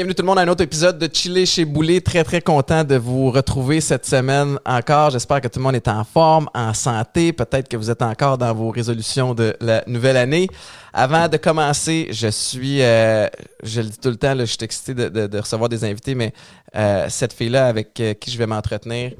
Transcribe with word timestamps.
Bienvenue 0.00 0.14
tout 0.14 0.22
le 0.22 0.28
monde 0.28 0.38
à 0.38 0.40
un 0.40 0.48
autre 0.48 0.64
épisode 0.64 0.98
de 0.98 1.10
Chiller 1.12 1.44
chez 1.44 1.66
Boulet. 1.66 2.00
Très 2.00 2.24
très 2.24 2.40
content 2.40 2.84
de 2.84 2.94
vous 2.94 3.30
retrouver 3.30 3.82
cette 3.82 4.06
semaine 4.06 4.58
encore. 4.64 5.10
J'espère 5.10 5.42
que 5.42 5.48
tout 5.48 5.58
le 5.58 5.62
monde 5.64 5.74
est 5.74 5.88
en 5.88 6.04
forme, 6.04 6.48
en 6.54 6.72
santé. 6.72 7.34
Peut-être 7.34 7.68
que 7.68 7.76
vous 7.76 7.90
êtes 7.90 8.00
encore 8.00 8.38
dans 8.38 8.54
vos 8.54 8.70
résolutions 8.70 9.34
de 9.34 9.54
la 9.60 9.84
nouvelle 9.86 10.16
année. 10.16 10.48
Avant 10.94 11.28
de 11.28 11.36
commencer, 11.36 12.08
je 12.12 12.28
suis, 12.28 12.80
euh, 12.80 13.28
je 13.62 13.82
le 13.82 13.88
dis 13.88 13.98
tout 13.98 14.08
le 14.08 14.16
temps, 14.16 14.34
je 14.38 14.46
suis 14.46 14.56
excité 14.62 14.94
de, 14.94 15.38
recevoir 15.38 15.68
des 15.68 15.84
invités, 15.84 16.14
mais 16.14 16.32
euh, 16.76 17.04
cette 17.10 17.34
fille-là 17.34 17.66
avec 17.66 18.00
euh, 18.00 18.14
qui 18.14 18.30
je 18.30 18.38
vais 18.38 18.46
m'entretenir, 18.46 19.12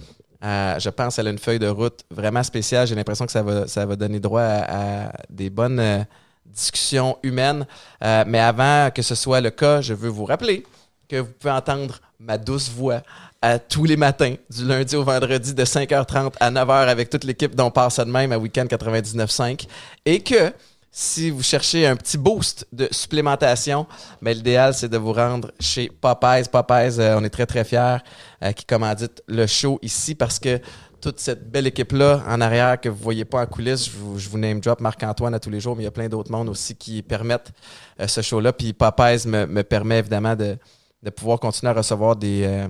je 0.42 0.89
pense 0.89 1.17
qu'elle 1.17 1.27
a 1.27 1.31
une 1.31 1.39
feuille 1.39 1.59
de 1.59 1.69
route 1.69 2.01
vraiment 2.11 2.42
spéciale. 2.42 2.87
J'ai 2.87 2.95
l'impression 2.95 3.27
que 3.27 3.33
ça 3.33 3.42
va, 3.42 3.69
ça 3.69 3.84
va 3.84 3.97
donner 3.97 4.19
droit 4.19 4.41
à, 4.41 5.12
des 5.28 5.51
bonnes 5.51 6.06
discussions 6.53 7.19
humaines. 7.23 7.67
Euh, 8.03 8.25
mais 8.27 8.41
avant 8.41 8.91
que 8.91 9.03
ce 9.03 9.15
soit 9.15 9.41
le 9.41 9.51
cas, 9.51 9.81
je 9.81 9.95
veux 9.95 10.09
vous 10.09 10.25
rappeler 10.25 10.65
que 11.09 11.17
vous 11.17 11.31
pouvez 11.39 11.53
entendre 11.53 11.99
ma 12.19 12.39
douce 12.39 12.71
voix 12.71 13.03
à 13.43 13.59
tous 13.59 13.85
les 13.85 13.97
matins, 13.97 14.35
du 14.51 14.67
lundi 14.67 14.95
au 14.97 15.03
vendredi, 15.03 15.55
de 15.55 15.65
5h30 15.65 16.35
à 16.41 16.51
9h 16.51 16.89
avec 16.89 17.09
toute 17.09 17.25
l'équipe 17.25 17.55
dont 17.55 17.71
passe 17.71 17.95
ça 17.95 18.05
de 18.05 18.11
même 18.11 18.33
à 18.33 18.39
Weekend 18.39 18.69
99.5. 18.69 19.67
Et 20.05 20.21
que 20.21 20.53
si 20.93 21.31
vous 21.31 21.43
cherchez 21.43 21.87
un 21.87 21.97
petit 21.97 22.19
boost 22.19 22.67
de 22.73 22.89
supplémentation, 22.91 23.87
mais 24.21 24.35
l'idéal, 24.35 24.75
c'est 24.75 24.89
de 24.89 24.98
vous 24.98 25.12
rendre 25.12 25.53
chez 25.61 25.89
Popeyes. 25.89 26.48
Popeyes, 26.51 26.98
euh, 26.98 27.19
on 27.19 27.25
est 27.25 27.31
très, 27.31 27.47
très 27.47 27.65
fiers 27.65 27.98
euh, 28.43 28.53
qui 28.53 28.65
commandite 28.65 29.23
le 29.29 29.47
show 29.47 29.79
ici 29.83 30.14
parce 30.14 30.39
que 30.39 30.61
toute 31.01 31.19
cette 31.20 31.51
belle 31.51 31.67
équipe-là 31.67 32.23
en 32.29 32.41
arrière 32.41 32.81
que 32.81 32.89
vous 32.89 33.03
voyez 33.03 33.25
pas 33.25 33.41
en 33.43 33.47
coulisses, 33.47 33.87
je 33.87 33.97
vous, 33.97 34.19
je 34.19 34.29
vous 34.29 34.39
name 34.39 34.61
drop 34.61 34.81
Marc-Antoine 34.81 35.34
à 35.34 35.41
tous 35.41 35.51
les 35.51 35.61
jours, 35.61 35.75
mais 35.77 35.83
il 35.83 35.87
y 35.87 35.89
a 35.89 35.92
plein 35.92 36.09
d'autres 36.09 36.31
mondes 36.31 36.48
aussi 36.48 36.75
qui 36.77 37.03
permettent 37.03 37.53
euh, 38.01 38.07
ce 38.07 38.20
show-là. 38.23 38.53
Puis 38.53 38.73
Popeyes 38.73 39.27
me, 39.27 39.47
me 39.47 39.62
permet 39.62 39.98
évidemment 39.98 40.37
de, 40.37 40.57
de 41.03 41.11
pouvoir 41.11 41.41
continuer 41.41 41.70
à 41.70 41.75
recevoir 41.75 42.17
des, 42.17 42.42
euh, 42.45 42.69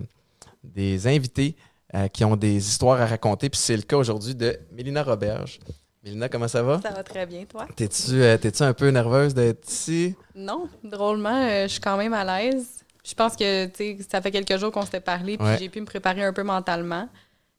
des 0.64 1.06
invités 1.06 1.56
euh, 1.95 2.09
qui 2.09 2.25
ont 2.25 2.37
des 2.37 2.56
histoires 2.56 3.00
à 3.00 3.06
raconter. 3.06 3.50
Puis 3.50 3.61
c'est 3.61 3.77
le 3.77 3.83
cas 3.83 3.97
aujourd'hui 3.97 4.34
de 4.34 4.59
Mélina 4.72 5.03
Roberge. 5.03 5.59
Mélina, 6.03 6.28
comment 6.28 6.48
ça 6.48 6.62
va? 6.62 6.81
Ça 6.83 6.92
va 6.92 7.03
très 7.03 7.27
bien, 7.27 7.44
toi? 7.44 7.67
T'es-tu 7.77 8.62
un 8.62 8.72
peu 8.72 8.89
nerveuse 8.89 9.34
d'être 9.34 9.69
ici? 9.69 10.15
Non, 10.34 10.69
drôlement, 10.83 11.47
je 11.62 11.67
suis 11.69 11.81
quand 11.81 11.97
même 11.98 12.15
à 12.15 12.25
l'aise. 12.25 12.67
Je 13.05 13.15
pense 13.15 13.34
que, 13.37 13.69
ça 14.11 14.20
fait 14.22 14.31
quelques 14.31 14.56
jours 14.59 14.70
qu'on 14.72 14.84
s'était 14.84 15.00
parlé, 15.00 15.37
puis 15.37 15.47
Ouais. 15.47 15.56
j'ai 15.59 15.69
pu 15.69 15.81
me 15.81 15.87
préparer 15.87 16.22
un 16.25 16.33
peu 16.33 16.42
mentalement. 16.42 17.09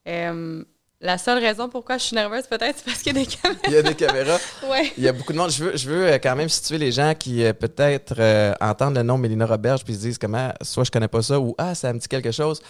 Euh, 0.08 0.64
la 1.04 1.18
seule 1.18 1.40
raison 1.40 1.68
pourquoi 1.68 1.98
je 1.98 2.04
suis 2.04 2.16
nerveuse, 2.16 2.46
peut-être, 2.48 2.78
c'est 2.78 2.86
parce 2.86 3.02
qu'il 3.02 3.18
y 3.18 3.20
a 3.22 3.24
des 3.24 3.28
caméras. 3.28 3.62
Il 3.68 3.74
y 3.74 3.78
a 3.78 3.82
des 3.82 3.96
caméras. 3.96 4.38
Ouais. 4.70 4.92
Il 4.98 5.04
y 5.04 5.08
a 5.08 5.14
beaucoup 5.14 5.34
de 5.34 5.38
monde. 5.38 5.50
Je 5.50 5.64
veux, 5.64 5.76
je 5.76 5.90
veux 5.90 6.06
euh, 6.08 6.20
quand 6.22 6.36
même 6.36 6.48
situer 6.50 6.78
les 6.78 6.92
gens 6.92 7.14
qui 7.18 7.44
euh, 7.44 7.54
peut-être 7.54 8.14
euh, 8.20 8.54
entendent 8.62 8.96
le 8.96 9.04
nom 9.04 9.18
Mélina 9.18 9.48
Roberge 9.48 9.84
puis 9.84 9.96
se 9.96 10.00
disent 10.00 10.18
comment, 10.20 10.54
soit 10.62 10.84
je 10.84 10.92
connais 10.92 11.08
pas 11.08 11.24
ça 11.24 11.40
ou 11.40 11.56
ah, 11.58 11.74
ça 11.74 11.92
me 11.92 11.98
dit 12.00 12.08
quelque 12.08 12.32
chose. 12.32 12.62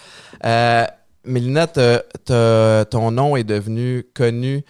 Euh, 0.46 0.84
Mélina, 1.24 1.66
ton 1.66 3.10
nom 3.10 3.36
est 3.36 3.44
devenu 3.44 4.04
connu 4.14 4.64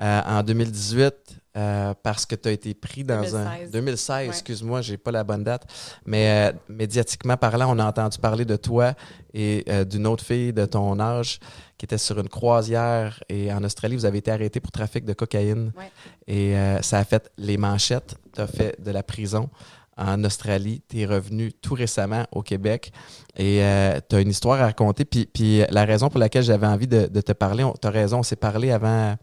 euh, 0.00 0.20
en 0.24 0.42
2018 0.44 1.12
euh, 1.56 1.92
parce 2.04 2.24
que 2.24 2.36
tu 2.36 2.48
as 2.48 2.52
été 2.52 2.72
pris 2.72 3.02
dans 3.02 3.34
un. 3.36 3.44
2016. 3.44 3.70
2016, 3.72 4.16
Ouais. 4.16 4.26
excuse-moi, 4.28 4.80
j'ai 4.80 4.96
pas 4.96 5.10
la 5.10 5.24
bonne 5.24 5.42
date. 5.42 5.64
Mais 6.06 6.54
médiatiquement 6.68 7.36
parlant, 7.36 7.74
on 7.76 7.80
a 7.80 7.84
entendu 7.84 8.16
parler 8.18 8.44
de 8.44 8.56
toi 8.56 8.94
et 9.34 9.64
d'une 9.86 10.06
autre 10.06 10.24
fille 10.24 10.52
de 10.52 10.64
ton 10.66 10.98
âge 11.00 11.40
qui 11.78 11.84
était 11.86 11.96
sur 11.98 12.18
une 12.18 12.28
croisière 12.28 13.22
et 13.28 13.52
en 13.52 13.62
Australie, 13.64 13.94
vous 13.96 14.04
avez 14.04 14.18
été 14.18 14.30
arrêté 14.30 14.60
pour 14.60 14.72
trafic 14.72 15.04
de 15.04 15.12
cocaïne. 15.12 15.72
Ouais. 15.76 15.90
Et 16.26 16.56
euh, 16.56 16.82
ça 16.82 16.98
a 16.98 17.04
fait 17.04 17.30
les 17.38 17.56
manchettes. 17.56 18.16
Tu 18.34 18.40
as 18.40 18.46
fait 18.48 18.80
de 18.82 18.90
la 18.90 19.02
prison 19.02 19.48
en 19.96 20.22
Australie. 20.24 20.82
Tu 20.88 21.00
es 21.00 21.06
revenu 21.06 21.52
tout 21.52 21.74
récemment 21.74 22.26
au 22.32 22.42
Québec 22.42 22.92
et 23.36 23.62
tu 24.08 24.16
as 24.16 24.20
une 24.20 24.30
histoire 24.30 24.60
à 24.60 24.66
raconter. 24.66 25.04
Puis, 25.04 25.26
puis 25.26 25.62
la 25.70 25.84
raison 25.84 26.08
pour 26.08 26.18
laquelle 26.20 26.42
j'avais 26.44 26.66
envie 26.66 26.88
de, 26.88 27.06
de 27.06 27.20
te 27.20 27.32
parler, 27.32 27.64
tu 27.80 27.86
as 27.86 27.90
raison, 27.90 28.18
on 28.18 28.22
s'est 28.24 28.36
parlé 28.36 28.70
avant, 28.72 29.16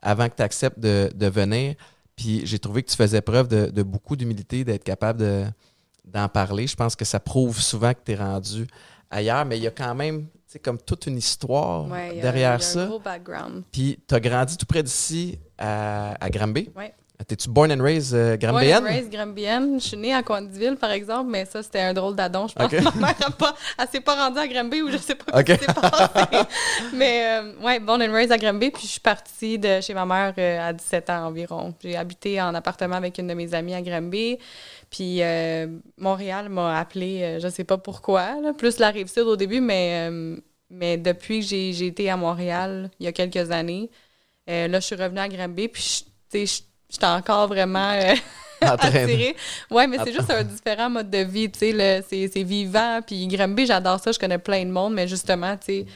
avant 0.00 0.28
que 0.28 0.36
tu 0.36 0.42
acceptes 0.42 0.78
de, 0.78 1.10
de 1.14 1.26
venir. 1.26 1.74
Puis 2.16 2.42
j'ai 2.46 2.58
trouvé 2.58 2.82
que 2.82 2.90
tu 2.90 2.96
faisais 2.96 3.20
preuve 3.20 3.48
de, 3.48 3.66
de 3.66 3.82
beaucoup 3.82 4.14
d'humilité, 4.16 4.62
d'être 4.64 4.84
capable 4.84 5.20
de- 5.20 5.44
d'en 6.04 6.28
parler. 6.28 6.66
Je 6.66 6.74
pense 6.76 6.94
que 6.96 7.04
ça 7.04 7.18
prouve 7.20 7.60
souvent 7.60 7.92
que 7.94 8.00
tu 8.04 8.12
es 8.12 8.16
rendu 8.16 8.66
ailleurs, 9.10 9.44
mais 9.44 9.58
il 9.58 9.62
y 9.62 9.66
a 9.68 9.70
quand 9.72 9.94
même 9.94 10.26
sais, 10.52 10.58
comme 10.58 10.78
toute 10.78 11.06
une 11.06 11.18
histoire 11.18 11.86
Ouais, 11.88 12.10
il 12.12 12.16
y 12.16 12.18
a- 12.20 12.22
derrière 12.22 12.50
il 12.56 12.62
y 12.62 12.64
a 12.64 12.66
ça. 12.66 12.80
un 12.82 12.86
gros 12.86 12.98
background. 12.98 13.62
Puis 13.72 13.98
tu 14.08 14.14
as 14.14 14.20
grandi 14.20 14.56
tout 14.56 14.66
près 14.66 14.82
d'ici 14.82 15.38
à, 15.58 16.14
à 16.24 16.30
Granby. 16.30 16.70
Ouais. 16.76 16.94
T'es-tu 17.28 17.50
born 17.50 17.70
and 17.70 17.82
raised 17.84 18.14
euh, 18.14 18.38
Born 18.38 18.52
Granbyenne? 18.54 18.82
and 18.82 18.86
raised 18.86 19.10
Granbyenne. 19.12 19.78
Je 19.78 19.88
suis 19.88 19.96
née 19.98 20.14
à 20.14 20.22
Coindeville, 20.22 20.76
par 20.76 20.90
exemple, 20.90 21.28
mais 21.30 21.44
ça, 21.44 21.62
c'était 21.62 21.80
un 21.82 21.92
drôle 21.92 22.16
d'adon, 22.16 22.48
je 22.48 22.54
pense. 22.54 22.72
Ok. 22.72 22.80
Ma 22.94 23.08
mère 23.08 23.14
a 23.26 23.30
pas, 23.30 23.54
elle 23.78 23.88
s'est 23.92 24.00
pas 24.00 24.14
rendue 24.14 24.38
à 24.38 24.48
Granby 24.48 24.80
ou 24.80 24.90
je 24.90 24.96
sais 24.96 25.16
pas 25.16 25.38
Ok. 25.38 25.48
ce 25.48 25.52
qui 25.52 25.64
s'est 25.66 25.74
passé. 25.74 26.04
mais, 26.94 27.26
euh, 27.42 27.52
ouais, 27.62 27.78
born 27.78 28.02
and 28.02 28.10
raised 28.14 28.32
à 28.32 28.38
Granby, 28.38 28.70
puis 28.70 28.84
je 28.84 28.92
suis 28.92 29.00
partie 29.00 29.58
de 29.58 29.82
chez 29.82 29.92
ma 29.92 30.06
mère 30.06 30.32
euh, 30.38 30.68
à 30.70 30.72
17 30.72 31.10
ans 31.10 31.26
environ. 31.26 31.74
J'ai 31.82 31.94
habité 31.94 32.40
en 32.40 32.54
appartement 32.54 32.96
avec 32.96 33.18
une 33.18 33.26
de 33.26 33.34
mes 33.34 33.52
amies 33.52 33.74
à 33.74 33.82
Granby. 33.82 34.38
Puis 34.90 35.22
euh, 35.22 35.68
Montréal 35.98 36.48
m'a 36.48 36.78
appelé, 36.78 37.22
euh, 37.22 37.40
je 37.40 37.48
sais 37.48 37.64
pas 37.64 37.78
pourquoi, 37.78 38.40
là, 38.40 38.52
plus 38.52 38.78
la 38.78 38.90
rive 38.90 39.06
sud 39.08 39.22
au 39.22 39.36
début, 39.36 39.60
mais, 39.60 40.08
euh, 40.10 40.36
mais 40.68 40.96
depuis 40.96 41.40
que 41.40 41.46
j'ai 41.46 41.72
j'ai 41.72 41.86
été 41.86 42.10
à 42.10 42.16
Montréal 42.16 42.90
il 42.98 43.04
y 43.06 43.08
a 43.08 43.12
quelques 43.12 43.50
années, 43.52 43.88
euh, 44.48 44.66
là, 44.68 44.80
je 44.80 44.86
suis 44.86 44.96
revenue 44.96 45.20
à 45.20 45.28
Granby, 45.28 45.68
puis 45.68 45.82
je- 45.82 46.04
tu 46.40 46.46
sais, 46.46 46.62
je- 46.62 46.92
j'étais 46.92 47.06
encore 47.06 47.46
vraiment 47.48 47.92
euh, 47.92 48.14
attirée. 49.06 49.36
Ouais, 49.70 49.86
mais 49.86 49.98
c'est 50.04 50.12
juste 50.12 50.30
un 50.30 50.42
différent 50.44 50.90
mode 50.90 51.08
de 51.10 51.18
vie, 51.18 51.50
tu 51.50 51.58
sais, 51.60 52.04
c'est 52.08 52.42
vivant, 52.42 53.00
puis 53.06 53.28
Granby, 53.28 53.66
j'adore 53.66 54.00
ça, 54.00 54.10
je 54.12 54.18
connais 54.18 54.38
plein 54.38 54.64
de 54.64 54.70
monde, 54.70 54.94
mais 54.94 55.06
justement, 55.06 55.56
tu 55.56 55.66
sais, 55.66 55.86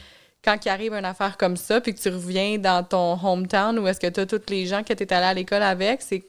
quand 0.43 0.57
il 0.63 0.69
arrive 0.69 0.93
une 0.93 1.05
affaire 1.05 1.37
comme 1.37 1.57
ça, 1.57 1.81
puis 1.81 1.93
que 1.93 1.99
tu 1.99 2.07
reviens 2.09 2.57
dans 2.59 2.83
ton 2.83 3.19
hometown 3.21 3.77
où 3.79 3.87
est-ce 3.87 3.99
que 3.99 4.07
tu 4.07 4.21
as 4.21 4.25
tous 4.25 4.41
les 4.49 4.65
gens 4.67 4.83
que 4.83 4.93
tu 4.93 5.03
es 5.03 5.13
allé 5.13 5.25
à 5.25 5.33
l'école 5.33 5.63
avec, 5.63 6.01
c'est 6.01 6.25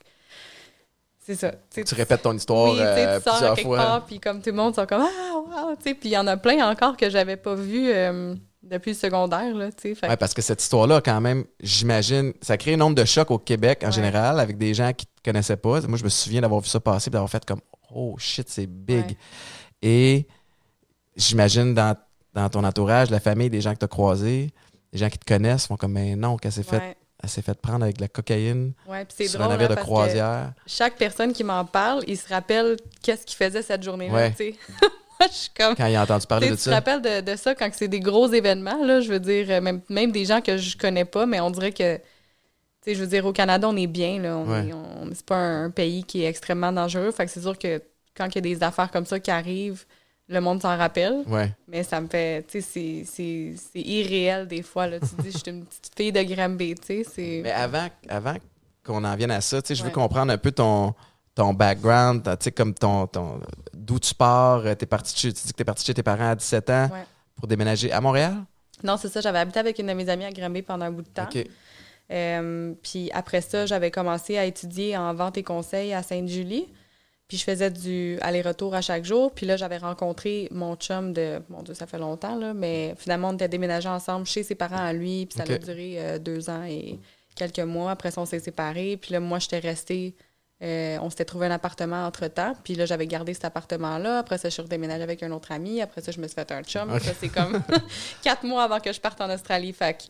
c'est 1.26 1.34
ça. 1.34 1.52
tu 1.74 1.94
répètes 1.94 2.22
ton 2.22 2.34
histoire 2.36 2.70
oui, 2.72 2.78
tu 2.78 2.82
euh, 2.84 3.18
tu 3.18 3.22
plusieurs 3.30 3.54
quelque 3.56 3.66
fois. 3.66 3.76
part, 3.78 4.04
puis 4.06 4.20
comme 4.20 4.40
tout 4.40 4.50
le 4.50 4.56
monde 4.56 4.74
sont 4.74 4.86
comme 4.86 5.02
ah 5.02 5.34
wow, 5.34 5.74
tu 5.76 5.82
sais, 5.82 5.94
puis 5.94 6.10
il 6.10 6.12
y 6.12 6.18
en 6.18 6.26
a 6.26 6.36
plein 6.36 6.70
encore 6.70 6.96
que 6.96 7.10
j'avais 7.10 7.36
pas 7.36 7.54
vu 7.54 7.90
euh, 7.92 8.34
depuis 8.62 8.92
le 8.92 8.96
secondaire 8.96 9.54
là, 9.54 9.70
tu 9.72 9.88
sais. 9.88 9.94
Fait 9.94 10.06
que- 10.06 10.10
Ouais, 10.12 10.16
parce 10.16 10.34
que 10.34 10.42
cette 10.42 10.62
histoire-là, 10.62 11.00
quand 11.00 11.20
même, 11.20 11.44
j'imagine, 11.60 12.32
ça 12.42 12.56
crée 12.56 12.74
un 12.74 12.78
nombre 12.78 12.94
de 12.96 13.04
chocs 13.04 13.30
au 13.30 13.38
Québec 13.38 13.80
en 13.82 13.86
Ouais. 13.86 13.92
général 13.92 14.38
avec 14.40 14.56
des 14.58 14.72
gens 14.74 14.92
qui 14.92 15.06
te 15.06 15.22
connaissaient 15.24 15.56
pas. 15.56 15.80
Moi, 15.82 15.98
je 15.98 16.04
me 16.04 16.08
souviens 16.08 16.40
d'avoir 16.40 16.60
vu 16.60 16.68
ça 16.68 16.80
passer 16.80 17.08
et 17.08 17.10
d'avoir 17.12 17.30
fait 17.30 17.44
comme 17.44 17.60
Oh 17.94 18.14
shit, 18.18 18.48
c'est 18.48 18.66
big. 18.66 19.06
Ouais. 19.06 19.16
Et 19.82 20.26
j'imagine 21.16 21.74
dans, 21.74 21.96
dans 22.34 22.48
ton 22.48 22.64
entourage, 22.64 23.10
la 23.10 23.20
famille, 23.20 23.50
des 23.50 23.60
gens 23.60 23.72
que 23.74 23.78
tu 23.78 23.84
as 23.84 23.88
croisés, 23.88 24.50
des 24.92 24.98
gens 24.98 25.08
qui 25.08 25.18
te 25.18 25.24
connaissent 25.24 25.66
font 25.66 25.76
comme 25.76 25.92
Mais 25.92 26.16
non, 26.16 26.36
qu'elle 26.36 26.52
s'est 26.52 26.62
fait, 26.62 26.78
ouais, 26.78 26.96
elle 27.22 27.28
s'est 27.28 27.42
fait 27.42 27.58
prendre 27.60 27.82
avec 27.84 27.96
de 27.96 28.02
la 28.02 28.08
cocaïne 28.08 28.72
ouais, 28.86 29.06
sur 29.10 29.38
drôle 29.40 29.52
un 29.52 29.56
navire 29.56 29.70
hein, 29.70 29.74
de 29.74 29.80
croisière. 29.80 30.52
chaque 30.66 30.96
personne 30.96 31.32
qui 31.32 31.44
m'en 31.44 31.64
parle, 31.64 32.02
il 32.06 32.16
se 32.18 32.28
rappelle 32.28 32.76
qu'est-ce 33.02 33.24
qu'il 33.26 33.36
faisait 33.36 33.62
cette 33.62 33.82
journée-là, 33.82 34.12
Ouais. 34.14 34.34
je 35.20 35.32
suis 35.32 35.50
comme 35.56 35.74
Quand 35.74 35.86
il 35.86 35.96
a 35.96 36.02
entendu 36.02 36.26
parler 36.26 36.50
de 36.50 36.54
tu 36.54 36.58
te 36.58 36.62
ça. 36.64 36.74
rappelles 36.74 37.00
de, 37.00 37.20
de 37.32 37.36
ça 37.36 37.54
quand 37.54 37.68
c'est 37.72 37.88
des 37.88 38.00
gros 38.00 38.28
événements, 38.30 38.84
là, 38.84 39.00
je 39.00 39.10
veux 39.10 39.18
dire, 39.20 39.46
euh, 39.50 39.60
même, 39.62 39.80
même 39.88 40.12
des 40.12 40.26
gens 40.26 40.40
que 40.42 40.56
je 40.58 40.76
connais 40.76 41.06
pas, 41.06 41.24
mais 41.24 41.40
on 41.40 41.50
dirait 41.50 41.72
que, 41.72 41.96
tu 41.96 42.02
sais, 42.84 42.94
je 42.94 43.00
veux 43.00 43.06
dire, 43.08 43.24
au 43.24 43.32
Canada, 43.32 43.66
on 43.68 43.76
est 43.76 43.86
bien, 43.86 44.20
là, 44.20 44.36
on 44.36 44.46
Ouais. 44.50 44.68
est- 44.68 44.72
on- 44.74 45.08
c'est 45.14 45.24
pas 45.24 45.36
un, 45.36 45.70
pays 45.70 46.04
qui 46.04 46.22
est 46.22 46.26
extrêmement 46.28 46.70
dangereux, 46.70 47.10
fait 47.12 47.24
que 47.24 47.30
c'est 47.32 47.40
sûr 47.40 47.58
que 47.58 47.82
quand 48.14 48.26
il 48.26 48.34
y 48.34 48.38
a 48.38 48.40
des 48.42 48.62
affaires 48.62 48.90
comme 48.90 49.06
ça 49.06 49.18
qui 49.18 49.30
arrivent, 49.30 49.84
le 50.28 50.40
monde 50.40 50.60
s'en 50.62 50.76
rappelle, 50.76 51.22
Ouais. 51.28 51.52
mais 51.68 51.82
ça 51.82 52.00
me 52.00 52.08
fait, 52.08 52.44
tu 52.48 52.60
sais, 52.60 53.04
c'est- 53.04 53.54
irréel 53.80 54.46
des 54.48 54.62
fois, 54.62 54.86
là, 54.88 54.98
tu 55.00 55.06
te 55.08 55.22
dis, 55.22 55.30
je 55.30 55.38
suis 55.38 55.50
une 55.50 55.64
petite 55.64 55.92
fille 55.96 56.12
de 56.12 56.22
Granby, 56.22 56.74
tu 56.74 56.86
sais, 56.86 57.04
c'est... 57.04 57.40
Mais 57.44 57.52
avant, 57.52 57.86
avant 58.08 58.34
qu'on 58.84 59.04
en 59.04 59.14
vienne 59.16 59.30
à 59.30 59.40
ça, 59.40 59.62
tu 59.62 59.68
sais, 59.68 59.74
je 59.76 59.82
veux 59.82 59.88
Ouais. 59.88 59.92
comprendre 59.94 60.32
un 60.32 60.38
peu 60.38 60.50
ton, 60.52 60.94
ton 61.34 61.52
background, 61.54 62.22
tu 62.24 62.30
sais, 62.40 62.50
comme 62.52 62.74
ton, 62.74 63.06
ton 63.06 63.40
d'où 63.72 63.98
tu 64.00 64.14
pars. 64.14 64.64
euh, 64.66 64.74
T'es 64.74 64.86
parti 64.86 65.14
tu 65.14 65.32
dis 65.32 65.42
que 65.52 65.56
tu 65.56 65.62
es 65.62 65.64
parti 65.64 65.84
chez 65.84 65.94
tes 65.94 66.02
parents 66.02 66.30
à 66.30 66.34
17 66.34 66.70
ans 66.70 66.88
Ouais. 66.92 67.04
pour 67.36 67.46
déménager 67.46 67.92
à 67.92 68.00
Montréal? 68.00 68.34
Non, 68.82 68.96
c'est 68.96 69.08
ça, 69.08 69.20
j'avais 69.20 69.38
habité 69.38 69.58
avec 69.60 69.78
une 69.78 69.86
de 69.86 69.92
mes 69.92 70.08
amies 70.08 70.24
à 70.24 70.32
Granby 70.32 70.62
pendant 70.62 70.86
un 70.86 70.90
bout 70.90 71.02
de 71.02 71.08
temps. 71.08 71.28
Euh, 72.12 72.72
puis 72.82 73.10
après 73.12 73.40
ça, 73.40 73.66
j'avais 73.66 73.90
commencé 73.90 74.38
à 74.38 74.44
étudier 74.44 74.96
en 74.96 75.12
vente 75.14 75.36
et 75.38 75.42
conseil 75.42 75.92
à 75.92 76.02
Sainte-Julie. 76.02 76.66
Puis 77.28 77.38
je 77.38 77.44
faisais 77.44 77.70
du 77.70 78.18
aller-retour 78.20 78.74
à 78.74 78.80
chaque 78.80 79.04
jour. 79.04 79.32
Puis 79.32 79.46
là, 79.46 79.56
j'avais 79.56 79.78
rencontré 79.78 80.48
mon 80.52 80.76
chum 80.76 81.12
de... 81.12 81.40
Mon 81.48 81.62
Dieu, 81.62 81.74
ça 81.74 81.86
fait 81.86 81.98
longtemps, 81.98 82.36
là. 82.36 82.54
Mais 82.54 82.94
finalement, 82.98 83.30
on 83.30 83.34
était 83.34 83.48
déménagés 83.48 83.88
ensemble 83.88 84.26
chez 84.26 84.42
ses 84.44 84.54
parents 84.54 84.76
à 84.84 84.92
lui. 84.92 85.26
Puis 85.26 85.38
ça 85.38 85.42
a 85.52 85.58
duré 85.58 85.94
euh, 85.98 86.18
deux 86.18 86.48
ans 86.50 86.62
et 86.64 87.00
quelques 87.34 87.58
mois. 87.58 87.90
Après 87.90 88.10
ça, 88.12 88.20
on 88.20 88.26
s'est 88.26 88.38
séparés. 88.38 88.96
Puis 88.96 89.12
là, 89.12 89.18
moi, 89.20 89.40
j'étais 89.40 89.58
restée... 89.58 90.14
euh, 90.62 90.98
on 91.02 91.10
s'était 91.10 91.24
trouvé 91.24 91.46
un 91.46 91.50
appartement 91.50 92.06
entre-temps. 92.06 92.54
Puis 92.62 92.76
là, 92.76 92.86
j'avais 92.86 93.08
gardé 93.08 93.34
cet 93.34 93.44
appartement-là. 93.46 94.18
Après 94.20 94.38
ça, 94.38 94.48
je 94.48 94.54
suis 94.54 94.62
redéménagée 94.62 95.02
avec 95.02 95.22
un 95.24 95.32
autre 95.32 95.50
ami. 95.50 95.82
Après 95.82 96.00
ça, 96.02 96.12
je 96.12 96.20
me 96.20 96.28
suis 96.28 96.34
fait 96.36 96.50
un 96.52 96.62
chum. 96.62 96.92
Ok. 96.92 97.00
Ça, 97.00 97.12
c'est 97.18 97.28
comme 97.28 97.60
quatre 98.22 98.44
mois 98.44 98.62
avant 98.62 98.78
que 98.78 98.92
je 98.92 99.00
parte 99.00 99.20
en 99.20 99.28
Australie. 99.34 99.72
Fait 99.72 99.94
que 99.94 100.04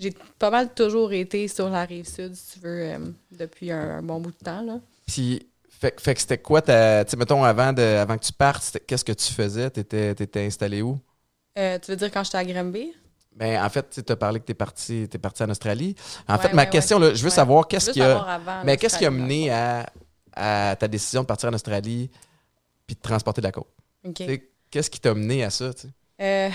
j'ai 0.00 0.12
pas 0.38 0.50
mal 0.50 0.74
toujours 0.74 1.12
été 1.12 1.46
sur 1.46 1.70
la 1.70 1.84
rive 1.84 2.08
sud, 2.08 2.34
si 2.34 2.54
tu 2.54 2.58
veux, 2.58 2.82
euh, 2.82 2.98
depuis 3.30 3.70
un, 3.70 3.98
un 3.98 4.02
bon 4.02 4.20
bout 4.20 4.32
de 4.32 4.44
temps. 4.44 4.62
Là. 4.62 4.80
Puis, 5.06 5.46
Fait, 5.78 6.00
fait 6.00 6.14
que 6.14 6.20
c'était 6.20 6.38
quoi 6.38 6.62
ta. 6.62 7.04
Tu 7.04 7.10
sais, 7.10 7.16
mettons, 7.16 7.44
avant, 7.44 7.72
de, 7.72 7.82
avant 7.82 8.16
que 8.16 8.24
tu 8.24 8.32
partes, 8.32 8.78
qu'est-ce 8.86 9.04
que 9.04 9.12
tu 9.12 9.32
faisais? 9.32 9.68
T'étais 9.70 10.10
étais 10.12 10.46
installé 10.46 10.80
où? 10.82 10.98
Euh, 11.58 11.78
tu 11.78 11.90
veux 11.90 11.96
dire 11.96 12.10
quand 12.10 12.24
j'étais 12.24 12.38
à 12.38 12.44
Granby? 12.44 12.92
Ben, 13.34 13.62
en 13.62 13.68
fait, 13.68 14.02
tu 14.06 14.12
as 14.12 14.16
parlé 14.16 14.40
que 14.40 14.46
tu 14.46 14.52
es 14.52 14.54
parti, 14.54 15.06
t'es 15.10 15.18
parti 15.18 15.42
en 15.42 15.50
Australie. 15.50 15.94
En 16.26 16.36
Ouais, 16.36 16.42
fait, 16.42 16.52
ma 16.54 16.64
question, 16.66 16.96
ouais. 16.98 17.08
là, 17.08 17.14
je 17.14 17.22
veux 17.22 17.30
savoir 17.30 17.68
qu'est-ce 17.68 17.90
qui 17.90 18.00
a. 18.00 18.40
Mais 18.64 18.76
qu'est-ce 18.78 18.96
qui 18.96 19.04
a 19.04 19.10
mené 19.10 19.50
à, 19.50 19.86
à 20.34 20.76
ta 20.76 20.88
décision 20.88 21.20
de 21.22 21.26
partir 21.26 21.50
en 21.50 21.52
Australie 21.52 22.10
puis 22.86 22.96
de 22.96 23.00
transporter 23.00 23.42
de 23.42 23.46
la 23.46 23.52
côte? 23.52 23.68
OK. 24.04 24.14
Tu 24.14 24.24
sais, 24.26 24.50
Qu'est-ce 24.70 24.90
qui 24.90 25.00
t'a 25.00 25.14
mené 25.14 25.44
à 25.44 25.50
ça? 25.50 25.70
Euh, 26.20 26.50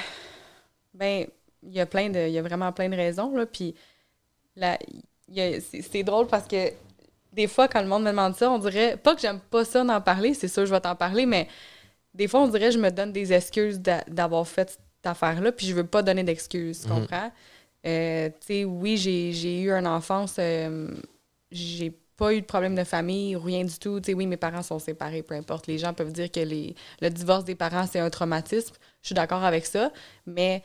ben, 0.93 1.27
il 1.63 1.71
y 1.73 1.79
a 1.79 1.85
plein 1.85 2.09
de, 2.09 2.19
il 2.27 2.33
y 2.33 2.37
a 2.39 2.41
vraiment 2.41 2.71
plein 2.71 2.89
de 2.89 2.95
raisons 2.95 3.35
là. 3.35 3.45
Puis 3.45 3.73
c'est 5.81 6.03
drôle 6.03 6.27
parce 6.27 6.47
que 6.47 6.71
des 7.33 7.47
fois 7.47 7.67
quand 7.67 7.81
le 7.81 7.87
monde 7.87 8.03
me 8.03 8.09
demande 8.11 8.35
ça, 8.35 8.51
on 8.51 8.59
dirait 8.59 8.97
pas 8.97 9.15
que 9.15 9.21
j'aime 9.21 9.39
pas 9.39 9.65
ça 9.65 9.83
d'en 9.83 10.01
parler, 10.01 10.33
c'est 10.33 10.47
sûr 10.47 10.65
je 10.65 10.71
vais 10.71 10.81
t'en 10.81 10.95
parler, 10.95 11.25
mais 11.25 11.47
des 12.13 12.27
fois 12.27 12.41
on 12.41 12.47
dirait 12.47 12.67
que 12.67 12.73
je 12.75 12.79
me 12.79 12.91
donne 12.91 13.11
des 13.13 13.33
excuses 13.33 13.79
d'a- 13.79 14.03
d'avoir 14.07 14.47
fait 14.47 14.71
cette 14.71 14.81
affaire-là, 15.05 15.51
puis 15.51 15.67
je 15.67 15.75
veux 15.75 15.85
pas 15.87 16.03
donner 16.03 16.23
d'excuses, 16.23 16.81
tu 16.81 16.87
Mhm. 16.87 16.93
comprends? 16.93 17.31
Euh, 17.87 18.29
tu 18.29 18.47
sais, 18.47 18.65
oui, 18.65 18.97
j'ai 18.97 19.31
j'ai 19.33 19.61
eu 19.61 19.71
une 19.71 19.87
enfance, 19.87 20.35
euh, 20.39 20.89
j'ai 21.51 21.91
pas 22.17 22.33
eu 22.33 22.41
de 22.41 22.45
problème 22.45 22.75
de 22.75 22.83
famille, 22.83 23.35
rien 23.35 23.63
du 23.65 23.77
tout. 23.79 23.99
Tu 23.99 24.07
sais, 24.11 24.13
oui, 24.13 24.27
mes 24.27 24.37
parents 24.37 24.61
sont 24.63 24.77
séparés, 24.79 25.23
peu 25.23 25.33
importe. 25.35 25.67
Les 25.67 25.77
gens 25.79 25.93
peuvent 25.93 26.13
dire 26.13 26.31
que 26.31 26.39
les, 26.41 26.75
le 27.01 27.09
divorce 27.09 27.43
des 27.45 27.55
parents, 27.55 27.87
c'est 27.87 27.99
un 27.99 28.09
traumatisme. 28.11 28.75
Je 29.01 29.07
suis 29.07 29.15
d'accord 29.15 29.43
avec 29.43 29.65
ça, 29.65 29.91
mais 30.27 30.63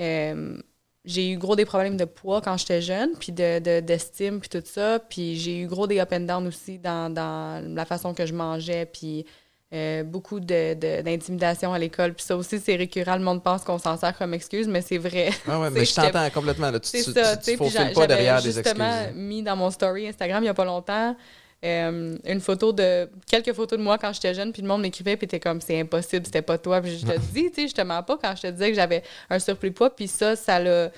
euh, 0.00 0.60
j'ai 1.04 1.30
eu 1.32 1.36
gros 1.36 1.54
des 1.56 1.64
problèmes 1.66 1.96
de 1.96 2.04
poids 2.06 2.40
quand 2.40 2.56
j'étais 2.56 2.80
jeune, 2.82 3.10
puis 3.20 3.30
de, 3.32 3.58
de- 3.58 3.80
d'estime, 3.80 4.40
puis 4.40 4.48
tout 4.48 4.62
ça. 4.64 4.98
Puis 4.98 5.36
j'ai 5.38 5.58
eu 5.60 5.66
gros 5.66 5.86
des 5.86 6.00
up 6.00 6.10
and 6.12 6.20
down 6.20 6.46
aussi 6.46 6.78
dans, 6.78 7.12
dans 7.12 7.62
la 7.74 7.84
façon 7.84 8.14
que 8.14 8.24
je 8.24 8.32
mangeais, 8.32 8.86
puis 8.86 9.26
euh, 9.74 10.02
beaucoup 10.04 10.38
de, 10.40 10.74
de- 10.74 11.02
d'intimidation 11.02 11.72
à 11.74 11.78
l'école. 11.78 12.14
Puis 12.14 12.24
ça 12.24 12.36
aussi, 12.36 12.60
c'est 12.60 12.76
récurrent. 12.76 13.16
Le 13.16 13.22
monde 13.24 13.42
pense 13.42 13.64
qu'on 13.64 13.78
s'en 13.78 13.96
sert 13.98 14.16
comme 14.16 14.32
excuse, 14.32 14.68
mais 14.68 14.80
c'est 14.82 14.98
vrai. 14.98 15.30
Ah 15.48 15.58
ouais, 15.60 15.70
mais 15.72 15.84
je 15.84 15.94
t'entends 15.94 16.30
complètement. 16.30 16.70
Là. 16.70 16.78
Tu, 16.80 16.96
j'a- 17.12 17.86
pas 17.92 18.06
derrière 18.06 18.40
des 18.40 18.52
justement 18.52 19.00
excuses. 19.00 19.16
mis 19.16 19.42
dans 19.42 19.56
mon 19.56 19.70
story 19.70 20.08
Instagram 20.08 20.42
il 20.42 20.46
y 20.46 20.50
a 20.50 20.54
pas 20.54 20.64
longtemps 20.64 21.16
euh, 21.64 22.16
une 22.24 22.40
photo 22.40 22.72
de 22.72 23.08
quelques 23.26 23.52
photos 23.52 23.78
de 23.78 23.82
moi 23.82 23.96
quand 23.98 24.12
j'étais 24.12 24.34
jeune, 24.34 24.52
puis 24.52 24.62
le 24.62 24.68
monde 24.68 24.82
m'écrivait, 24.82 25.16
puis 25.16 25.24
était 25.24 25.40
comme 25.40 25.60
c'est 25.60 25.80
impossible, 25.80 26.26
c'était 26.26 26.42
pas 26.42 26.58
toi. 26.58 26.80
Puis 26.80 26.98
je 26.98 27.06
te 27.06 27.18
dis, 27.32 27.50
tu 27.50 27.62
sais, 27.62 27.68
je 27.68 27.74
te 27.74 27.80
mens 27.80 28.02
pas 28.02 28.18
quand 28.18 28.34
je 28.36 28.42
te 28.42 28.46
disais 28.48 28.70
que 28.70 28.76
j'avais 28.76 29.02
un 29.30 29.38
surplus 29.38 29.70
de 29.70 29.74
poids, 29.74 29.94
puis 29.94 30.08
ça, 30.08 30.36
ça 30.36 30.60
l'a 30.60 30.90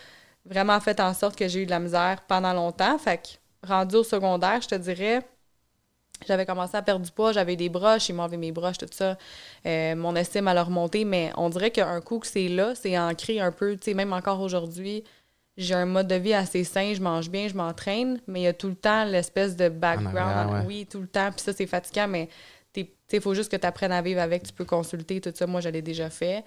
vraiment 0.45 0.79
fait 0.81 0.99
en 1.01 1.15
sorte 1.15 1.37
que 1.37 1.49
j'ai 1.49 1.63
eu 1.63 1.67
de 1.67 1.71
la 1.71 1.79
misère 1.81 2.23
pendant 2.29 2.53
longtemps. 2.53 2.99
Fait 2.99 3.19
que 3.19 3.67
rendu 3.67 3.97
au 3.97 4.05
secondaire, 4.05 4.61
je 4.63 4.69
te 4.69 4.75
dirais. 4.75 5.23
J'avais 6.27 6.47
commencé 6.47 6.75
à 6.75 6.81
perdre 6.81 7.05
du 7.05 7.13
poids, 7.13 7.33
j'avais 7.33 7.57
des 7.57 7.69
broches, 7.69 8.09
ils 8.09 8.15
m'ont 8.15 8.23
enlevé 8.23 8.39
mes 8.39 8.51
broches, 8.51 8.79
tout 8.79 8.87
ça. 8.91 9.19
Euh, 9.67 9.95
mon 9.95 10.17
estime 10.17 10.49
a 10.49 10.63
remonté, 10.63 11.05
mais 11.05 11.31
on 11.37 11.51
dirait 11.51 11.71
qu'un 11.71 12.01
coup 12.01 12.21
que 12.21 12.27
c'est 12.27 12.49
là, 12.49 12.75
c'est 12.75 12.99
ancré 12.99 13.39
un 13.39 13.53
peu, 13.53 13.77
tu 13.77 13.85
sais, 13.85 13.95
même 13.95 14.15
encore 14.15 14.41
aujourd'hui, 14.41 15.05
j'ai 15.57 15.75
un 15.75 15.87
mode 15.87 16.09
de 16.09 16.15
vie 16.17 16.35
assez 16.35 16.65
sain, 16.65 16.93
je 16.95 17.01
mange 17.01 17.31
bien, 17.31 17.49
je 17.49 17.55
m'entraîne, 17.55 18.21
mais 18.27 18.41
il 18.41 18.45
y 18.45 18.47
a 18.47 18.53
tout 18.53 18.69
le 18.69 18.75
temps 18.75 19.05
l'espèce 19.05 19.57
de 19.57 19.69
background. 19.69 20.17
arrière, 20.17 20.51
ouais. 20.53 20.67
Oui, 20.67 20.87
tout 20.87 21.01
le 21.01 21.09
temps, 21.09 21.31
puis 21.33 21.41
ça, 21.41 21.53
c'est 21.53 21.67
fatigant, 21.67 22.09
mais 22.09 22.29
il 23.13 23.21
faut 23.21 23.35
juste 23.35 23.51
que 23.51 23.57
tu 23.57 23.67
apprennes 23.67 23.93
à 23.93 24.03
vivre 24.03 24.21
avec, 24.21 24.43
tu 24.43 24.53
peux 24.53 24.65
consulter, 24.65 25.21
tout 25.21 25.33
ça, 25.35 25.47
moi, 25.47 25.61
je 25.61 25.69
l'ai 25.69 25.83
déjà 25.83 26.11
fait. 26.11 26.45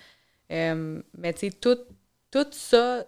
Euh, 0.51 1.01
mais 1.17 1.33
tu 1.33 1.39
sais, 1.47 1.51
tout, 1.51 1.77
tout 2.31 2.47
ça, 2.51 3.05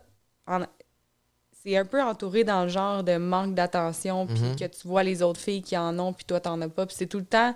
c'est 1.64 1.78
un 1.78 1.86
peu 1.86 2.02
entouré 2.02 2.44
dans 2.44 2.64
le 2.64 2.70
genre 2.70 3.04
de 3.04 3.18
manque 3.18 3.54
d'attention, 3.54 4.26
puis 4.28 4.40
Mhm. 4.42 4.56
que 4.56 4.66
tu 4.66 4.88
vois 4.88 5.04
les 5.04 5.22
autres 5.22 5.40
filles 5.40 5.62
qui 5.62 5.78
en 5.78 5.98
ont, 6.00 6.14
puis 6.14 6.26
toi, 6.26 6.40
t'en 6.40 6.60
as 6.62 6.70
pas. 6.70 6.86
Puis 6.86 6.96
c'est 6.98 7.08
tout 7.08 7.20
le 7.20 7.26
temps. 7.26 7.56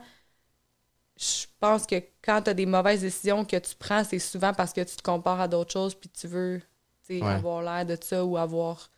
Je 1.17 1.45
pense 1.59 1.85
que 1.87 1.95
quand 2.21 2.41
tu 2.43 2.49
as 2.49 2.53
des 2.53 2.65
mauvaises 2.65 3.01
décisions 3.01 3.45
que 3.45 3.55
tu 3.57 3.73
prends, 3.75 4.03
c'est 4.03 4.19
souvent 4.19 4.53
parce 4.53 4.73
que 4.73 4.81
tu 4.81 4.95
te 4.97 5.01
compares 5.01 5.39
à 5.41 5.47
d'autres 5.47 5.71
choses, 5.71 5.95
puis 5.95 6.09
tu 6.09 6.27
veux 6.27 6.61
Ouais. 7.09 7.21
avoir 7.23 7.61
l'air 7.61 7.85
de 7.85 7.97
ça 8.01 8.23
ou 8.25 8.37
avoir 8.37 8.89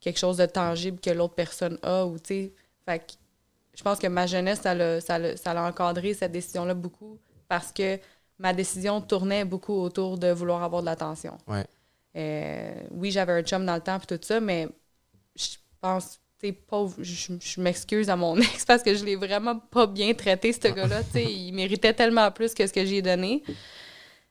quelque 0.00 0.18
chose 0.18 0.36
de 0.36 0.46
tangible 0.46 1.00
que 1.00 1.10
l'autre 1.10 1.34
personne 1.34 1.78
a. 1.82 2.04
Ou, 2.06 2.16
fait 2.26 2.52
que 2.86 3.12
je 3.76 3.82
pense 3.82 3.98
que 3.98 4.06
ma 4.06 4.26
jeunesse, 4.26 4.60
ça 4.60 4.74
l'a, 4.74 5.00
ça 5.00 5.18
l'a- 5.18 5.36
ça 5.36 5.52
l'a 5.54 5.64
encadré 5.64 6.14
cette 6.14 6.32
décision-là 6.32 6.74
beaucoup 6.74 7.18
parce 7.48 7.72
que 7.72 7.98
ma 8.38 8.52
décision 8.52 9.00
tournait 9.00 9.44
beaucoup 9.44 9.74
autour 9.74 10.18
de 10.18 10.30
vouloir 10.30 10.62
avoir 10.62 10.82
de 10.82 10.86
l'attention. 10.86 11.36
Ouais. 11.46 11.64
Euh, 12.16 12.74
oui, 12.92 13.10
j'avais 13.10 13.32
un 13.32 13.42
chum 13.42 13.64
dans 13.66 13.74
le 13.74 13.80
temps 13.80 13.98
puis 13.98 14.06
tout 14.06 14.18
ça, 14.22 14.40
mais 14.40 14.68
je 15.34 15.56
pense, 15.80 16.18
tu 16.40 16.52
pauvre, 16.52 16.94
je, 17.02 17.32
je 17.38 17.60
m'excuse 17.60 18.08
à 18.10 18.16
mon 18.16 18.36
ex 18.40 18.64
parce 18.64 18.82
que 18.82 18.94
je 18.94 19.04
l'ai 19.04 19.16
vraiment 19.16 19.58
pas 19.58 19.86
bien 19.86 20.12
traité, 20.14 20.52
ce 20.52 20.68
gars-là. 20.68 21.02
Tu 21.04 21.10
sais, 21.12 21.24
il 21.24 21.52
méritait 21.52 21.92
tellement 21.94 22.30
plus 22.30 22.54
que 22.54 22.66
ce 22.66 22.72
que 22.72 22.84
j'ai 22.84 23.02
donné. 23.02 23.42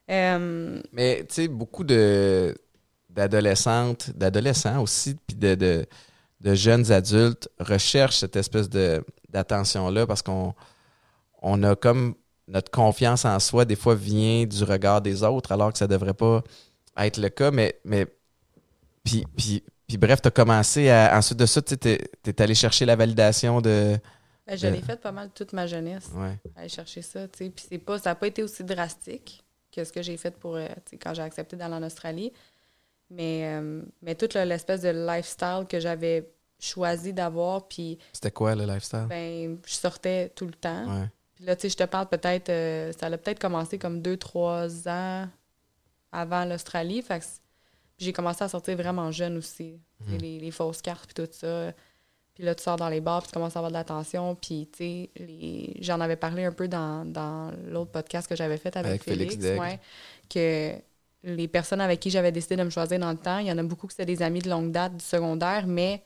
Euh, 0.10 0.82
Mais 0.92 1.26
tu 1.28 1.36
sais, 1.36 1.48
beaucoup 1.48 1.84
de 1.84 2.56
d'adolescentes, 3.16 4.12
d'adolescents 4.12 4.82
aussi, 4.82 5.16
puis 5.28 5.36
de, 5.38 5.56
de, 5.56 5.86
de 6.42 6.54
jeunes 6.54 6.92
adultes 6.92 7.50
recherchent 7.60 8.18
cette 8.18 8.36
espèce 8.36 8.70
de 8.70 9.04
d'attention-là 9.30 10.06
parce 10.08 10.22
qu'on 10.22 10.54
on 11.42 11.64
a 11.64 11.76
comme 11.76 12.16
notre 12.48 12.72
confiance 12.72 13.26
en 13.26 13.40
soi, 13.40 13.66
des 13.66 13.76
fois, 13.76 13.96
vient 13.96 14.46
du 14.46 14.64
regard 14.64 15.02
des 15.02 15.24
autres, 15.24 15.52
alors 15.52 15.72
que 15.72 15.78
ça 15.78 15.88
devrait 15.88 16.14
pas 16.14 16.44
être 16.98 17.18
le 17.18 17.30
cas. 17.30 17.52
Mais, 17.52 17.80
mais 17.84 18.06
puis, 19.04 19.26
puis, 19.36 19.64
puis 19.88 19.98
bref, 19.98 20.22
tu 20.22 20.28
as 20.28 20.32
commencé 20.32 20.90
à. 20.90 21.18
Ensuite 21.18 21.40
de 21.40 21.46
ça, 21.46 21.62
tu 21.62 21.76
es, 21.90 22.42
allé 22.42 22.56
chercher 22.56 22.86
la 22.86 22.96
validation 22.96 23.62
de. 23.62 23.98
ben, 24.48 24.58
je 24.58 24.68
de- 24.68 24.74
l'ai 24.74 24.82
fait 24.82 25.00
pas 25.02 25.12
mal 25.12 25.30
toute 25.34 25.54
ma 25.54 25.68
jeunesse. 25.68 26.10
Ouais. 26.14 26.38
aller 26.56 26.70
chercher 26.70 27.02
ça, 27.02 27.28
tu 27.28 27.46
sais. 27.46 27.50
Puis 27.50 27.66
c'est 27.70 27.78
pas, 27.80 27.98
ça 27.98 28.12
n'a 28.12 28.16
pas 28.16 28.28
été 28.28 28.44
aussi 28.44 28.64
drastique 28.64 29.44
que 29.72 29.84
ce 29.84 29.92
que 29.92 30.02
j'ai 30.02 30.16
fait 30.18 30.38
pour, 30.38 30.56
euh, 30.56 30.68
quand 31.02 31.14
j'ai 31.14 31.24
accepté 31.24 31.56
d'aller 31.56 31.74
en 31.76 31.84
Australie. 31.84 32.32
Mais, 33.10 33.44
euh, 33.46 33.82
mais 34.02 34.16
toute 34.16 34.34
le- 34.34 34.44
l'espèce 34.46 34.82
de 34.82 34.90
lifestyle 34.90 35.66
que 35.70 35.80
j'avais 35.80 36.28
choisi 36.60 37.14
d'avoir, 37.14 37.68
puis 37.68 37.98
C'était 38.14 38.32
quoi 38.32 38.56
le 38.56 38.66
lifestyle? 38.66 39.06
ben, 39.08 39.58
je 39.66 39.74
sortais 39.74 40.30
tout 40.30 40.46
le 40.46 40.54
temps. 40.54 40.86
Ouais. 41.02 41.08
Puis 41.36 41.46
là, 41.46 41.56
tu 41.56 41.64
sais, 41.64 41.70
je 41.70 41.78
te 41.78 41.84
parle 41.84 42.08
peut-être, 42.08 42.50
euh, 42.50 42.92
ça 43.00 43.08
a 43.08 43.18
peut-être 43.18 43.40
commencé 43.40 43.78
comme 43.78 44.02
deux, 44.02 44.18
trois 44.18 44.88
ans 44.88 45.28
avant 46.12 46.46
l'Australie. 46.46 47.02
Fait 47.02 47.20
que 47.20 47.26
j'ai 47.98 48.14
commencé 48.14 48.44
à 48.44 48.48
sortir 48.50 48.76
vraiment 48.78 49.12
jeune 49.12 49.38
aussi. 49.38 49.80
Mhm. 50.08 50.18
Les, 50.18 50.40
les 50.40 50.52
fausses 50.52 50.82
cartes, 50.82 51.14
puis 51.14 51.26
tout 51.26 51.32
ça. 51.32 51.74
Puis 52.34 52.44
là, 52.44 52.54
tu 52.56 52.64
sors 52.64 52.76
dans 52.78 52.90
les 52.90 53.00
bars, 53.02 53.22
puis 53.22 53.30
tu 53.30 53.34
commences 53.34 53.56
à 53.56 53.60
avoir 53.60 53.70
de 53.72 53.78
l'attention. 53.78 54.36
Puis, 54.36 54.68
tu 54.72 54.78
sais, 54.78 55.10
les... 55.18 55.78
j'en 55.82 56.02
avais 56.02 56.16
parlé 56.18 56.44
un 56.46 56.52
peu 56.52 56.68
dans, 56.68 57.06
dans 57.06 57.52
l'autre 57.68 57.92
podcast 57.92 58.28
que 58.28 58.36
j'avais 58.36 58.58
fait 58.58 58.76
avec, 58.76 58.90
Avec 58.90 59.04
Félix 59.04 59.36
Félix. 59.36 59.60
Ouais, 59.60 59.80
que 60.30 60.74
les 61.26 61.48
personnes 61.50 61.82
avec 61.82 62.00
qui 62.00 62.10
j'avais 62.12 62.32
décidé 62.32 62.56
de 62.56 62.64
me 62.64 62.70
choisir 62.70 63.00
dans 63.00 63.12
le 63.12 63.18
temps, 63.18 63.40
il 63.40 63.48
y 63.48 63.52
en 63.52 63.58
a 63.58 63.64
beaucoup 63.64 63.88
qui 63.88 63.94
c'était 63.96 64.06
des 64.06 64.22
amis 64.22 64.40
de 64.40 64.50
longue 64.50 64.72
date 64.72 64.96
du 64.98 65.04
secondaire, 65.04 65.68
mais 65.68 66.04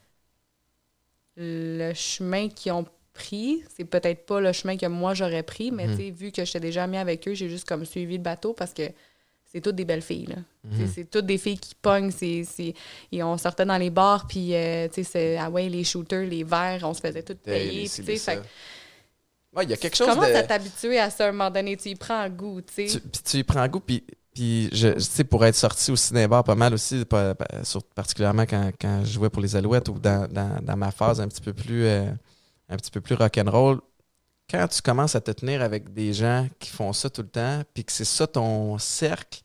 le 1.36 1.94
chemin 1.94 2.50
qu'ils 2.50 2.72
ont 2.72 2.86
pris, 3.14 3.64
c'est 3.76 3.86
peut-être 3.86 4.26
pas 4.26 4.40
le 4.42 4.52
chemin 4.52 4.78
que 4.78 4.86
moi 4.86 5.14
j'aurais 5.14 5.44
pris, 5.44 5.72
mais 5.72 5.88
Mhm. 5.88 6.12
vu 6.12 6.32
que 6.32 6.44
j'étais 6.46 6.60
déjà 6.60 6.84
amie 6.84 6.98
avec 6.98 7.28
eux, 7.28 7.34
j'ai 7.34 7.50
juste 7.50 7.68
comme 7.68 7.86
suivi 7.86 8.18
le 8.18 8.24
bateau 8.24 8.54
parce 8.54 8.74
que 8.74 8.84
c'est 9.46 9.62
toutes 9.62 9.76
des 9.76 9.86
belles 9.86 10.02
filles, 10.02 10.28
là. 10.28 10.36
Mhm. 10.64 10.88
C'est 10.94 11.10
toutes 11.10 11.26
des 11.26 11.38
filles 11.38 11.58
qui 11.58 11.76
pognent, 11.76 12.12
c'est, 12.12 12.44
c'est- 12.44 12.74
et 13.12 13.24
on 13.24 13.38
sortait 13.38 13.66
dans 13.66 13.78
les 13.78 13.90
bars, 13.90 14.28
puis 14.28 14.54
euh, 14.54 14.88
c'est, 14.92 15.38
ah 15.38 15.50
ouais, 15.50 15.68
les 15.70 15.84
shooters, 15.84 16.28
les 16.28 16.44
verres, 16.44 16.82
on 16.84 16.94
se 16.94 17.02
faisait 17.02 17.24
tout 17.24 17.36
payer, 17.36 17.88
fait 17.88 18.42
Ouais, 19.56 19.64
il 19.64 19.72
y 19.72 19.74
a 19.74 19.78
quelque 19.78 19.98
chose 19.98 20.08
commences 20.08 20.30
de... 20.30 20.36
à 20.36 20.44
t'habituer 20.44 21.00
à 21.00 21.10
ça 21.10 21.26
à 21.26 21.30
un 21.30 21.32
moment 21.32 21.50
donné, 21.50 21.76
tu 21.76 21.90
y 21.90 21.96
prends 21.96 22.30
goût, 22.30 22.62
tu 22.62 22.74
sais. 22.74 22.86
tu, 22.86 23.00
puis 23.00 23.22
tu 23.24 23.38
y 23.38 23.44
prends 23.44 23.68
goût, 23.68 23.80
puis, 23.80 24.04
puis 24.40 24.70
je, 24.72 24.94
je 24.94 25.00
sais, 25.00 25.26
pour 25.26 25.44
être 25.44 25.56
sorti 25.56 25.92
au 25.92 25.98
cinéma 25.98 26.44
pas 26.44 26.56
mal 26.56 26.74
aussi, 26.74 27.04
pas- 27.04 27.36
pas- 27.36 27.64
sur- 27.66 27.84
particulièrement 27.84 28.44
quand, 28.44 28.72
quand 28.80 29.02
je 29.04 29.12
jouais 29.12 29.30
pour 29.30 29.42
les 29.42 29.54
Alouettes 29.58 29.90
ou 29.90 30.00
dans, 30.00 30.32
dans- 30.32 30.64
dans 30.64 30.78
ma 30.78 30.92
phase 30.92 31.20
un 31.20 31.28
petit 31.28 31.42
peu 31.42 31.52
plus, 31.52 31.84
euh, 31.84 32.10
un 32.70 32.78
petit 32.78 32.90
peu 32.90 33.02
plus 33.02 33.16
rock'n'roll, 33.16 33.82
quand 34.50 34.66
tu 34.70 34.82
commences 34.82 35.14
à 35.16 35.20
te 35.20 35.32
tenir 35.32 35.62
avec 35.62 35.94
des 35.94 36.14
gens 36.14 36.48
qui 36.58 36.70
font 36.70 36.94
ça 36.94 37.10
tout 37.10 37.22
le 37.22 37.28
temps, 37.28 37.64
puis 37.74 37.84
que 37.84 37.92
c'est 37.92 38.06
ça 38.06 38.28
ton 38.28 38.78
cercle, 38.78 39.42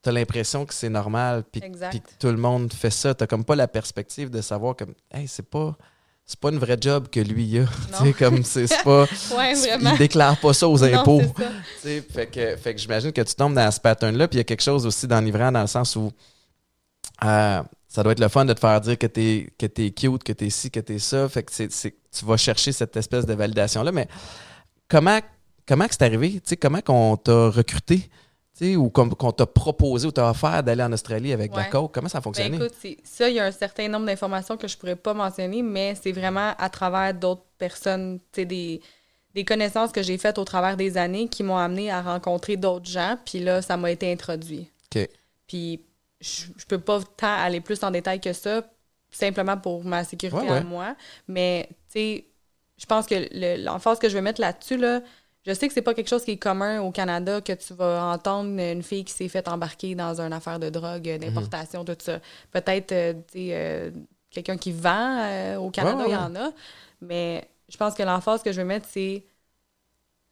tu 0.00 0.08
as 0.10 0.12
l'impression 0.12 0.64
que 0.64 0.72
c'est 0.74 0.90
normal, 0.90 1.42
puis, 1.50 1.60
puis 1.90 2.00
que 2.00 2.10
tout 2.20 2.28
le 2.28 2.36
monde 2.36 2.72
fait 2.72 2.90
ça. 2.90 3.16
Tu 3.16 3.26
comme 3.26 3.44
pas 3.44 3.56
la 3.56 3.66
perspective 3.66 4.30
de 4.30 4.40
savoir 4.40 4.76
comme, 4.76 4.94
hey, 5.10 5.26
c'est 5.26 5.42
pas... 5.50 5.76
C'est 6.28 6.40
pas 6.40 6.50
une 6.50 6.58
vraie 6.58 6.76
job 6.80 7.06
que 7.08 7.20
lui 7.20 7.44
il 7.44 7.60
a. 7.60 7.66
Tu 7.98 8.04
sais, 8.04 8.12
comme 8.12 8.42
c'est 8.42 8.66
pas. 8.82 9.06
Ouais, 9.36 9.54
vraiment. 9.54 9.92
il 9.92 9.98
déclare 9.98 10.36
pas 10.38 10.52
ça 10.52 10.68
aux 10.68 10.76
Non, 10.78 10.98
impôts. 10.98 11.22
c'est 11.36 11.42
ça. 11.44 11.50
Tu 11.82 11.88
sais, 11.88 12.00
fait 12.12 12.26
que, 12.26 12.56
fait 12.56 12.74
que 12.74 12.80
j'imagine 12.80 13.12
que 13.12 13.20
tu 13.22 13.34
tombes 13.34 13.54
dans 13.54 13.70
ce 13.70 13.78
pattern-là, 13.80 14.26
puis 14.26 14.36
il 14.36 14.38
y 14.38 14.40
a 14.40 14.44
quelque 14.44 14.62
chose 14.62 14.84
aussi 14.86 15.06
d'enivrant 15.06 15.52
dans 15.52 15.60
le 15.60 15.66
sens 15.68 15.94
où 15.94 16.10
euh, 17.24 17.62
ça 17.88 18.02
doit 18.02 18.12
être 18.12 18.20
le 18.20 18.28
fun 18.28 18.44
de 18.44 18.52
te 18.52 18.60
faire 18.60 18.80
dire 18.80 18.98
que 18.98 19.06
t'es 19.06 19.48
que 19.58 19.66
t'es 19.66 19.90
cute, 19.92 20.24
que 20.24 20.32
t'es 20.32 20.50
ci, 20.50 20.70
que 20.70 20.80
t'es 20.80 20.98
ça. 20.98 21.28
Fait 21.28 21.44
que 21.44 21.52
c'est, 21.52 21.68
tu 21.68 22.24
vas 22.24 22.36
chercher 22.36 22.72
cette 22.72 22.96
espèce 22.96 23.24
de 23.24 23.32
validation-là. 23.34 23.92
Mais 23.92 24.08
comment 24.88 25.20
comment 25.66 25.86
c'est 25.88 26.02
arrivé? 26.02 26.32
Tu 26.32 26.40
sais, 26.44 26.56
comment 26.56 26.80
qu'on 26.80 27.16
t'a 27.16 27.50
recruté? 27.50 28.08
Sais, 28.58 28.74
ou 28.74 28.88
comme 28.88 29.14
qu'on 29.14 29.32
t'a 29.32 29.44
proposé 29.44 30.06
ou 30.06 30.12
t'a 30.12 30.30
offert 30.30 30.62
d'aller 30.62 30.82
en 30.82 30.90
Australie 30.90 31.30
avec 31.34 31.54
la 31.54 31.62
Ouais. 31.64 31.68
coke? 31.68 31.92
Comment 31.92 32.08
ça 32.08 32.16
a 32.16 32.20
Ben, 32.20 32.24
fonctionné? 32.24 32.56
écoute, 32.56 32.72
c'est- 32.80 32.96
ça, 33.04 33.28
il 33.28 33.34
y 33.34 33.38
a 33.38 33.44
un 33.44 33.50
certain 33.52 33.86
nombre 33.86 34.06
d'informations 34.06 34.56
que 34.56 34.66
je 34.66 34.78
pourrais 34.78 34.96
pas 34.96 35.12
mentionner, 35.12 35.62
mais 35.62 35.94
c'est 35.94 36.12
vraiment 36.12 36.54
à 36.56 36.70
travers 36.70 37.12
d'autres 37.12 37.44
personnes, 37.58 38.18
tu 38.32 38.40
sais, 38.40 38.44
des, 38.46 38.80
des 39.34 39.44
connaissances 39.44 39.92
que 39.92 40.02
j'ai 40.02 40.16
faites 40.16 40.38
au 40.38 40.44
travers 40.44 40.78
des 40.78 40.96
années 40.96 41.28
qui 41.28 41.42
m'ont 41.42 41.58
amené 41.58 41.90
à 41.90 42.00
rencontrer 42.00 42.56
d'autres 42.56 42.88
gens. 42.88 43.18
Puis 43.26 43.40
là, 43.40 43.60
ça 43.60 43.76
m'a 43.76 43.90
été 43.90 44.10
introduit. 44.10 44.70
OK. 44.94 45.06
Puis 45.46 45.82
je, 46.22 46.44
je 46.56 46.64
peux 46.64 46.78
pas 46.80 47.00
tant 47.18 47.34
aller 47.36 47.60
plus 47.60 47.82
en 47.84 47.90
détail 47.90 48.20
que 48.22 48.32
ça, 48.32 48.62
simplement 49.10 49.58
pour 49.58 49.84
ma 49.84 50.02
sécurité 50.02 50.40
Ouais, 50.40 50.50
ouais. 50.50 50.56
à 50.58 50.62
moi. 50.62 50.96
Mais, 51.28 51.68
tu 51.92 52.00
sais, 52.00 52.24
je 52.78 52.86
pense 52.86 53.04
que 53.06 53.14
le- 53.16 53.62
l'emphase 53.62 53.98
que 53.98 54.08
je 54.08 54.14
vais 54.14 54.22
mettre 54.22 54.40
là-dessus, 54.40 54.78
là, 54.78 55.02
je 55.46 55.52
sais 55.52 55.68
que 55.68 55.74
c'est 55.74 55.82
pas 55.82 55.94
quelque 55.94 56.08
chose 56.08 56.24
qui 56.24 56.32
est 56.32 56.36
commun 56.38 56.80
au 56.82 56.90
Canada 56.90 57.40
que 57.40 57.52
tu 57.52 57.74
vas 57.74 58.04
entendre 58.12 58.58
une 58.60 58.82
fille 58.82 59.04
qui 59.04 59.12
s'est 59.12 59.28
fait 59.28 59.46
embarquer 59.48 59.94
dans 59.94 60.20
une 60.20 60.32
affaire 60.32 60.58
de 60.58 60.68
drogue, 60.70 61.08
euh, 61.08 61.18
d'importation, 61.18 61.84
tout 61.84 61.96
ça. 62.00 62.20
Peut-être, 62.50 62.92
euh, 62.92 63.14
euh, 63.36 63.90
quelqu'un 64.30 64.56
qui 64.58 64.72
vend 64.72 65.18
euh, 65.20 65.56
au 65.56 65.70
Canada, 65.70 65.98
Ouais, 65.98 66.04
il 66.04 66.06
ouais, 66.08 66.12
y 66.12 66.16
en 66.16 66.34
a. 66.36 66.50
Mais 67.00 67.48
je 67.68 67.76
pense 67.76 67.94
que 67.94 68.02
l'emphase 68.02 68.42
que 68.42 68.52
je 68.52 68.56
vais 68.58 68.64
mettre, 68.64 68.86
c'est 68.90 69.24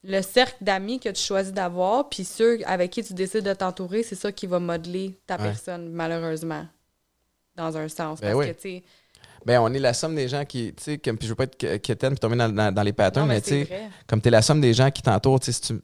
le 0.03 0.21
cercle 0.21 0.57
d'amis 0.63 1.01
que 1.01 1.09
tu 1.09 1.23
choisis 1.23 1.53
d'avoir, 1.53 2.09
puis 2.11 2.25
ceux 2.25 2.59
avec 2.67 2.91
qui 2.91 3.03
tu 3.03 3.15
décides 3.15 3.45
de 3.45 3.55
t'entourer, 3.55 4.03
c'est 4.03 4.15
ça 4.17 4.33
qui 4.33 4.47
va 4.47 4.59
modeler 4.61 5.19
ta 5.27 5.37
Ouais. 5.37 5.45
personne, 5.45 5.91
malheureusement. 5.91 6.67
Dans 7.57 7.77
un 7.77 7.89
sens. 7.89 8.21
Ben 8.21 8.33
parce 8.33 8.39
oui. 8.39 8.49
que, 8.49 8.55
tu 8.57 8.61
sais, 8.63 8.83
Ben, 9.47 9.61
on 9.61 9.73
est 9.73 9.79
la 9.79 9.93
somme 9.95 10.15
des 10.15 10.29
gens 10.29 10.45
qui, 10.45 10.73
tu 10.75 10.83
sais, 10.83 10.99
comme, 10.99 11.19
puis 11.19 11.27
je 11.27 11.33
veux 11.33 11.37
pas 11.37 11.45
être 11.45 11.77
quétaine 11.83 12.11
puis 12.13 12.21
tomber 12.21 12.37
dans, 12.37 12.49
dans- 12.49 12.73
dans 12.73 12.83
les 12.83 12.93
patterns, 12.93 13.29
mais 13.29 13.35
mais 13.35 13.41
tu 13.43 13.65
sais, 13.67 13.89
comme 14.07 14.21
tu 14.21 14.29
es 14.29 14.31
la 14.31 14.43
somme 14.43 14.61
des 14.61 14.73
gens 14.75 14.91
qui 14.91 15.03
t'entourent, 15.03 15.41
tu 15.41 15.47
sais, 15.47 15.53
si 15.53 15.61
tu, 15.61 15.81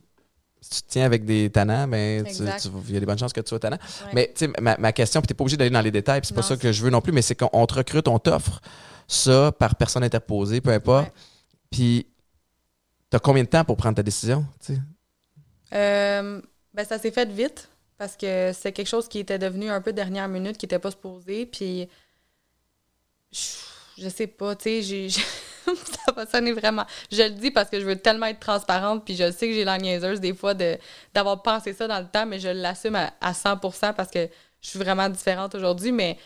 si 0.62 0.70
tu 0.70 0.82
te 0.82 0.88
tiens 0.90 1.04
avec 1.04 1.24
des 1.24 1.50
tannants, 1.50 1.88
ben, 1.88 2.24
il 2.26 2.92
y 2.92 2.96
a 2.96 3.00
des 3.00 3.06
bonnes 3.06 3.18
chances 3.18 3.32
que 3.32 3.40
tu 3.40 3.48
sois 3.48 3.58
tannant. 3.58 3.78
Ouais. 4.06 4.10
Mais, 4.14 4.32
tu 4.34 4.46
sais, 4.46 4.52
ma, 4.60 4.76
ma 4.78 4.92
question, 4.92 5.20
puis 5.20 5.28
t'es 5.28 5.34
pas 5.34 5.42
obligé 5.42 5.56
d'aller 5.56 5.70
dans 5.70 5.80
les 5.80 5.90
détails, 5.90 6.20
puis 6.20 6.28
c'est 6.28 6.34
pas 6.34 6.42
ça 6.42 6.56
que 6.56 6.70
je 6.72 6.82
veux 6.82 6.90
non 6.90 7.00
plus, 7.00 7.12
mais 7.12 7.22
c'est 7.22 7.34
qu'on 7.34 7.50
on 7.52 7.66
te 7.66 7.74
recrute, 7.74 8.08
on 8.08 8.18
t'offre 8.18 8.60
ça 9.08 9.52
par 9.52 9.74
personne 9.74 10.04
interposée, 10.04 10.60
peu 10.60 10.70
importe. 10.70 11.06
Ouais. 11.06 11.12
Puis, 11.70 12.06
t'as 13.10 13.18
combien 13.18 13.42
de 13.44 13.48
temps 13.48 13.64
pour 13.64 13.76
prendre 13.76 13.96
ta 13.96 14.02
décision, 14.02 14.44
tu 14.64 14.74
sais? 14.74 14.80
Euh, 15.72 16.40
ben, 16.74 16.84
ça 16.84 16.98
s'est 16.98 17.10
fait 17.10 17.30
vite 17.30 17.68
parce 17.98 18.16
que 18.16 18.52
c'est 18.54 18.72
quelque 18.72 18.88
chose 18.88 19.08
qui 19.08 19.18
était 19.18 19.38
devenu 19.38 19.68
un 19.70 19.80
peu 19.80 19.92
dernière 19.92 20.28
minute, 20.28 20.56
qui 20.56 20.64
n'était 20.66 20.78
pas 20.78 20.90
supposé. 20.90 21.46
Puis, 21.46 21.88
je, 23.32 24.08
sais 24.08 24.26
pas, 24.26 24.56
tu 24.56 24.82
sais, 24.82 25.08
ça 25.66 26.12
va 26.14 26.26
sonner 26.26 26.52
vraiment. 26.52 26.84
Je 27.10 27.22
le 27.22 27.30
dis 27.30 27.50
parce 27.50 27.70
que 27.70 27.80
je 27.80 27.84
veux 27.87 27.96
tellement 27.96 28.26
être 28.26 28.40
transparente, 28.40 29.04
puis 29.04 29.14
je 29.14 29.30
sais 29.30 29.49
que 29.49 29.54
j'ai 29.54 29.64
la 29.64 29.78
niaiseuse 29.78 30.20
des 30.20 30.34
fois 30.34 30.54
de, 30.54 30.78
d'avoir 31.14 31.42
pensé 31.42 31.72
ça 31.72 31.87
dans 31.87 32.00
le 32.00 32.06
temps, 32.06 32.26
mais 32.26 32.38
je 32.38 32.49
l'assume 32.49 32.96
à, 32.96 33.12
à 33.20 33.32
100% 33.32 33.94
parce 33.94 34.10
que 34.10 34.28
je 34.60 34.68
suis 34.68 34.78
vraiment 34.78 35.08
différente 35.08 35.54
aujourd'hui, 35.54 35.92
mais 35.92 36.18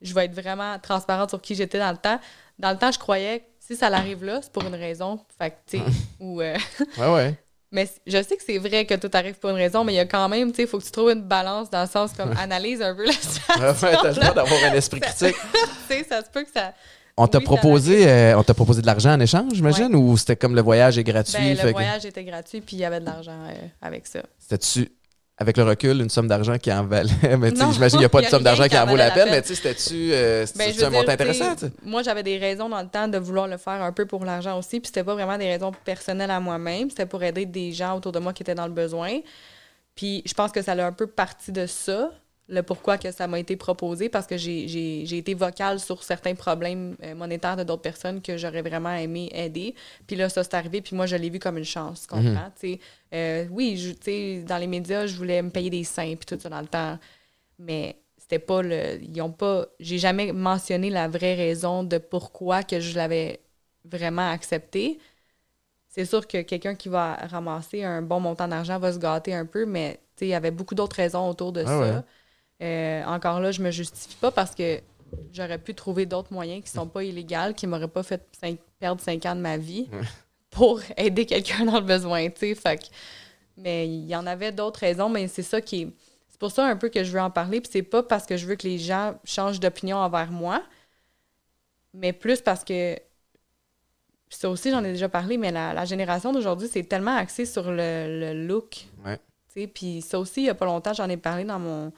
je 0.00 0.14
vais 0.14 0.26
être 0.26 0.34
vraiment 0.34 0.78
transparente 0.78 1.30
sur 1.30 1.40
qui 1.40 1.54
j'étais 1.54 1.78
dans 1.78 1.90
le 1.90 1.96
temps. 1.96 2.20
Dans 2.58 2.70
le 2.70 2.76
temps, 2.78 2.90
je 2.92 2.98
croyais 2.98 3.40
que 3.40 3.44
si 3.60 3.76
ça 3.76 3.90
l'arrive 3.90 4.24
là, 4.24 4.40
c'est 4.42 4.52
pour 4.52 4.64
une 4.64 4.74
raison. 4.74 5.20
Fait 5.38 5.50
que, 5.50 5.56
tu 5.66 5.78
sais, 5.78 5.84
ou. 6.20 6.40
euh, 6.40 6.56
Ouais, 6.96 7.14
ouais. 7.14 7.34
Mais 7.70 7.88
je 8.06 8.22
sais 8.22 8.36
que 8.36 8.42
c'est 8.44 8.58
vrai 8.58 8.84
que 8.86 8.94
tout 8.94 9.10
arrive 9.12 9.34
pour 9.34 9.50
une 9.50 9.56
raison, 9.56 9.84
mais 9.84 9.92
il 9.92 9.96
y 9.96 10.00
a 10.00 10.06
quand 10.06 10.28
même, 10.28 10.50
tu 10.50 10.56
sais, 10.56 10.62
il 10.62 10.68
faut 10.68 10.78
que 10.78 10.84
tu 10.84 10.90
trouves 10.90 11.10
une 11.10 11.22
balance 11.22 11.68
dans 11.70 11.82
le 11.82 11.88
sens 11.88 12.12
comme 12.16 12.32
analyse 12.38 12.80
un 12.82 12.94
peu 12.94 13.04
la 13.06 13.12
situation. 13.12 13.62
Ouais, 13.88 13.92
t'as 14.02 14.08
le 14.08 14.14
droit 14.14 14.34
d'avoir 14.34 14.64
un 14.64 14.74
esprit 14.74 15.00
critique. 15.02 15.36
tu 15.88 15.94
sais, 15.94 16.04
ça 16.08 16.22
se 16.24 16.30
peut 16.30 16.44
que 16.44 16.50
ça. 16.54 16.72
On 17.20 17.26
t'a 17.26 17.38
Oui, 17.38 17.44
proposé, 17.44 18.08
euh, 18.08 18.38
on 18.38 18.44
t'a 18.44 18.54
proposé 18.54 18.80
de 18.80 18.86
l'argent 18.86 19.12
en 19.12 19.18
échange, 19.20 19.52
j'imagine, 19.52 19.92
ou 19.96 20.16
c'était 20.16 20.36
comme 20.36 20.54
le 20.54 20.62
voyage 20.62 20.98
est 20.98 21.04
gratuit? 21.04 21.36
Ben, 21.36 21.56
le 21.56 21.62
que- 21.64 21.70
voyage 21.72 22.06
était 22.06 22.22
gratuit, 22.22 22.60
puis 22.60 22.76
il 22.76 22.78
y 22.80 22.84
avait 22.84 23.00
de 23.00 23.06
l'argent 23.06 23.32
euh, 23.48 23.54
avec 23.82 24.06
ça. 24.06 24.20
C'était-tu, 24.38 24.88
avec 25.38 25.56
le 25.56 25.62
recul, 25.62 26.00
une 26.00 26.10
somme 26.10 26.26
d'argent 26.26 26.58
qui 26.58 26.72
en 26.72 26.84
valait? 26.84 27.10
mais 27.38 27.50
tu 27.52 27.56
sais, 27.56 27.64
Non, 27.64 27.72
j'imagine 27.72 27.90
qu'il 27.90 27.98
n'y 28.00 28.04
a 28.04 28.08
pas 28.08 28.22
de 28.22 28.26
somme 28.30 28.42
d'argent 28.42 28.66
qui 28.66 28.76
en 28.76 28.86
vaut 28.86 28.96
la 28.96 29.10
peine, 29.12 29.28
mais 29.30 29.40
tu 29.40 29.48
sais, 29.48 29.54
c'était-tu, 29.54 30.10
euh, 30.12 30.44
Ben, 30.56 30.72
un 30.84 30.90
montant 30.90 31.12
intéressant? 31.12 31.54
Moi, 31.84 32.02
j'avais 32.02 32.22
des 32.22 32.38
raisons 32.38 32.68
dans 32.68 32.82
le 32.82 32.88
temps 32.88 33.06
de 33.06 33.18
vouloir 33.18 33.46
le 33.46 33.56
faire 33.56 33.82
un 33.82 33.92
peu 33.92 34.04
pour 34.04 34.24
l'argent 34.24 34.58
aussi, 34.58 34.80
puis 34.80 34.88
c'était 34.88 35.04
pas 35.04 35.14
vraiment 35.14 35.38
des 35.38 35.48
raisons 35.48 35.72
personnelles 35.84 36.30
à 36.30 36.40
moi-même, 36.40 36.90
c'était 36.90 37.06
pour 37.06 37.22
aider 37.22 37.46
des 37.46 37.72
gens 37.72 37.96
autour 37.96 38.12
de 38.12 38.18
moi 38.18 38.32
qui 38.32 38.42
étaient 38.42 38.54
dans 38.54 38.66
le 38.66 38.72
besoin. 38.72 39.20
Puis 39.94 40.22
je 40.26 40.34
pense 40.34 40.52
que 40.52 40.62
ça 40.62 40.72
a 40.72 40.84
un 40.84 40.92
peu 40.92 41.06
parti 41.06 41.52
de 41.52 41.66
ça, 41.66 42.10
le 42.48 42.62
pourquoi 42.62 42.96
que 42.98 43.10
ça 43.12 43.26
m'a 43.28 43.38
été 43.38 43.56
proposé, 43.56 44.08
parce 44.08 44.26
que 44.26 44.36
j'ai- 44.38 45.16
été 45.18 45.34
vocale 45.34 45.80
sur 45.80 46.02
certains 46.02 46.34
problèmes 46.34 46.96
euh, 47.02 47.14
monétaires 47.14 47.56
de 47.56 47.62
d'autres 47.64 47.82
personnes 47.82 48.22
que 48.22 48.36
j'aurais 48.38 48.62
vraiment 48.62 48.92
aimé 48.94 49.30
aider. 49.34 49.74
Puis 50.06 50.16
là, 50.16 50.28
ça, 50.30 50.42
c'est 50.44 50.54
arrivé, 50.54 50.80
puis 50.80 50.96
moi, 50.96 51.06
je 51.06 51.16
l'ai 51.16 51.30
vu 51.30 51.38
comme 51.38 51.58
une 51.58 51.64
chance, 51.64 52.02
tu 52.02 52.08
comprends? 52.08 52.50
Sais, 52.56 52.80
euh, 53.14 53.46
oui, 53.50 53.76
je- 53.76 53.90
tu 53.92 53.98
sais, 54.04 54.44
dans 54.46 54.58
les 54.58 54.66
médias, 54.66 55.06
je 55.06 55.16
voulais 55.16 55.42
me 55.42 55.50
payer 55.50 55.70
des 55.70 55.84
seins, 55.84 56.14
puis 56.16 56.26
tout 56.26 56.40
ça 56.40 56.48
dans 56.48 56.60
le 56.60 56.66
temps, 56.68 56.98
mais 57.58 57.96
c'était 58.18 58.38
pas 58.38 58.62
le... 58.62 59.00
Ils 59.02 59.20
ont 59.22 59.32
pas... 59.32 59.66
J'ai 59.80 59.98
jamais 59.98 60.32
mentionné 60.32 60.90
la 60.90 61.08
vraie 61.08 61.34
raison 61.34 61.84
de 61.84 61.98
pourquoi 61.98 62.62
que 62.62 62.80
je 62.80 62.96
l'avais 62.96 63.40
vraiment 63.84 64.30
accepté. 64.30 64.98
C'est 65.88 66.04
sûr 66.04 66.26
que 66.26 66.42
quelqu'un 66.42 66.74
qui 66.74 66.88
va 66.88 67.14
ramasser 67.16 67.82
un 67.84 68.02
bon 68.02 68.20
montant 68.20 68.48
d'argent 68.48 68.78
va 68.78 68.92
se 68.92 68.98
gâter 68.98 69.34
un 69.34 69.46
peu, 69.46 69.66
mais 69.66 69.94
tu 70.16 70.20
sais, 70.20 70.26
il 70.26 70.30
y 70.30 70.34
avait 70.34 70.50
beaucoup 70.50 70.74
d'autres 70.74 70.96
raisons 70.96 71.28
autour 71.28 71.52
de 71.52 71.64
Ah 71.64 71.78
ça. 71.78 71.80
ouais. 71.80 72.02
Euh, 72.60 73.04
encore 73.04 73.40
là, 73.40 73.50
je 73.52 73.62
me 73.62 73.70
justifie 73.70 74.16
pas 74.16 74.30
parce 74.30 74.54
que 74.54 74.80
j'aurais 75.32 75.58
pu 75.58 75.74
trouver 75.74 76.06
d'autres 76.06 76.32
moyens 76.32 76.64
qui 76.64 76.70
sont 76.70 76.86
pas 76.88 77.04
illégaux, 77.04 77.54
qui 77.56 77.66
m'auraient 77.66 77.88
pas 77.88 78.02
fait 78.02 78.26
cinq- 78.40 78.58
perdre 78.80 79.00
cinq 79.00 79.24
ans 79.26 79.36
de 79.36 79.40
ma 79.40 79.56
vie 79.56 79.88
pour 80.50 80.80
aider 80.96 81.24
quelqu'un 81.26 81.64
dans 81.64 81.78
le 81.80 81.86
besoin, 81.86 82.28
tu 82.30 82.54
sais. 82.54 82.78
Mais 83.56 83.88
il 83.88 84.06
y 84.06 84.16
en 84.16 84.26
avait 84.26 84.52
d'autres 84.52 84.80
raisons, 84.80 85.08
mais 85.08 85.28
c'est 85.28 85.42
ça 85.42 85.60
qui 85.60 85.82
est... 85.82 85.88
C'est 86.30 86.38
pour 86.38 86.50
ça 86.52 86.66
un 86.66 86.76
peu 86.76 86.88
que 86.88 87.02
je 87.02 87.10
veux 87.10 87.20
en 87.20 87.30
parler, 87.30 87.60
puis 87.60 87.70
c'est 87.72 87.82
pas 87.82 88.02
parce 88.02 88.24
que 88.26 88.36
je 88.36 88.46
veux 88.46 88.54
que 88.54 88.66
les 88.66 88.78
gens 88.78 89.14
changent 89.24 89.58
d'opinion 89.58 89.96
envers 89.96 90.30
moi, 90.30 90.62
mais 91.94 92.12
plus 92.12 92.40
parce 92.40 92.62
que 92.64 92.96
ça 94.30 94.48
aussi, 94.50 94.70
j'en 94.70 94.84
ai 94.84 94.92
déjà 94.92 95.08
parlé, 95.08 95.38
mais 95.38 95.50
la, 95.50 95.72
la 95.72 95.84
génération 95.84 96.32
d'aujourd'hui, 96.32 96.68
c'est 96.70 96.84
tellement 96.84 97.16
axé 97.16 97.46
sur 97.46 97.70
le, 97.72 98.20
le 98.20 98.46
look. 98.46 98.86
Puis 99.74 100.02
ça 100.02 100.20
aussi, 100.20 100.40
il 100.42 100.44
n'y 100.44 100.50
a 100.50 100.54
pas 100.54 100.66
longtemps, 100.66 100.92
j'en 100.92 101.08
ai 101.08 101.16
parlé 101.16 101.42
dans 101.44 101.58
mon 101.58 101.92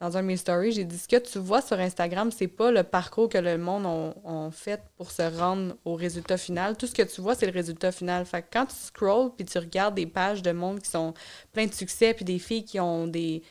dans 0.00 0.16
un 0.16 0.22
de 0.22 0.26
mes 0.26 0.36
stories. 0.36 0.72
J'ai 0.72 0.84
dit 0.84 0.96
ce 0.98 1.06
que 1.06 1.16
tu 1.16 1.38
vois 1.38 1.60
sur 1.60 1.78
Instagram, 1.78 2.30
c'est 2.30 2.48
pas 2.48 2.70
le 2.70 2.82
parcours 2.82 3.28
que 3.28 3.38
le 3.38 3.58
monde 3.58 3.84
ont, 3.86 4.14
ont 4.24 4.50
fait 4.50 4.80
pour 4.96 5.10
se 5.10 5.22
rendre 5.38 5.76
au 5.84 5.94
résultat 5.94 6.36
final. 6.38 6.76
Tout 6.76 6.86
ce 6.86 6.94
que 6.94 7.02
tu 7.02 7.20
vois, 7.20 7.34
c'est 7.34 7.46
le 7.46 7.52
résultat 7.52 7.92
final. 7.92 8.24
Fait 8.24 8.42
que 8.42 8.46
quand 8.52 8.66
tu 8.66 8.74
scrolls 8.76 9.30
puis 9.36 9.44
tu 9.44 9.58
regardes 9.58 9.94
des 9.94 10.06
pages 10.06 10.42
de 10.42 10.52
monde 10.52 10.80
qui 10.80 10.90
sont 10.90 11.12
plein 11.52 11.66
de 11.66 11.74
succès, 11.74 12.14
puis 12.14 12.24
des 12.24 12.38
filles 12.38 12.64
qui 12.64 12.80
ont 12.80 13.06
des. 13.06 13.42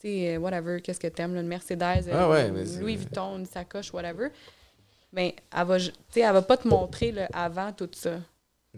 Tu 0.00 0.08
sais, 0.08 0.36
euh, 0.36 0.38
whatever, 0.38 0.80
qu'est-ce 0.80 1.00
que 1.00 1.08
t'aimes, 1.08 1.36
une 1.36 1.46
Mercedes, 1.48 1.82
euh, 2.08 2.12
Ah 2.14 2.28
ouais, 2.30 2.48
une 2.48 2.54
mais 2.54 2.66
c'est- 2.66 2.80
Louis 2.80 2.96
Vuitton, 2.96 3.36
une 3.38 3.46
sacoche, 3.46 3.92
whatever. 3.92 4.28
Mais 5.12 5.34
elle 5.56 5.66
va, 5.66 5.78
ju- 5.78 5.90
tu 5.90 5.96
sais, 6.10 6.20
elle 6.20 6.32
va 6.32 6.42
pas 6.42 6.56
te 6.56 6.68
montrer 6.68 7.10
le 7.12 7.22
avant 7.32 7.72
tout 7.72 7.88
ça. 7.92 8.18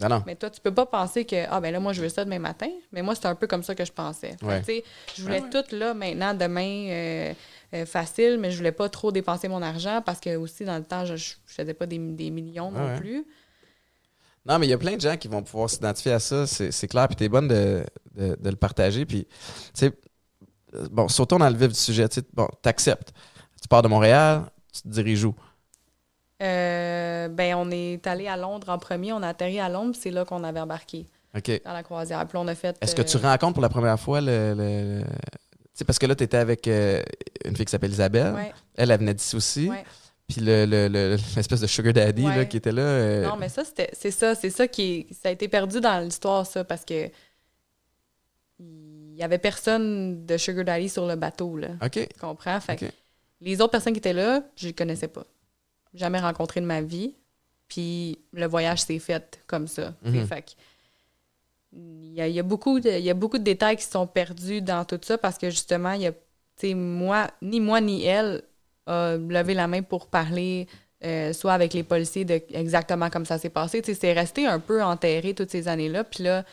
Non, 0.01 0.09
non. 0.09 0.23
Mais 0.25 0.35
toi, 0.35 0.49
tu 0.49 0.59
peux 0.59 0.73
pas 0.73 0.85
penser 0.85 1.25
que, 1.25 1.45
ah 1.49 1.61
ben 1.61 1.71
là, 1.71 1.79
moi, 1.79 1.93
je 1.93 2.01
veux 2.01 2.09
ça 2.09 2.25
demain 2.25 2.39
matin. 2.39 2.69
Mais 2.91 3.01
moi, 3.01 3.13
c'est 3.15 3.27
un 3.27 3.35
peu 3.35 3.47
comme 3.47 3.63
ça 3.63 3.75
que 3.75 3.85
je 3.85 3.91
pensais. 3.91 4.35
Ouais. 4.41 4.61
je 5.15 5.21
voulais 5.21 5.41
tout 5.49 5.75
là, 5.75 5.93
maintenant, 5.93 6.33
demain, 6.33 6.87
euh, 6.89 7.33
euh, 7.73 7.85
facile, 7.85 8.37
mais 8.39 8.51
je 8.51 8.57
voulais 8.57 8.71
pas 8.71 8.89
trop 8.89 9.11
dépenser 9.11 9.47
mon 9.47 9.61
argent 9.61 10.01
parce 10.05 10.19
que 10.19 10.35
aussi, 10.35 10.65
dans 10.65 10.77
le 10.77 10.83
temps, 10.83 11.05
je, 11.05 11.15
je 11.15 11.33
faisais 11.45 11.73
pas 11.73 11.85
des, 11.85 11.97
des 11.99 12.29
millions 12.31 12.71
non 12.71 12.85
Ouais. 12.87 12.97
plus. 12.97 13.25
Non, 14.45 14.57
mais 14.57 14.65
il 14.65 14.71
y 14.71 14.73
a 14.73 14.77
plein 14.79 14.95
de 14.95 15.01
gens 15.01 15.15
qui 15.17 15.27
vont 15.27 15.43
pouvoir 15.43 15.69
s'identifier 15.69 16.13
à 16.13 16.19
ça, 16.19 16.47
c'est 16.47 16.87
clair, 16.87 17.07
puis 17.07 17.15
t'es 17.15 17.29
bonne 17.29 17.47
de, 17.47 17.85
de, 18.15 18.35
de 18.41 18.49
le 18.49 18.55
partager, 18.55 19.05
puis, 19.05 19.25
tu 19.25 19.31
sais, 19.75 19.91
euh, 20.73 20.87
bon, 20.91 21.07
sautons 21.07 21.37
dans 21.37 21.47
le 21.49 21.55
vif 21.55 21.67
du 21.67 21.75
sujet, 21.79 22.09
tu 22.09 22.21
sais, 22.21 22.25
bon, 22.33 22.47
t'acceptes. 22.63 23.13
Tu 23.61 23.67
pars 23.67 23.83
de 23.83 23.87
Montréal, 23.87 24.45
tu 24.73 24.81
te 24.81 24.87
diriges 24.87 25.25
où? 25.25 25.35
Euh, 26.41 27.27
ben, 27.29 27.55
on 27.55 27.69
est 27.71 28.05
allé 28.07 28.27
à 28.27 28.35
Londres 28.37 28.69
en 28.69 28.77
premier, 28.79 29.13
on 29.13 29.21
a 29.21 29.27
atterri 29.29 29.59
à 29.59 29.69
Londres, 29.69 29.95
c'est 29.99 30.09
là 30.11 30.25
qu'on 30.25 30.43
avait 30.43 30.59
embarqué 30.59 31.05
OK. 31.37 31.61
dans 31.63 31.73
la 31.73 31.83
croisière. 31.83 32.25
Puis 32.27 32.37
on 32.37 32.47
a 32.47 32.55
fait. 32.55 32.75
Est-ce 32.81 32.95
que 32.95 33.01
tu 33.03 33.17
euh, 33.17 33.19
rencontres 33.21 33.53
pour 33.53 33.61
la 33.61 33.69
première 33.69 33.99
fois 33.99 34.21
le... 34.21 35.03
Tu 35.77 35.85
parce 35.85 35.99
que 35.99 36.05
là, 36.05 36.15
t'étais 36.15 36.37
avec 36.37 36.67
euh, 36.67 37.01
une 37.45 37.55
fille 37.55 37.65
qui 37.65 37.71
s'appelle 37.71 37.91
Isabelle. 37.91 38.33
ouais, 38.33 38.51
Elle, 38.75 38.91
elle 38.91 38.99
venait 38.99 39.13
d'ici 39.13 39.35
aussi. 39.35 39.69
ouais. 39.69 39.83
Puis 40.27 40.41
le- 40.41 40.65
le- 40.65 40.87
le- 40.87 41.17
l'espèce 41.35 41.59
de 41.59 41.67
sugar 41.67 41.91
daddy 41.93 42.23
là, 42.23 42.45
qui 42.45 42.57
était 42.57 42.71
là. 42.71 43.21
Non, 43.21 43.35
mais 43.37 43.49
ça, 43.49 43.63
c'était, 43.65 43.89
c'est 43.93 44.11
ça, 44.11 44.33
c'est 44.35 44.49
ça 44.49 44.67
qui 44.67 44.81
est- 45.09 45.13
ça 45.13 45.27
a 45.29 45.31
été 45.31 45.47
perdu 45.49 45.79
dans 45.81 45.99
l'histoire, 46.03 46.45
ça, 46.45 46.63
parce 46.63 46.85
que 46.85 47.09
il 48.59 49.15
y 49.15 49.23
avait 49.23 49.37
personne 49.39 50.25
de 50.25 50.37
Sugar 50.37 50.63
Daddy 50.65 50.89
sur 50.89 51.05
le 51.05 51.15
bateau, 51.15 51.57
là. 51.57 51.69
OK. 51.83 51.91
Tu 51.91 52.07
comprends? 52.19 52.59
Fait 52.59 52.93
les 53.41 53.59
autres 53.61 53.71
personnes 53.71 53.93
qui 53.93 53.99
étaient 53.99 54.13
là, 54.13 54.43
je 54.55 54.67
les 54.67 54.73
connaissais 54.73 55.07
pas. 55.07 55.25
Jamais 55.93 56.19
rencontré 56.19 56.61
de 56.61 56.65
ma 56.65 56.81
vie. 56.81 57.13
Puis 57.67 58.19
le 58.33 58.45
voyage 58.47 58.81
s'est 58.81 58.99
fait 58.99 59.41
comme 59.47 59.67
ça. 59.67 59.93
Mhm. 60.03 60.25
Fait 60.27 60.55
il 61.73 62.13
y 62.13 62.21
a, 62.21 62.27
il 62.27 62.33
y 62.33 62.39
a 62.39 62.43
beaucoup 62.43 62.79
de, 62.81 62.89
il 62.89 63.03
y 63.03 63.09
a 63.09 63.13
beaucoup 63.13 63.37
de 63.37 63.43
détails 63.43 63.77
qui 63.77 63.85
sont 63.85 64.05
perdus 64.05 64.61
dans 64.61 64.83
tout 64.83 64.99
ça 65.01 65.17
parce 65.17 65.37
que 65.37 65.49
justement, 65.49 65.93
il 65.93 66.01
y 66.01 66.07
a, 66.07 66.11
tu 66.11 66.17
sais, 66.57 66.73
moi, 66.73 67.27
ni 67.41 67.59
moi 67.61 67.79
ni 67.79 68.03
elle 68.05 68.43
a 68.87 69.15
levé 69.15 69.53
la 69.53 69.67
main 69.67 69.81
pour 69.81 70.07
parler 70.07 70.67
euh, 71.05 71.31
soit 71.33 71.53
avec 71.53 71.73
les 71.73 71.83
policiers 71.83 72.25
de 72.25 72.41
exactement 72.51 73.09
comme 73.09 73.25
ça 73.25 73.37
s'est 73.37 73.49
passé. 73.49 73.81
C'est 73.83 74.13
resté 74.13 74.45
un 74.45 74.59
peu 74.59 74.83
enterré 74.83 75.33
toutes 75.33 75.49
ces 75.49 75.67
années-là. 75.69 76.03
Puis 76.03 76.23
là, 76.25 76.43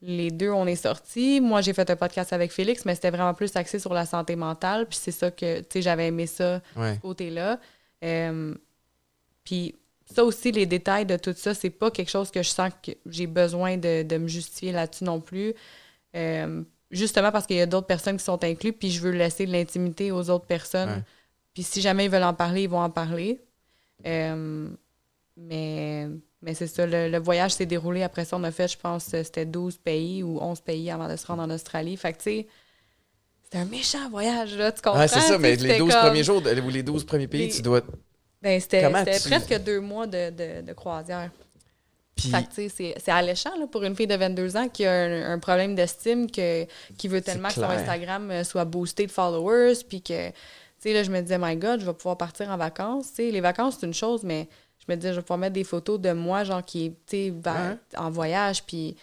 les 0.00 0.30
deux, 0.30 0.50
on 0.50 0.66
est 0.66 0.76
sortis. 0.76 1.40
Moi, 1.40 1.60
j'ai 1.60 1.72
fait 1.74 1.90
un 1.90 1.96
podcast 1.96 2.32
avec 2.32 2.52
Félix, 2.52 2.84
mais 2.84 2.94
c'était 2.94 3.10
vraiment 3.10 3.34
plus 3.34 3.54
axé 3.56 3.78
sur 3.80 3.92
la 3.92 4.06
santé 4.06 4.34
mentale. 4.36 4.86
Puis 4.86 4.98
c'est 5.02 5.10
ça 5.10 5.30
que, 5.30 5.58
tu 5.60 5.66
sais, 5.72 5.82
j'avais 5.82 6.06
aimé 6.06 6.26
ça, 6.26 6.62
Ouais. 6.76 6.94
ce 6.94 7.00
côté-là. 7.00 7.58
Euh, 8.04 8.54
puis 9.44 9.74
ça 10.06 10.24
aussi, 10.24 10.52
les 10.52 10.66
détails 10.66 11.06
de 11.06 11.16
tout 11.16 11.34
ça, 11.36 11.54
c'est 11.54 11.70
pas 11.70 11.90
quelque 11.90 12.10
chose 12.10 12.30
que 12.30 12.42
je 12.42 12.48
sens 12.48 12.72
que 12.82 12.92
j'ai 13.06 13.26
besoin 13.26 13.76
de, 13.76 14.02
de 14.02 14.16
me 14.16 14.28
justifier 14.28 14.72
là-dessus 14.72 15.04
non 15.04 15.20
plus. 15.20 15.54
Euh, 16.16 16.62
justement 16.90 17.30
parce 17.30 17.46
qu'il 17.46 17.56
y 17.56 17.60
a 17.60 17.66
d'autres 17.66 17.86
personnes 17.86 18.16
qui 18.16 18.24
sont 18.24 18.42
incluses, 18.42 18.74
puis 18.78 18.90
je 18.90 19.00
veux 19.00 19.10
laisser 19.12 19.46
de 19.46 19.52
l'intimité 19.52 20.12
aux 20.12 20.28
autres 20.30 20.46
personnes. 20.46 20.90
Ouais. 20.90 21.04
Puis 21.54 21.62
si 21.62 21.80
jamais 21.80 22.06
ils 22.06 22.10
veulent 22.10 22.24
en 22.24 22.34
parler, 22.34 22.62
ils 22.64 22.68
vont 22.68 22.80
en 22.80 22.90
parler. 22.90 23.40
Euh, 24.06 24.68
mais 25.36 26.08
mais 26.42 26.54
c'est 26.54 26.66
ça, 26.66 26.86
le, 26.86 27.08
le 27.08 27.18
voyage 27.18 27.52
s'est 27.52 27.66
déroulé. 27.66 28.02
Après 28.02 28.24
ça, 28.24 28.36
on 28.36 28.44
a 28.44 28.50
fait, 28.50 28.68
je 28.68 28.78
pense, 28.78 29.04
c'était 29.04 29.44
12 29.44 29.76
pays 29.78 30.22
ou 30.22 30.38
11 30.40 30.60
pays 30.62 30.90
avant 30.90 31.08
de 31.08 31.16
se 31.16 31.26
rendre 31.26 31.42
en 31.42 31.50
Australie. 31.50 31.96
Fait 31.96 32.12
que, 32.12 32.18
tu 32.18 32.24
sais, 32.24 32.46
c'était 33.50 33.62
un 33.64 33.68
méchant 33.68 34.08
voyage, 34.10 34.54
là, 34.56 34.70
tu 34.70 34.80
comprends? 34.80 35.08
C'est 35.08 35.20
ça, 35.20 35.38
mais 35.38 35.56
les 35.56 35.58
c'était 35.58 35.78
12 35.78 35.92
comme- 35.92 36.02
premiers 36.02 36.22
jours, 36.24 36.40
ou 36.44 36.68
les 36.70 36.82
12 36.82 37.04
premiers 37.04 37.26
pays, 37.26 37.46
Les- 37.48 37.52
tu 37.52 37.62
dois. 37.62 37.80
Ben, 38.40 38.60
c'était 38.60 38.82
tu- 39.20 39.28
presque 39.28 39.62
deux 39.64 39.80
mois 39.80 40.06
de, 40.06 40.30
de, 40.30 40.66
de 40.66 40.72
croisière. 40.72 41.30
Puis, 42.14 42.30
c'est- 42.68 42.94
c'est 42.98 43.10
alléchant 43.10 43.56
là, 43.58 43.66
pour 43.66 43.82
une 43.82 43.96
fille 43.96 44.06
de 44.06 44.14
22 44.14 44.56
ans 44.56 44.68
qui 44.68 44.84
a 44.84 44.92
un, 44.92 45.32
un 45.32 45.38
problème 45.38 45.74
d'estime, 45.74 46.30
qui 46.30 47.08
veut 47.08 47.20
tellement 47.22 47.48
que 47.48 47.54
son. 47.54 47.60
Instagram 47.80 48.30
euh, 48.30 48.44
soit 48.44 48.64
boosté 48.64 49.06
de 49.06 49.10
followers, 49.10 49.74
puis 49.88 50.00
que, 50.02 50.28
tu 50.28 50.34
sais, 50.78 50.92
là, 50.92 51.02
je 51.02 51.10
me 51.10 51.20
disais, 51.20 51.38
my 51.38 51.56
God, 51.56 51.80
je 51.80 51.86
vais 51.86 51.94
pouvoir 51.94 52.16
partir 52.18 52.50
en 52.50 52.56
vacances. 52.56 53.08
Tu 53.10 53.14
sais, 53.16 53.30
les 53.30 53.40
vacances, 53.40 53.78
c'est 53.80 53.86
une 53.86 53.94
chose, 53.94 54.22
mais 54.22 54.48
je 54.78 54.84
me 54.92 54.96
disais, 54.96 55.12
je 55.12 55.16
vais 55.16 55.22
pouvoir 55.22 55.38
mettre 55.38 55.54
des 55.54 55.64
photos 55.64 55.98
de 56.00 56.12
moi, 56.12 56.44
genre, 56.44 56.64
qui 56.64 56.86
est, 56.86 56.90
tu 57.06 57.32
sais, 57.32 57.32
en 57.96 58.10
voyage, 58.10 58.62
puis. 58.64 58.96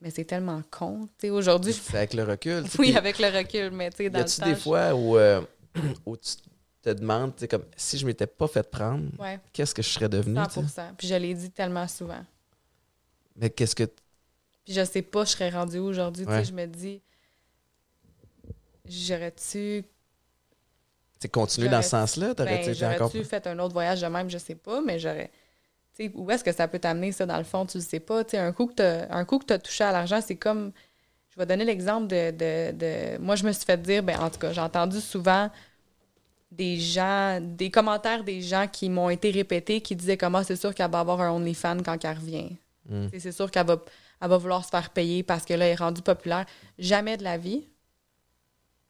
Mais 0.00 0.10
c'est 0.10 0.24
tellement 0.24 0.62
con. 0.70 1.08
Tu 1.18 1.30
aujourd'hui, 1.30 1.72
c'est 1.72 1.96
avec 1.96 2.14
le 2.14 2.22
recul. 2.22 2.68
tu 2.68 2.76
oui, 2.80 2.94
avec 2.96 3.18
le 3.18 3.36
recul, 3.36 3.70
mais 3.72 3.90
tu 3.90 3.96
sais, 3.98 4.04
Y 4.04 4.10
dans 4.10 4.18
le 4.20 4.24
a-tu 4.24 4.40
temps. 4.40 4.46
des 4.46 4.54
je- 4.54 4.60
fois 4.60 4.94
où, 4.94 5.16
euh, 5.16 5.42
où 6.06 6.16
tu 6.16 6.36
te 6.82 6.90
demandes, 6.90 7.34
tu 7.34 7.48
comme 7.48 7.64
si 7.76 7.98
je 7.98 8.06
m'étais 8.06 8.26
pas 8.28 8.46
fait 8.46 8.62
prendre, 8.70 9.08
Ouais, 9.18 9.40
qu'est-ce 9.52 9.74
que 9.74 9.82
je 9.82 9.88
serais 9.88 10.08
devenu? 10.08 10.38
tu 10.46 10.54
sais? 10.54 10.66
100 10.68 10.94
Puis 10.96 11.08
je 11.08 11.14
l'ai 11.16 11.34
dit 11.34 11.50
tellement 11.50 11.88
souvent. 11.88 12.24
Mais 13.36 13.50
qu'est-ce 13.50 13.74
que. 13.74 13.84
Puis 14.64 14.74
je 14.74 14.84
sais 14.84 15.02
pas, 15.02 15.24
je 15.24 15.30
serais 15.30 15.50
rendue 15.50 15.78
où 15.80 15.86
aujourd'hui. 15.86 16.24
Tu 16.26 16.30
Ouais. 16.30 16.44
je 16.44 16.52
me 16.52 16.66
dis, 16.66 17.02
j'aurais-tu 18.86 19.82
Tu 19.82 19.84
sais, 21.22 21.28
continuer 21.28 21.68
dans 21.68 21.82
ce 21.82 21.88
sens-là, 21.90 22.34
Ben, 22.34 22.60
encore. 22.60 22.74
J'aurais-tu 22.74 23.24
fait 23.24 23.46
un 23.48 23.58
autre 23.58 23.72
voyage 23.72 24.00
de 24.00 24.06
même, 24.06 24.30
je 24.30 24.38
sais 24.38 24.54
pas, 24.54 24.80
mais 24.80 24.98
j'aurais. 25.00 25.30
Tu 25.98 26.10
où 26.14 26.30
est-ce 26.30 26.44
que 26.44 26.52
ça 26.52 26.68
peut 26.68 26.78
t'amener, 26.78 27.12
ça, 27.12 27.26
dans 27.26 27.38
le 27.38 27.44
fond, 27.44 27.66
tu 27.66 27.78
le 27.78 27.82
sais 27.84 28.00
pas. 28.00 28.24
Tu 28.24 28.36
un 28.36 28.52
coup 28.52 28.66
que 28.66 28.72
que 28.74 29.44
t'as 29.44 29.58
touché 29.58 29.84
à 29.84 29.92
l'argent, 29.92 30.20
c'est 30.24 30.36
comme. 30.36 30.72
Je 31.30 31.38
vais 31.38 31.46
donner 31.46 31.64
l'exemple 31.64 32.08
de, 32.08 32.30
de, 32.32 32.72
de- 32.72 33.18
Moi, 33.18 33.36
je 33.36 33.44
me 33.44 33.52
suis 33.52 33.64
fait 33.64 33.80
dire, 33.80 34.02
ben, 34.02 34.18
en 34.18 34.28
tout 34.28 34.38
cas, 34.38 34.52
j'ai 34.52 34.60
entendu 34.60 35.00
souvent 35.00 35.50
des 36.50 36.78
gens, 36.78 37.40
des 37.40 37.70
commentaires 37.70 38.24
des 38.24 38.40
gens 38.40 38.66
qui 38.66 38.88
m'ont 38.88 39.10
été 39.10 39.30
répétés 39.30 39.80
qui 39.80 39.94
disaient 39.94 40.16
comment 40.16 40.42
c'est 40.42 40.56
sûr 40.56 40.74
qu'elle 40.74 40.90
va 40.90 41.00
avoir 41.00 41.20
un 41.20 41.30
OnlyFans 41.30 41.82
quand 41.84 42.02
elle 42.04 42.16
revient. 42.16 42.56
Mm. 42.88 43.04
Tu 43.06 43.10
sais, 43.10 43.20
C'est 43.20 43.32
sûr 43.32 43.50
qu'elle 43.50 43.66
va, 43.66 43.78
elle 44.20 44.28
va 44.28 44.36
vouloir 44.38 44.64
se 44.64 44.70
faire 44.70 44.90
payer 44.90 45.22
parce 45.22 45.44
que 45.44 45.54
là, 45.54 45.66
elle 45.66 45.72
est 45.72 45.76
rendue 45.76 46.02
populaire. 46.02 46.46
Jamais 46.78 47.16
de 47.16 47.22
la 47.24 47.36
vie, 47.36 47.68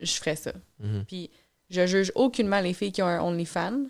je 0.01 0.13
ferais 0.13 0.37
ça. 0.37 0.53
Mhm. 0.79 1.05
Puis 1.07 1.31
je 1.71 1.87
juge 1.87 2.13
aucunement 2.15 2.61
les 2.61 2.73
filles 2.75 2.93
qui 2.93 3.03
ont 3.03 3.07
un 3.07 3.21
OnlyFans 3.21 3.87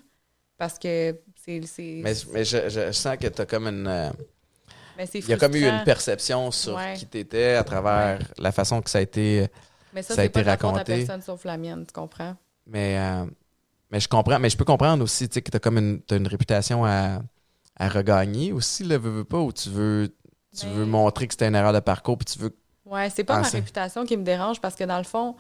parce 0.56 0.78
que 0.78 1.14
c'est. 1.48 1.66
c'est- 1.66 2.00
Mais, 2.02 2.14
mais 2.32 2.44
je, 2.44 2.68
je 2.68 2.92
sens 2.92 3.16
que 3.16 3.26
t'as 3.28 3.46
comme 3.46 3.66
une. 3.66 3.86
euh, 3.86 4.10
mais 4.96 5.06
c'est 5.06 5.20
Il 5.20 5.28
y 5.28 5.32
a 5.32 5.36
comme 5.38 5.54
eu 5.54 5.64
une 5.66 5.84
perception 5.84 6.50
sur 6.50 6.74
Ouais. 6.76 6.94
qui 6.96 7.06
t'étais 7.06 7.54
à 7.54 7.64
travers 7.64 8.18
la 8.38 8.52
façon 8.52 8.80
que 8.82 8.90
ça 8.90 8.98
a 8.98 9.00
été. 9.00 9.46
Mais 9.94 10.02
ça, 10.02 10.14
ça 10.14 10.20
a 10.20 10.24
c'est 10.24 10.28
pas 10.30 10.40
été 10.40 10.48
à 10.50 10.52
raconté. 10.52 10.84
personne 10.84 11.22
sauf 11.22 11.44
la 11.44 11.56
mienne, 11.56 11.84
tu 11.86 11.92
comprends? 11.92 12.36
Mais, 12.66 12.98
euh, 12.98 13.24
mais 13.90 14.00
je 14.00 14.08
comprends. 14.08 14.38
Mais 14.38 14.50
je 14.50 14.56
peux 14.56 14.64
comprendre 14.64 15.02
aussi, 15.02 15.28
tu 15.28 15.34
sais, 15.34 15.42
que 15.42 15.50
t'as 15.50 15.58
comme 15.60 15.78
une, 15.78 16.00
t'as 16.02 16.16
une 16.16 16.26
réputation 16.26 16.84
à, 16.84 17.20
à 17.76 17.88
regagner 17.88 18.52
aussi, 18.52 18.84
le 18.84 18.96
veux, 18.96 19.10
veux 19.10 19.24
pas, 19.24 19.38
où 19.38 19.52
tu 19.52 19.70
veux, 19.70 20.14
tu 20.58 20.66
Ben- 20.66 20.72
veux 20.74 20.84
montrer 20.84 21.26
que 21.26 21.32
c'était 21.34 21.48
une 21.48 21.54
erreur 21.54 21.72
de 21.72 21.80
parcours, 21.80 22.18
puis 22.18 22.26
tu 22.26 22.38
veux. 22.38 22.54
Ouais, 22.84 23.08
c'est 23.10 23.24
pas 23.24 23.36
Ah, 23.36 23.40
ma 23.40 23.44
c'est- 23.44 23.58
réputation 23.58 24.04
qui 24.04 24.16
me 24.16 24.24
dérange 24.24 24.60
parce 24.60 24.74
que 24.74 24.84
dans 24.84 24.98
le 24.98 25.04
fond, 25.04 25.36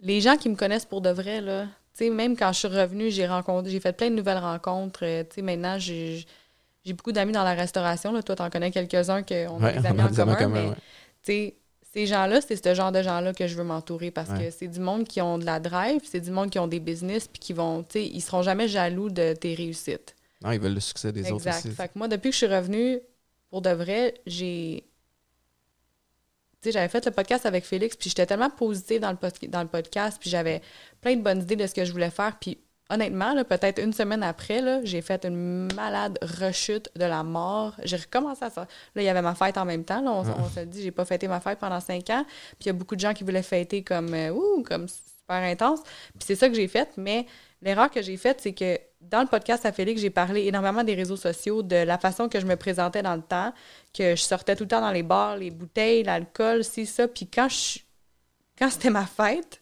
les 0.00 0.20
gens 0.20 0.36
qui 0.36 0.48
me 0.48 0.54
connaissent 0.56 0.84
pour 0.84 1.00
de 1.00 1.10
vrai, 1.10 1.40
là, 1.40 1.64
tu 1.64 1.70
sais, 1.96 2.10
même 2.10 2.36
quand 2.36 2.52
je 2.52 2.58
suis 2.60 2.68
revenue, 2.68 3.10
j'ai 3.10 3.26
rencontré, 3.26 3.70
j'ai 3.70 3.80
fait 3.80 3.92
plein 3.92 4.10
de 4.10 4.14
nouvelles 4.16 4.38
rencontres. 4.38 5.00
euh, 5.04 5.22
Tu 5.24 5.36
sais, 5.36 5.42
maintenant, 5.42 5.78
j'ai 5.78 6.24
j'ai 6.84 6.92
beaucoup 6.92 7.10
d'amis 7.10 7.32
dans 7.32 7.42
la 7.42 7.54
restauration. 7.54 8.12
Là. 8.12 8.22
Toi, 8.22 8.36
t'en 8.36 8.48
connais 8.48 8.70
quelques-uns 8.70 9.22
qu'on 9.24 9.60
a 9.60 9.72
Ouais, 9.72 9.72
des 9.72 9.78
on 9.88 9.90
amis 9.90 10.00
a 10.00 10.04
en 10.04 10.08
des 10.08 10.20
amis 10.20 10.32
en 10.32 10.34
commun, 10.36 10.36
commun, 10.36 10.62
mais 10.62 10.68
ouais. 10.68 10.74
tu 11.24 11.32
sais, 11.32 11.54
ces 11.92 12.06
gens-là, 12.06 12.40
c'est 12.40 12.62
ce 12.62 12.74
genre 12.74 12.92
de 12.92 13.02
gens-là 13.02 13.32
que 13.32 13.46
je 13.48 13.56
veux 13.56 13.64
m'entourer 13.64 14.10
parce 14.12 14.30
Ouais. 14.30 14.44
que 14.46 14.50
c'est 14.50 14.68
du 14.68 14.78
monde 14.80 15.04
qui 15.08 15.20
ont 15.20 15.38
de 15.38 15.44
la 15.44 15.58
drive, 15.58 16.00
c'est 16.04 16.20
du 16.20 16.30
monde 16.30 16.50
qui 16.50 16.58
ont 16.58 16.68
des 16.68 16.78
business, 16.78 17.26
puis 17.26 17.40
qui 17.40 17.52
vont, 17.54 17.82
tu 17.82 17.92
sais, 17.94 18.04
ils 18.06 18.20
seront 18.20 18.42
jamais 18.42 18.68
jaloux 18.68 19.08
de 19.10 19.32
tes 19.32 19.54
réussites. 19.54 20.14
Non, 20.44 20.52
ils 20.52 20.60
veulent 20.60 20.74
le 20.74 20.80
succès 20.80 21.10
des 21.10 21.22
autres 21.32 21.46
exact. 21.48 21.66
aussi. 21.66 21.74
Fait 21.74 21.88
que 21.88 21.92
moi, 21.98 22.06
depuis 22.06 22.28
que 22.28 22.34
je 22.36 22.44
suis 22.44 22.54
revenue, 22.54 23.00
pour 23.50 23.62
de 23.62 23.70
vrai, 23.70 24.14
j'ai. 24.26 24.84
Sais, 26.66 26.72
j'avais 26.72 26.88
fait 26.88 27.06
le 27.06 27.12
podcast 27.12 27.46
avec 27.46 27.64
Félix, 27.64 27.94
puis 27.94 28.10
j'étais 28.10 28.26
tellement 28.26 28.50
positive 28.50 29.00
dans 29.00 29.10
le, 29.10 29.16
pod- 29.16 29.48
dans 29.50 29.62
le 29.62 29.68
podcast, 29.68 30.18
puis 30.20 30.28
j'avais 30.28 30.60
plein 31.00 31.14
de 31.14 31.22
bonnes 31.22 31.42
idées 31.42 31.54
de 31.54 31.64
ce 31.64 31.72
que 31.72 31.84
je 31.84 31.92
voulais 31.92 32.10
faire. 32.10 32.36
Puis 32.40 32.58
honnêtement, 32.90 33.34
peut-être 33.44 33.80
une 33.80 33.92
semaine 33.92 34.24
après, 34.24 34.84
j'ai 34.84 35.00
fait 35.00 35.24
une 35.24 35.72
malade 35.74 36.18
rechute 36.40 36.90
de 36.96 37.04
la 37.04 37.22
mort. 37.22 37.74
J'ai 37.84 37.98
recommencé 37.98 38.44
à 38.46 38.50
ça. 38.50 38.62
Là, 38.96 39.02
il 39.02 39.04
y 39.04 39.08
avait 39.08 39.22
ma 39.22 39.36
fête 39.36 39.58
en 39.58 39.64
même 39.64 39.84
temps. 39.84 40.00
Là, 40.00 40.10
on, 40.10 40.22
on 40.22 40.48
se 40.48 40.60
dit, 40.60 40.82
j'ai 40.82 40.90
pas 40.90 41.04
fêté 41.04 41.28
ma 41.28 41.38
fête 41.38 41.60
pendant 41.60 41.78
cinq 41.78 42.10
ans. 42.10 42.24
Puis 42.26 42.62
il 42.62 42.66
y 42.66 42.70
a 42.70 42.72
beaucoup 42.72 42.96
de 42.96 43.00
gens 43.00 43.14
qui 43.14 43.22
voulaient 43.22 43.44
fêter 43.44 43.84
comme, 43.84 44.12
euh, 44.12 44.30
ouh, 44.30 44.64
comme 44.64 44.86
super 45.26 45.42
intense. 45.42 45.80
Puis 45.82 46.24
c'est 46.26 46.36
ça 46.36 46.48
que 46.48 46.54
j'ai 46.54 46.68
fait. 46.68 46.88
Mais 46.96 47.26
l'erreur 47.62 47.90
que 47.90 48.02
j'ai 48.02 48.16
faite, 48.16 48.40
c'est 48.40 48.52
que 48.52 48.78
dans 49.00 49.20
le 49.20 49.26
podcast 49.26 49.66
à 49.66 49.72
Félix, 49.72 50.00
j'ai 50.00 50.10
parlé 50.10 50.46
énormément 50.46 50.84
des 50.84 50.94
réseaux 50.94 51.16
sociaux, 51.16 51.62
de 51.62 51.76
la 51.76 51.98
façon 51.98 52.28
que 52.28 52.40
je 52.40 52.46
me 52.46 52.56
présentais 52.56 53.02
dans 53.02 53.14
le 53.14 53.22
temps, 53.22 53.52
que 53.92 54.16
je 54.16 54.22
sortais 54.22 54.56
tout 54.56 54.64
le 54.64 54.68
temps 54.68 54.80
dans 54.80 54.90
les 54.90 55.02
bars, 55.02 55.36
les 55.36 55.50
bouteilles, 55.50 56.02
l'alcool, 56.02 56.64
ci, 56.64 56.86
ça. 56.86 57.08
Puis 57.08 57.26
quand 57.26 57.48
je 57.48 57.80
quand 58.58 58.70
c'était 58.70 58.90
ma 58.90 59.04
fête, 59.04 59.60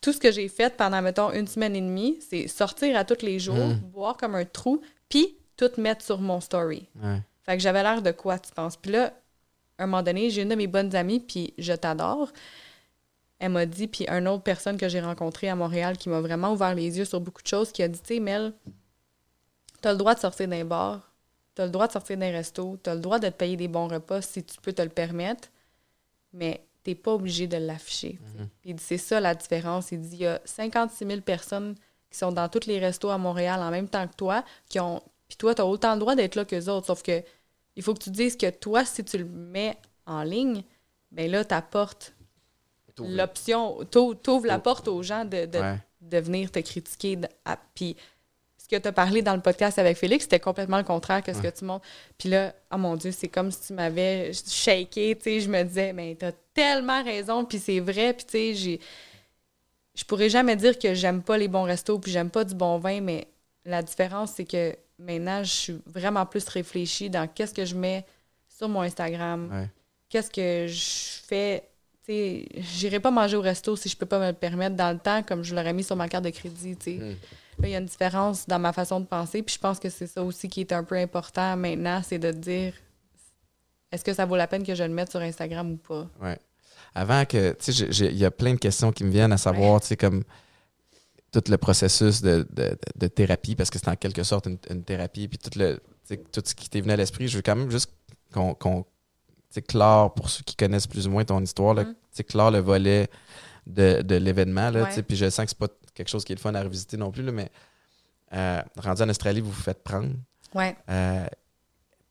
tout 0.00 0.12
ce 0.14 0.18
que 0.18 0.32
j'ai 0.32 0.48
fait 0.48 0.74
pendant, 0.76 1.02
mettons, 1.02 1.30
une 1.32 1.46
semaine 1.46 1.76
et 1.76 1.80
demie, 1.82 2.18
c'est 2.26 2.48
sortir 2.48 2.96
à 2.96 3.04
tous 3.04 3.20
les 3.22 3.38
jours, 3.38 3.54
Mm. 3.56 3.74
boire 3.92 4.16
comme 4.16 4.34
un 4.34 4.46
trou, 4.46 4.80
puis 5.10 5.36
tout 5.58 5.70
mettre 5.76 6.02
sur 6.04 6.18
mon 6.20 6.40
story. 6.40 6.88
Ouais. 7.02 7.20
Fait 7.44 7.56
que 7.56 7.62
j'avais 7.62 7.82
l'air 7.82 8.00
de 8.00 8.10
quoi, 8.12 8.38
tu 8.38 8.50
penses? 8.52 8.76
Puis 8.76 8.92
là, 8.92 9.12
à 9.76 9.82
un 9.82 9.86
moment 9.86 10.02
donné, 10.02 10.30
j'ai 10.30 10.42
une 10.42 10.48
de 10.48 10.54
mes 10.54 10.66
bonnes 10.68 10.94
amies, 10.96 11.20
puis 11.20 11.52
je 11.58 11.72
t'adore. 11.74 12.32
Elle 13.38 13.52
m'a 13.52 13.66
dit, 13.66 13.86
puis 13.86 14.06
une 14.08 14.26
autre 14.26 14.42
personne 14.42 14.76
que 14.76 14.88
j'ai 14.88 15.00
rencontrée 15.00 15.48
à 15.48 15.54
Montréal 15.54 15.96
qui 15.96 16.08
m'a 16.08 16.20
vraiment 16.20 16.52
ouvert 16.52 16.74
les 16.74 16.98
yeux 16.98 17.04
sur 17.04 17.20
beaucoup 17.20 17.42
de 17.42 17.46
choses, 17.46 17.70
qui 17.70 17.82
a 17.82 17.88
dit, 17.88 18.00
tu 18.00 18.14
sais, 18.14 18.20
Mel, 18.20 18.52
t'as 19.80 19.92
le 19.92 19.98
droit 19.98 20.14
de 20.14 20.20
sortir 20.20 20.48
d'un 20.48 20.64
bar, 20.64 21.12
t'as 21.54 21.64
le 21.64 21.70
droit 21.70 21.86
de 21.86 21.92
sortir 21.92 22.16
d'un 22.16 22.32
resto, 22.32 22.76
t'as 22.82 22.94
le 22.94 23.00
droit 23.00 23.18
de 23.18 23.28
te 23.28 23.34
payer 23.34 23.56
des 23.56 23.68
bons 23.68 23.88
repas 23.88 24.22
si 24.22 24.42
tu 24.42 24.60
peux 24.60 24.72
te 24.72 24.82
le 24.82 24.88
permettre, 24.88 25.48
mais 26.32 26.64
t'es 26.82 26.94
pas 26.94 27.14
obligé 27.14 27.46
de 27.46 27.56
l'afficher. 27.56 28.18
Puis 28.60 28.70
il 28.70 28.74
dit, 28.74 28.82
c'est 28.82 28.98
ça 28.98 29.20
la 29.20 29.34
différence. 29.34 29.92
Il 29.92 30.00
dit, 30.00 30.16
il 30.16 30.22
y 30.22 30.26
a 30.26 30.40
56 30.44 31.06
000 31.06 31.20
personnes 31.20 31.74
qui 32.10 32.18
sont 32.18 32.32
dans 32.32 32.48
tous 32.48 32.66
les 32.66 32.78
restos 32.78 33.10
à 33.10 33.18
Montréal 33.18 33.60
en 33.60 33.70
même 33.70 33.88
temps 33.88 34.06
que 34.08 34.14
toi, 34.14 34.44
qui 34.68 34.80
ont... 34.80 35.02
Puis 35.28 35.36
toi, 35.36 35.54
t'as 35.54 35.64
autant 35.64 35.92
le 35.94 36.00
droit 36.00 36.14
d'être 36.14 36.34
là 36.34 36.44
qu'eux 36.44 36.68
autres, 36.68 36.86
sauf 36.86 37.02
que 37.02 37.22
il 37.76 37.82
faut 37.82 37.94
que 37.94 38.02
tu 38.02 38.10
dises 38.10 38.36
que 38.36 38.50
toi, 38.50 38.84
si 38.84 39.04
tu 39.04 39.18
le 39.18 39.24
mets 39.24 39.76
en 40.06 40.22
ligne, 40.22 40.64
ben 41.12 41.30
là, 41.30 41.44
t'apportes 41.44 42.12
l'option, 43.06 43.84
t'ou- 43.90 44.14
t'ouvres 44.14 44.46
la 44.46 44.58
porte 44.58 44.88
aux 44.88 45.02
gens 45.02 45.24
de, 45.24 45.46
de, 45.46 45.58
Ouais. 45.58 45.76
de 46.00 46.18
venir 46.18 46.50
te 46.50 46.58
critiquer. 46.60 47.18
à- 47.44 47.58
Puis 47.74 47.96
ce 48.56 48.66
que 48.68 48.76
tu 48.80 48.88
as 48.88 48.92
parlé 48.92 49.22
dans 49.22 49.34
le 49.34 49.40
podcast 49.40 49.78
avec 49.78 49.96
Félix, 49.96 50.24
c'était 50.24 50.40
complètement 50.40 50.76
le 50.78 50.84
contraire 50.84 51.22
que 51.22 51.32
ce 51.32 51.40
que 51.40 51.48
tu 51.48 51.64
montres. 51.64 51.86
Puis 52.18 52.28
là, 52.28 52.54
oh 52.72 52.76
mon 52.76 52.96
Dieu, 52.96 53.12
c'est 53.12 53.28
comme 53.28 53.50
si 53.50 53.68
tu 53.68 53.72
m'avais 53.72 54.32
shaké, 54.32 55.16
tu 55.16 55.22
sais, 55.22 55.40
je 55.40 55.48
me 55.48 55.62
disais, 55.62 55.92
mais 55.92 56.14
t'as 56.18 56.32
tellement 56.52 57.02
raison, 57.02 57.44
puis 57.44 57.58
c'est 57.58 57.80
vrai, 57.80 58.12
puis 58.12 58.26
tu 58.26 58.32
sais, 58.32 58.54
j'ai... 58.54 58.80
Je 59.94 60.04
pourrais 60.04 60.28
jamais 60.28 60.54
dire 60.54 60.78
que 60.78 60.94
j'aime 60.94 61.22
pas 61.22 61.36
les 61.38 61.48
bons 61.48 61.64
restos, 61.64 61.98
puis 61.98 62.12
j'aime 62.12 62.30
pas 62.30 62.44
du 62.44 62.54
bon 62.54 62.78
vin, 62.78 63.00
mais 63.00 63.26
la 63.64 63.82
différence, 63.82 64.32
c'est 64.36 64.44
que 64.44 64.76
maintenant, 64.98 65.42
je 65.42 65.50
suis 65.50 65.82
vraiment 65.86 66.24
plus 66.26 66.46
réfléchie 66.48 67.10
dans 67.10 67.26
qu'est-ce 67.26 67.52
que 67.54 67.64
je 67.64 67.74
mets 67.74 68.04
sur 68.48 68.68
mon 68.68 68.82
Instagram, 68.82 69.48
Ouais. 69.52 69.68
qu'est-ce 70.08 70.30
que 70.30 70.66
je 70.72 71.26
fais. 71.26 71.64
Sais, 72.08 72.46
j'irai 72.56 73.00
pas 73.00 73.10
manger 73.10 73.36
au 73.36 73.42
resto 73.42 73.76
si 73.76 73.88
je 73.88 73.96
peux 73.96 74.06
pas 74.06 74.18
me 74.18 74.28
le 74.28 74.32
permettre 74.32 74.74
dans 74.76 74.90
le 74.92 74.98
temps, 74.98 75.22
comme 75.22 75.44
je 75.44 75.54
l'aurais 75.54 75.74
mis 75.74 75.84
sur 75.84 75.94
ma 75.94 76.08
carte 76.08 76.24
de 76.24 76.30
crédit, 76.30 76.74
tu 76.76 76.84
sais. 76.84 76.96
Mm. 76.96 77.16
Là, 77.60 77.68
il 77.68 77.70
y 77.70 77.74
a 77.74 77.78
une 77.78 77.84
différence 77.86 78.46
dans 78.46 78.58
ma 78.58 78.72
façon 78.72 79.00
de 79.00 79.04
penser, 79.06 79.42
puis 79.42 79.54
je 79.56 79.60
pense 79.60 79.78
que 79.78 79.90
c'est 79.90 80.06
ça 80.06 80.22
aussi 80.22 80.48
qui 80.48 80.60
est 80.60 80.72
un 80.72 80.84
peu 80.84 80.94
important 80.96 81.56
maintenant, 81.56 82.00
c'est 82.02 82.18
de 82.18 82.30
dire 82.30 82.72
est-ce 83.92 84.04
que 84.04 84.14
ça 84.14 84.24
vaut 84.26 84.36
la 84.36 84.46
peine 84.46 84.62
que 84.64 84.74
je 84.74 84.82
le 84.84 84.90
mette 84.90 85.10
sur 85.10 85.20
Instagram 85.20 85.72
ou 85.72 85.76
pas? 85.76 86.08
Ouais. 86.20 86.38
Avant 86.94 87.24
que, 87.24 87.52
tu 87.62 87.72
sais, 87.72 87.86
il 88.06 88.16
y 88.16 88.24
a 88.24 88.30
plein 88.30 88.54
de 88.54 88.58
questions 88.58 88.92
qui 88.92 89.04
me 89.04 89.10
viennent 89.10 89.32
à 89.32 89.36
savoir, 89.38 89.80
tu 89.80 89.88
sais, 89.88 89.96
comme 89.96 90.24
tout 91.30 91.42
le 91.48 91.58
processus 91.58 92.22
de, 92.22 92.46
de- 92.52 92.78
de 92.96 93.06
thérapie, 93.08 93.54
parce 93.54 93.68
que 93.70 93.78
c'est 93.78 93.88
en 93.88 93.96
quelque 93.96 94.22
sorte 94.22 94.46
une, 94.46 94.58
une 94.70 94.82
thérapie, 94.82 95.28
puis 95.28 95.36
tout, 95.38 95.58
le, 95.58 95.78
tout 96.32 96.42
ce 96.44 96.54
qui 96.54 96.70
t'est 96.70 96.80
venu 96.80 96.92
à 96.92 96.96
l'esprit. 96.96 97.28
Je 97.28 97.36
veux 97.36 97.42
quand 97.42 97.56
même 97.56 97.70
juste 97.70 97.92
qu'on 98.32 98.84
clore, 99.60 100.14
pour 100.14 100.30
ceux 100.30 100.42
qui 100.44 100.54
connaissent 100.56 100.86
plus 100.86 101.06
ou 101.06 101.10
moins 101.10 101.24
ton 101.24 101.42
histoire, 101.42 101.74
là, 101.74 101.84
sais, 102.12 102.24
clore 102.24 102.50
le 102.50 102.58
volet 102.58 103.08
de, 103.66 104.02
de 104.02 104.14
l'événement, 104.16 104.70
Ouais. 104.70 105.02
puis 105.02 105.16
je 105.16 105.28
sens 105.30 105.44
que 105.44 105.50
c'est 105.50 105.58
pas 105.58 105.68
quelque 105.94 106.08
chose 106.08 106.24
qui 106.24 106.32
est 106.32 106.36
le 106.36 106.40
fun 106.40 106.54
à 106.54 106.62
revisiter 106.62 106.96
non 106.96 107.10
plus, 107.10 107.22
là, 107.22 107.32
mais 107.32 107.50
Euh, 108.34 108.60
rendu 108.76 109.00
en 109.02 109.08
Australie, 109.08 109.40
vous 109.40 109.50
vous 109.50 109.62
faites 109.62 109.82
prendre. 109.82 110.10
Ouais. 110.54 110.76
Euh, 110.90 111.26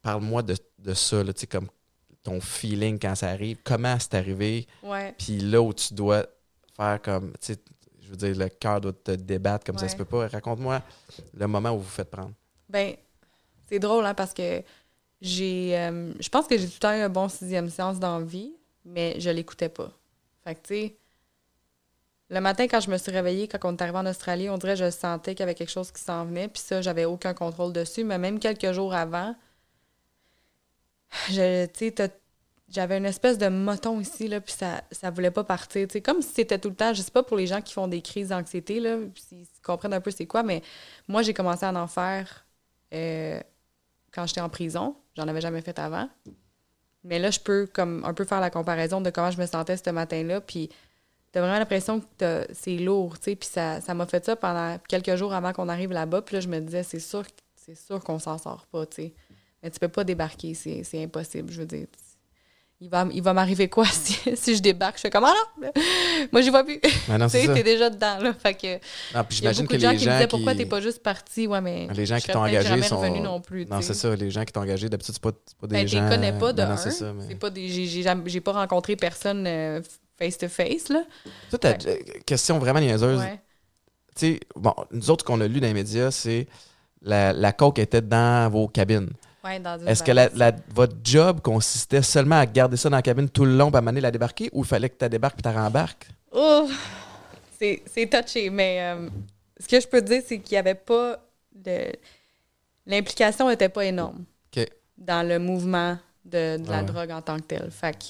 Parle-moi 0.02 0.41
de, 0.41 0.56
de 0.80 0.93
ça, 0.95 1.23
là, 1.23 1.32
tu 1.34 1.41
sais, 1.41 1.47
comme 1.47 1.67
ton 2.23 2.41
feeling 2.41 2.97
quand 3.00 3.13
ça 3.15 3.30
arrive. 3.30 3.58
Comment 3.63 3.97
c'est 4.00 4.15
arrivé? 4.15 4.67
Puis 5.19 5.39
là 5.39 5.62
où 5.62 5.73
tu 5.73 5.93
dois 5.93 6.26
faire 6.76 7.00
comme, 7.02 7.32
tu 7.39 7.54
sais, 7.54 7.60
je 8.02 8.10
veux 8.10 8.15
dire, 8.17 8.36
le 8.36 8.50
cœur 8.50 8.82
doit 8.82 8.93
te 8.93 9.12
débattre 9.12 9.63
comme 9.65 9.78
ça 9.78 9.84
Ouais. 9.86 9.89
se 9.89 9.95
peut 9.95 10.06
pas. 10.06 10.28
Raconte-moi 10.28 10.82
le 11.34 11.45
moment 11.47 11.69
où 11.71 11.78
vous 11.78 11.84
vous 11.84 11.89
faites 11.89 12.10
prendre. 12.10 12.32
Ben, 12.69 12.95
c'est 13.69 13.80
drôle, 13.80 14.06
hein, 14.06 14.13
parce 14.13 14.34
que 14.34 14.63
j'ai. 15.21 15.77
euh, 15.77 16.13
je 16.19 16.30
pense 16.30 16.47
que 16.47 16.58
j'ai 16.58 16.67
tout 16.67 16.73
le 16.75 16.80
temps 16.80 16.93
eu 16.93 17.01
un 17.01 17.10
bon 17.10 17.30
sixième 17.30 17.69
sens 17.69 17.99
dans 17.99 18.19
la 18.19 18.25
vie, 18.25 18.53
mais 18.86 19.19
je 19.19 19.30
l'écoutais 19.30 19.69
pas. 19.69 19.91
Fait 20.43 20.56
que, 20.56 20.62
tu 20.62 20.73
sais, 20.75 20.97
le 22.30 22.41
matin, 22.41 22.67
quand 22.67 22.82
je 22.82 22.91
me 22.91 22.97
suis 22.97 23.12
réveillée, 23.12 23.47
quand 23.47 23.60
on 23.63 23.75
est 23.75 23.82
arrivé 23.82 23.97
en 23.97 24.06
Australie, 24.06 24.49
on 24.49 24.58
dirait 24.58 24.73
que 24.73 24.86
je 24.86 24.91
sentais 24.91 25.34
qu'il 25.34 25.41
y 25.41 25.43
avait 25.43 25.56
quelque 25.56 25.71
chose 25.71 25.91
qui 25.91 26.01
s'en 26.01 26.25
venait, 26.25 26.47
puis 26.49 26.62
ça, 26.62 26.82
j'avais 26.82 27.06
aucun 27.06 27.34
contrôle 27.34 27.71
dessus, 27.73 28.03
mais 28.03 28.17
même 28.17 28.39
quelques 28.39 28.71
jours 28.73 28.93
avant, 28.93 29.36
tu 31.27 31.34
sais, 31.34 31.93
j'avais 32.69 32.97
une 32.97 33.06
espèce 33.06 33.38
de 33.38 33.47
moton 33.47 33.99
ici, 34.01 34.27
là, 34.27 34.41
puis 34.41 34.53
ça, 34.53 34.84
ça 34.91 35.10
voulait 35.10 35.32
pas 35.32 35.45
partir. 35.45 35.88
Comme 36.03 36.21
si 36.21 36.34
c'était 36.34 36.60
tout 36.60 36.69
le 36.69 36.75
temps, 36.75 36.93
je 36.93 37.01
sais 37.01 37.12
pas 37.12 37.23
pour 37.23 37.38
les 37.38 37.47
gens 37.47 37.62
qui 37.62 37.73
font 37.73 37.88
des 37.88 38.01
crises 38.01 38.30
d'anxiété, 38.30 38.82
là, 38.82 38.97
s'ils 39.15 39.47
comprennent 39.63 39.93
un 39.93 40.01
peu 40.01 40.12
c'est 40.12 40.25
quoi, 40.25 40.43
mais 40.43 40.62
moi, 41.08 41.21
j'ai 41.21 41.34
commencé 41.34 41.65
à 41.65 41.73
en 41.73 41.88
faire 41.88 42.45
euh, 42.93 43.39
quand 44.12 44.27
j'étais 44.27 44.41
en 44.41 44.49
prison. 44.49 44.95
J'en 45.17 45.27
avais 45.27 45.41
jamais 45.41 45.62
fait 45.62 45.77
avant. 45.80 46.08
Mais 47.03 47.19
là, 47.19 47.32
je 47.32 47.39
peux 47.39 47.67
comme 47.73 48.06
un 48.06 48.13
peu 48.13 48.23
faire 48.23 48.39
la 48.39 48.49
comparaison 48.49 49.01
de 49.01 49.10
comment 49.10 49.32
je 49.32 49.41
me 49.41 49.45
sentais 49.45 49.75
ce 49.75 49.89
matin-là. 49.89 50.39
Puis 50.41 50.69
t'as 51.32 51.41
vraiment 51.41 51.58
l'impression 51.58 52.01
que 52.17 52.47
c'est 52.53 52.77
lourd, 52.77 53.19
tu. 53.19 53.36
Puis 53.36 53.49
ça 53.49 53.82
m'a 53.93 54.06
fait 54.06 54.23
ça 54.23 54.36
pendant 54.36 54.77
quelques 54.88 55.15
jours 55.15 55.34
avant 55.34 55.53
qu'on 55.53 55.69
arrive 55.69 55.91
là-bas. 55.91 56.21
Puis 56.21 56.36
là, 56.36 56.39
je 56.39 56.47
me 56.47 56.60
disais, 56.60 56.84
c'est 56.84 56.99
sûr, 56.99 57.23
c'est 57.56 57.75
sûr 57.75 58.03
qu'on 58.03 58.19
s'en 58.19 58.38
sort 58.38 58.67
pas, 58.67 58.86
tu 58.86 58.95
sais. 58.95 59.13
Mais 59.63 59.71
tu 59.71 59.80
peux 59.80 59.88
pas 59.88 60.03
débarquer, 60.03 60.53
c'est 60.53 61.03
impossible, 61.03 61.51
je 61.51 61.62
veux 61.62 61.67
dire. 61.67 61.88
Il 62.80 62.90
va, 62.90 63.08
il 63.12 63.24
va 63.24 63.34
m'arriver 63.34 63.70
quoi 63.70 63.86
si, 63.92 64.20
si 64.36 64.56
je 64.56 64.62
débarque? 64.62 64.98
Je 64.98 65.02
fais 65.02 65.10
comme, 65.10 65.24
ah 65.26 65.34
non! 65.63 65.72
Moi, 66.32 66.42
j'y 66.42 66.52
vois 66.52 66.63
plus. 66.63 66.80
Non, 67.10 67.18
tu 67.28 67.30
sais, 67.30 67.48
t'es 67.52 67.63
déjà 67.63 67.90
dedans, 67.90 68.20
là. 68.22 68.34
Fait 68.34 68.54
que, 68.54 68.76
Non, 69.18 69.24
puis 69.28 69.40
il 69.40 69.44
y 69.46 69.48
a 69.48 69.52
beaucoup 69.54 69.68
que 69.68 69.74
de 69.76 69.80
gens 69.80 69.90
qui 69.90 69.96
me 69.96 70.00
disaient 70.12 70.20
qui... 70.22 70.28
pourquoi 70.28 70.54
t'es 70.54 70.66
pas 70.68 70.80
juste 70.80 71.02
parti? 71.02 71.48
Ouais, 71.48 71.60
mais. 71.60 71.88
Les 71.96 72.06
gens 72.06 72.18
qui 72.18 72.28
t'ont 72.28 72.44
engagé 72.44 72.82
sont- 72.84 73.00
revenu 73.00 73.20
non 73.22 73.42
plus. 73.42 73.66
Non, 73.66 73.82
c'est 73.82 73.96
ça. 73.96 74.16
Les 74.16 74.30
gens 74.30 74.46
qui 74.46 74.54
t'ont 74.54 74.62
engagé, 74.62 74.90
d'habitude, 74.90 75.16
c'est 75.16 75.22
pas, 75.24 75.32
pas 75.32 75.68
des 75.68 75.76
Ben, 75.76 75.88
gens... 75.88 76.08
connais 76.08 76.34
pas 76.38 76.54
de 76.54 76.62
Non, 76.62 76.68
non, 76.68 76.74
un. 76.76 76.78
c'est 76.78 76.92
ça, 76.92 77.12
mais... 77.13 77.34
Pas 77.36 77.50
des. 77.50 77.68
J'ai, 77.68 78.42
pas 78.42 78.52
rencontré 78.52 78.96
personne 78.96 79.46
euh, 79.48 79.82
face 80.20 80.38
to 80.38 80.48
face, 80.48 80.90
là. 80.90 81.02
Toi, 81.50 81.58
t'as- 81.60 81.72
Ouais. 81.72 81.78
euh, 81.88 82.20
question 82.28 82.60
vraiment 82.60 82.80
niaiseuse. 82.80 83.20
Ouais. 83.20 83.40
Tu 84.16 84.34
sais, 84.34 84.40
bon, 84.56 84.74
nous 84.92 85.10
autres, 85.10 85.26
qu'on 85.26 85.42
a 85.42 85.48
lu 85.48 85.60
dans 85.62 85.68
les 85.68 85.74
médias, 85.74 86.12
c'est 86.12 86.48
la, 87.02 87.34
la 87.34 87.54
coke 87.54 87.80
était 87.80 88.02
dans 88.02 88.52
vos 88.52 88.68
cabines. 88.68 89.10
Ouais, 89.47 89.62
Est-ce 89.88 90.03
que 90.03 90.12
la, 90.12 90.23
valise. 90.27 90.39
la- 90.39 90.51
votre 90.73 90.95
job 91.03 91.41
consistait 91.41 92.01
seulement 92.01 92.39
à 92.39 92.45
garder 92.45 92.77
ça 92.77 92.89
dans 92.89 92.97
la 92.97 93.01
cabine 93.01 93.29
tout 93.29 93.45
le 93.45 93.55
long, 93.55 93.69
puis 93.71 93.77
à 93.77 93.81
mener 93.81 94.01
la 94.01 94.12
débarquer, 94.12 94.49
ou 94.51 94.63
il 94.63 94.67
fallait 94.67 94.89
que 94.89 94.97
tu 95.03 95.10
débarques 95.10 95.36
puis 95.41 95.49
tu 95.51 95.57
rembarques? 95.57 96.07
Oh! 96.31 96.69
C'est, 97.60 97.81
touché, 98.10 98.49
mais 98.51 98.79
euh, 98.81 99.10
ce 99.60 99.67
que 99.67 99.79
je 99.79 99.88
peux 99.88 99.99
te 100.01 100.05
dire, 100.07 100.21
c'est 100.25 100.39
qu'il 100.39 100.53
y 100.53 100.57
avait 100.57 100.75
pas 100.75 101.17
de. 101.53 101.91
L'implication 102.86 103.49
était 103.49 103.69
pas 103.69 103.86
énorme 103.86 104.25
dans 104.97 105.27
le 105.27 105.38
mouvement 105.38 105.95
de, 106.25 106.57
de 106.57 106.69
la 106.69 106.79
Ouais. 106.79 106.83
drogue 106.86 107.12
en 107.12 107.21
tant 107.21 107.38
que 107.38 107.43
telle. 107.43 107.69
Fait 107.69 107.93
que 107.93 108.05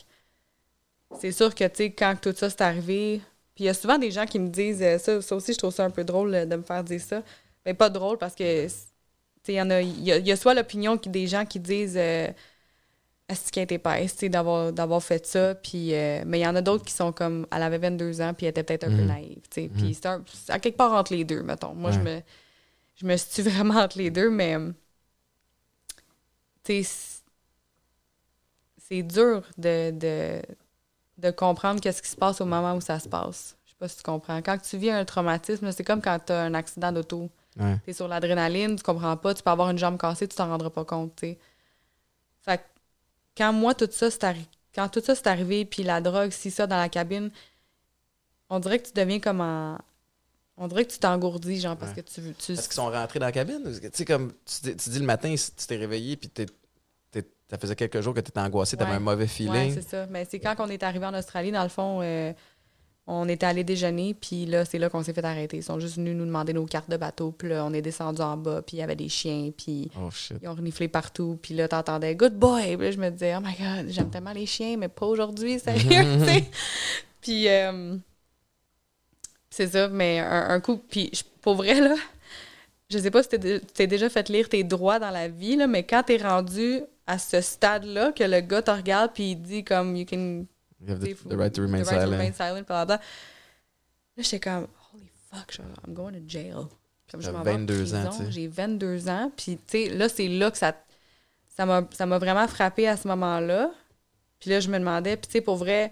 c'est 1.20 1.32
sûr 1.34 1.54
que, 1.54 1.66
tu 1.66 1.76
sais, 1.76 1.92
quand 1.92 2.16
tout 2.22 2.34
ça 2.36 2.50
s'est 2.50 2.62
arrivé, 2.62 3.22
puis 3.56 3.66
il 3.66 3.68
y 3.68 3.70
a 3.70 3.74
souvent 3.74 3.98
des 3.98 4.10
gens 4.12 4.26
qui 4.26 4.40
me 4.40 4.48
disent, 4.50 4.82
euh, 4.82 4.98
ça, 4.98 5.22
ça 5.22 5.36
aussi, 5.36 5.52
je 5.54 5.58
trouve 5.58 5.74
ça 5.74 5.84
un 5.84 5.90
peu 5.90 6.04
drôle 6.06 6.34
euh, 6.34 6.46
de 6.46 6.56
me 6.56 6.62
faire 6.62 6.84
dire 6.84 7.02
ça. 7.02 7.22
Mais 7.66 7.74
pas 7.74 7.90
drôle 7.90 8.18
parce 8.18 8.36
que, 8.36 8.68
il 9.54 9.56
y 9.56 9.62
en 9.62 9.70
a, 9.70 9.82
y, 9.82 10.12
a- 10.12 10.18
il 10.18 10.28
y 10.28 10.32
a 10.32 10.36
soit 10.36 10.54
l'opinion 10.54 10.96
des 10.98 11.28
gens 11.28 11.46
qui 11.46 11.60
disent, 11.60 11.98
euh, 11.98 12.28
est-ce 13.30 13.52
qu'elle 13.52 13.64
était 13.64 13.76
épaisse, 13.76 14.18
d'avoir, 14.24 14.72
d'avoir 14.72 15.04
fait 15.04 15.26
ça, 15.26 15.54
puis, 15.56 15.94
euh, 15.94 16.24
mais 16.26 16.40
il 16.40 16.44
y 16.44 16.48
en 16.48 16.56
a 16.56 16.62
d'autres 16.62 16.86
qui 16.86 16.94
sont 16.94 17.12
comme, 17.12 17.46
elle 17.52 17.64
avait 17.64 17.78
22 17.78 18.22
ans, 18.22 18.34
puis 18.34 18.46
elle 18.46 18.52
était 18.52 18.64
peut-être 18.64 18.86
un 18.86 18.90
peu 18.90 19.02
Mhm. 19.02 19.08
naïve. 19.08 19.42
Puis 19.52 19.94
c'est 19.96 20.06
un- 20.06 20.24
à 20.50 20.60
quelque 20.60 20.78
part 20.78 20.94
entre 20.94 21.14
les 21.14 21.24
deux, 21.26 21.44
mettons. 21.44 21.74
Moi, 21.76 21.92
je, 21.92 22.00
me, 22.00 22.22
je 22.96 23.06
me 23.06 23.18
situe 23.18 23.42
vraiment 23.50 23.76
entre 23.82 23.98
les 23.98 24.10
deux, 24.12 24.30
mais, 24.30 24.56
euh, 24.56 24.72
c'est 28.78 29.04
dur 29.04 29.44
de, 29.58 29.92
de, 29.92 30.42
de 31.18 31.32
comprendre 31.32 31.82
qu'est-ce 31.82 32.02
qui 32.02 32.10
se 32.10 32.16
passe 32.16 32.42
au 32.42 32.46
moment 32.46 32.76
où 32.76 32.82
ça 32.82 33.00
se 33.00 33.10
passe. 33.10 33.58
Je 33.66 33.72
sais 33.72 33.76
pas 33.80 33.88
si 33.88 33.98
tu 33.98 34.04
comprends. 34.04 34.42
Quand 34.42 34.58
tu 34.58 34.78
vis 34.78 34.92
un 34.92 35.06
traumatisme, 35.06 35.72
c'est 35.72 35.84
comme 35.84 36.02
quand 36.02 36.20
tu 36.26 36.32
as 36.34 36.42
un 36.44 36.54
accident 36.54 36.92
d'auto. 36.92 37.30
Ouais. 37.60 37.78
Tu 37.84 37.90
es 37.92 37.94
sur 37.94 38.08
l'adrénaline, 38.08 38.76
tu 38.76 38.84
comprends 38.84 39.16
pas, 39.18 39.34
tu 39.34 39.44
peux 39.44 39.50
avoir 39.50 39.70
une 39.70 39.78
jambe 39.78 39.98
cassée, 40.00 40.28
tu 40.28 40.36
t'en 40.36 40.48
rendras 40.48 40.70
pas 40.70 40.86
compte. 40.86 41.20
Fait 41.20 41.38
que 42.58 42.64
quand 43.36 43.54
moi, 43.54 43.74
tout 43.74 43.88
ça, 43.92 44.10
c'est 44.12 44.24
arri- 44.24 44.48
quand 44.74 44.88
tout 44.90 45.02
ça 45.02 45.16
c'est 45.16 45.28
arrivé, 45.28 45.66
puis 45.66 45.84
la 45.84 46.02
drogue, 46.02 46.32
si 46.32 46.52
ça, 46.52 46.68
dans 46.68 46.78
la 46.78 46.90
cabine, 46.90 47.32
on 48.50 48.60
dirait 48.60 48.80
que 48.80 48.88
tu 48.88 48.94
deviens 48.94 49.20
comme 49.20 49.42
en... 49.42 49.78
On 50.60 50.68
dirait 50.68 50.86
que 50.86 50.92
tu 50.92 50.98
t'engourdis, 50.98 51.60
genre, 51.60 51.78
parce 51.78 51.94
Ouais. 51.96 52.02
que 52.02 52.10
tu... 52.10 52.20
veux- 52.22 52.34
tu 52.34 52.54
Est-ce 52.54 52.64
qu'ils 52.64 52.74
sont 52.74 52.90
rentrés 52.90 53.20
dans 53.20 53.28
la 53.28 53.32
cabine? 53.32 53.62
Parce 53.64 53.80
Tu 53.80 53.90
sais, 53.94 54.06
comme 54.06 54.32
tu, 54.46 54.62
dis- 54.64 54.76
tu 54.76 54.90
dis 54.90 55.00
le 55.00 55.06
matin, 55.06 55.34
tu 55.36 55.66
t'es 55.68 55.76
réveillé, 55.76 56.16
puis 56.18 56.30
t'es- 56.30 56.48
ça 57.50 57.58
faisait 57.58 57.76
quelques 57.78 58.02
jours 58.02 58.14
que 58.14 58.20
tu 58.20 58.28
étais 58.30 58.40
angoissé, 58.42 58.76
tu 58.76 58.84
avais 58.84 58.92
Ouais. 58.92 58.98
un 58.98 59.00
mauvais 59.00 59.24
Ouais, 59.24 59.28
feeling. 59.28 59.74
c'est 59.74 59.88
ça. 59.88 60.06
Mais 60.08 60.26
c'est 60.30 60.38
quand 60.40 60.56
on 60.60 60.68
est 60.68 60.84
arrivé 60.84 61.06
en 61.06 61.14
Australie, 61.14 61.50
dans 61.52 61.64
le 61.64 61.70
fond, 61.70 62.00
euh, 62.02 62.34
on 63.10 63.30
était 63.30 63.46
allé 63.46 63.64
déjeuner, 63.64 64.14
puis 64.14 64.46
là, 64.46 64.66
c'est 64.66 64.78
là 64.78 64.90
qu'on 64.90 65.02
s'est 65.02 65.14
fait 65.14 65.24
arrêter. 65.24 65.58
Ils 65.58 65.64
sont 65.64 65.80
juste 65.80 65.96
venus 65.96 66.14
nous 66.14 66.26
demander 66.26 66.52
nos 66.52 66.66
cartes 66.66 66.90
de 66.90 66.98
bateau, 66.98 67.32
puis 67.32 67.48
là, 67.48 67.64
on 67.66 67.72
est 67.74 67.82
descendu 67.82 68.22
en 68.22 68.36
bas, 68.36 68.62
puis 68.62 68.76
il 68.78 68.80
y 68.82 68.84
avait 68.84 68.98
des 68.98 69.08
chiens, 69.08 69.50
puis 69.56 69.90
oh 69.98 70.10
ils 70.42 70.48
ont 70.50 70.54
reniflé 70.54 70.90
partout, 70.90 71.40
puis 71.42 71.54
là, 71.54 71.70
t'entendais 71.70 72.16
«Good 72.18 72.34
boy!» 72.34 72.76
Puis 72.78 72.86
là, 72.86 72.92
je 72.92 72.98
me 72.98 73.10
disais 73.10 73.34
«Oh 73.38 73.40
my 73.42 73.54
God, 73.54 73.90
j'aime 73.90 74.10
tellement 74.10 74.34
les 74.34 74.46
chiens, 74.46 74.76
mais 74.78 74.90
pas 74.90 75.06
aujourd'hui, 75.06 75.58
sérieux!». 75.58 76.04
Puis, 77.22 77.48
euh, 77.48 77.96
c'est 79.50 79.68
ça, 79.68 79.88
mais 79.88 80.20
un, 80.20 80.50
un 80.50 80.60
coup, 80.60 80.78
puis 80.78 81.10
pour 81.42 81.56
vrai, 81.56 81.80
là, 81.80 81.96
je 82.90 83.00
sais 83.00 83.12
pas 83.12 83.24
si 83.24 83.30
t'es 83.30 83.38
dé- 83.38 83.62
t'es 83.74 83.88
déjà 83.88 84.10
fait 84.10 84.28
lire 84.28 84.50
tes 84.50 84.64
droits 84.66 85.00
dans 85.00 85.12
la 85.12 85.30
vie, 85.30 85.56
là, 85.56 85.66
mais 85.68 85.84
quand 85.84 86.04
t'es 86.04 86.18
rendu 86.18 86.82
à 87.06 87.18
ce 87.18 87.40
stade-là, 87.40 88.12
que 88.12 88.24
le 88.26 88.42
gars 88.42 88.62
te 88.62 88.72
regarde, 88.72 89.12
puis 89.14 89.32
il 89.32 89.42
dit 89.42 89.64
comme 89.64 89.96
«You 89.98 90.06
can 90.06 90.46
You 90.82 90.90
have 90.94 91.00
the, 91.00 91.14
the 91.30 91.36
right 91.36 91.54
to 91.54 91.62
remain 91.62 91.84
the 91.84 91.88
right 91.88 92.02
to 92.06 92.10
remain 92.12 92.34
silent, 92.34 92.66
blablabla. 92.68 92.98
Là, 92.98 94.24
j'étais 94.24 94.40
comme, 94.40 94.68
holy 94.94 95.10
fuck, 95.32 95.52
je- 95.52 95.62
I'm 95.88 95.94
going 95.94 96.14
to 96.14 96.20
jail. 96.28 96.68
Comme 97.12 97.22
je 97.22 97.32
m'en 97.32 97.42
vais 97.44 97.52
en 97.52 97.58
22 97.60 97.96
ans. 97.96 98.12
J'ai 98.30 98.48
22 98.48 99.08
ans. 99.10 99.32
Puis, 99.36 99.58
tu 99.68 99.86
sais, 99.86 99.90
là, 99.90 100.10
c'est 100.10 100.28
là 100.28 100.52
que 100.52 100.58
ça 100.58 100.76
ça 101.56 101.66
m'a 101.66 101.88
ça 101.92 102.06
m'a 102.06 102.20
vraiment 102.20 102.48
frappé 102.48 102.88
à 102.88 102.96
ce 102.98 103.08
moment-là. 103.08 103.72
Puis 104.40 104.50
là, 104.52 104.60
je 104.60 104.70
me 104.70 104.78
demandais, 104.78 105.18
puis 105.18 105.28
tu 105.28 105.32
sais, 105.34 105.42
pour 105.42 105.56
vrai, 105.56 105.92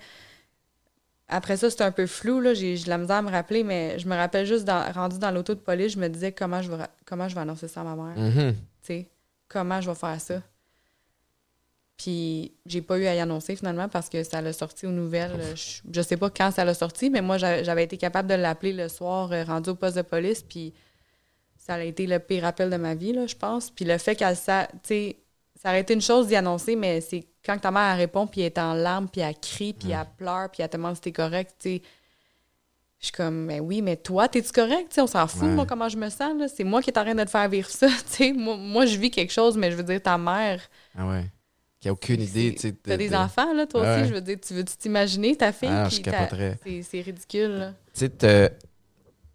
après 1.28 1.58
ça, 1.58 1.70
c'était 1.72 1.84
un 1.84 1.92
peu 1.92 2.06
flou, 2.06 2.40
là. 2.40 2.54
J'ai 2.54 2.78
de 2.78 2.88
la 2.90 2.98
misère 3.00 3.16
à 3.18 3.22
me 3.24 3.32
rappeler, 3.32 3.64
mais 3.64 3.98
je 3.98 4.08
me 4.08 4.16
rappelle 4.16 4.46
juste, 4.46 4.66
dans, 4.66 4.92
rendu 4.92 5.18
dans 5.18 5.32
l'auto 5.32 5.56
de 5.56 5.60
police, 5.60 5.94
je 5.94 6.00
me 6.00 6.08
disais 6.08 6.32
comment 6.32 6.62
je 6.62 6.72
vais, 6.72 6.84
comment 7.06 7.28
je 7.28 7.34
vais 7.34 7.42
annoncer 7.42 7.68
ça 7.68 7.82
à 7.82 7.84
ma 7.84 7.96
mère 7.96 8.16
Mhm. 8.18 8.54
tu 8.54 8.60
sais, 8.84 9.10
comment 9.48 9.82
je 9.82 9.90
vais 9.90 9.96
faire 9.96 10.22
ça. 10.22 10.42
Puis 11.98 12.52
j'ai 12.66 12.82
pas 12.82 12.98
eu 12.98 13.06
à 13.06 13.16
y 13.16 13.20
annoncer 13.20 13.56
finalement 13.56 13.88
parce 13.88 14.10
que 14.10 14.24
ça 14.24 14.42
l'a 14.42 14.52
sorti 14.52 14.86
aux 14.86 14.92
nouvelles. 14.92 15.40
Je, 15.56 15.80
je 15.92 16.02
sais 16.02 16.18
pas 16.18 16.30
quand 16.30 16.52
ça 16.52 16.66
l'a 16.66 16.74
sorti, 16.74 17.10
mais 17.10 17.22
moi 17.22 17.38
j'a- 17.38 17.64
j'avais 17.64 17.86
été 17.86 17.98
capable 17.98 18.28
de 18.30 18.34
l'appeler 18.36 18.74
le 18.74 18.90
soir 18.90 19.32
euh, 19.32 19.44
rendu 19.46 19.70
au 19.70 19.76
poste 19.76 19.96
de 19.96 20.02
police, 20.02 20.42
puis 20.44 20.74
ça 21.58 21.76
a 21.76 21.80
été 21.84 22.06
le 22.06 22.20
pire 22.20 22.44
appel 22.46 22.70
de 22.70 22.76
ma 22.78 22.96
vie, 22.96 23.14
là, 23.14 23.28
je 23.28 23.36
pense. 23.36 23.72
Puis 23.72 23.86
le 23.86 23.98
fait 23.98 24.16
qu'elle 24.16 24.36
sa- 24.36 24.68
tu 24.68 24.80
sais, 24.90 25.18
ça 25.62 25.70
aurait 25.70 25.80
été 25.82 25.94
une 25.94 26.02
chose 26.02 26.28
d'y 26.28 26.36
annoncer, 26.36 26.76
mais 26.76 27.00
c'est 27.02 27.26
quand 27.46 27.58
ta 27.58 27.72
mère 27.72 27.94
elle 27.94 27.98
répond, 28.00 28.28
puis 28.28 28.42
elle 28.42 28.48
est 28.48 28.60
en 28.60 28.74
larmes, 28.74 29.08
puis 29.10 29.22
elle 29.22 29.36
crie, 29.40 29.74
puis 29.74 29.92
elle 29.92 30.06
pleure, 30.18 30.50
puis 30.52 30.62
elle 30.64 30.70
te 30.70 30.76
demande 30.78 30.96
si 30.96 31.02
t'es 31.02 31.12
correct, 31.14 31.56
tu 31.60 31.70
sais. 31.78 31.82
Je 33.00 33.06
suis 33.08 33.14
comme, 33.14 33.46
mais 33.46 33.60
oui, 33.60 33.82
mais 33.82 33.98
toi, 33.98 34.28
t'es-tu 34.28 34.52
correct? 34.52 34.94
On 35.00 35.06
s'en 35.08 35.28
fout, 35.28 35.44
Ouais. 35.44 35.50
moi, 35.50 35.66
comment 35.66 35.88
je 35.90 35.98
me 35.98 36.10
sens. 36.10 36.34
là. 36.40 36.48
C'est 36.48 36.64
moi 36.64 36.82
qui 36.82 36.90
est 36.90 36.98
en 36.98 37.04
train 37.04 37.14
de 37.14 37.24
te 37.24 37.30
faire 37.30 37.48
vivre 37.50 37.70
ça. 37.70 37.88
tu 38.12 38.14
sais. 38.16 38.34
Moi, 38.34 38.58
moi, 38.58 38.86
je 38.86 38.98
vis 38.98 39.12
quelque 39.12 39.32
chose, 39.32 39.58
mais 39.58 39.70
je 39.70 39.76
veux 39.76 39.84
dire, 39.84 40.02
ta 40.02 40.18
mère. 40.18 40.62
Ah 40.98 41.08
ouais. 41.08 41.26
Qui 41.86 41.90
a 41.90 41.94
aucune 41.94 42.20
idée, 42.22 42.56
tu 42.60 42.72
de- 42.72 42.78
T'as 42.82 42.98
des 42.98 43.10
de- 43.10 43.16
enfants, 43.16 43.54
là, 43.54 43.68
toi 43.68 43.82
Ouais. 43.84 44.00
aussi. 44.02 44.10
Je 44.10 44.14
veux 44.16 44.22
dire, 44.22 44.38
tu 44.42 44.56
veux-tu 44.56 44.76
t'imaginer 44.76 45.36
ta 45.36 45.52
fille? 45.52 45.70
Ah, 45.72 45.88
je 45.88 46.02
capoterais. 46.02 46.58
C'est 46.82 47.02
ridicule. 47.02 47.76
Tu 47.94 48.08
sais, 48.08 48.50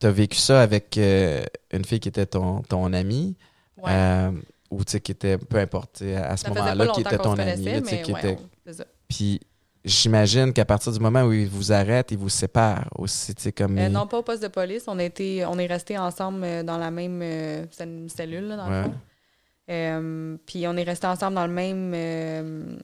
t'as 0.00 0.10
vécu 0.10 0.36
ça 0.36 0.60
avec 0.60 0.98
euh, 0.98 1.44
une 1.72 1.84
fille 1.84 2.00
qui 2.00 2.08
était 2.08 2.26
ton, 2.26 2.62
ton 2.62 2.92
amie, 2.92 3.36
Ouais. 3.80 3.90
euh, 3.92 4.32
ou 4.68 4.84
tu 4.84 4.90
sais, 4.90 5.00
qui 5.00 5.12
était, 5.12 5.38
peu 5.38 5.58
importe, 5.58 6.02
à 6.02 6.36
ce 6.36 6.48
moment-là, 6.48 6.88
qui 6.88 7.02
était 7.02 7.18
ton 7.18 7.36
connaissait, 7.36 7.62
là, 7.74 7.80
tu 7.82 7.86
sais, 7.88 7.96
mais 7.98 8.02
qui 8.02 8.12
ouais, 8.14 8.18
était... 8.18 8.36
on- 8.42 8.48
c'est 8.66 8.72
ça. 8.72 8.84
Puis 9.08 9.38
j'imagine 9.84 10.52
qu'à 10.52 10.64
partir 10.64 10.90
du 10.90 10.98
moment 10.98 11.22
où 11.22 11.32
ils 11.32 11.48
vous 11.48 11.70
arrêtent, 11.70 12.10
ils 12.10 12.18
vous 12.18 12.28
séparent 12.30 12.88
aussi, 12.98 13.32
tu 13.32 13.42
sais, 13.44 13.52
comme... 13.52 13.78
Euh, 13.78 13.86
ils- 13.86 13.92
non, 13.92 14.08
pas 14.08 14.18
au 14.18 14.22
poste 14.22 14.42
de 14.42 14.48
police. 14.48 14.82
On, 14.88 14.98
a 14.98 15.04
été, 15.04 15.44
on 15.46 15.56
est 15.56 15.66
restés 15.68 15.96
ensemble 15.98 16.64
dans 16.64 16.78
la 16.78 16.90
même 16.90 17.22
cellule, 18.08 18.48
là, 18.48 18.56
dans 18.56 18.68
Ouais. 18.68 18.78
le 18.78 18.82
fond. 18.86 18.94
Euh, 19.70 20.37
puis 20.46 20.66
on 20.66 20.76
est 20.76 20.83
restés 20.83 21.06
ensemble 21.06 21.35
dans 21.37 21.46
le 21.46 21.52
même... 21.52 21.92
euh, 21.94 22.76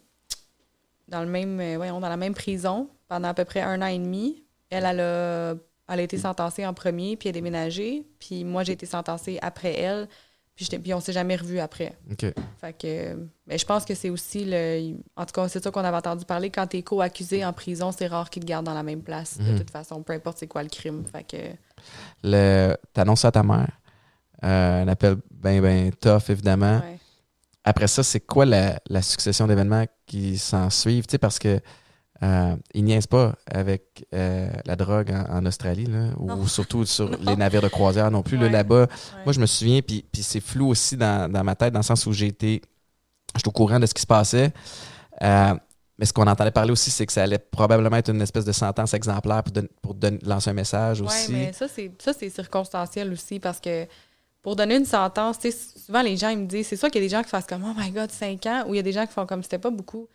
dans 1.08 1.20
le 1.20 1.26
même... 1.28 1.60
euh, 1.60 1.76
voyons, 1.76 2.00
dans 2.00 2.08
la 2.08 2.16
même 2.16 2.34
prison 2.34 2.88
pendant 3.08 3.28
à 3.28 3.34
peu 3.34 3.44
près 3.44 3.60
un 3.60 3.80
an 3.82 3.86
et 3.86 3.98
demi. 3.98 4.44
Elle, 4.70 4.84
elle 4.84 5.00
a 5.00 5.54
elle 5.88 6.00
a 6.00 6.02
été 6.02 6.18
sentencée 6.18 6.66
en 6.66 6.74
premier, 6.74 7.16
puis 7.16 7.28
elle 7.28 7.34
a 7.34 7.38
déménagé. 7.38 8.04
Puis 8.18 8.42
moi, 8.42 8.64
j'ai 8.64 8.72
été 8.72 8.86
sentencée 8.86 9.38
après 9.40 9.72
elle. 9.78 10.08
Puis, 10.56 10.66
puis 10.82 10.92
on 10.94 10.98
s'est 11.00 11.12
jamais 11.12 11.36
revus 11.36 11.60
après. 11.60 11.96
OK. 12.10 12.24
Fait 12.60 12.72
que, 12.72 13.16
mais 13.46 13.56
je 13.56 13.64
pense 13.64 13.84
que 13.84 13.94
c'est 13.94 14.10
aussi 14.10 14.44
le. 14.44 14.94
En 15.14 15.24
tout 15.26 15.32
cas, 15.32 15.46
c'est 15.48 15.62
ça 15.62 15.70
qu'on 15.70 15.84
avait 15.84 15.96
entendu 15.96 16.24
parler. 16.24 16.50
Quand 16.50 16.66
t'es 16.66 16.82
co-accusé 16.82 17.44
en 17.44 17.52
prison, 17.52 17.92
c'est 17.92 18.08
rare 18.08 18.30
qu'ils 18.30 18.42
te 18.42 18.48
gardent 18.48 18.66
dans 18.66 18.74
la 18.74 18.82
même 18.82 19.02
place, 19.02 19.38
Mhm. 19.38 19.52
de 19.52 19.58
toute 19.58 19.70
façon, 19.70 20.02
peu 20.02 20.12
importe 20.14 20.38
c'est 20.38 20.48
quoi 20.48 20.64
le 20.64 20.70
crime. 20.70 21.04
Fait 21.06 21.22
que. 21.22 21.36
Le... 22.24 22.74
T'annonces 22.92 23.24
à 23.24 23.30
ta 23.30 23.44
mère? 23.44 23.68
Euh, 24.44 24.82
un 24.82 24.88
appel 24.88 25.16
bien, 25.30 25.60
bien 25.60 25.90
tough, 26.00 26.28
évidemment. 26.30 26.78
ouais. 26.80 26.98
Après 27.64 27.88
ça, 27.88 28.02
c'est 28.02 28.20
quoi 28.20 28.44
la, 28.44 28.78
la 28.88 29.02
succession 29.02 29.46
d'événements 29.46 29.84
qui 30.06 30.38
s'en 30.38 30.70
suivent? 30.70 31.06
Tu 31.06 31.12
sais, 31.12 31.18
parce 31.18 31.38
que 31.38 31.60
euh, 32.22 32.56
ils 32.74 32.84
niaisent 32.84 33.06
pas 33.08 33.34
avec 33.50 34.06
euh, 34.14 34.48
la 34.64 34.76
drogue 34.76 35.10
en, 35.10 35.38
en 35.38 35.46
Australie, 35.46 35.86
là, 35.86 36.10
ou 36.18 36.46
surtout 36.46 36.84
sur 36.86 37.10
les 37.18 37.34
navires 37.36 37.62
de 37.62 37.68
croisière 37.68 38.10
non 38.10 38.22
plus. 38.22 38.38
Ouais. 38.38 38.48
Là-bas, 38.48 38.82
Ouais. 38.82 38.86
moi, 39.24 39.32
je 39.32 39.40
me 39.40 39.46
souviens, 39.46 39.80
puis, 39.82 40.04
puis 40.12 40.22
c'est 40.22 40.40
flou 40.40 40.68
aussi 40.68 40.96
dans, 40.96 41.30
dans 41.30 41.42
ma 41.42 41.54
tête, 41.56 41.72
dans 41.72 41.80
le 41.80 41.84
sens 41.84 42.06
où 42.06 42.12
j'ai 42.12 42.26
été. 42.28 42.62
J'étais 43.34 43.48
au 43.48 43.52
courant 43.52 43.80
de 43.80 43.86
ce 43.86 43.92
qui 43.94 44.00
se 44.02 44.06
passait. 44.06 44.52
Euh, 45.22 45.54
mais 45.98 46.04
ce 46.04 46.12
qu'on 46.12 46.26
entendait 46.26 46.50
parler 46.50 46.70
aussi, 46.72 46.90
c'est 46.90 47.04
que 47.06 47.12
ça 47.12 47.22
allait 47.22 47.38
probablement 47.38 47.96
être 47.96 48.10
une 48.10 48.20
espèce 48.22 48.44
de 48.44 48.52
sentence 48.52 48.92
exemplaire 48.94 49.42
pour, 49.42 49.52
don- 49.52 49.68
pour 49.82 49.94
don- 49.94 50.18
lancer 50.22 50.50
un 50.50 50.54
message 50.54 51.00
aussi. 51.00 51.32
mais 51.32 51.52
ça, 51.52 51.66
c'est 51.68 51.90
ça, 51.98 52.12
c'est 52.12 52.28
circonstanciel 52.30 53.10
aussi 53.12 53.40
parce 53.40 53.60
que 53.60 53.86
pour 54.46 54.54
donner 54.54 54.76
une 54.76 54.84
sentence, 54.84 55.40
tu 55.40 55.50
sais, 55.50 55.58
souvent 55.76 56.02
les 56.02 56.16
gens 56.16 56.28
ils 56.28 56.38
me 56.38 56.46
disent, 56.46 56.68
c'est 56.68 56.76
sûr 56.76 56.88
qu'il 56.88 57.02
y 57.02 57.04
a 57.04 57.08
des 57.08 57.12
gens 57.16 57.20
qui 57.24 57.30
fassent 57.30 57.48
comme 57.48 57.64
Oh 57.64 57.74
my 57.76 57.90
god, 57.90 58.12
5 58.12 58.46
ans, 58.46 58.64
ou 58.68 58.74
il 58.74 58.76
y 58.76 58.78
a 58.78 58.82
des 58.84 58.92
gens 58.92 59.04
qui 59.04 59.12
font 59.12 59.26
comme 59.26 59.42
c'était 59.42 59.58
pas 59.58 59.70
beaucoup. 59.70 60.06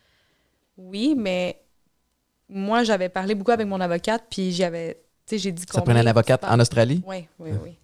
Oui, 0.78 1.16
mais 1.18 1.62
moi, 2.48 2.86
j'avais 2.86 3.10
parlé 3.10 3.36
beaucoup 3.36 3.52
avec 3.52 3.68
mon 3.68 3.82
avocate, 3.82 4.24
puis 4.30 4.54
j'avais, 4.54 4.94
tu 5.26 5.36
sais, 5.36 5.38
j'ai 5.38 5.52
dit 5.52 5.64
ça 5.70 5.82
prenait 5.82 6.00
un 6.00 6.08
avocate 6.08 6.46
en 6.46 6.58
Australie? 6.62 7.04
Oui, 7.06 7.28
oui, 7.40 7.50
oui. 7.62 7.76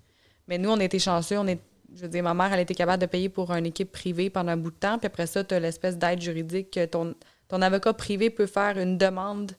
Mais 0.48 0.58
nous, 0.58 0.70
on 0.70 0.80
était 0.80 1.00
chanceux. 1.00 1.38
On 1.38 1.48
est, 1.48 1.60
je 1.94 2.04
veux 2.04 2.08
dire, 2.08 2.24
ma 2.24 2.34
mère, 2.34 2.54
elle 2.54 2.62
était 2.62 2.76
capable 2.76 3.02
de 3.02 3.08
payer 3.08 3.28
pour 3.28 3.52
une 3.52 3.66
équipe 3.66 3.92
privée 3.92 4.30
pendant 4.30 4.54
un 4.54 4.58
bout 4.58 4.72
de 4.72 4.78
temps. 4.78 4.98
Puis 4.98 5.08
après 5.08 5.28
ça, 5.28 5.44
tu 5.44 5.54
as 5.54 5.60
l'espèce 5.60 5.98
d'aide 5.98 6.22
juridique 6.22 6.72
que 6.72 6.86
ton, 6.86 7.14
ton 7.50 7.62
avocat 7.62 7.92
privé 7.92 8.30
peut 8.30 8.46
faire 8.48 8.78
une 8.78 8.98
demande 8.98 9.52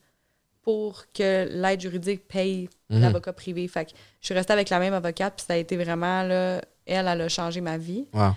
pour 0.63 1.05
que 1.13 1.49
l'aide 1.51 1.83
juridique 1.83 2.27
paye 2.29 2.71
Mhm. 2.91 3.03
l'avocat 3.03 3.35
privé. 3.35 3.69
Fait 3.69 3.85
que 3.85 3.91
je 4.21 4.27
suis 4.27 4.35
restée 4.35 4.55
avec 4.55 4.71
la 4.71 4.79
même 4.79 4.95
avocate, 4.95 5.35
puis 5.37 5.45
ça 5.47 5.53
a 5.53 5.57
été 5.57 5.77
vraiment, 5.77 6.23
là, 6.23 6.63
elle, 6.89 7.07
elle 7.09 7.21
a 7.23 7.29
changé 7.29 7.61
ma 7.61 7.77
vie. 7.79 8.07
Wow. 8.13 8.31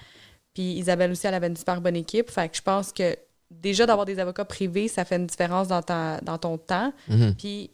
Puis 0.54 0.74
Isabelle 0.74 1.12
aussi, 1.12 1.28
elle 1.28 1.34
avait 1.34 1.48
une 1.48 1.56
super 1.56 1.80
bonne 1.82 1.96
équipe. 1.96 2.30
Fait 2.30 2.50
que 2.50 2.58
je 2.58 2.62
pense 2.62 2.92
que 2.92 3.16
déjà 3.50 3.86
d'avoir 3.86 4.06
des 4.06 4.20
avocats 4.20 4.46
privés, 4.46 4.88
ça 4.88 5.06
fait 5.06 5.16
une 5.18 5.28
différence 5.28 5.68
dans, 5.70 5.82
ta, 5.82 6.20
dans 6.22 6.38
ton 6.38 6.58
temps. 6.58 6.94
Mhm. 7.08 7.36
Puis, 7.36 7.70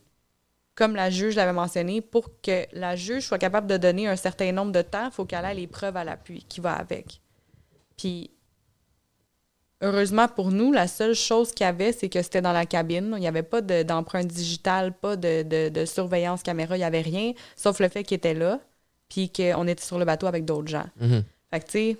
comme 0.76 0.96
la 0.96 1.10
juge 1.10 1.36
l'avait 1.36 1.54
mentionné, 1.54 2.02
pour 2.02 2.30
que 2.42 2.66
la 2.74 2.96
juge 2.96 3.24
soit 3.26 3.40
capable 3.40 3.66
de 3.68 3.78
donner 3.78 4.08
un 4.08 4.16
certain 4.16 4.52
nombre 4.52 4.72
de 4.72 4.84
temps, 4.84 5.06
il 5.06 5.12
faut 5.12 5.26
qu'elle 5.26 5.44
ait 5.46 5.54
les 5.56 5.66
preuves 5.68 5.98
à 5.98 6.04
l'appui 6.04 6.46
qui 6.48 6.62
va 6.62 6.74
avec. 6.74 7.20
Puis, 7.98 8.30
heureusement 9.82 10.28
pour 10.28 10.52
nous, 10.52 10.72
la 10.72 10.88
seule 10.88 11.14
chose 11.16 11.52
qu'il 11.52 11.66
y 11.66 11.68
avait, 11.68 11.92
c'est 11.92 12.10
que 12.10 12.22
c'était 12.22 12.42
dans 12.42 12.52
la 12.54 12.66
cabine. 12.66 13.12
Il 13.18 13.20
n'y 13.20 13.28
avait 13.28 13.44
pas 13.44 13.62
de- 13.62 13.84
d'empreinte 13.84 14.28
digitale, 14.28 14.94
pas 14.94 15.16
de, 15.16 15.44
de- 15.44 15.70
de 15.70 15.86
surveillance 15.86 16.44
caméra, 16.44 16.76
il 16.76 16.80
n'y 16.80 16.86
avait 16.86 17.02
rien, 17.02 17.34
sauf 17.56 17.80
le 17.80 17.90
fait 17.90 18.04
qu'il 18.04 18.16
était 18.16 18.34
là, 18.34 18.60
puis 19.10 19.32
qu'on 19.32 19.68
était 19.68 19.84
sur 19.84 19.98
le 20.00 20.06
bateau 20.06 20.28
avec 20.28 20.46
d'autres 20.46 20.68
gens. 20.68 20.86
Mhm. 21.00 21.24
Fait 21.52 21.60
que, 21.60 21.66
tu 21.66 21.72
sais, 21.72 21.98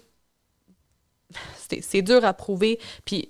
c'est- 1.82 2.02
dur 2.02 2.24
à 2.26 2.34
prouver. 2.34 2.80
Puis, 3.06 3.30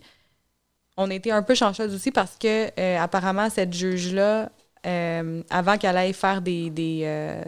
on 0.98 1.10
était 1.12 1.32
un 1.32 1.44
peu 1.44 1.56
chanceuse 1.56 1.94
aussi 1.94 2.12
parce 2.12 2.38
que, 2.38 2.72
euh, 2.80 3.00
apparemment, 3.00 3.50
cette 3.50 3.74
juge-là, 3.74 4.52
euh, 4.86 5.44
avant 5.50 5.78
qu'elle 5.78 5.98
aille 5.98 6.14
faire 6.14 6.42
des. 6.42 6.70
des 6.70 7.02
euh, 7.06 7.44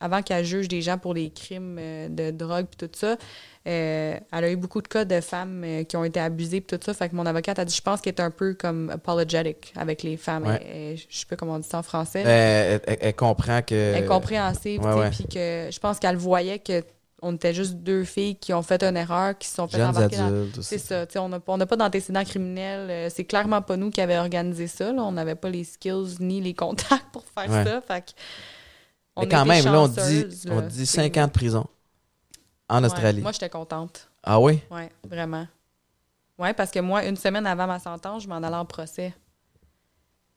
avant 0.00 0.20
qu'elle 0.22 0.44
juge 0.44 0.68
des 0.68 0.82
gens 0.82 0.98
pour 0.98 1.14
des 1.14 1.30
crimes 1.30 1.76
de 1.76 2.30
drogue 2.30 2.66
puis 2.66 2.86
tout 2.86 2.90
ça, 2.98 3.16
euh, 3.66 4.18
elle 4.32 4.44
a 4.44 4.50
eu 4.50 4.56
beaucoup 4.56 4.82
de 4.82 4.88
cas 4.88 5.04
de 5.06 5.20
femmes 5.20 5.62
euh, 5.64 5.84
qui 5.84 5.96
ont 5.96 6.04
été 6.04 6.20
abusées 6.20 6.60
puis 6.60 6.78
tout 6.78 6.84
ça. 6.84 6.92
Fait 6.92 7.08
que 7.08 7.16
mon 7.16 7.24
avocate 7.24 7.58
a 7.58 7.64
dit, 7.64 7.74
je 7.74 7.80
pense 7.80 8.00
qu'elle 8.02 8.14
est 8.14 8.20
un 8.20 8.30
peu 8.30 8.54
comme 8.54 8.90
apologetic 8.90 9.72
avec 9.76 10.02
les 10.02 10.16
femmes. 10.18 10.46
Ouais. 10.46 10.60
Elle- 10.62 10.76
elle- 10.92 10.96
je 11.08 11.16
sais 11.18 11.26
pas 11.26 11.36
comment 11.36 11.54
on 11.54 11.58
dit 11.58 11.68
ça 11.68 11.78
en 11.78 11.82
français. 11.82 12.20
Elle, 12.20 12.80
elle- 12.86 12.98
elle 13.00 13.14
comprend 13.14 13.62
que. 13.62 13.74
Elle 13.74 14.04
est 14.04 14.06
compréhensive, 14.06 14.80
puis 15.12 15.24
que 15.28 15.68
je 15.70 15.78
pense 15.80 15.98
qu'elle 15.98 16.16
voyait 16.16 16.58
que 16.58 16.82
on 17.26 17.34
était 17.36 17.54
juste 17.54 17.76
deux 17.76 18.04
filles 18.04 18.36
qui 18.36 18.52
ont 18.52 18.60
fait 18.60 18.82
une 18.82 18.98
erreur, 18.98 19.38
qui 19.38 19.48
se 19.48 19.54
sont 19.54 19.66
fait 19.66 19.78
Jeunes 19.78 19.86
embarquer 19.96 20.18
dans... 20.18 20.26
adultes 20.26 20.58
aussi. 20.58 20.78
C'est 20.78 21.10
ça, 21.10 21.22
on 21.22 21.30
n'a 21.30 21.40
on 21.46 21.58
pas 21.58 21.76
d'antécédents 21.76 22.22
criminels. 22.22 22.90
euh, 22.90 23.08
c'est 23.10 23.24
clairement 23.24 23.62
pas 23.62 23.78
nous 23.78 23.88
qui 23.88 24.02
avions 24.02 24.20
organisé 24.20 24.66
ça. 24.66 24.92
Là. 24.92 25.02
On 25.02 25.12
n'avait 25.12 25.34
pas 25.36 25.48
les 25.48 25.64
skills 25.64 26.16
ni 26.20 26.42
les 26.42 26.52
contacts 26.52 27.06
pour 27.14 27.24
faire 27.34 27.50
Ouais. 27.50 27.64
ça. 27.64 27.80
Fait 27.80 28.02
que 28.02 28.10
on 29.16 29.22
Mais 29.22 29.28
quand 29.28 29.46
même, 29.46 29.64
là, 29.64 29.80
on 29.80 29.88
dit, 29.88 29.94
chanceuses, 29.94 30.44
on 30.50 30.56
là. 30.56 30.66
dit 30.66 30.84
C'est- 30.86 30.96
5 30.96 31.16
ans 31.16 31.26
de 31.26 31.32
prison 31.32 31.66
en 32.68 32.80
Ouais. 32.80 32.86
Australie. 32.86 33.20
Moi, 33.22 33.32
j'étais 33.32 33.50
contente. 33.50 34.08
Ah 34.22 34.40
oui? 34.40 34.60
Oui, 34.70 34.82
vraiment. 35.08 35.46
Oui, 36.38 36.52
parce 36.54 36.70
que 36.70 36.80
moi, 36.80 37.04
une 37.04 37.16
semaine 37.16 37.46
avant 37.46 37.66
ma 37.66 37.78
sentence, 37.78 38.24
je 38.24 38.28
m'en 38.28 38.36
allais 38.36 38.56
en 38.56 38.64
procès. 38.64 39.14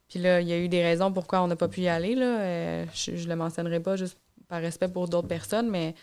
Puis 0.09 0.19
là, 0.19 0.39
il 0.41 0.47
y 0.47 0.53
a 0.53 0.57
eu 0.57 0.69
des 0.69 0.83
raisons 0.83 1.11
pourquoi 1.11 1.41
on 1.41 1.47
n'a 1.47 1.55
pas 1.55 1.67
pu 1.67 1.81
y 1.81 1.87
aller. 1.87 2.15
Là. 2.15 2.39
Euh, 2.39 2.85
je 2.93 3.11
ne 3.11 3.27
le 3.27 3.35
mentionnerai 3.35 3.79
pas 3.79 3.95
juste 3.95 4.17
par 4.47 4.61
respect 4.61 4.87
pour 4.87 5.07
d'autres 5.09 5.27
personnes, 5.27 5.69
mais 5.69 5.95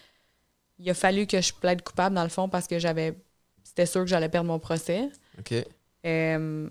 il 0.78 0.90
a 0.90 0.94
fallu 0.94 1.26
que 1.26 1.40
je 1.40 1.52
plaide 1.54 1.82
coupable, 1.82 2.14
dans 2.14 2.22
le 2.24 2.28
fond, 2.28 2.48
parce 2.48 2.66
que 2.66 2.78
j'avais. 2.78 3.14
C'était 3.62 3.86
sûr 3.86 4.00
que 4.02 4.06
j'allais 4.08 4.28
perdre 4.28 4.48
mon 4.48 4.58
procès. 4.58 5.08
OK. 5.38 5.54
Euh, 6.04 6.68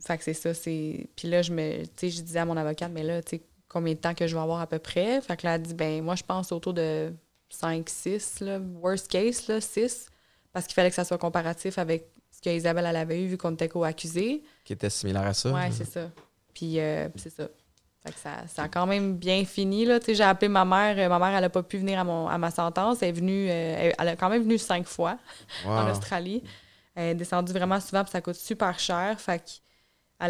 fait 0.00 0.16
que 0.18 0.24
c'est 0.24 0.32
ça, 0.34 0.54
c'est. 0.54 1.08
Puis 1.16 1.28
là, 1.28 1.42
je 1.42 1.52
me. 1.52 1.82
Tu 1.84 1.90
sais, 1.96 2.10
je 2.10 2.22
disais 2.22 2.38
à 2.38 2.44
mon 2.46 2.56
avocate, 2.56 2.90
mais 2.92 3.02
là, 3.02 3.22
tu 3.22 3.36
sais, 3.36 3.42
combien 3.68 3.92
de 3.92 3.98
temps 3.98 4.14
que 4.14 4.26
je 4.26 4.34
vais 4.34 4.40
avoir 4.40 4.60
à 4.60 4.66
peu 4.66 4.78
près? 4.78 5.20
Fait 5.20 5.36
que 5.36 5.46
là, 5.46 5.56
elle 5.56 5.62
dit, 5.62 5.74
ben, 5.74 6.02
moi, 6.02 6.14
je 6.14 6.22
pense 6.22 6.50
autour 6.52 6.72
de 6.72 7.12
5, 7.48 7.88
6, 7.88 8.40
là. 8.40 8.58
Worst 8.80 9.08
case, 9.08 9.46
là, 9.48 9.60
6. 9.60 10.06
Parce 10.52 10.66
qu'il 10.66 10.74
fallait 10.74 10.90
que 10.90 10.96
ça 10.96 11.04
soit 11.04 11.18
comparatif 11.18 11.78
avec 11.78 12.08
ce 12.30 12.40
que 12.40 12.50
Isabelle, 12.50 12.86
elle 12.88 12.96
avait 12.96 13.22
eu, 13.22 13.26
vu 13.28 13.36
qu'on 13.38 13.52
était 13.52 13.68
co-accusés. 13.68 14.42
Qui 14.64 14.72
était 14.72 14.90
similaire 14.90 15.26
à 15.26 15.34
ça. 15.34 15.50
Ouais, 15.52 15.70
c'est 15.70 15.84
ça. 15.90 16.10
Puis, 16.54 16.78
euh, 16.80 17.08
c'est 17.16 17.30
ça. 17.30 17.48
Fait 18.04 18.12
que 18.12 18.18
ça, 18.18 18.30
ça 18.46 18.62
a 18.64 18.68
quand 18.68 18.86
même 18.86 19.16
bien 19.16 19.44
fini, 19.44 19.84
là. 19.84 19.98
J'ai 20.06 20.22
appelé 20.22 20.48
ma 20.48 20.64
mère. 20.64 20.96
Euh, 20.98 21.08
Ma 21.08 21.18
mère, 21.18 21.36
elle 21.36 21.44
a 21.44 21.50
pas 21.50 21.62
pu 21.62 21.78
venir 21.78 21.98
à, 21.98 22.04
mon, 22.04 22.28
à 22.28 22.38
ma 22.38 22.50
sentence. 22.50 23.02
Elle 23.02 23.08
est 23.08 23.12
venue. 23.12 23.48
euh, 23.50 23.92
elle, 23.98 24.08
a 24.08 24.16
quand 24.16 24.28
même 24.28 24.42
venu 24.42 24.58
cinq 24.58 24.86
fois 24.86 25.18
en. 25.64 25.90
Australie. 25.90 26.42
Elle 26.94 27.10
est 27.10 27.14
descendue 27.14 27.52
vraiment 27.52 27.78
souvent, 27.80 28.02
puis 28.04 28.12
ça 28.12 28.20
coûte 28.20 28.36
super 28.36 28.78
cher. 28.78 29.20
Fait 29.20 29.60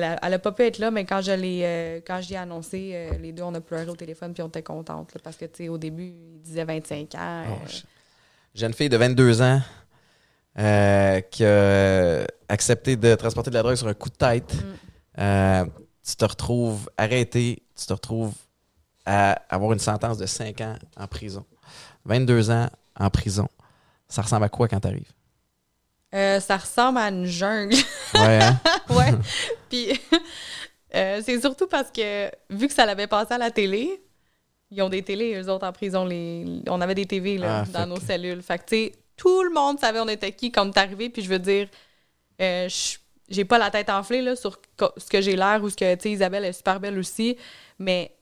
a, 0.03 0.27
elle 0.27 0.35
a 0.35 0.39
pas 0.39 0.53
pu 0.53 0.63
être 0.63 0.79
là, 0.79 0.91
mais 0.91 1.05
quand 1.05 1.21
je 1.21 1.33
l'ai, 1.33 1.61
euh, 1.65 2.01
quand 2.07 2.21
annoncé, 2.37 2.91
euh, 2.95 3.19
les 3.19 3.33
deux, 3.33 3.43
on 3.43 3.55
a 3.55 3.61
pleuré 3.61 3.87
au 3.89 3.95
téléphone, 3.97 4.33
puis 4.35 4.43
on 4.43 4.49
était 4.49 4.63
contentes. 4.63 5.15
là, 5.15 5.21
parce 5.23 5.37
que, 5.37 5.45
tu 5.45 5.65
sais, 5.65 5.69
au 5.69 5.79
début, 5.79 6.07
il 6.07 6.41
disait 6.43 6.65
25 6.65 7.15
ans. 7.15 7.45
Oh, 7.49 7.53
euh, 7.53 7.69
je- 7.69 8.59
Jeune 8.59 8.73
fille 8.73 8.89
de 8.89 8.97
22 8.97 9.43
ans 9.43 9.61
euh, 10.59 11.21
qui 11.21 11.45
a 11.45 12.27
accepté 12.49 12.97
de 12.97 13.15
transporter 13.15 13.51
de 13.51 13.55
la 13.57 13.63
drogue 13.63 13.77
sur 13.77 13.87
un 13.87 13.95
coup 13.95 14.09
de 14.09 14.15
tête. 14.15 14.55
Mm. 14.55 15.71
Tu 16.09 16.17
te 16.17 16.25
retrouves 16.25 16.89
arrêté, 16.97 17.63
tu 17.79 17.87
te 17.87 17.93
retrouves 17.93 18.33
à 19.05 19.33
avoir 19.51 19.73
une 19.73 19.79
sentence 19.79 20.19
de 20.19 20.27
5 20.27 20.61
ans 20.63 20.77
en 20.97 21.07
prison. 21.07 21.45
22 22.05 22.51
ans 22.51 22.69
en 22.99 23.11
prison. 23.11 23.49
Ça 24.09 24.23
ressemble 24.23 24.45
à 24.45 24.49
quoi 24.49 24.69
quand 24.69 24.81
t'arrives? 24.81 25.13
Euh, 26.17 26.41
ça 26.41 26.57
ressemble 26.57 26.99
à 26.99 27.09
une 27.11 27.27
jungle. 27.27 27.77
Ouais, 28.15 28.41
hein? 28.43 28.59
ouais. 28.91 29.13
Puis 29.69 29.89
euh, 30.95 31.21
c'est 31.25 31.41
surtout 31.41 31.67
parce 31.67 31.91
que 31.91 32.31
vu 32.51 32.67
que 32.69 32.73
ça 32.75 32.87
l'avait 32.87 33.07
passé 33.07 33.35
à 33.35 33.39
la 33.39 33.51
télé, 33.51 34.03
ils 34.71 34.83
ont 34.83 34.89
des 34.89 35.03
télés, 35.03 35.35
eux 35.41 35.49
autres, 35.51 35.67
en 35.67 35.73
prison. 35.73 36.05
Les... 36.05 36.45
On 36.69 36.81
avait 36.81 36.95
des 36.95 37.07
TV 37.07 37.39
là, 37.39 37.65
Ah, 37.67 37.81
dans 37.81 37.87
nos 37.87 37.97
que- 38.01 38.07
cellules. 38.07 38.43
Fait 38.43 38.59
que, 38.59 38.65
tu 38.65 38.77
sais, 38.77 38.93
tout 39.17 39.43
le 39.45 39.51
monde 39.55 39.79
savait 39.79 40.01
on 40.01 40.09
était 40.09 40.33
qui 40.33 40.51
quand 40.51 40.69
t'es 40.71 40.81
arrivé. 40.81 41.09
Puis 41.11 41.23
je 41.23 41.29
veux 41.29 41.39
dire, 41.39 41.69
euh, 42.41 42.69
je- 42.69 42.99
j'ai 43.29 43.45
pas 43.45 43.59
la 43.59 43.71
tête 43.71 43.91
enflée 43.91 44.23
là, 44.23 44.35
sur 44.37 44.59
ce 44.97 45.07
que 45.09 45.21
j'ai 45.21 45.37
l'air 45.37 45.61
ou 45.63 45.69
ce 45.71 45.77
que, 45.77 45.95
tu 45.95 46.03
sais, 46.03 46.11
Isabelle 46.11 46.45
est 46.45 46.53
super 46.53 46.81
belle 46.81 46.99
aussi. 46.99 47.37
Mais 47.79 48.13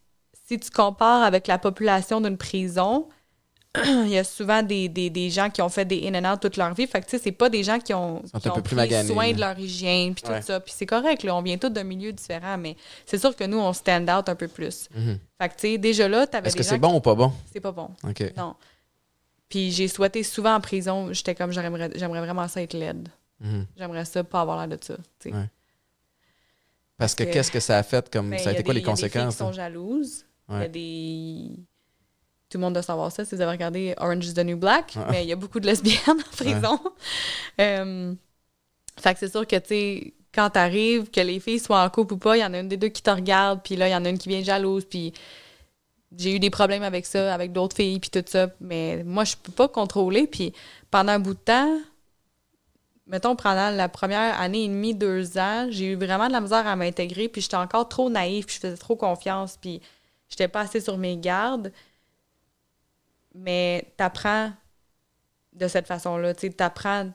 si 0.46 0.58
tu 0.58 0.70
compares 0.70 1.22
avec 1.22 1.46
la 1.46 1.58
population 1.58 2.20
d'une 2.20 2.36
prison, 2.36 3.08
il 4.04 4.08
y 4.08 4.18
a 4.18 4.22
souvent 4.24 4.62
des, 4.62 4.88
des, 4.88 5.10
des 5.10 5.30
gens 5.30 5.50
qui 5.50 5.60
ont 5.60 5.68
fait 5.68 5.84
des 5.84 6.06
in 6.08 6.14
and 6.24 6.32
out 6.32 6.40
toute 6.40 6.56
leur 6.56 6.72
vie. 6.74 6.86
Fait 6.86 7.00
que, 7.00 7.06
tu 7.06 7.10
sais, 7.16 7.18
c'est 7.22 7.32
pas 7.32 7.48
des 7.48 7.64
gens 7.64 7.78
qui 7.80 7.92
ont, 7.92 8.22
qui 8.40 8.48
ont 8.48 8.62
pris 8.62 8.76
maganés, 8.76 9.08
soin 9.08 9.26
là. 9.26 9.32
de 9.32 9.40
leur 9.40 9.58
hygiène, 9.58 10.14
puis 10.14 10.24
Ouais. 10.30 10.40
tout 10.40 10.46
ça. 10.46 10.60
Puis 10.60 10.72
c'est 10.76 10.86
correct, 10.86 11.22
là. 11.24 11.34
On 11.34 11.42
vient 11.42 11.58
tous 11.58 11.70
d'un 11.70 11.82
milieu 11.84 12.12
différent, 12.12 12.56
mais 12.56 12.76
c'est 13.04 13.18
sûr 13.18 13.34
que 13.34 13.42
nous, 13.44 13.58
on 13.58 13.72
stand 13.72 14.08
out 14.08 14.28
un 14.28 14.36
peu 14.36 14.46
plus. 14.48 14.88
Mhm. 14.94 15.18
Fait 15.40 15.48
que, 15.48 15.54
tu 15.54 15.60
sais, 15.60 15.78
déjà 15.78 16.08
là, 16.08 16.26
t'avais 16.26 16.46
Est-ce 16.48 16.56
que 16.56 16.62
c'est 16.62 16.78
bon 16.78 16.94
ou 16.94 17.00
pas 17.00 17.14
bon? 17.16 17.32
C'est 17.52 17.60
pas 17.60 17.72
bon. 17.72 17.90
OK. 18.08 18.32
Non. 18.36 18.54
Puis 19.48 19.72
j'ai 19.72 19.88
souhaité 19.88 20.22
souvent 20.22 20.54
en 20.54 20.60
prison, 20.60 21.12
j'étais 21.12 21.34
comme, 21.34 21.50
j'aimerais 21.52 21.90
j'aimerais 21.96 22.20
vraiment 22.20 22.46
ça 22.48 22.62
être 22.62 22.74
laide. 22.74 23.08
Mhm. 23.40 23.66
J'aimerais 23.76 24.04
ça 24.04 24.22
pas 24.24 24.40
avoir 24.40 24.58
l'air 24.66 24.78
de 24.78 24.82
ça, 24.84 24.96
tu 25.18 25.30
sais. 25.30 25.34
Ouais. 25.34 25.50
Parce 26.96 27.14
que 27.16 27.24
qu'est-ce 27.24 27.50
que 27.50 27.58
ça 27.60 27.76
a 27.78 27.82
fait 27.82 28.08
comme. 28.08 28.30
Ben, 28.30 28.38
ça 28.38 28.50
a 28.50 28.52
été 28.52 28.62
quoi 28.62 28.72
des- 28.72 28.80
les 28.80 28.84
il 28.84 28.88
y 28.88 28.90
a 28.90 28.94
des 28.94 29.00
filles 29.02 29.10
conséquences? 29.10 29.34
qui 29.34 29.38
sont 29.38 29.48
hein? 29.48 29.52
jalouses. 29.52 30.24
Il 30.48 30.58
y 30.58 30.62
a 30.62 30.68
des. 30.68 31.50
Tout 32.54 32.58
le 32.58 32.66
monde 32.66 32.74
doit 32.74 32.82
savoir 32.84 33.10
ça 33.10 33.24
si 33.24 33.34
vous 33.34 33.40
avez 33.40 33.50
regardé 33.50 33.96
Orange 33.98 34.26
is 34.26 34.34
the 34.34 34.44
New 34.44 34.56
Black, 34.56 34.92
Ah. 34.96 35.08
mais 35.10 35.24
il 35.24 35.28
y 35.28 35.32
a 35.32 35.36
beaucoup 35.36 35.58
de 35.58 35.66
lesbiennes 35.66 35.98
en 36.08 36.36
prison. 36.36 36.78
Euh, 37.60 38.14
fait 38.96 39.12
que 39.14 39.18
c'est 39.18 39.28
sûr 39.28 39.44
que, 39.44 39.56
tu 39.56 39.66
sais, 39.66 40.14
quand 40.32 40.50
t'arrives, 40.50 41.10
que 41.10 41.20
les 41.20 41.40
filles 41.40 41.58
soient 41.58 41.82
en 41.82 41.90
couple 41.90 42.14
ou 42.14 42.16
pas, 42.18 42.36
il 42.36 42.42
y 42.42 42.44
en 42.44 42.54
a 42.54 42.60
une 42.60 42.68
des 42.68 42.76
deux 42.76 42.90
qui 42.90 43.02
te 43.02 43.10
regarde, 43.10 43.58
puis 43.64 43.74
là, 43.74 43.88
il 43.88 43.90
y 43.90 43.94
en 43.96 44.04
a 44.04 44.08
une 44.08 44.18
qui 44.18 44.28
vient 44.28 44.40
jalouse, 44.40 44.84
puis 44.84 45.12
j'ai 46.16 46.36
eu 46.36 46.38
des 46.38 46.50
problèmes 46.50 46.84
avec 46.84 47.06
ça, 47.06 47.34
avec 47.34 47.50
d'autres 47.50 47.74
filles, 47.74 47.98
puis 47.98 48.10
tout 48.10 48.22
ça. 48.24 48.46
Mais 48.60 49.02
moi, 49.04 49.24
je 49.24 49.34
peux 49.34 49.50
pas 49.50 49.66
contrôler. 49.66 50.28
Puis 50.28 50.52
pendant 50.92 51.10
un 51.14 51.18
bout 51.18 51.34
de 51.34 51.40
temps, 51.40 51.76
mettons, 53.08 53.34
pendant 53.34 53.70
la 53.70 53.88
première 53.88 54.40
année 54.40 54.62
et 54.62 54.68
demie, 54.68 54.94
deux 54.94 55.38
ans, 55.38 55.66
j'ai 55.70 55.86
eu 55.86 55.96
vraiment 55.96 56.28
de 56.28 56.32
la 56.32 56.40
misère 56.40 56.68
à 56.68 56.76
m'intégrer, 56.76 57.28
puis 57.28 57.42
j'étais 57.42 57.56
encore 57.56 57.88
trop 57.88 58.10
naïve, 58.10 58.44
puis 58.44 58.54
je 58.54 58.60
faisais 58.60 58.76
trop 58.76 58.94
confiance, 58.94 59.56
puis 59.60 59.80
j'étais 60.28 60.46
pas 60.46 60.60
assez 60.60 60.80
sur 60.80 60.98
mes 60.98 61.16
gardes. 61.16 61.72
Mais 63.34 63.92
t'apprends 63.96 64.52
de 65.52 65.68
cette 65.68 65.86
façon-là, 65.86 66.34
tu 66.34 66.42
sais, 66.48 66.52
t'apprends 66.52 67.10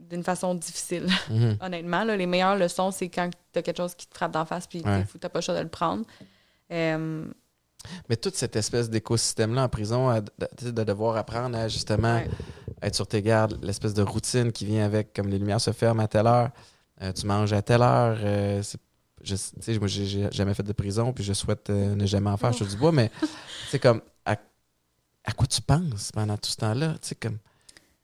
d'une 0.00 0.22
façon 0.22 0.54
difficile. 0.54 1.06
Mhm. 1.30 1.56
Honnêtement, 1.62 2.04
là, 2.04 2.16
les 2.16 2.26
meilleures 2.26 2.56
leçons, 2.56 2.90
c'est 2.90 3.08
quand 3.08 3.30
t'as 3.52 3.62
quelque 3.62 3.76
chose 3.76 3.94
qui 3.94 4.06
te 4.06 4.14
frappe 4.14 4.32
d'en 4.32 4.44
face, 4.44 4.66
puis 4.66 4.82
Ouais. 4.84 5.04
t'as 5.20 5.28
pas 5.28 5.38
le 5.40 5.44
choix 5.44 5.54
de 5.56 5.60
le 5.62 5.68
prendre. 5.68 6.04
Euh, 6.70 7.24
Mais 8.08 8.16
toute 8.16 8.34
cette 8.34 8.56
espèce 8.56 8.90
d'écosystème-là 8.90 9.64
en 9.64 9.68
prison, 9.68 10.08
à- 10.08 10.20
de, 10.20 10.84
devoir 10.84 11.16
apprendre 11.16 11.56
à 11.56 11.68
justement 11.68 12.16
ouais. 12.16 12.28
être 12.82 12.94
sur 12.94 13.06
tes 13.06 13.22
gardes, 13.22 13.58
l'espèce 13.62 13.94
de 13.94 14.02
routine 14.02 14.52
qui 14.52 14.64
vient 14.66 14.84
avec, 14.84 15.12
comme 15.14 15.28
les 15.28 15.38
lumières 15.38 15.60
se 15.60 15.72
ferment 15.72 16.02
à 16.02 16.08
telle 16.08 16.26
heure, 16.26 16.50
euh, 17.02 17.12
tu 17.12 17.26
manges 17.26 17.52
à 17.52 17.62
telle 17.62 17.82
heure. 17.82 18.18
euh, 18.20 18.62
je, 19.22 19.34
sais, 19.36 19.78
moi, 19.78 19.88
j'ai 19.88 20.28
jamais 20.32 20.54
fait 20.54 20.62
de 20.62 20.72
prison, 20.72 21.12
puis 21.12 21.24
je 21.24 21.32
souhaite 21.32 21.70
euh, 21.70 21.94
ne 21.94 22.06
jamais 22.06 22.30
en 22.30 22.36
faire, 22.36 22.52
je 22.52 22.64
te 22.64 22.70
du 22.70 22.76
bois, 22.76 22.92
mais 22.92 23.10
c'est 23.70 23.78
comme, 23.78 24.00
à, 24.24 24.36
à 25.28 25.32
quoi 25.32 25.46
tu 25.46 25.60
penses 25.60 26.10
pendant 26.10 26.38
tout 26.38 26.48
ce 26.48 26.56
temps-là? 26.56 26.94
Tu 27.02 27.14
comme, 27.14 27.36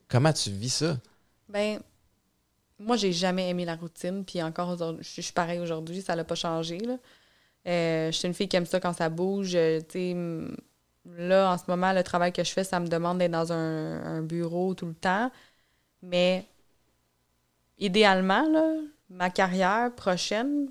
comment 0.09 0.33
tu 0.33 0.51
vis 0.51 0.75
ça? 0.75 0.99
Ben, 1.49 1.81
moi, 2.79 2.97
j'ai 2.97 3.13
jamais 3.13 3.49
aimé 3.49 3.65
la 3.65 3.77
routine, 3.77 4.27
puis 4.27 4.43
encore 4.43 4.77
je 5.01 5.21
suis 5.23 5.33
pareil 5.33 5.59
aujourd'hui, 5.59 6.03
ça 6.03 6.15
l'a 6.15 6.25
pas 6.25 6.35
changé, 6.35 6.79
là. 6.79 6.99
Euh, 7.67 8.13
je 8.13 8.19
suis 8.19 8.29
une 8.29 8.35
fille 8.35 8.47
qui 8.47 8.57
aime 8.57 8.67
ça 8.67 8.79
quand 8.79 8.93
ça 8.93 9.09
bouge. 9.09 9.55
euh, 9.55 9.81
là, 11.07 11.51
en 11.51 11.57
ce 11.57 11.65
moment, 11.67 11.95
le 11.95 12.03
travail 12.03 12.31
que 12.31 12.45
je 12.45 12.53
fais, 12.53 12.63
ça 12.63 12.79
me 12.79 12.89
demande 12.89 13.19
d'être 13.19 13.31
dans 13.31 13.55
un, 13.55 14.19
un 14.19 14.21
bureau 14.21 14.75
tout 14.75 14.85
le 14.85 14.95
temps. 14.95 15.33
Mais 16.03 16.47
idéalement, 17.79 18.47
là, 18.51 18.71
ma 19.09 19.31
carrière 19.31 19.95
prochaine, 19.95 20.69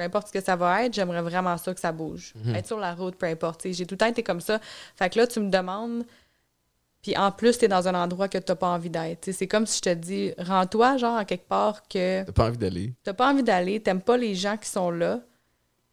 peu 0.00 0.06
importe 0.06 0.28
ce 0.28 0.32
que 0.32 0.40
ça 0.40 0.56
va 0.56 0.84
être, 0.84 0.94
j'aimerais 0.94 1.20
vraiment 1.20 1.58
ça 1.58 1.74
que 1.74 1.80
ça 1.80 1.92
bouge. 1.92 2.32
Mhm. 2.36 2.54
Être 2.54 2.66
sur 2.66 2.78
la 2.78 2.94
route, 2.94 3.16
peu 3.16 3.26
importe. 3.26 3.60
tu 3.60 3.72
J'ai 3.74 3.84
tout 3.84 3.94
le 3.94 3.98
temps 3.98 4.06
été 4.06 4.22
comme 4.22 4.40
ça. 4.40 4.58
Fait 4.96 5.10
que 5.10 5.18
là, 5.18 5.26
tu 5.26 5.40
me 5.40 5.50
demandes, 5.50 6.04
puis 7.02 7.14
en 7.18 7.30
plus, 7.30 7.58
tu 7.58 7.66
es 7.66 7.68
dans 7.68 7.86
un 7.86 7.94
endroit 7.94 8.28
que 8.28 8.38
tu 8.38 8.50
n'as 8.50 8.56
pas 8.56 8.68
envie 8.68 8.88
d'être. 8.88 9.20
Tu 9.24 9.32
C'est 9.34 9.46
comme 9.46 9.66
si 9.66 9.76
je 9.76 9.82
te 9.82 9.94
dis, 9.94 10.32
rends-toi, 10.38 10.96
genre, 10.96 11.16
à 11.16 11.26
quelque 11.26 11.46
part 11.46 11.86
que 11.86 12.24
T'as 12.24 12.32
pas 12.32 12.48
envie 12.48 12.56
d'aller? 12.56 12.94
tu 13.04 13.12
pas 13.12 13.30
envie 13.30 13.42
d'aller, 13.42 13.80
t'aimes 13.82 14.00
pas 14.00 14.16
les 14.16 14.34
gens 14.34 14.56
qui 14.56 14.68
sont 14.68 14.90
là. 14.90 15.20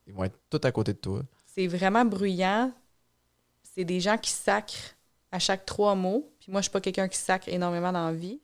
Ils 0.08 0.14
vont 0.14 0.24
être 0.24 0.40
tout 0.50 0.62
à 0.64 0.72
côté 0.72 0.94
de 0.94 1.00
toi. 1.00 1.22
C'est 1.54 1.68
vraiment 1.68 2.06
bruyant. 2.06 2.72
C'est 3.76 3.84
des 3.84 4.00
gens 4.00 4.18
qui 4.18 4.32
sacrent 4.32 4.96
à 5.34 5.40
chaque 5.40 5.66
trois 5.66 5.96
mots. 5.96 6.32
Puis 6.40 6.50
moi, 6.50 6.62
je 6.62 6.64
suis 6.66 6.72
pas 6.72 6.80
quelqu'un 6.82 7.10
qui 7.10 7.18
sacre 7.18 7.50
énormément 7.50 7.92
dans 7.92 8.08
la 8.08 8.14
vie. 8.14 8.40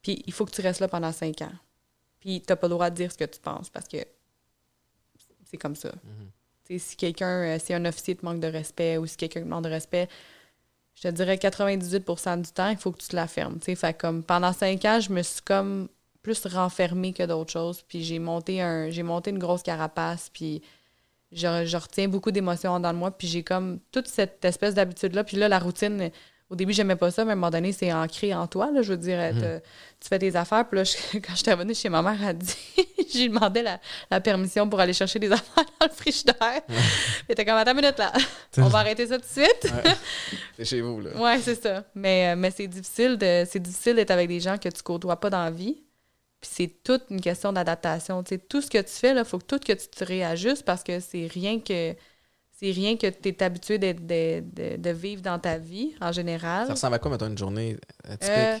Puis 0.00 0.22
il 0.26 0.32
faut 0.32 0.46
que 0.46 0.50
tu 0.50 0.62
restes 0.62 0.80
là 0.80 0.88
pendant 0.88 1.12
cinq 1.12 1.42
ans. 1.42 1.52
Puis 2.24 2.40
t'as 2.40 2.56
pas 2.56 2.68
le 2.68 2.72
droit 2.72 2.88
de 2.88 2.94
dire 2.96 3.12
ce 3.12 3.18
que 3.18 3.24
tu 3.24 3.38
penses 3.38 3.68
parce 3.68 3.86
que 3.86 3.98
c'est 5.44 5.58
comme 5.58 5.76
ça. 5.76 5.92
Sais, 6.66 6.78
si 6.78 6.96
quelqu'un, 6.96 7.42
euh, 7.42 7.58
si 7.62 7.74
un 7.74 7.84
officier 7.84 8.16
te 8.16 8.24
manque 8.24 8.40
de 8.40 8.46
respect 8.46 8.96
ou 8.96 9.04
si 9.04 9.18
quelqu'un 9.18 9.42
te 9.42 9.46
manque 9.46 9.64
de 9.64 9.68
respect, 9.68 10.08
je 10.94 11.02
te 11.02 11.08
dirais 11.08 11.36
98% 11.36 12.40
du 12.40 12.50
temps, 12.50 12.70
il 12.70 12.78
faut 12.78 12.92
que 12.92 12.98
tu 13.02 13.08
te 13.08 13.16
la 13.16 13.26
fermes. 13.26 13.60
Fait 13.60 13.92
comme 13.92 14.22
pendant 14.22 14.54
cinq 14.54 14.86
ans, 14.86 15.00
je 15.00 15.12
me 15.12 15.22
suis 15.22 15.42
comme 15.42 15.88
plus 16.22 16.46
renfermée 16.46 17.12
que 17.12 17.24
d'autres 17.24 17.52
choses. 17.52 17.82
Puis 17.82 18.02
j'ai 18.02 18.18
monté 18.18 18.62
un 18.62 18.88
j'ai 18.88 19.02
monté 19.02 19.28
une 19.28 19.38
grosse 19.38 19.62
carapace. 19.62 20.30
Puis 20.32 20.62
je, 21.30 21.66
je 21.66 21.76
retiens 21.76 22.08
beaucoup 22.08 22.30
d'émotions 22.30 22.80
dans 22.80 22.92
le 22.92 22.98
moi. 22.98 23.10
Puis 23.10 23.28
j'ai 23.28 23.42
comme 23.42 23.80
toute 23.92 24.08
cette 24.08 24.42
espèce 24.46 24.74
d'habitude-là. 24.74 25.24
Puis 25.24 25.36
là, 25.36 25.48
la 25.48 25.58
routine, 25.58 26.10
au 26.54 26.56
début, 26.56 26.72
j'aimais 26.72 26.96
pas 26.96 27.10
ça, 27.10 27.24
mais 27.24 27.30
à 27.30 27.32
un 27.32 27.36
moment 27.36 27.50
donné, 27.50 27.72
c'est 27.72 27.92
ancré 27.92 28.32
en 28.34 28.46
toi. 28.46 28.70
Là, 28.72 28.80
je 28.82 28.90
veux 28.92 28.96
dire, 28.96 29.18
t'as- 29.38 29.60
tu 29.60 30.08
fais 30.08 30.18
tes 30.18 30.34
affaires. 30.36 30.66
Puis 30.68 30.76
là, 30.78 30.84
je- 30.84 31.18
quand 31.18 31.34
j'étais 31.34 31.52
revenue 31.52 31.74
chez 31.74 31.88
ma 31.88 32.00
mère, 32.02 32.16
elle 32.22 32.28
a 32.28 32.32
dit, 32.32 32.54
j'ai 33.12 33.28
demandé 33.28 33.62
la, 33.62 33.80
la 34.10 34.20
permission 34.20 34.68
pour 34.68 34.78
aller 34.80 34.92
chercher 34.92 35.18
des 35.18 35.30
affaires 35.32 35.64
dans 35.80 35.86
le 35.86 35.92
frigidaire. 35.92 36.62
Elle 36.68 37.32
était 37.32 37.44
comme, 37.44 37.56
attends 37.56 37.72
une 37.72 37.80
minute 37.80 37.98
là, 37.98 38.12
on 38.58 38.68
va 38.68 38.78
arrêter 38.78 39.06
ça 39.06 39.18
tout 39.18 39.24
de 39.24 39.42
suite. 39.44 39.72
C'est 40.56 40.64
chez 40.64 40.80
vous, 40.80 41.00
là. 41.00 41.10
Ouais, 41.20 41.38
c'est 41.40 41.60
ça. 41.60 41.84
Mais, 41.94 42.32
euh, 42.32 42.36
mais 42.36 42.50
c'est 42.50 42.68
difficile 42.68 43.16
de 43.18 43.44
c'est 43.50 43.58
difficile 43.60 43.96
d'être 43.96 44.12
avec 44.12 44.28
des 44.28 44.38
gens 44.40 44.56
que 44.56 44.68
tu 44.68 44.82
côtoies 44.82 45.16
pas 45.18 45.30
dans 45.30 45.42
la 45.42 45.50
vie. 45.50 45.82
Puis 46.40 46.50
c'est 46.54 46.82
toute 46.84 47.04
une 47.10 47.20
question 47.20 47.52
d'adaptation. 47.52 48.22
Tu 48.22 48.34
sais, 48.36 48.38
tout 48.38 48.60
ce 48.60 48.70
que 48.70 48.78
tu 48.78 48.90
fais, 48.92 49.16
il 49.16 49.24
faut 49.24 49.38
que 49.38 49.44
tout 49.44 49.58
que 49.58 49.72
tu 49.72 49.88
te 49.88 50.04
réajustes 50.04 50.64
parce 50.64 50.84
que 50.84 51.00
c'est 51.00 51.26
rien 51.26 51.58
que 51.58 51.94
c'est 52.56 52.70
rien 52.70 52.96
que 52.96 53.06
tu 53.08 53.28
es 53.28 53.42
habitué 53.42 53.78
de, 53.78 53.92
de- 53.92 54.76
de 54.76 54.90
vivre 54.90 55.22
dans 55.22 55.38
ta 55.38 55.58
vie 55.58 55.94
en 56.00 56.12
général. 56.12 56.66
Ça 56.66 56.72
ressemble 56.74 56.94
à 56.94 56.98
quoi, 56.98 57.10
mettons, 57.10 57.26
une 57.26 57.38
journée 57.38 57.76
euh, 58.08 58.12
typique? 58.12 58.28
Euh, 58.28 58.58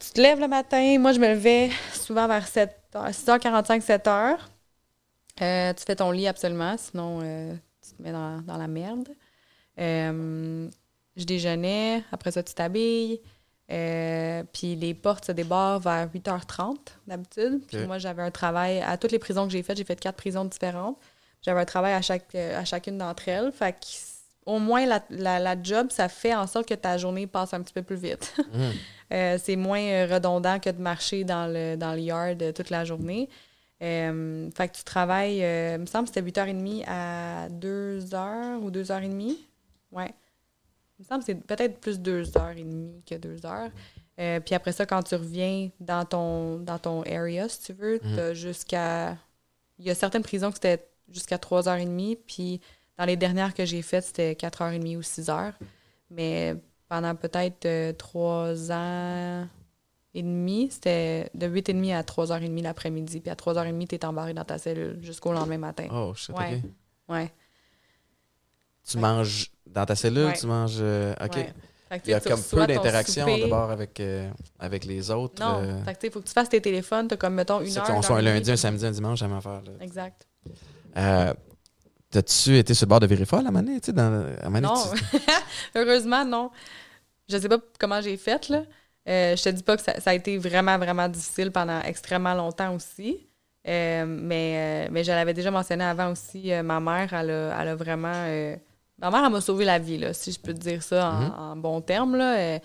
tu 0.00 0.10
te 0.12 0.20
lèves 0.20 0.40
le 0.40 0.48
matin. 0.48 0.98
Moi, 0.98 1.12
je 1.12 1.20
me 1.20 1.28
levais 1.28 1.70
souvent 1.92 2.26
vers 2.26 2.46
7 2.46 2.74
heures, 2.96 3.08
6h45, 3.10 3.80
7h. 3.84 4.36
Euh, 5.42 5.72
tu 5.74 5.84
fais 5.84 5.96
ton 5.96 6.10
lit 6.10 6.26
absolument, 6.26 6.76
sinon 6.78 7.20
euh, 7.22 7.54
tu 7.82 7.94
te 7.94 8.02
mets 8.02 8.12
dans, 8.12 8.40
dans 8.42 8.56
la 8.56 8.68
merde. 8.68 9.08
Je 11.16 11.24
déjeunais, 11.24 12.04
après 12.12 12.30
ça, 12.30 12.42
tu 12.42 12.54
t'habilles. 12.54 13.20
Puis 13.68 14.76
les 14.76 14.94
portes 14.94 15.26
se 15.26 15.32
débarrent 15.32 15.80
vers 15.80 16.08
8h30 16.08 16.76
d'habitude. 17.06 17.60
Puis 17.66 17.76
moi, 17.86 17.98
j'avais 17.98 18.22
un 18.22 18.30
travail 18.30 18.80
à 18.80 18.96
toutes 18.96 19.12
les 19.12 19.18
prisons 19.18 19.46
que 19.46 19.52
j'ai 19.52 19.62
faites. 19.62 19.76
J'ai 19.76 19.84
fait 19.84 19.98
quatre 19.98 20.16
prisons 20.16 20.44
différentes. 20.44 20.98
J'avais 21.42 21.60
un 21.60 21.64
travail 21.64 21.92
à, 21.94 22.02
chaque, 22.02 22.34
euh, 22.34 22.58
à 22.60 22.64
chacune 22.64 22.98
d'entre 22.98 23.28
elles. 23.28 23.50
Fait 23.52 23.72
que, 23.72 23.86
au 24.46 24.58
moins, 24.58 24.84
la, 24.86 25.02
la, 25.10 25.38
la 25.38 25.62
job, 25.62 25.88
ça 25.90 26.08
fait 26.08 26.34
en 26.34 26.46
sorte 26.46 26.68
que 26.68 26.74
ta 26.74 26.98
journée 26.98 27.26
passe 27.26 27.54
un 27.54 27.62
petit 27.62 27.72
peu 27.74 27.82
plus 27.82 27.96
vite. 27.96 28.34
Mhm. 28.52 28.72
Euh, 29.12 29.38
c'est 29.42 29.56
moins 29.56 29.80
euh, 29.82 30.06
redondant 30.08 30.60
que 30.60 30.70
de 30.70 30.80
marcher 30.80 31.24
dans 31.24 31.52
le, 31.52 31.74
dans 31.76 31.94
le 31.94 32.00
yard 32.00 32.54
toute 32.54 32.70
la 32.70 32.84
journée. 32.84 33.28
Euh, 33.82 34.48
fait 34.54 34.68
que 34.68 34.76
tu 34.76 34.84
travailles, 34.84 35.42
euh, 35.42 35.72
il 35.76 35.80
me 35.80 35.86
semble 35.86 36.08
que 36.08 36.14
c'était 36.14 36.22
8h30 36.30 36.84
à 36.86 37.48
2h 37.48 38.58
ou 38.58 38.70
2h30. 38.70 39.36
Ouais. 39.90 40.14
Il 40.98 41.02
me 41.02 41.04
semble 41.08 41.20
que 41.20 41.26
c'est 41.26 41.34
peut-être 41.34 41.80
plus 41.80 41.98
2h30 41.98 43.02
que 43.04 43.14
2h. 43.16 43.70
Euh, 44.20 44.38
puis 44.40 44.54
après 44.54 44.70
ça, 44.72 44.86
quand 44.86 45.02
tu 45.02 45.14
reviens 45.16 45.70
dans 45.80 46.04
ton, 46.04 46.58
dans 46.58 46.78
ton 46.78 47.02
area, 47.02 47.48
si 47.48 47.62
tu 47.62 47.72
veux, 47.72 47.98
Mhm. 48.04 48.16
t'as 48.16 48.34
jusqu'à. 48.34 49.16
Il 49.78 49.86
y 49.86 49.90
a 49.90 49.94
certaines 49.94 50.22
prisons 50.22 50.50
que 50.50 50.56
c'était 50.62 50.86
jusqu'à 51.10 51.36
3h30, 51.36 52.18
puis 52.26 52.60
dans 52.98 53.04
les 53.04 53.16
dernières 53.16 53.54
que 53.54 53.64
j'ai 53.64 53.82
faites, 53.82 54.04
c'était 54.04 54.32
4h30 54.34 54.96
ou 54.96 55.00
6h. 55.00 55.52
Mais 56.10 56.54
pendant 56.88 57.14
peut-être 57.14 57.66
euh, 57.66 57.92
trois 57.92 58.72
ans 58.72 59.46
et 60.12 60.22
demi, 60.22 60.68
c'était 60.70 61.30
de 61.34 61.46
8h30 61.46 61.94
à 61.96 62.02
3h30 62.02 62.62
l'après-midi. 62.62 63.20
Puis 63.20 63.30
à 63.30 63.34
3h30, 63.34 63.86
tu 63.88 63.94
es 63.94 64.04
embarré 64.04 64.34
dans 64.34 64.44
ta 64.44 64.58
cellule 64.58 64.98
jusqu'au 65.02 65.32
lendemain 65.32 65.58
matin. 65.58 65.86
Oh, 65.92 66.12
shit, 66.14 66.36
Ouais. 66.36 66.56
OK. 66.64 66.70
Ouais. 67.14 67.32
Tu 68.88 68.96
Ouais. 68.96 69.02
manges 69.02 69.50
dans 69.66 69.86
ta 69.86 69.94
cellule, 69.94 70.26
Ouais. 70.26 70.36
tu 70.36 70.46
manges... 70.46 70.78
euh, 70.80 71.14
OK. 71.24 71.36
Il 72.04 72.10
y 72.10 72.14
a 72.14 72.20
comme 72.20 72.40
peu 72.40 72.66
d'interaction 72.68 73.26
d'abord 73.38 73.70
avec, 73.72 73.98
euh, 73.98 74.30
avec 74.60 74.84
les 74.84 75.10
autres. 75.10 75.42
Non. 75.44 75.56
euh, 75.60 75.80
il 76.04 76.10
faut 76.12 76.20
que 76.20 76.26
tu 76.28 76.32
fasses 76.32 76.48
tes 76.48 76.60
téléphones. 76.60 77.08
Tu 77.08 77.14
as 77.14 77.16
comme, 77.16 77.34
mettons, 77.34 77.60
une 77.60 77.66
c'est 77.68 77.80
heure. 77.80 77.86
qu'on 77.86 77.96
une 77.96 78.02
soit 78.04 78.18
un 78.18 78.22
lundi, 78.22 78.48
un 78.50 78.56
samedi, 78.56 78.86
un 78.86 78.92
dimanche, 78.92 79.18
jamais 79.18 79.34
en 79.34 79.40
faire. 79.40 79.62
là. 79.62 79.72
Exact. 79.80 80.26
Euh, 80.96 81.34
T'as-tu 82.10 82.56
été 82.58 82.74
sur 82.74 82.86
le 82.86 82.88
bord 82.88 82.98
de 83.00 83.06
virer 83.06 83.24
folle 83.24 83.46
à 83.46 83.52
Mané? 83.52 83.78
Dans, 83.92 84.26
à 84.42 84.50
Mané, 84.50 84.66
Non. 84.66 84.74
tu- 84.74 85.18
Heureusement, 85.76 86.24
non. 86.24 86.50
Je 87.28 87.38
sais 87.38 87.48
pas 87.48 87.58
comment 87.78 88.00
j'ai 88.00 88.16
fait, 88.16 88.48
là. 88.48 88.64
Euh, 89.08 89.36
je 89.36 89.42
te 89.44 89.48
dis 89.50 89.62
pas 89.62 89.76
que 89.76 89.82
ça, 89.82 90.00
ça 90.00 90.10
a 90.10 90.14
été 90.14 90.36
vraiment, 90.36 90.76
vraiment 90.76 91.08
difficile 91.08 91.52
pendant 91.52 91.80
extrêmement 91.82 92.34
longtemps 92.34 92.74
aussi. 92.74 93.28
Euh, 93.68 94.04
mais, 94.06 94.86
euh, 94.86 94.88
mais 94.90 95.04
je 95.04 95.12
l'avais 95.12 95.34
déjà 95.34 95.50
mentionné 95.52 95.84
avant 95.84 96.10
aussi. 96.10 96.50
ma 96.64 96.80
mère, 96.80 97.12
elle 97.14 97.30
a, 97.30 97.60
elle 97.62 97.68
a 97.68 97.74
vraiment. 97.76 98.12
ma 98.98 99.10
mère, 99.10 99.24
elle 99.26 99.32
m'a 99.32 99.40
sauvé 99.40 99.64
la 99.64 99.78
vie, 99.78 99.98
là, 99.98 100.12
si 100.12 100.32
je 100.32 100.40
peux 100.40 100.52
te 100.52 100.58
dire 100.58 100.82
ça 100.82 101.10
en, 101.10 101.20
Mhm. 101.20 101.32
en 101.38 101.56
bon 101.56 101.80
terme. 101.80 102.16
Là. 102.16 102.58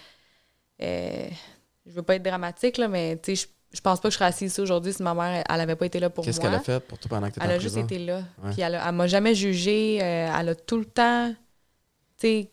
Je 0.79 1.91
veux 1.91 2.01
pas 2.01 2.15
être 2.15 2.23
dramatique, 2.23 2.77
là, 2.77 2.87
mais 2.87 3.17
tu 3.21 3.35
sais, 3.35 3.47
je, 3.47 3.54
je 3.75 3.81
pense 3.81 3.99
pas 3.99 4.07
que 4.07 4.13
je 4.13 4.17
serais 4.17 4.25
assise 4.29 4.51
ici 4.53 4.61
aujourd'hui 4.61 4.93
si 4.93 5.03
ma 5.03 5.13
mère, 5.13 5.43
elle 5.49 5.61
avait 5.61 5.75
pas 5.75 5.85
été 5.85 5.99
là 5.99 6.09
pour 6.09 6.23
moi. 6.23 6.25
Qu'est-ce 6.25 6.39
qu'elle 6.39 6.53
a 6.53 6.59
fait 6.59 6.79
pour 6.79 6.97
toi 6.97 7.09
pendant 7.09 7.27
que 7.27 7.33
tu 7.33 7.39
étais 7.39 7.45
Elle 7.45 7.51
en 7.53 7.55
a 7.55 7.59
juste 7.59 7.77
été 7.77 7.99
là. 7.99 8.21
Ouais. 8.43 8.51
Puis 8.51 8.61
elle, 8.61 8.75
a- 8.75 8.87
elle 8.87 8.95
m'a 8.95 9.07
jamais 9.07 9.35
jugée. 9.35 9.99
euh, 10.01 10.33
elle 10.39 10.49
a 10.49 10.55
tout 10.55 10.77
le 10.79 10.85
temps. 10.85 11.29
Tu 12.17 12.27
sais, 12.27 12.51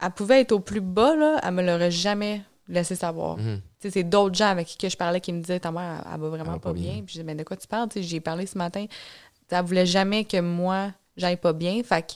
elle 0.00 0.10
pouvait 0.10 0.40
être 0.40 0.52
au 0.52 0.60
plus 0.60 0.80
bas, 0.80 1.14
là. 1.14 1.40
Elle 1.42 1.52
me 1.54 1.62
l'aurait 1.62 1.90
jamais 1.90 2.42
laissé 2.68 2.96
savoir. 2.96 3.36
Mhm. 3.38 3.60
Tu 3.80 3.88
sais, 3.88 3.90
c'est 3.90 4.02
d'autres 4.04 4.34
gens 4.34 4.48
avec 4.48 4.66
qui 4.66 4.88
je 4.90 4.96
parlais 4.96 5.20
qui 5.20 5.32
me 5.32 5.40
disaient 5.40 5.60
Ta 5.60 5.70
mère, 5.70 6.02
elle, 6.04 6.12
elle 6.14 6.20
va 6.20 6.28
vraiment 6.28 6.44
Elle 6.44 6.50
va 6.52 6.58
pas, 6.58 6.68
pas 6.70 6.72
bien. 6.72 6.92
bien. 6.94 7.02
Puis 7.02 7.06
je 7.08 7.12
disais 7.12 7.24
Mais 7.24 7.34
de 7.34 7.44
quoi 7.44 7.56
tu 7.56 7.66
parles 7.68 7.88
Tu 7.88 8.00
sais, 8.00 8.02
J'y 8.02 8.16
ai 8.16 8.20
parlé 8.20 8.46
ce 8.46 8.58
matin. 8.58 8.84
Tu 8.88 8.94
sais, 9.48 9.56
Elle 9.56 9.64
voulait 9.64 9.86
jamais 9.86 10.24
que 10.24 10.40
moi, 10.40 10.92
j'aille 11.16 11.36
pas 11.36 11.52
bien. 11.52 11.80
Fait 11.84 12.02
que- 12.02 12.12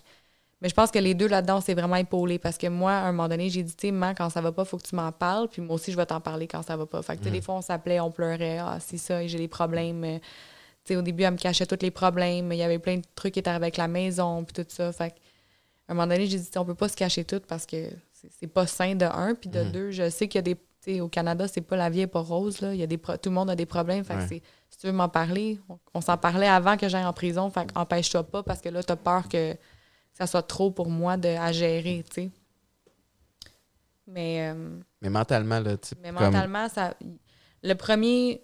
Mais 0.63 0.71
je 0.71 0.75
pense 0.75 0.91
que 0.91 0.99
les 0.99 1.15
deux 1.15 1.29
là-dedans, 1.29 1.61
c'est 1.61 1.75
vraiment 1.75 1.97
épaulé 1.97 2.39
parce 2.39 2.57
que 2.57 2.67
moi, 2.67 2.93
à 2.93 3.05
un 3.05 3.13
moment 3.13 3.29
donné, 3.29 3.51
j'ai 3.51 3.63
dit, 3.63 3.77
tu 3.77 3.89
sais, 3.89 4.15
quand 4.17 4.31
ça 4.31 4.41
va 4.41 4.53
pas, 4.53 4.65
faut 4.65 4.79
que 4.79 4.87
tu 4.87 4.95
m'en 4.95 5.13
parles. 5.13 5.49
Puis 5.49 5.61
moi 5.61 5.75
aussi, 5.75 5.93
je 5.93 5.97
vais 5.97 6.07
t'en 6.07 6.21
parler 6.21 6.47
quand 6.47 6.63
ça 6.63 6.77
va 6.77 6.87
pas. 6.87 7.03
Fait 7.03 7.15
que, 7.15 7.19
tu 7.19 7.25
sais, 7.25 7.31
des 7.31 7.43
fois, 7.43 7.57
on 7.57 7.61
s'appelait, 7.61 8.01
on 8.01 8.11
pleurait. 8.11 8.59
Ah, 8.59 8.79
c'est 8.81 8.97
ça, 8.97 9.27
j'ai 9.27 9.39
des 9.39 9.49
problèmes. 9.49 10.03
euh, 10.05 10.99
au 10.99 11.03
début, 11.03 11.25
elle 11.25 11.33
me 11.33 11.37
cachait 11.37 11.67
tous 11.67 11.83
les 11.83 11.91
problèmes. 11.91 12.53
Il 12.53 12.59
y 12.59 12.63
avait 12.63 12.79
plein 12.79 12.97
de 12.97 13.05
trucs 13.15 13.35
qui 13.35 13.41
étaient 13.41 13.51
avec 13.51 13.77
la 13.77 13.89
maison, 13.89 14.45
puis 14.45 14.55
tout 14.55 14.69
ça. 14.69 14.93
Fait 14.93 15.15
à 15.89 15.93
un 15.93 15.95
moment 15.95 16.07
donné, 16.07 16.27
j'ai 16.27 16.39
dit, 16.39 16.49
on 16.57 16.65
peut 16.65 16.75
pas 16.75 16.89
se 16.89 16.97
cacher 16.97 17.25
tout 17.25 17.41
parce 17.47 17.67
que 17.67 17.91
c'est 18.13 18.47
pas 18.47 18.67
sain 18.67 18.95
de 18.95 19.05
un. 19.05 19.35
Puis 19.35 19.51
de 19.51 19.63
deux, 19.65 19.91
je 19.91 20.09
sais 20.09 20.27
qu'il 20.27 20.39
y 20.39 20.51
a 20.51 20.55
des. 20.87 21.01
au 21.01 21.09
Canada, 21.09 21.47
c'est 21.49 21.61
pas 21.61 21.77
la 21.77 21.91
vie 21.91 22.01
est 22.01 22.07
pas 22.07 22.21
rose. 22.21 22.61
Là. 22.61 22.73
Il 22.73 22.81
y 22.81 22.83
a 22.83 22.87
des 22.87 22.99
tout 22.99 23.29
le 23.29 23.31
monde 23.31 23.51
a 23.51 23.57
des 23.57 23.67
problèmes. 23.67 24.05
Fait 24.05 24.43
si 24.69 24.79
tu 24.79 24.87
veux 24.87 24.93
m'en 24.93 25.09
parler, 25.09 25.61
on, 25.95 26.01
s'en 26.01 26.17
parlait 26.17 26.49
avant 26.49 26.77
que 26.77 26.89
j'aille 26.89 27.05
en 27.05 27.13
prison. 27.13 27.51
Fait 27.51 27.69
empêche-toi 27.75 28.25
pas 28.25 28.43
parce 28.43 28.61
que 28.61 28.69
là, 28.69 28.83
tu 28.83 28.93
as 28.93 28.97
peur 28.97 29.29
que 29.29 29.57
ça 30.17 30.27
soit 30.27 30.43
trop 30.43 30.71
pour 30.71 30.89
moi 30.89 31.17
de, 31.17 31.29
à 31.29 31.53
gérer. 31.53 32.05
sais. 32.11 32.31
Mais. 34.07 34.51
Euh, 34.51 34.79
mais 35.03 35.11
mentalement, 35.11 35.61
là, 35.61 35.77
tu 35.77 35.95
Mais 36.03 36.13
mentalement, 36.13 36.69
ça. 36.69 36.95
Le 37.63 37.75
premier. 37.75 38.43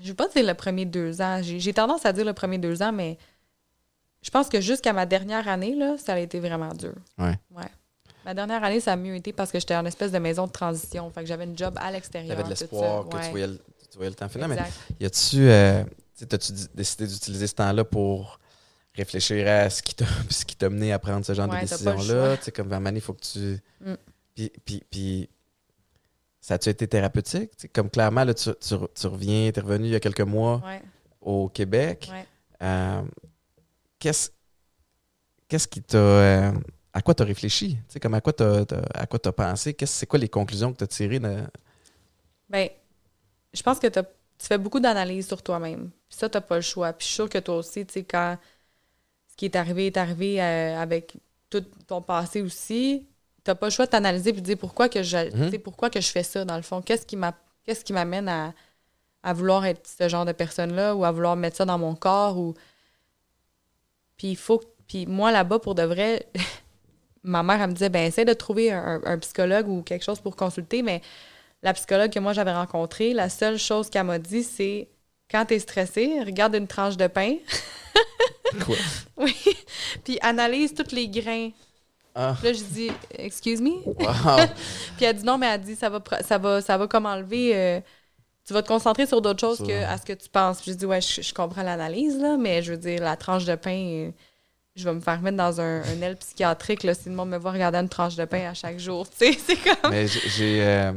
Je 0.00 0.08
veux 0.08 0.14
pas 0.14 0.28
dire 0.28 0.46
le 0.46 0.54
premier 0.54 0.84
deux 0.84 1.20
ans. 1.22 1.40
J'ai 1.42 1.72
tendance 1.72 2.04
à 2.04 2.12
dire 2.12 2.24
le 2.24 2.34
premier 2.34 2.58
deux 2.58 2.82
ans, 2.82 2.92
mais 2.92 3.16
je 4.20 4.30
pense 4.30 4.48
que 4.48 4.60
jusqu'à 4.60 4.92
ma 4.92 5.06
dernière 5.06 5.48
année, 5.48 5.74
là, 5.74 5.96
ça 5.96 6.14
a 6.14 6.18
été 6.18 6.38
vraiment 6.38 6.74
dur. 6.74 6.94
Ouais. 7.18 7.38
Ouais. 7.50 7.70
Ma 8.24 8.34
dernière 8.34 8.62
année, 8.62 8.80
ça 8.80 8.92
a 8.92 8.96
mieux 8.96 9.14
été 9.14 9.32
parce 9.32 9.50
que 9.50 9.58
j'étais 9.58 9.76
en 9.76 9.86
espèce 9.86 10.12
de 10.12 10.18
maison 10.18 10.46
de 10.46 10.52
transition. 10.52 11.10
Fait 11.10 11.22
que 11.22 11.26
j'avais 11.26 11.44
une 11.44 11.56
job 11.56 11.74
à 11.78 11.90
l'extérieur. 11.90 12.36
T'avais 12.36 12.44
de 12.44 12.50
l'espoir 12.50 13.08
que 13.08 13.24
tu, 13.24 13.30
voyais 13.30 13.46
le, 13.46 13.56
tu, 13.90 13.96
voyais 13.96 14.10
le, 14.10 14.16
temps 14.16 14.28
finir. 14.28 14.48
Mais 14.48 14.58
y 15.00 15.06
a-tu. 15.06 15.48
Euh, 15.48 15.82
T'as-tu 16.28 16.52
décidé 16.74 17.06
d'utiliser 17.06 17.46
ce 17.46 17.54
temps-là 17.54 17.84
pour 17.84 18.40
réfléchir 18.96 19.46
à 19.46 19.70
ce 19.70 19.82
qui 19.82 20.56
t'a 20.56 20.70
mené 20.70 20.92
à 20.92 20.98
prendre 20.98 21.24
ce 21.24 21.34
genre 21.34 21.48
de 21.48 21.58
décision-là? 21.58 22.36
Comme 22.54 22.72
à 22.72 22.90
il 22.90 23.00
faut 23.00 23.14
que 23.14 23.22
tu. 23.22 23.58
Mm. 23.80 23.94
Puis, 24.34 24.52
puis, 24.64 24.84
puis 24.90 25.28
ça 26.40 26.54
a-tu 26.54 26.68
été 26.68 26.86
thérapeutique? 26.86 27.50
comme 27.72 27.90
clairement, 27.90 28.24
là, 28.24 28.34
tu, 28.34 28.50
tu, 28.60 28.74
tu 28.94 29.06
reviens, 29.06 29.50
tu 29.50 29.58
es 29.58 29.62
revenu 29.62 29.86
il 29.86 29.92
y 29.92 29.96
a 29.96 30.00
quelques 30.00 30.20
mois 30.20 30.62
au 31.20 31.48
Québec. 31.48 32.10
Euh, 32.62 33.02
qu'est-ce, 33.98 34.30
qu'est-ce 35.48 35.68
qui 35.68 35.82
t'a. 35.82 35.98
Euh, 35.98 36.52
à 36.92 37.02
quoi 37.02 37.14
tu 37.14 37.22
as 37.22 37.26
réfléchi? 37.26 37.78
comme 38.00 38.14
à 38.14 38.20
quoi 38.20 38.32
tu 38.32 38.44
à 38.44 39.06
quoi 39.06 39.18
as 39.24 39.32
pensé? 39.32 39.74
Qu'est-ce, 39.74 39.92
c'est 39.92 40.06
quoi 40.06 40.18
les 40.18 40.28
conclusions 40.28 40.72
que 40.72 40.78
tu 40.78 40.84
as 40.84 40.86
tirées? 40.86 41.18
De... 41.18 41.42
Ben, 42.48 42.68
je 43.52 43.62
pense 43.62 43.78
que 43.78 43.88
tu 43.88 44.00
fais 44.38 44.58
beaucoup 44.58 44.80
d'analyses 44.80 45.26
sur 45.26 45.42
toi-même. 45.42 45.90
Puis 46.08 46.18
ça, 46.18 46.28
tu 46.28 46.40
pas 46.40 46.56
le 46.56 46.62
choix. 46.62 46.92
Puis 46.92 47.04
je 47.04 47.06
suis 47.06 47.14
sûre 47.16 47.28
que 47.28 47.38
toi 47.38 47.56
aussi, 47.56 47.84
tu 47.84 47.94
sais, 47.94 48.04
quand 48.04 48.38
ce 49.36 49.38
qui 49.38 49.44
est 49.44 49.56
arrivé 49.56 49.86
est 49.86 49.96
arrivé 49.98 50.42
euh, 50.42 50.78
avec 50.80 51.14
tout 51.50 51.60
ton 51.86 52.00
passé 52.00 52.40
aussi, 52.40 53.06
tu 53.44 53.54
pas 53.54 53.66
le 53.66 53.70
choix 53.70 53.84
de 53.84 53.90
t'analyser 53.90 54.30
et 54.30 54.32
de 54.32 54.40
dire 54.40 54.56
pourquoi 54.56 54.88
que 54.88 55.02
je 55.02 55.30
mhm. 55.30 55.58
pourquoi 55.58 55.90
que 55.90 56.00
je 56.00 56.08
fais 56.08 56.22
ça 56.22 56.46
dans 56.46 56.56
le 56.56 56.62
fond. 56.62 56.80
Qu'est-ce 56.80 57.04
qui 57.04 57.92
m'amène 57.92 58.28
à, 58.30 58.54
à, 59.22 59.32
vouloir 59.34 59.66
être 59.66 59.86
ce 59.86 60.08
genre 60.08 60.24
de 60.24 60.32
personne-là 60.32 60.96
ou 60.96 61.04
à 61.04 61.12
vouloir 61.12 61.36
mettre 61.36 61.58
ça 61.58 61.66
dans 61.66 61.78
mon 61.78 61.94
corps 61.94 62.38
ou. 62.38 62.54
Puis 64.16 64.28
il 64.28 64.36
faut 64.36 64.62
puis 64.88 65.04
moi 65.04 65.32
là-bas 65.32 65.58
pour 65.58 65.74
de 65.74 65.82
vrai 65.82 66.26
ma 67.22 67.42
mère 67.42 67.60
elle 67.60 67.68
me 67.68 67.74
disait 67.74 67.90
ben 67.90 68.06
essaie 68.06 68.24
de 68.24 68.32
trouver 68.32 68.72
un, 68.72 69.18
psychologue 69.18 69.68
ou 69.68 69.82
quelque 69.82 70.04
chose 70.04 70.20
pour 70.20 70.34
consulter 70.34 70.80
mais 70.82 71.02
la 71.62 71.74
psychologue 71.74 72.10
que 72.10 72.20
moi 72.20 72.32
j'avais 72.32 72.54
rencontrée 72.54 73.12
la 73.12 73.28
seule 73.28 73.58
chose 73.58 73.90
qu'elle 73.90 74.06
m'a 74.06 74.18
dit 74.18 74.44
c'est 74.44 74.88
quand 75.30 75.44
tu 75.44 75.54
es 75.54 75.58
stressé 75.58 76.20
regarde 76.24 76.54
une 76.54 76.68
tranche 76.68 76.96
de 76.96 77.08
pain 77.08 77.34
Quoi? 78.64 78.76
oui. 79.18 79.34
Puis 80.04 80.18
analyse 80.22 80.74
tous 80.74 80.94
les 80.94 81.08
grains 81.08 81.50
ah. 82.18 82.34
Là, 82.42 82.52
je 82.54 82.62
dis, 82.62 82.90
excuse 83.10 83.60
me? 83.60 83.82
puis 84.96 85.04
elle 85.04 85.16
dit 85.16 85.24
non, 85.24 85.36
mais 85.36 85.48
elle 85.48 85.60
dit, 85.60 85.76
ça 85.76 85.90
va, 85.90 86.02
ça 86.22 86.38
va, 86.38 86.62
ça 86.62 86.78
va 86.78 86.86
comme 86.86 87.04
enlever. 87.04 87.54
Euh, 87.54 87.80
tu 88.46 88.54
vas 88.54 88.62
te 88.62 88.68
concentrer 88.68 89.06
sur 89.06 89.20
d'autres 89.20 89.40
choses 89.40 89.58
que 89.58 89.84
à 89.84 89.98
ce 89.98 90.06
que 90.06 90.14
tu 90.14 90.30
penses. 90.30 90.62
Puis 90.62 90.72
je 90.72 90.78
dis, 90.78 90.86
ouais, 90.86 91.02
je, 91.02 91.34
comprends 91.34 91.62
l'analyse, 91.62 92.16
là, 92.18 92.38
mais 92.38 92.62
je 92.62 92.72
veux 92.72 92.78
dire, 92.78 93.02
la 93.02 93.16
tranche 93.16 93.44
de 93.44 93.54
pain, 93.54 94.10
je 94.74 94.84
vais 94.84 94.94
me 94.94 95.00
faire 95.00 95.20
mettre 95.20 95.36
dans 95.36 95.60
un, 95.60 95.82
aile 96.00 96.16
psychiatrique, 96.16 96.84
là, 96.84 96.94
si 96.94 97.10
le 97.10 97.14
monde 97.14 97.28
me 97.28 97.36
voit 97.36 97.52
regarder 97.52 97.76
une 97.78 97.88
tranche 97.90 98.16
de 98.16 98.24
pain 98.24 98.48
à 98.48 98.54
chaque 98.54 98.78
jour. 98.78 99.06
Tu 99.18 99.34
sais, 99.34 99.38
c'est 99.38 99.56
comme. 99.56 99.90
Mais 99.90 100.06
j'ai. 100.06 100.62
Euh, 100.64 100.92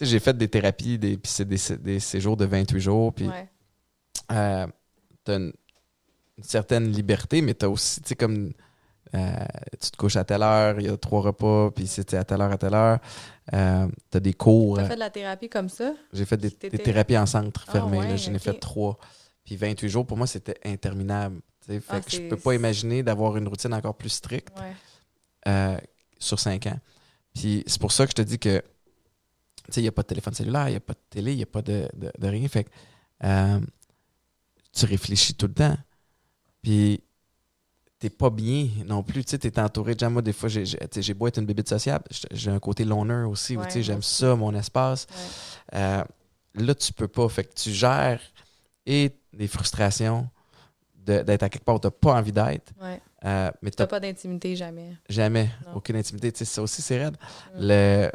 j'ai 0.00 0.18
fait 0.18 0.36
des 0.36 0.48
thérapies, 0.48 0.98
des, 0.98 1.16
puis 1.16 1.30
c'est 1.30 1.48
des, 1.80 2.00
séjours 2.00 2.36
de 2.36 2.44
28 2.44 2.80
jours, 2.80 3.12
puis 3.12 3.28
ouais. 3.28 3.48
euh, 4.32 4.66
t'as 5.24 5.36
une, 5.36 5.52
une, 6.38 6.44
certaine 6.44 6.90
liberté, 6.90 7.42
mais 7.42 7.54
t'as 7.54 7.68
aussi, 7.68 8.00
tu 8.00 8.08
sais, 8.08 8.16
comme 8.16 8.52
euh, 9.14 9.30
tu 9.80 9.90
te 9.90 9.96
couches 9.96 10.16
à 10.16 10.24
telle 10.24 10.42
heure, 10.42 10.78
il 10.80 10.86
y 10.86 10.88
a 10.88 10.96
trois 10.96 11.20
repas, 11.20 11.70
puis 11.70 11.86
c'était 11.86 12.16
à 12.16 12.24
telle 12.24 12.40
heure, 12.40 12.52
à 12.52 12.58
telle 12.58 12.74
heure. 12.74 12.98
Euh, 13.54 13.88
tu 14.10 14.16
as 14.16 14.20
des 14.20 14.34
cours. 14.34 14.76
Tu 14.76 14.82
as 14.82 14.88
fait 14.88 14.94
de 14.94 15.00
la 15.00 15.10
thérapie 15.10 15.48
comme 15.48 15.68
ça? 15.68 15.94
J'ai 16.12 16.26
fait 16.26 16.36
des, 16.36 16.50
thérapies 16.50 17.16
en 17.16 17.26
centre 17.26 17.64
ah 17.68 17.72
fermé. 17.72 18.16
J'en 18.16 18.34
ai 18.34 18.38
fait 18.38 18.58
trois. 18.58 18.98
Puis 19.44 19.56
28 19.56 19.88
jours, 19.88 20.06
pour 20.06 20.16
moi, 20.16 20.26
c'était 20.26 20.58
interminable. 20.64 21.40
Fait 21.66 21.82
ah, 21.88 22.00
que 22.00 22.10
je 22.10 22.20
peux 22.28 22.36
pas 22.36 22.54
imaginer 22.54 23.02
d'avoir 23.02 23.36
une 23.36 23.46
routine 23.46 23.74
encore 23.74 23.94
plus 23.94 24.08
stricte 24.08 24.56
euh, 25.46 25.76
sur 26.18 26.38
cinq 26.38 26.66
ans. 26.66 26.78
Puis 27.34 27.62
c'est 27.66 27.80
pour 27.80 27.92
ça 27.92 28.06
que 28.06 28.10
je 28.10 28.22
te 28.22 28.22
dis 28.22 28.38
que 28.38 28.62
il 29.76 29.82
n'y 29.82 29.88
a 29.88 29.92
pas 29.92 30.02
de 30.02 30.06
téléphone 30.06 30.32
cellulaire, 30.32 30.68
il 30.68 30.72
n'y 30.72 30.76
a 30.76 30.80
pas 30.80 30.94
de 30.94 30.98
télé, 31.10 31.32
il 31.32 31.36
n'y 31.36 31.42
a 31.42 31.46
pas 31.46 31.60
de, 31.60 31.88
rien. 32.22 32.48
Fait 32.48 32.64
que 32.64 32.70
tu 34.72 34.86
réfléchis 34.86 35.34
tout 35.34 35.46
le 35.46 35.52
temps. 35.52 35.76
Puis 36.68 37.02
t'es 37.98 38.10
pas 38.10 38.28
bien 38.28 38.68
non 38.84 39.02
plus. 39.02 39.24
Tu 39.24 39.30
sais, 39.30 39.38
t'es 39.38 39.58
entouré. 39.58 39.94
Déjà, 39.94 40.10
moi, 40.10 40.20
des 40.20 40.34
fois, 40.34 40.50
j'ai 40.50 41.14
beau 41.14 41.26
être 41.26 41.38
une 41.38 41.46
bébête 41.46 41.66
sociable, 41.66 42.04
j'ai 42.30 42.50
un 42.50 42.58
côté 42.58 42.84
loner 42.84 43.24
aussi, 43.24 43.56
tu 43.56 43.70
sais, 43.70 43.82
j'aime 43.82 44.02
ça, 44.02 44.36
mon 44.36 44.54
espace. 44.54 45.06
Euh, 45.74 46.04
là, 46.54 46.74
tu 46.74 46.92
peux 46.92 47.08
pas. 47.08 47.26
Fait 47.30 47.44
que 47.44 47.54
tu 47.54 47.70
gères 47.70 48.20
et 48.84 49.10
des 49.32 49.48
frustrations 49.48 50.28
d'être 50.94 51.42
à 51.42 51.48
quelque 51.48 51.64
part 51.64 51.76
où 51.76 51.78
t'as 51.78 51.90
pas 51.90 52.12
envie 52.12 52.32
d'être. 52.32 52.70
Ouais. 52.82 53.00
Euh, 53.24 53.50
mais 53.62 53.70
t'as 53.70 53.86
pas 53.86 53.98
d'intimité 53.98 54.54
jamais. 54.54 54.92
Jamais. 55.08 55.48
Aucune 55.74 55.96
intimité. 55.96 56.30
Tu 56.32 56.40
sais, 56.40 56.44
ça 56.44 56.60
aussi, 56.60 56.82
c'est 56.82 57.02
raide. 57.02 57.16
Mm. 57.54 57.60
Le... 57.60 58.10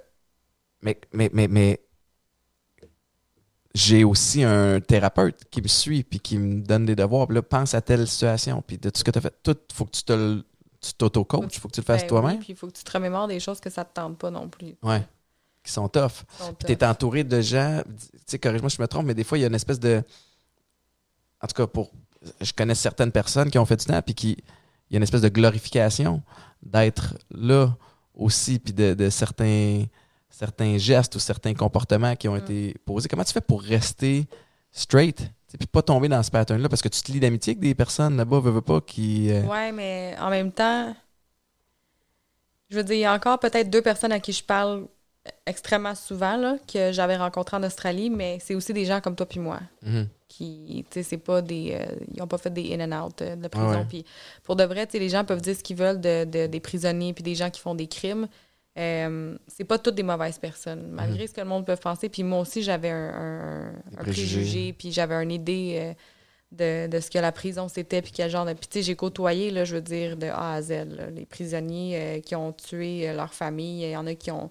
Mais, 0.83 1.01
mais, 1.11 1.29
mais, 1.33 1.47
mais 1.47 1.79
j'ai 3.73 4.03
aussi 4.03 4.43
un 4.43 4.79
thérapeute 4.79 5.45
qui 5.49 5.61
me 5.61 5.67
suit 5.67 6.03
puis 6.03 6.19
qui 6.19 6.37
me 6.37 6.61
donne 6.61 6.85
des 6.85 6.95
devoirs. 6.95 7.27
Puis 7.27 7.35
là, 7.35 7.41
pense 7.41 7.73
à 7.73 7.81
telle 7.81 8.07
situation. 8.07 8.63
Puis 8.65 8.77
de 8.77 8.89
tout 8.89 8.99
ce 8.99 9.03
que 9.03 9.11
tu 9.11 9.17
as 9.17 9.21
fait, 9.21 9.33
tout, 9.41 9.57
il 9.69 9.75
faut 9.75 9.85
que 9.85 9.91
tu 9.91 10.03
te 10.03 10.43
tu 10.83 10.93
t'auto-coaches, 10.93 11.55
il 11.55 11.59
faut 11.59 11.69
que 11.69 11.73
tu 11.73 11.79
le 11.79 11.85
fasses 11.85 12.01
ben 12.01 12.07
toi-même. 12.07 12.39
puis 12.39 12.49
il 12.49 12.55
faut 12.55 12.67
que 12.67 12.73
tu 12.73 12.83
te 12.83 12.91
remémores 12.91 13.27
des 13.27 13.39
choses 13.39 13.59
que 13.61 13.69
ça 13.69 13.85
te 13.85 13.93
tente 13.93 14.17
pas 14.17 14.29
non 14.29 14.49
plus. 14.49 14.75
Ouais. 14.83 15.01
Qui 15.63 15.71
sont 15.71 15.87
tough. 15.87 16.25
Puis 16.59 16.67
tu 16.67 16.71
es 16.73 16.83
entouré 16.83 17.23
de 17.23 17.39
gens, 17.39 17.81
tu 17.87 18.17
sais, 18.25 18.37
corrige-moi 18.37 18.69
si 18.69 18.75
je 18.75 18.81
me 18.81 18.87
trompe, 18.87 19.05
mais 19.05 19.13
des 19.13 19.23
fois, 19.23 19.37
il 19.37 19.41
y 19.41 19.43
a 19.45 19.47
une 19.47 19.55
espèce 19.55 19.79
de. 19.79 20.03
En 21.41 21.47
tout 21.47 21.53
cas, 21.55 21.67
pour. 21.67 21.89
Je 22.41 22.51
connais 22.51 22.75
certaines 22.75 23.13
personnes 23.13 23.49
qui 23.49 23.57
ont 23.57 23.65
fait 23.65 23.77
du 23.77 23.85
temps, 23.85 24.01
puis 24.01 24.13
qui. 24.13 24.37
Il 24.89 24.93
y 24.93 24.95
a 24.95 24.97
une 24.97 25.03
espèce 25.03 25.21
de 25.21 25.29
glorification 25.29 26.21
d'être 26.61 27.15
là 27.31 27.75
aussi, 28.13 28.59
puis 28.59 28.73
de, 28.73 28.93
de 28.93 29.09
certains 29.09 29.85
certains 30.33 30.77
gestes 30.77 31.15
ou 31.15 31.19
certains 31.19 31.53
comportements 31.53 32.15
qui 32.15 32.27
ont 32.27 32.33
mm. 32.33 32.39
été 32.39 32.75
posés. 32.85 33.07
Comment 33.07 33.23
tu 33.23 33.31
fais 33.31 33.41
pour 33.41 33.61
rester 33.61 34.25
straight? 34.71 35.29
Puis 35.57 35.67
pas 35.67 35.83
tomber 35.83 36.07
dans 36.07 36.23
ce 36.23 36.31
pattern-là? 36.31 36.67
Parce 36.67 36.81
que 36.81 36.89
tu 36.89 37.01
te 37.03 37.11
lis 37.11 37.19
d'amitié 37.19 37.51
avec 37.51 37.59
des 37.59 37.75
personnes 37.75 38.17
là-bas, 38.17 38.39
veux, 38.39 38.49
veux 38.49 38.61
pas, 38.61 38.81
qui. 38.81 39.31
Euh, 39.31 39.43
ouais, 39.43 39.71
mais 39.71 40.15
en 40.19 40.31
même 40.31 40.51
temps, 40.51 40.95
je 42.71 42.77
veux 42.77 42.83
dire, 42.83 42.95
il 42.95 43.01
y 43.01 43.05
a 43.05 43.13
encore 43.13 43.37
peut-être 43.37 43.69
deux 43.69 43.83
personnes 43.83 44.11
à 44.11 44.19
qui 44.19 44.31
je 44.31 44.43
parle 44.43 44.87
extrêmement 45.45 45.93
souvent, 45.93 46.37
là, 46.37 46.57
que 46.67 46.91
j'avais 46.91 47.15
rencontré 47.15 47.55
en 47.55 47.63
Australie, 47.63 48.09
mais 48.09 48.39
c'est 48.41 48.55
aussi 48.55 48.73
des 48.73 48.85
gens 48.85 48.99
comme 48.99 49.15
toi 49.15 49.27
puis 49.27 49.39
moi. 49.39 49.59
Mm-hmm. 49.85 50.07
Qui, 50.27 50.85
tu 50.89 50.95
sais, 50.95 51.03
c'est 51.03 51.17
pas 51.17 51.43
des. 51.43 51.77
Euh, 51.79 51.95
ils 52.11 52.23
ont 52.23 52.27
pas 52.27 52.39
fait 52.39 52.49
des 52.49 52.75
in 52.75 52.91
and 52.91 53.05
out 53.05 53.21
euh, 53.21 53.35
de 53.35 53.47
prison. 53.47 53.85
Puis 53.87 54.03
pour 54.41 54.55
de 54.55 54.63
vrai, 54.63 54.87
tu 54.87 54.93
sais, 54.93 54.99
les 54.99 55.09
gens 55.09 55.23
peuvent 55.23 55.41
dire 55.41 55.55
ce 55.55 55.61
qu'ils 55.61 55.77
veulent 55.77 56.01
de, 56.01 56.47
des 56.47 56.59
prisonniers 56.59 57.13
puis 57.13 57.21
des 57.21 57.35
gens 57.35 57.51
qui 57.51 57.61
font 57.61 57.75
des 57.75 57.85
crimes. 57.85 58.27
Euh, 58.77 59.37
c'est 59.47 59.65
pas 59.65 59.77
toutes 59.77 59.95
des 59.95 60.03
mauvaises 60.03 60.39
personnes, 60.39 60.87
malgré 60.89 61.21
mhm. 61.21 61.27
ce 61.27 61.33
que 61.33 61.41
le 61.41 61.47
monde 61.47 61.65
peut 61.65 61.75
penser. 61.75 62.09
Puis 62.09 62.23
moi 62.23 62.39
aussi, 62.39 62.63
j'avais 62.63 62.89
un, 62.89 63.73
préjugé, 63.97 64.73
puis 64.73 64.91
j'avais 64.91 65.15
une 65.21 65.31
idée 65.31 65.95
euh, 66.59 66.87
de, 66.87 66.99
ce 66.99 67.11
que 67.11 67.19
la 67.19 67.31
prison 67.31 67.67
c'était, 67.67 68.01
puis 68.01 68.11
quel 68.11 68.31
genre 68.31 68.45
de. 68.45 68.53
Puis 68.53 68.67
tu 68.67 68.79
sais, 68.79 68.83
j'ai 68.83 68.95
côtoyé, 68.95 69.51
là, 69.51 69.63
je 69.63 69.75
veux 69.75 69.81
dire, 69.81 70.17
de 70.17 70.27
A 70.27 70.53
à 70.53 70.61
Z, 70.61 70.87
les 71.15 71.25
prisonniers 71.25 71.99
euh, 71.99 72.19
qui 72.19 72.35
ont 72.35 72.51
tué 72.51 73.13
leur 73.13 73.33
famille, 73.33 73.83
il 73.83 73.91
y 73.91 73.97
en 73.97 74.07
a 74.07 74.15
qui 74.15 74.31
ont, 74.31 74.49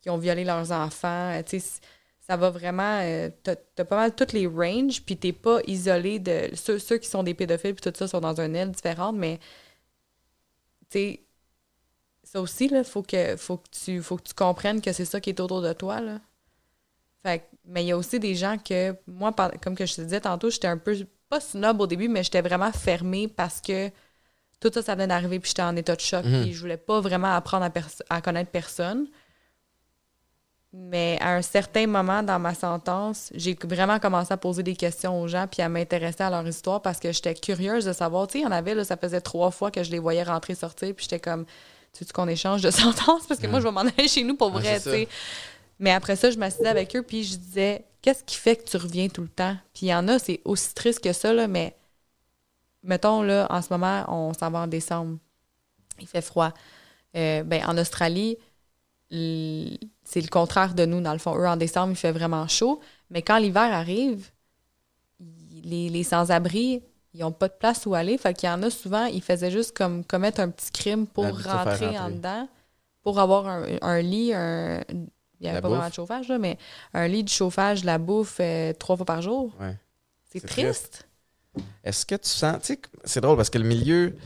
qui 0.00 0.08
ont 0.08 0.18
violé 0.18 0.44
leurs 0.44 0.70
enfants. 0.70 1.42
tu 1.44 1.58
sais, 1.58 1.80
ça 2.20 2.36
va 2.36 2.50
vraiment. 2.50 3.00
t'as 3.42 3.56
as 3.78 3.84
pas 3.84 3.96
mal 3.96 4.14
toutes 4.14 4.32
les 4.32 4.46
ranges, 4.46 5.02
puis 5.02 5.16
t'es 5.16 5.32
pas 5.32 5.58
isolé 5.66 6.20
de. 6.20 6.50
Ceux, 6.54 6.78
ceux 6.78 6.98
qui 6.98 7.08
sont 7.08 7.24
des 7.24 7.34
pédophiles, 7.34 7.74
puis 7.74 7.90
tout 7.90 7.98
ça, 7.98 8.06
sont 8.06 8.20
dans 8.20 8.40
une 8.40 8.54
aile 8.54 8.70
différente, 8.70 9.16
mais 9.16 9.40
tu 10.90 10.98
sais 10.98 11.20
ça 12.34 12.40
aussi, 12.40 12.66
il 12.66 12.84
faut 12.84 13.02
que, 13.02 13.36
faut, 13.36 13.58
que 13.58 13.68
tu, 13.70 14.02
faut 14.02 14.16
que 14.16 14.24
tu 14.24 14.34
comprennes 14.34 14.80
que 14.80 14.92
c'est 14.92 15.04
ça 15.04 15.20
qui 15.20 15.30
est 15.30 15.40
autour 15.40 15.62
de 15.62 15.72
toi. 15.72 16.00
Là. 16.00 16.20
Fait, 17.22 17.48
mais 17.64 17.84
il 17.84 17.88
y 17.88 17.92
a 17.92 17.96
aussi 17.96 18.18
des 18.18 18.34
gens 18.34 18.58
que, 18.58 18.94
moi, 19.06 19.32
comme 19.62 19.76
que 19.76 19.86
je 19.86 19.94
te 19.94 20.00
disais 20.00 20.20
tantôt, 20.20 20.50
j'étais 20.50 20.66
un 20.66 20.76
peu, 20.76 20.96
pas 21.28 21.40
snob 21.40 21.80
au 21.80 21.86
début, 21.86 22.08
mais 22.08 22.24
j'étais 22.24 22.42
vraiment 22.42 22.72
fermée 22.72 23.28
parce 23.28 23.60
que 23.60 23.88
tout 24.60 24.70
ça, 24.72 24.82
ça 24.82 24.94
venait 24.94 25.06
d'arriver, 25.06 25.38
puis 25.38 25.50
j'étais 25.50 25.62
en 25.62 25.76
état 25.76 25.94
de 25.94 26.00
choc, 26.00 26.24
mhm. 26.24 26.42
puis 26.42 26.52
je 26.52 26.60
voulais 26.60 26.76
pas 26.76 27.00
vraiment 27.00 27.34
apprendre 27.34 27.66
à, 27.66 28.14
à 28.14 28.20
connaître 28.20 28.50
personne. 28.50 29.06
Mais 30.72 31.18
à 31.20 31.36
un 31.36 31.42
certain 31.42 31.86
moment 31.86 32.24
dans 32.24 32.40
ma 32.40 32.52
sentence, 32.52 33.30
j'ai 33.32 33.56
vraiment 33.62 34.00
commencé 34.00 34.34
à 34.34 34.36
poser 34.36 34.64
des 34.64 34.74
questions 34.74 35.22
aux 35.22 35.28
gens 35.28 35.46
puis 35.46 35.62
à 35.62 35.68
m'intéresser 35.68 36.24
à 36.24 36.30
leur 36.30 36.44
histoire 36.48 36.82
parce 36.82 36.98
que 36.98 37.12
j'étais 37.12 37.34
curieuse 37.34 37.84
de 37.84 37.92
savoir. 37.92 38.26
Tu 38.26 38.32
sais, 38.32 38.38
il 38.40 38.42
y 38.42 38.46
en 38.46 38.50
avait, 38.50 38.74
là, 38.74 38.82
ça 38.82 38.96
faisait 38.96 39.20
trois 39.20 39.52
fois 39.52 39.70
que 39.70 39.84
je 39.84 39.92
les 39.92 40.00
voyais 40.00 40.24
rentrer, 40.24 40.56
sortir, 40.56 40.92
puis 40.96 41.04
j'étais 41.04 41.20
comme, 41.20 41.46
tu 41.98 42.04
qu'on 42.12 42.28
échange 42.28 42.62
de 42.62 42.70
sentence? 42.72 43.26
Parce 43.26 43.40
que 43.40 43.46
moi, 43.46 43.60
je 43.60 43.64
vais 43.64 43.72
m'en 43.72 43.80
aller 43.80 44.08
chez 44.08 44.24
nous 44.24 44.36
pour 44.36 44.50
vrai, 44.50 44.80
sais. 44.80 45.08
Mais 45.78 45.90
après 45.90 46.16
ça, 46.16 46.30
je 46.30 46.38
m'assisais 46.38 46.68
avec 46.68 46.94
eux 46.94 47.02
puis 47.02 47.24
je 47.24 47.36
disais, 47.36 47.84
qu'est-ce 48.00 48.22
qui 48.22 48.36
fait 48.36 48.56
que 48.56 48.64
tu 48.64 48.76
reviens 48.76 49.08
tout 49.08 49.22
le 49.22 49.28
temps? 49.28 49.56
Puis 49.72 49.86
il 49.86 49.88
y 49.88 49.94
en 49.94 50.06
a, 50.08 50.18
c'est 50.18 50.40
aussi 50.44 50.72
triste 50.72 51.02
que 51.02 51.12
ça, 51.12 51.32
là, 51.32 51.48
mais 51.48 51.74
mettons, 52.82 53.22
là, 53.22 53.46
en 53.50 53.60
ce 53.60 53.72
moment, 53.72 54.04
on 54.08 54.32
s'en 54.34 54.50
va 54.50 54.60
en 54.60 54.66
décembre. 54.66 55.18
Il 55.98 56.06
fait 56.06 56.22
froid. 56.22 56.52
Euh, 57.16 57.42
ben, 57.42 57.64
en 57.66 57.76
Australie, 57.76 58.36
c'est 59.10 60.20
le 60.20 60.28
contraire 60.28 60.74
de 60.74 60.86
nous, 60.86 61.00
dans 61.00 61.12
le 61.12 61.18
fond. 61.18 61.36
Eux, 61.36 61.46
en 61.46 61.56
décembre, 61.56 61.92
il 61.92 61.96
fait 61.96 62.12
vraiment 62.12 62.46
chaud. 62.48 62.80
Mais 63.10 63.22
quand 63.22 63.38
l'hiver 63.38 63.72
arrive, 63.72 64.30
les, 65.62 65.88
les 65.88 66.02
sans-abri, 66.02 66.82
ils 67.14 67.20
n'ont 67.20 67.32
pas 67.32 67.48
de 67.48 67.54
place 67.54 67.86
où 67.86 67.94
aller. 67.94 68.18
Fait 68.18 68.34
qu'il 68.34 68.48
y 68.48 68.52
en 68.52 68.62
a 68.62 68.70
souvent, 68.70 69.06
ils 69.06 69.22
faisaient 69.22 69.50
juste 69.50 69.76
comme 69.76 70.04
commettre 70.04 70.40
un 70.40 70.50
petit 70.50 70.70
crime 70.72 71.06
pour 71.06 71.24
rentrer, 71.24 71.98
en 71.98 72.10
dedans, 72.10 72.48
pour 73.02 73.20
avoir 73.20 73.46
un, 73.46 73.64
un 73.80 74.00
lit, 74.02 74.32
un. 74.34 74.82
Il 75.40 75.44
n'y 75.44 75.48
avait 75.48 75.56
La 75.56 75.62
pas 75.62 75.68
vraiment 75.68 75.88
de 75.88 75.94
chauffage, 75.94 76.28
là, 76.28 76.38
mais 76.38 76.58
un 76.94 77.06
lit, 77.06 77.22
du 77.24 77.32
chauffage, 77.32 77.82
de 77.82 77.86
la 77.86 77.98
bouffe 77.98 78.38
euh, 78.40 78.72
trois 78.72 78.96
fois 78.96 79.04
par 79.04 79.20
jour. 79.20 79.52
Ouais. 79.60 79.76
C'est 80.32 80.44
triste. 80.46 81.06
Est-ce 81.82 82.06
que 82.06 82.14
tu 82.14 82.28
sens, 82.28 82.58
tu 82.62 82.74
sais, 82.74 82.80
c'est 83.04 83.20
drôle 83.20 83.36
parce 83.36 83.50
que 83.50 83.58
le 83.58 83.64
milieu 83.64 84.16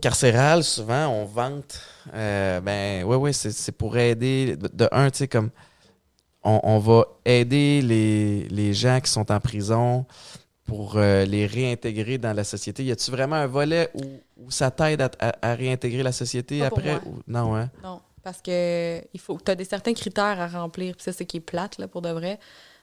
carcéral, 0.00 0.64
souvent, 0.64 1.06
on 1.08 1.24
vante, 1.24 1.80
euh, 2.14 2.60
ben, 2.60 3.04
ouais, 3.04 3.16
ouais, 3.16 3.32
c'est 3.32 3.52
c'est 3.52 3.72
pour 3.72 3.96
aider, 3.96 4.56
de, 4.56 4.68
de 4.68 4.88
un, 4.92 5.10
tu 5.10 5.18
sais, 5.18 5.28
comme, 5.28 5.50
on, 6.44 6.60
on 6.62 6.78
va 6.78 7.06
aider 7.24 7.80
les, 7.80 8.48
les 8.48 8.74
gens 8.74 9.00
qui 9.00 9.10
sont 9.10 9.32
en 9.32 9.40
prison 9.40 10.04
pour 10.64 10.96
euh, 10.96 11.24
les 11.24 11.46
réintégrer 11.46 12.18
dans 12.18 12.32
la 12.32 12.44
société? 12.44 12.84
Y 12.84 12.92
a-tu 12.92 13.10
vraiment 13.10 13.36
un 13.36 13.46
volet 13.46 13.88
où, 13.94 14.02
où 14.36 14.50
ça 14.50 14.70
t'aide 14.70 15.02
à, 15.02 15.10
à- 15.18 15.50
à 15.50 15.54
réintégrer 15.54 16.02
la 16.02 16.12
société 16.12 16.60
Pas 16.60 16.66
après? 16.66 16.98
ou- 17.06 17.18
Non, 17.26 17.56
hein? 17.56 17.70
Non, 17.82 18.00
parce 18.22 18.40
que 18.40 19.00
il 19.12 19.20
faut 19.20 19.38
tu 19.44 19.50
as 19.50 19.54
des 19.54 19.64
certains 19.64 19.94
critères 19.94 20.40
à 20.40 20.46
remplir, 20.48 20.94
puis 20.94 21.02
ça 21.04 21.12
c'est 21.12 21.26
qui 21.26 21.38
est 21.38 21.40
plate 21.40 21.78
là 21.78 21.88
pour 21.88 22.02
de 22.02 22.10
vrai. 22.10 22.38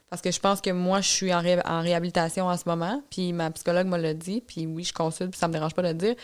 Parce 0.10 0.22
que 0.24 0.32
je 0.32 0.40
pense 0.40 0.60
que 0.60 0.72
moi 0.72 1.02
je 1.02 1.08
suis 1.08 1.34
en, 1.34 1.40
ré- 1.40 1.62
en 1.66 1.82
réhabilitation 1.82 2.48
en 2.48 2.58
ce 2.58 2.64
moment, 2.68 3.04
puis 3.12 3.32
ma 3.32 3.52
psychologue 3.52 3.88
me 3.88 3.98
l'a 3.98 4.14
dit, 4.16 4.42
puis 4.46 4.66
oui, 4.66 4.84
je 4.84 4.92
consulte, 4.94 5.32
puis 5.32 5.40
ça 5.40 5.48
me 5.48 5.54
dérange 5.54 5.74
pas 5.76 5.84
de 5.84 5.88
le 5.90 5.94
dire. 5.94 6.16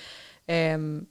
Euh, 0.49 1.01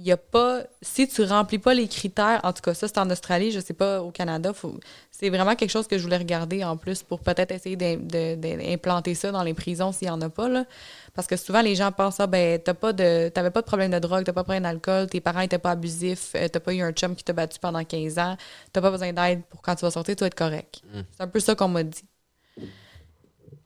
il 0.00 0.06
y 0.06 0.12
a 0.12 0.16
pas 0.16 0.62
si 0.80 1.06
tu 1.06 1.22
remplis 1.22 1.58
pas 1.58 1.74
les 1.74 1.86
critères, 1.86 2.40
en 2.42 2.54
tout 2.54 2.62
cas 2.62 2.72
ça 2.72 2.88
c'est 2.88 2.98
en 2.98 3.10
Australie, 3.10 3.50
je 3.50 3.60
sais 3.60 3.74
pas 3.74 4.00
au 4.00 4.10
Canada, 4.10 4.54
faut 4.54 4.74
c'est 5.10 5.28
vraiment 5.28 5.54
quelque 5.54 5.70
chose 5.70 5.86
que 5.86 5.98
je 5.98 6.02
voulais 6.02 6.16
regarder 6.16 6.64
en 6.64 6.78
plus 6.78 7.02
pour 7.02 7.20
peut-être 7.20 7.50
essayer 7.50 7.76
d'implanter 7.76 9.14
ça 9.14 9.30
dans 9.30 9.42
les 9.42 9.52
prisons 9.52 9.92
s'il 9.92 10.08
y 10.08 10.10
en 10.10 10.20
a 10.22 10.30
pas 10.30 10.48
là. 10.48 10.64
Parce 11.12 11.26
que 11.26 11.36
souvent, 11.36 11.60
les 11.60 11.74
gens 11.74 11.92
pensent, 11.92 12.20
ah, 12.20 12.26
ben, 12.26 12.58
t'as 12.58 12.72
pas 12.72 12.94
de, 12.94 13.28
t'avais 13.28 13.50
pas 13.50 13.60
de 13.60 13.66
problème 13.66 13.90
de 13.90 13.98
drogue, 13.98 14.24
t'as 14.24 14.32
pas 14.32 14.40
de 14.40 14.46
problème 14.46 14.62
d'alcool, 14.62 15.08
tes 15.08 15.20
parents 15.20 15.40
étaient 15.40 15.58
pas 15.58 15.72
abusifs, 15.72 16.32
euh, 16.36 16.48
t'as 16.48 16.60
pas 16.60 16.72
eu 16.72 16.80
un 16.80 16.92
chum 16.92 17.14
qui 17.14 17.22
t'a 17.22 17.34
battu 17.34 17.58
pendant 17.58 17.84
15 17.84 18.18
ans, 18.18 18.36
t'as 18.72 18.80
pas 18.80 18.90
besoin 18.90 19.12
d'aide 19.12 19.42
pour 19.50 19.60
quand 19.60 19.74
tu 19.74 19.82
vas 19.82 19.90
sortir, 19.90 20.16
tu 20.16 20.20
vas 20.20 20.28
être 20.28 20.34
correct. 20.34 20.80
Mm. 20.90 21.00
C'est 21.10 21.22
un 21.22 21.28
peu 21.28 21.40
ça 21.40 21.54
qu'on 21.54 21.68
m'a 21.68 21.82
dit. 21.82 22.04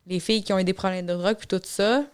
Les 0.08 0.18
filles 0.18 0.42
qui 0.42 0.52
ont 0.52 0.58
eu 0.58 0.64
des 0.64 0.74
problèmes 0.74 1.06
de 1.06 1.14
drogue, 1.14 1.36
puis 1.36 1.46
tout 1.46 1.60
ça, 1.62 2.04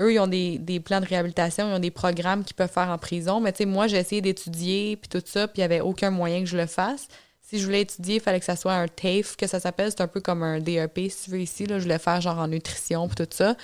eux, 0.00 0.14
ils 0.14 0.18
ont 0.18 0.26
des, 0.26 0.58
des 0.58 0.80
plans 0.80 1.00
de 1.00 1.06
réhabilitation, 1.06 1.68
ils 1.68 1.74
ont 1.74 1.80
des 1.80 1.90
programmes 1.90 2.44
qu'ils 2.44 2.56
peuvent 2.56 2.70
faire 2.70 2.88
en 2.88 2.98
prison. 2.98 3.40
Mais 3.40 3.52
tu 3.52 3.58
sais, 3.58 3.66
moi, 3.66 3.86
j'ai 3.86 3.98
essayé 3.98 4.20
d'étudier, 4.20 4.96
puis 4.96 5.08
tout 5.08 5.22
ça, 5.24 5.46
puis 5.46 5.58
il 5.58 5.60
n'y 5.60 5.64
avait 5.64 5.80
aucun 5.80 6.10
moyen 6.10 6.40
que 6.40 6.46
je 6.46 6.56
le 6.56 6.66
fasse. 6.66 7.08
Si 7.42 7.58
je 7.58 7.64
voulais 7.64 7.82
étudier, 7.82 8.16
il 8.16 8.20
fallait 8.20 8.38
que 8.38 8.46
ça 8.46 8.56
soit 8.56 8.74
un 8.74 8.86
TAFE, 8.86 9.36
que 9.36 9.46
ça 9.46 9.58
s'appelle. 9.60 9.90
C'est 9.90 10.00
un 10.00 10.08
peu 10.08 10.20
comme 10.20 10.42
un 10.42 10.60
DEP, 10.60 11.10
si 11.10 11.24
tu 11.24 11.30
veux, 11.30 11.40
ici. 11.40 11.66
Là. 11.66 11.78
Je 11.78 11.82
voulais 11.84 11.98
faire 11.98 12.20
genre 12.20 12.38
en 12.38 12.48
nutrition, 12.48 13.08
puis 13.08 13.16
tout 13.16 13.36
ça. 13.36 13.56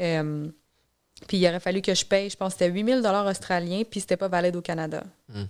Euh, 0.00 0.48
puis 1.26 1.38
il 1.38 1.46
aurait 1.46 1.60
fallu 1.60 1.80
que 1.82 1.94
je 1.94 2.04
paye, 2.04 2.28
je 2.28 2.36
pense 2.36 2.54
que 2.54 2.58
c'était 2.58 2.72
8000 2.72 2.96
dollars 2.96 3.26
australiens, 3.26 3.82
puis 3.88 4.00
c'était 4.00 4.16
pas 4.16 4.28
valide 4.28 4.56
au 4.56 4.60
Canada. 4.60 5.04
Mm. 5.28 5.42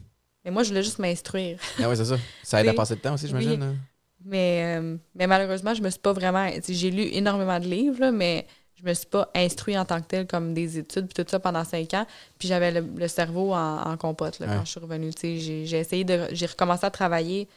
Mais 0.44 0.50
moi, 0.50 0.62
je 0.62 0.68
voulais 0.68 0.82
juste 0.82 0.98
m'instruire. 0.98 1.58
Ah 1.82 1.88
oui, 1.88 1.96
c'est 1.96 2.04
ça. 2.04 2.18
Ça 2.42 2.60
aide 2.60 2.68
à 2.68 2.74
passer 2.74 2.94
le 2.94 3.00
temps 3.00 3.14
aussi, 3.14 3.26
j'imagine. 3.26 3.62
oui. 3.62 3.76
Mais, 4.24 4.78
euh, 4.78 4.96
mais 5.16 5.26
malheureusement, 5.26 5.74
je 5.74 5.82
me 5.82 5.90
suis 5.90 5.98
pas 5.98 6.12
vraiment. 6.12 6.48
J'ai 6.68 6.90
lu 6.92 7.08
énormément 7.12 7.58
de 7.58 7.66
livres, 7.66 7.98
là, 7.98 8.12
mais 8.12 8.46
je 8.82 8.88
me 8.88 8.94
suis 8.94 9.06
pas 9.06 9.30
instruit 9.34 9.78
en 9.78 9.84
tant 9.84 10.00
que 10.00 10.06
tel 10.06 10.26
comme 10.26 10.54
des 10.54 10.78
études, 10.78 11.06
puis 11.06 11.22
tout 11.24 11.30
ça 11.30 11.38
pendant 11.38 11.64
cinq 11.64 11.94
ans. 11.94 12.06
Puis 12.38 12.48
j'avais 12.48 12.72
le, 12.72 12.80
le 12.96 13.08
cerveau 13.08 13.52
en, 13.54 13.82
en 13.82 13.96
compote 13.96 14.38
là, 14.40 14.46
Ouais. 14.48 14.54
quand 14.56 14.64
je 14.64 14.70
suis 14.70 14.80
revenue. 14.80 15.12
Tu 15.14 15.38
sais, 15.40 15.64
J'ai 15.66 15.78
essayé 15.78 16.04
de. 16.04 16.26
J'ai 16.32 16.46
recommencé 16.46 16.84
à 16.86 16.90
travailler 16.90 17.48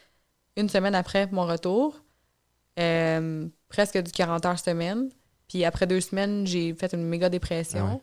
une 0.55 0.69
semaine 0.69 0.93
après 0.95 1.27
mon 1.31 1.45
retour, 1.45 1.99
euh, 2.79 3.47
presque 3.69 3.97
du 3.97 4.11
40 4.11 4.45
heures 4.45 4.59
semaine. 4.59 5.09
Puis 5.47 5.63
après 5.65 5.87
deux 5.87 6.01
semaines, 6.01 6.45
j'ai 6.47 6.73
fait 6.73 6.93
une 6.93 7.03
méga 7.05 7.29
dépression. 7.29 8.01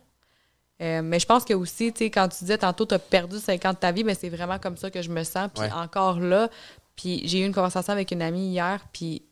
Euh, 0.81 1.01
mais 1.01 1.19
je 1.19 1.25
pense 1.25 1.45
que 1.45 1.53
aussi, 1.53 1.93
tu 1.93 1.99
sais, 2.05 2.09
quand 2.09 2.27
tu 2.29 2.39
disais 2.39 2.57
tantôt, 2.57 2.85
tu 2.85 2.95
as 2.95 2.99
perdu 2.99 3.37
50 3.39 3.75
de 3.75 3.79
ta 3.79 3.91
vie, 3.91 4.03
mais 4.03 4.15
c'est 4.15 4.29
vraiment 4.29 4.59
comme 4.59 4.75
ça 4.77 4.89
que 4.89 5.01
je 5.01 5.09
me 5.09 5.23
sens. 5.23 5.49
Puis 5.53 5.63
Ouais. 5.63 5.71
encore 5.71 6.19
là, 6.19 6.49
puis 6.95 7.21
j'ai 7.27 7.41
eu 7.41 7.45
une 7.45 7.53
conversation 7.53 7.93
avec 7.93 8.11
une 8.11 8.21
amie 8.21 8.49
hier, 8.49 8.85
puis 8.91 9.23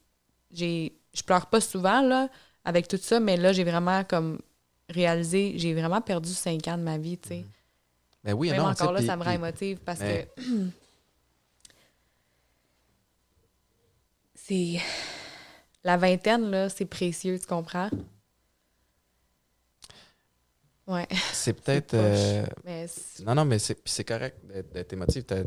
j'ai 0.51 0.93
je 1.13 1.23
pleure 1.23 1.47
pas 1.47 1.59
souvent, 1.59 2.01
là, 2.01 2.29
avec 2.65 2.87
tout 2.87 2.97
ça, 2.97 3.19
mais 3.19 3.37
là, 3.37 3.53
j'ai 3.53 3.63
vraiment 3.63 4.03
comme 4.03 4.39
réalisé, 4.89 5.53
j'ai 5.57 5.73
vraiment 5.73 6.01
perdu 6.01 6.33
5 6.33 6.67
ans 6.67 6.77
de 6.77 6.83
ma 6.83 6.97
vie, 6.97 7.17
tu 7.17 7.29
sais. 7.29 7.45
Ben 8.23 8.33
oui, 8.33 8.49
Même 8.51 8.59
non, 8.61 8.67
encore 8.67 8.91
là, 8.91 9.01
ça 9.01 9.15
me 9.15 9.23
rend 9.23 9.29
puis- 9.31 9.35
émotive 9.35 9.79
parce 9.83 9.99
mais- 9.99 10.29
que 10.35 10.41
c'est 14.35 14.79
la 15.83 15.97
vingtaine 15.97 16.49
là, 16.51 16.69
c'est 16.69 16.85
précieux, 16.85 17.39
tu 17.39 17.47
comprends? 17.47 17.89
Ouais, 20.87 21.07
C'est 21.31 21.53
peut-être. 21.61 21.93
euh, 21.93 22.45
Non, 23.25 23.35
non, 23.35 23.45
mais 23.45 23.59
c'est 23.59 24.03
correct 24.03 24.37
d'être 24.73 24.93
émotif. 24.93 25.25
T'as- 25.25 25.43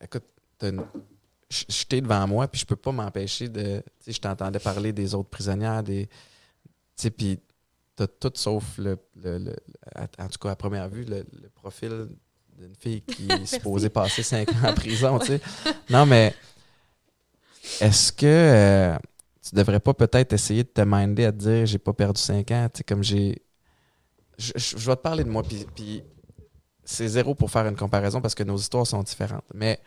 Écoute, 0.00 0.24
t'ai 0.58 2.00
devant 2.00 2.26
moi, 2.26 2.48
puis 2.48 2.60
je 2.60 2.66
peux 2.66 2.76
pas 2.76 2.92
m'empêcher 2.92 3.48
de. 3.48 3.78
Tu 4.00 4.04
sais, 4.04 4.12
je 4.12 4.20
t'entendais 4.20 4.58
parler 4.58 4.92
des 4.92 5.14
autres 5.14 5.28
prisonnières, 5.30 5.82
des. 5.82 6.08
Sais, 7.02 7.10
puis 7.10 7.40
t'as 7.96 8.06
tout 8.06 8.32
sauf 8.34 8.76
le, 8.78 8.98
le- 9.16 9.54
En 10.18 10.28
tout 10.28 10.38
cas, 10.40 10.50
à 10.50 10.56
première 10.56 10.88
vue, 10.88 11.04
le, 11.04 11.24
le 11.40 11.48
profil 11.50 12.08
d'une 12.58 12.74
fille 12.74 13.02
qui 13.02 13.28
est 13.32 13.46
supposée 13.46 13.88
passer 13.88 14.22
cinq 14.22 14.48
ans 14.54 14.68
en 14.68 14.74
prison, 14.74 15.18
tu 15.20 15.26
sais. 15.26 15.40
Non, 15.90 16.04
mais 16.06 16.34
est-ce 17.80 18.12
que 18.12 18.26
euh, 18.26 18.96
tu 19.42 19.54
devrais 19.54 19.80
pas 19.80 19.94
peut-être 19.94 20.32
essayer 20.32 20.64
de 20.64 20.68
te 20.68 20.80
minder 20.80 21.24
à 21.26 21.32
te 21.32 21.38
dire 21.38 21.66
j'ai 21.66 21.78
pas 21.78 21.92
perdu 21.92 22.20
cinq 22.20 22.50
ans, 22.50 22.68
tu 22.72 22.78
sais, 22.78 22.84
comme 22.84 23.02
j'ai. 23.04 23.42
Je, 24.38 24.52
je- 24.56 24.76
je 24.76 24.86
vais 24.90 24.96
te 24.96 25.00
parler 25.02 25.24
de 25.24 25.28
moi, 25.30 25.42
puis, 25.42 26.02
c'est 26.84 27.08
zéro 27.08 27.34
pour 27.34 27.50
faire 27.50 27.66
une 27.66 27.76
comparaison 27.76 28.20
parce 28.20 28.34
que 28.34 28.42
nos 28.44 28.56
histoires 28.56 28.86
sont 28.86 29.02
différentes. 29.02 29.44
Mais 29.54 29.80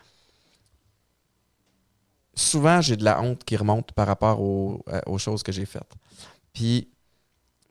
souvent, 2.36 2.82
j'ai 2.82 2.95
de 2.95 3.03
la 3.03 3.22
honte 3.22 3.43
qui 3.43 3.55
remonte 3.57 3.91
par 3.93 4.07
rapport 4.07 4.38
à- 4.88 5.07
aux 5.09 5.18
choses 5.18 5.43
que 5.43 5.51
j'ai 5.51 5.66
faites. 5.66 5.93
Puis 6.53 6.90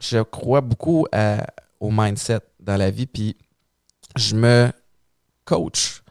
je 0.00 0.18
crois 0.22 0.60
beaucoup 0.60 1.06
à- 1.12 1.46
au 1.78 1.90
mindset 1.90 2.40
dans 2.58 2.76
la 2.76 2.90
vie, 2.90 3.06
puis 3.06 3.36
je 4.16 4.34
me 4.34 4.72
coach 5.44 6.02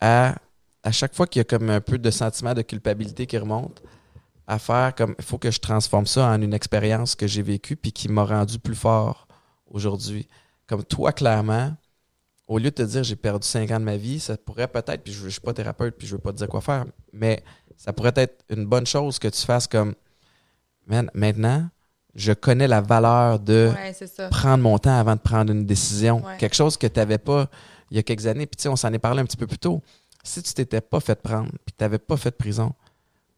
à, 0.00 0.36
à 0.82 0.92
chaque 0.92 1.14
fois 1.14 1.26
qu'il 1.26 1.40
y 1.40 1.42
a 1.42 1.44
comme 1.44 1.70
un 1.70 1.80
peu 1.80 1.98
de 1.98 2.10
sentiment 2.10 2.54
de 2.54 2.62
culpabilité 2.62 3.26
qui 3.26 3.38
remonte, 3.38 3.82
à 4.46 4.58
faire 4.58 4.94
comme 4.94 5.14
il 5.18 5.24
faut 5.24 5.38
que 5.38 5.50
je 5.50 5.58
transforme 5.58 6.06
ça 6.06 6.28
en 6.28 6.40
une 6.40 6.52
expérience 6.54 7.14
que 7.14 7.26
j'ai 7.26 7.42
vécue 7.42 7.76
puis 7.76 7.92
qui 7.92 8.08
m'a 8.08 8.24
rendu 8.24 8.58
plus 8.58 8.74
fort 8.74 9.26
aujourd'hui. 9.66 10.28
Comme 10.66 10.84
toi, 10.84 11.12
clairement, 11.12 11.74
au 12.46 12.58
lieu 12.58 12.70
de 12.70 12.74
te 12.74 12.82
dire 12.82 13.02
j'ai 13.04 13.16
perdu 13.16 13.46
cinq 13.46 13.70
ans 13.70 13.80
de 13.80 13.84
ma 13.84 13.96
vie, 13.96 14.20
ça 14.20 14.36
pourrait 14.36 14.68
peut-être, 14.68 15.02
puis 15.02 15.12
je 15.12 15.24
ne 15.24 15.30
suis 15.30 15.40
pas 15.40 15.54
thérapeute, 15.54 15.96
puis 15.96 16.06
je 16.06 16.12
ne 16.14 16.18
veux 16.18 16.22
pas 16.22 16.32
te 16.32 16.38
dire 16.38 16.48
quoi 16.48 16.60
faire, 16.60 16.84
mais 17.12 17.42
ça 17.76 17.92
pourrait 17.92 18.12
être 18.16 18.44
une 18.50 18.66
bonne 18.66 18.86
chose 18.86 19.18
que 19.18 19.28
tu 19.28 19.40
fasses 19.40 19.66
comme 19.66 19.94
Man, 20.86 21.10
maintenant, 21.14 21.68
je 22.14 22.32
connais 22.32 22.68
la 22.68 22.80
valeur 22.80 23.38
de 23.40 23.72
ouais, 23.74 24.28
prendre 24.30 24.62
mon 24.62 24.78
temps 24.78 24.98
avant 24.98 25.14
de 25.16 25.20
prendre 25.20 25.52
une 25.52 25.66
décision. 25.66 26.24
Ouais. 26.24 26.36
Quelque 26.38 26.54
chose 26.56 26.76
que 26.76 26.86
tu 26.86 26.98
n'avais 26.98 27.18
pas 27.18 27.48
il 27.90 27.96
y 27.96 28.00
a 28.00 28.02
quelques 28.02 28.26
années. 28.26 28.46
Puis 28.46 28.56
tu 28.56 28.62
sais, 28.62 28.68
on 28.68 28.76
s'en 28.76 28.92
est 28.92 28.98
parlé 28.98 29.20
un 29.20 29.24
petit 29.24 29.36
peu 29.36 29.46
plus 29.46 29.58
tôt. 29.58 29.82
Si 30.22 30.42
tu 30.42 30.52
t'étais 30.54 30.80
pas 30.80 31.00
fait 31.00 31.20
prendre, 31.20 31.48
puis 31.64 31.72
que 31.72 31.78
tu 31.78 31.84
n'avais 31.84 31.98
pas 31.98 32.16
fait 32.16 32.30
de 32.30 32.36
prison, 32.36 32.72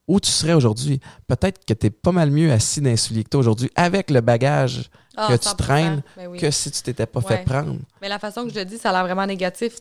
où 0.07 0.21
tu 0.21 0.31
serais 0.31 0.53
aujourd'hui? 0.53 1.01
Peut-être 1.27 1.65
que 1.65 1.75
tu 1.75 1.87
es 1.87 1.91
pas 1.91 2.13
mal 2.13 2.31
mieux 2.31 2.53
assis 2.53 2.81
dans 2.81 2.91
les 2.91 3.25
que 3.25 3.29
toi 3.29 3.41
aujourd'hui, 3.41 3.71
avec 3.75 4.11
le 4.11 4.21
bagage, 4.21 4.89
Ah, 5.17 5.29
que 5.29 5.37
tu 5.37 5.49
100%. 5.49 5.57
traînes, 5.57 6.03
Ben 6.17 6.29
oui. 6.29 6.39
que 6.39 6.51
si 6.51 6.71
tu 6.71 6.81
t'étais 6.83 7.07
pas 7.07 7.21
Ouais. 7.21 7.39
fait 7.39 7.45
prendre. 7.45 7.77
Mais 8.01 8.09
la 8.09 8.19
façon 8.21 8.45
que 8.45 8.51
je 8.51 8.55
le 8.55 8.65
dis, 8.65 8.79
ça 8.79 8.91
a 8.91 8.93
l'air 8.93 9.05
vraiment 9.05 9.27
négatif. 9.27 9.79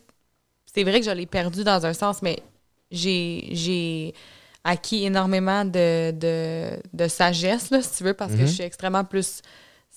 C'est 0.74 0.82
vrai 0.82 0.98
que 1.00 1.06
je 1.06 1.10
l'ai 1.12 1.26
perdu 1.26 1.62
dans 1.62 1.86
un 1.86 1.92
sens, 1.92 2.22
mais 2.22 2.42
j'ai 2.90 3.48
j'ai 3.52 4.14
acquis 4.68 5.04
énormément 5.04 5.64
de, 5.64 6.10
de, 6.10 6.70
de 6.92 7.08
sagesse, 7.08 7.70
là, 7.70 7.80
si 7.82 7.96
tu 7.98 8.04
veux, 8.04 8.14
parce 8.14 8.32
que 8.32 8.38
Mhm. 8.40 8.46
je 8.46 8.52
suis 8.52 8.62
extrêmement 8.64 9.04
plus 9.04 9.40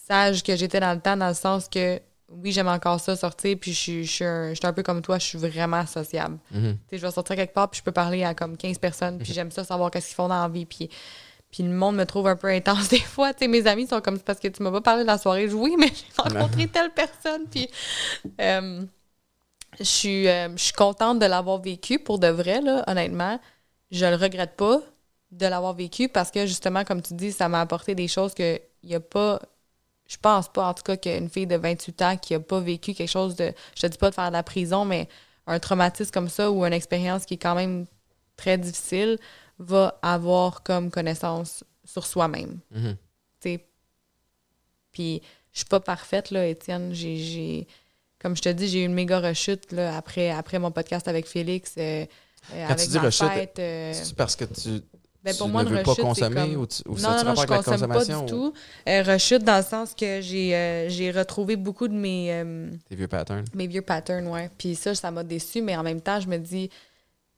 sage 0.08 0.44
que 0.44 0.56
j'étais 0.56 0.80
dans 0.80 0.94
le 0.94 1.00
temps, 1.00 1.18
dans 1.18 1.28
le 1.30 1.34
sens 1.34 1.68
que 1.68 2.00
oui, 2.32 2.52
j'aime 2.52 2.68
encore 2.68 3.00
ça, 3.00 3.16
sortir, 3.16 3.58
puis 3.60 3.74
je 3.74 3.78
suis, 3.80 4.06
je 4.06 4.12
suis 4.12 4.26
un, 4.26 4.50
je 4.50 4.54
suis 4.56 4.68
un 4.68 4.74
peu 4.74 4.84
comme 4.84 5.02
toi, 5.02 5.18
je 5.18 5.26
suis 5.26 5.40
vraiment 5.40 5.84
sociable. 5.88 6.38
Mhm. 6.52 6.78
Je 6.92 6.98
vais 6.98 7.12
sortir 7.12 7.36
quelque 7.36 7.54
part, 7.56 7.70
puis 7.72 7.80
je 7.80 7.84
peux 7.84 7.92
parler 7.92 8.24
à 8.24 8.36
comme 8.36 8.56
15 8.56 8.78
personnes, 8.78 9.18
puis 9.18 9.34
j'aime 9.34 9.50
ça 9.50 9.64
savoir 9.64 9.90
qu'est-ce 9.90 10.08
qu'ils 10.10 10.16
font 10.16 10.28
dans 10.28 10.42
la 10.44 10.48
vie, 10.48 10.66
puis, 10.68 10.90
puis 11.52 11.64
le 11.64 11.70
monde 11.72 11.96
me 11.96 12.06
trouve 12.06 12.28
un 12.28 12.36
peu 12.36 12.48
intense 12.50 12.90
des 12.90 13.00
fois. 13.00 13.32
Mes 13.42 13.66
amis 13.66 13.88
sont 13.88 14.02
comme, 14.02 14.18
C'est 14.18 14.26
parce 14.26 14.40
que 14.40 14.48
tu 14.50 14.62
m'as 14.62 14.70
pas 14.70 14.82
parlé 14.82 15.02
de 15.02 15.08
la 15.08 15.18
soirée. 15.18 15.46
Je 15.46 15.48
dis, 15.48 15.54
oui, 15.56 15.76
mais 15.80 15.88
j'ai 15.88 16.22
rencontré 16.22 16.68
telle 16.68 16.92
personne, 16.92 17.48
puis 17.50 17.68
euh, 18.40 18.84
je 19.80 19.84
suis, 19.84 20.28
euh, 20.28 20.50
je 20.56 20.64
suis 20.66 20.74
contente 20.74 21.18
de 21.18 21.26
l'avoir 21.26 21.60
vécu 21.60 21.98
pour 21.98 22.20
de 22.20 22.28
vrai, 22.28 22.62
là, 22.62 22.84
honnêtement. 22.86 23.40
Je 23.92 24.06
le 24.06 24.16
regrette 24.16 24.56
pas 24.56 24.82
de 25.32 25.46
l'avoir 25.46 25.74
vécu 25.74 26.10
parce 26.10 26.32
que, 26.32 26.46
justement, 26.46 26.84
comme 26.84 27.02
tu 27.02 27.14
dis, 27.14 27.32
ça 27.32 27.50
m'a 27.50 27.62
apporté 27.62 27.96
des 27.96 28.08
choses 28.08 28.34
que 28.34 28.60
il 28.84 28.90
y 28.90 28.96
a 28.96 29.00
pas... 29.00 29.42
Je 30.08 30.18
pense 30.18 30.48
pas, 30.48 30.68
en 30.68 30.74
tout 30.74 30.82
cas, 30.84 30.98
qu'une 30.98 31.30
fille 31.30 31.46
de 31.46 31.56
28 31.56 32.02
ans 32.02 32.18
qui 32.18 32.34
a 32.34 32.40
pas 32.40 32.60
vécu 32.60 32.94
quelque 32.96 33.10
chose 33.10 33.36
de... 33.36 33.54
Je 33.76 33.82
te 33.82 33.88
dis 33.88 33.98
pas 33.98 34.10
de 34.10 34.16
faire 34.16 34.28
de 34.30 34.34
la 34.34 34.42
prison, 34.44 34.84
mais 34.86 35.08
un 35.46 35.60
traumatisme 35.60 36.12
comme 36.12 36.30
ça 36.30 36.50
ou 36.52 36.66
une 36.66 36.74
expérience 36.74 37.26
qui 37.26 37.36
est 37.36 37.38
quand 37.38 37.54
même 37.56 37.86
très 38.38 38.58
difficile 38.58 39.20
va 39.60 40.00
avoir 40.02 40.64
comme 40.64 40.90
connaissance 40.90 41.64
sur 41.86 42.06
soi-même. 42.08 42.60
Tu 43.40 43.50
sais. 43.52 43.66
Puis 44.92 45.22
je 45.52 45.60
suis 45.60 45.68
pas 45.68 45.80
parfaite, 45.80 46.32
là, 46.32 46.46
Étienne. 46.48 46.94
J'ai, 46.94 47.18
j'ai- 47.18 47.68
comme 48.20 48.36
je 48.36 48.42
te 48.42 48.50
dis, 48.50 48.68
j'ai 48.68 48.82
eu 48.82 48.86
une 48.86 48.94
méga 48.94 49.20
rechute 49.20 49.72
là, 49.72 49.96
après, 49.98 50.30
après 50.32 50.60
mon 50.60 50.72
podcast 50.72 51.08
avec 51.08 51.26
Félix. 51.28 51.76
euh, 51.78 52.06
Quand 52.52 52.74
avec 52.74 52.80
tu 52.86 52.88
dis 52.90 52.98
rechute, 52.98 53.60
euh, 53.60 53.94
C'est 53.94 54.16
parce 54.16 54.36
que 54.36 54.46
tu, 54.46 54.82
ben, 55.24 55.32
tu 55.34 55.38
pour 55.38 55.48
moi, 55.50 55.64
ne 55.64 55.70
veux 55.70 55.84
pas 55.84 55.92
rechute, 55.92 55.96
c'est 56.16 56.22
consommer 56.22 56.36
comme- 56.36 56.62
ou, 56.62 56.66
tu, 56.68 56.82
ou 56.88 56.92
non, 56.94 56.98
ça 56.98 57.10
non, 57.12 57.20
tu 57.20 57.26
non, 57.26 57.36
je 57.36 57.42
la 57.42 57.48
consomme 57.48 57.88
pas 57.88 58.06
du 58.06 58.12
ou 58.16 58.26
tout. 58.28 58.54
Euh, 58.88 59.04
rechute 59.04 59.44
dans 59.44 59.58
le 59.58 59.64
sens 59.64 59.94
que 59.94 60.22
j'ai, 60.22 60.56
euh, 60.56 61.12
retrouvé 61.16 61.56
beaucoup 61.56 61.88
de 61.88 61.94
mes, 61.96 62.34
euh, 62.34 62.70
tes 62.88 62.96
vieux 62.96 63.08
patterns? 63.08 63.46
mes 63.54 63.68
vieux 63.68 63.82
patterns, 63.82 64.28
ouais. 64.28 64.50
Puis 64.58 64.76
ça, 64.76 64.96
ça 64.96 65.12
m'a 65.12 65.24
déçu, 65.24 65.62
mais 65.62 65.76
en 65.76 65.84
même 65.84 66.02
temps, 66.02 66.20
je 66.20 66.28
me 66.28 66.38
dis, 66.38 66.70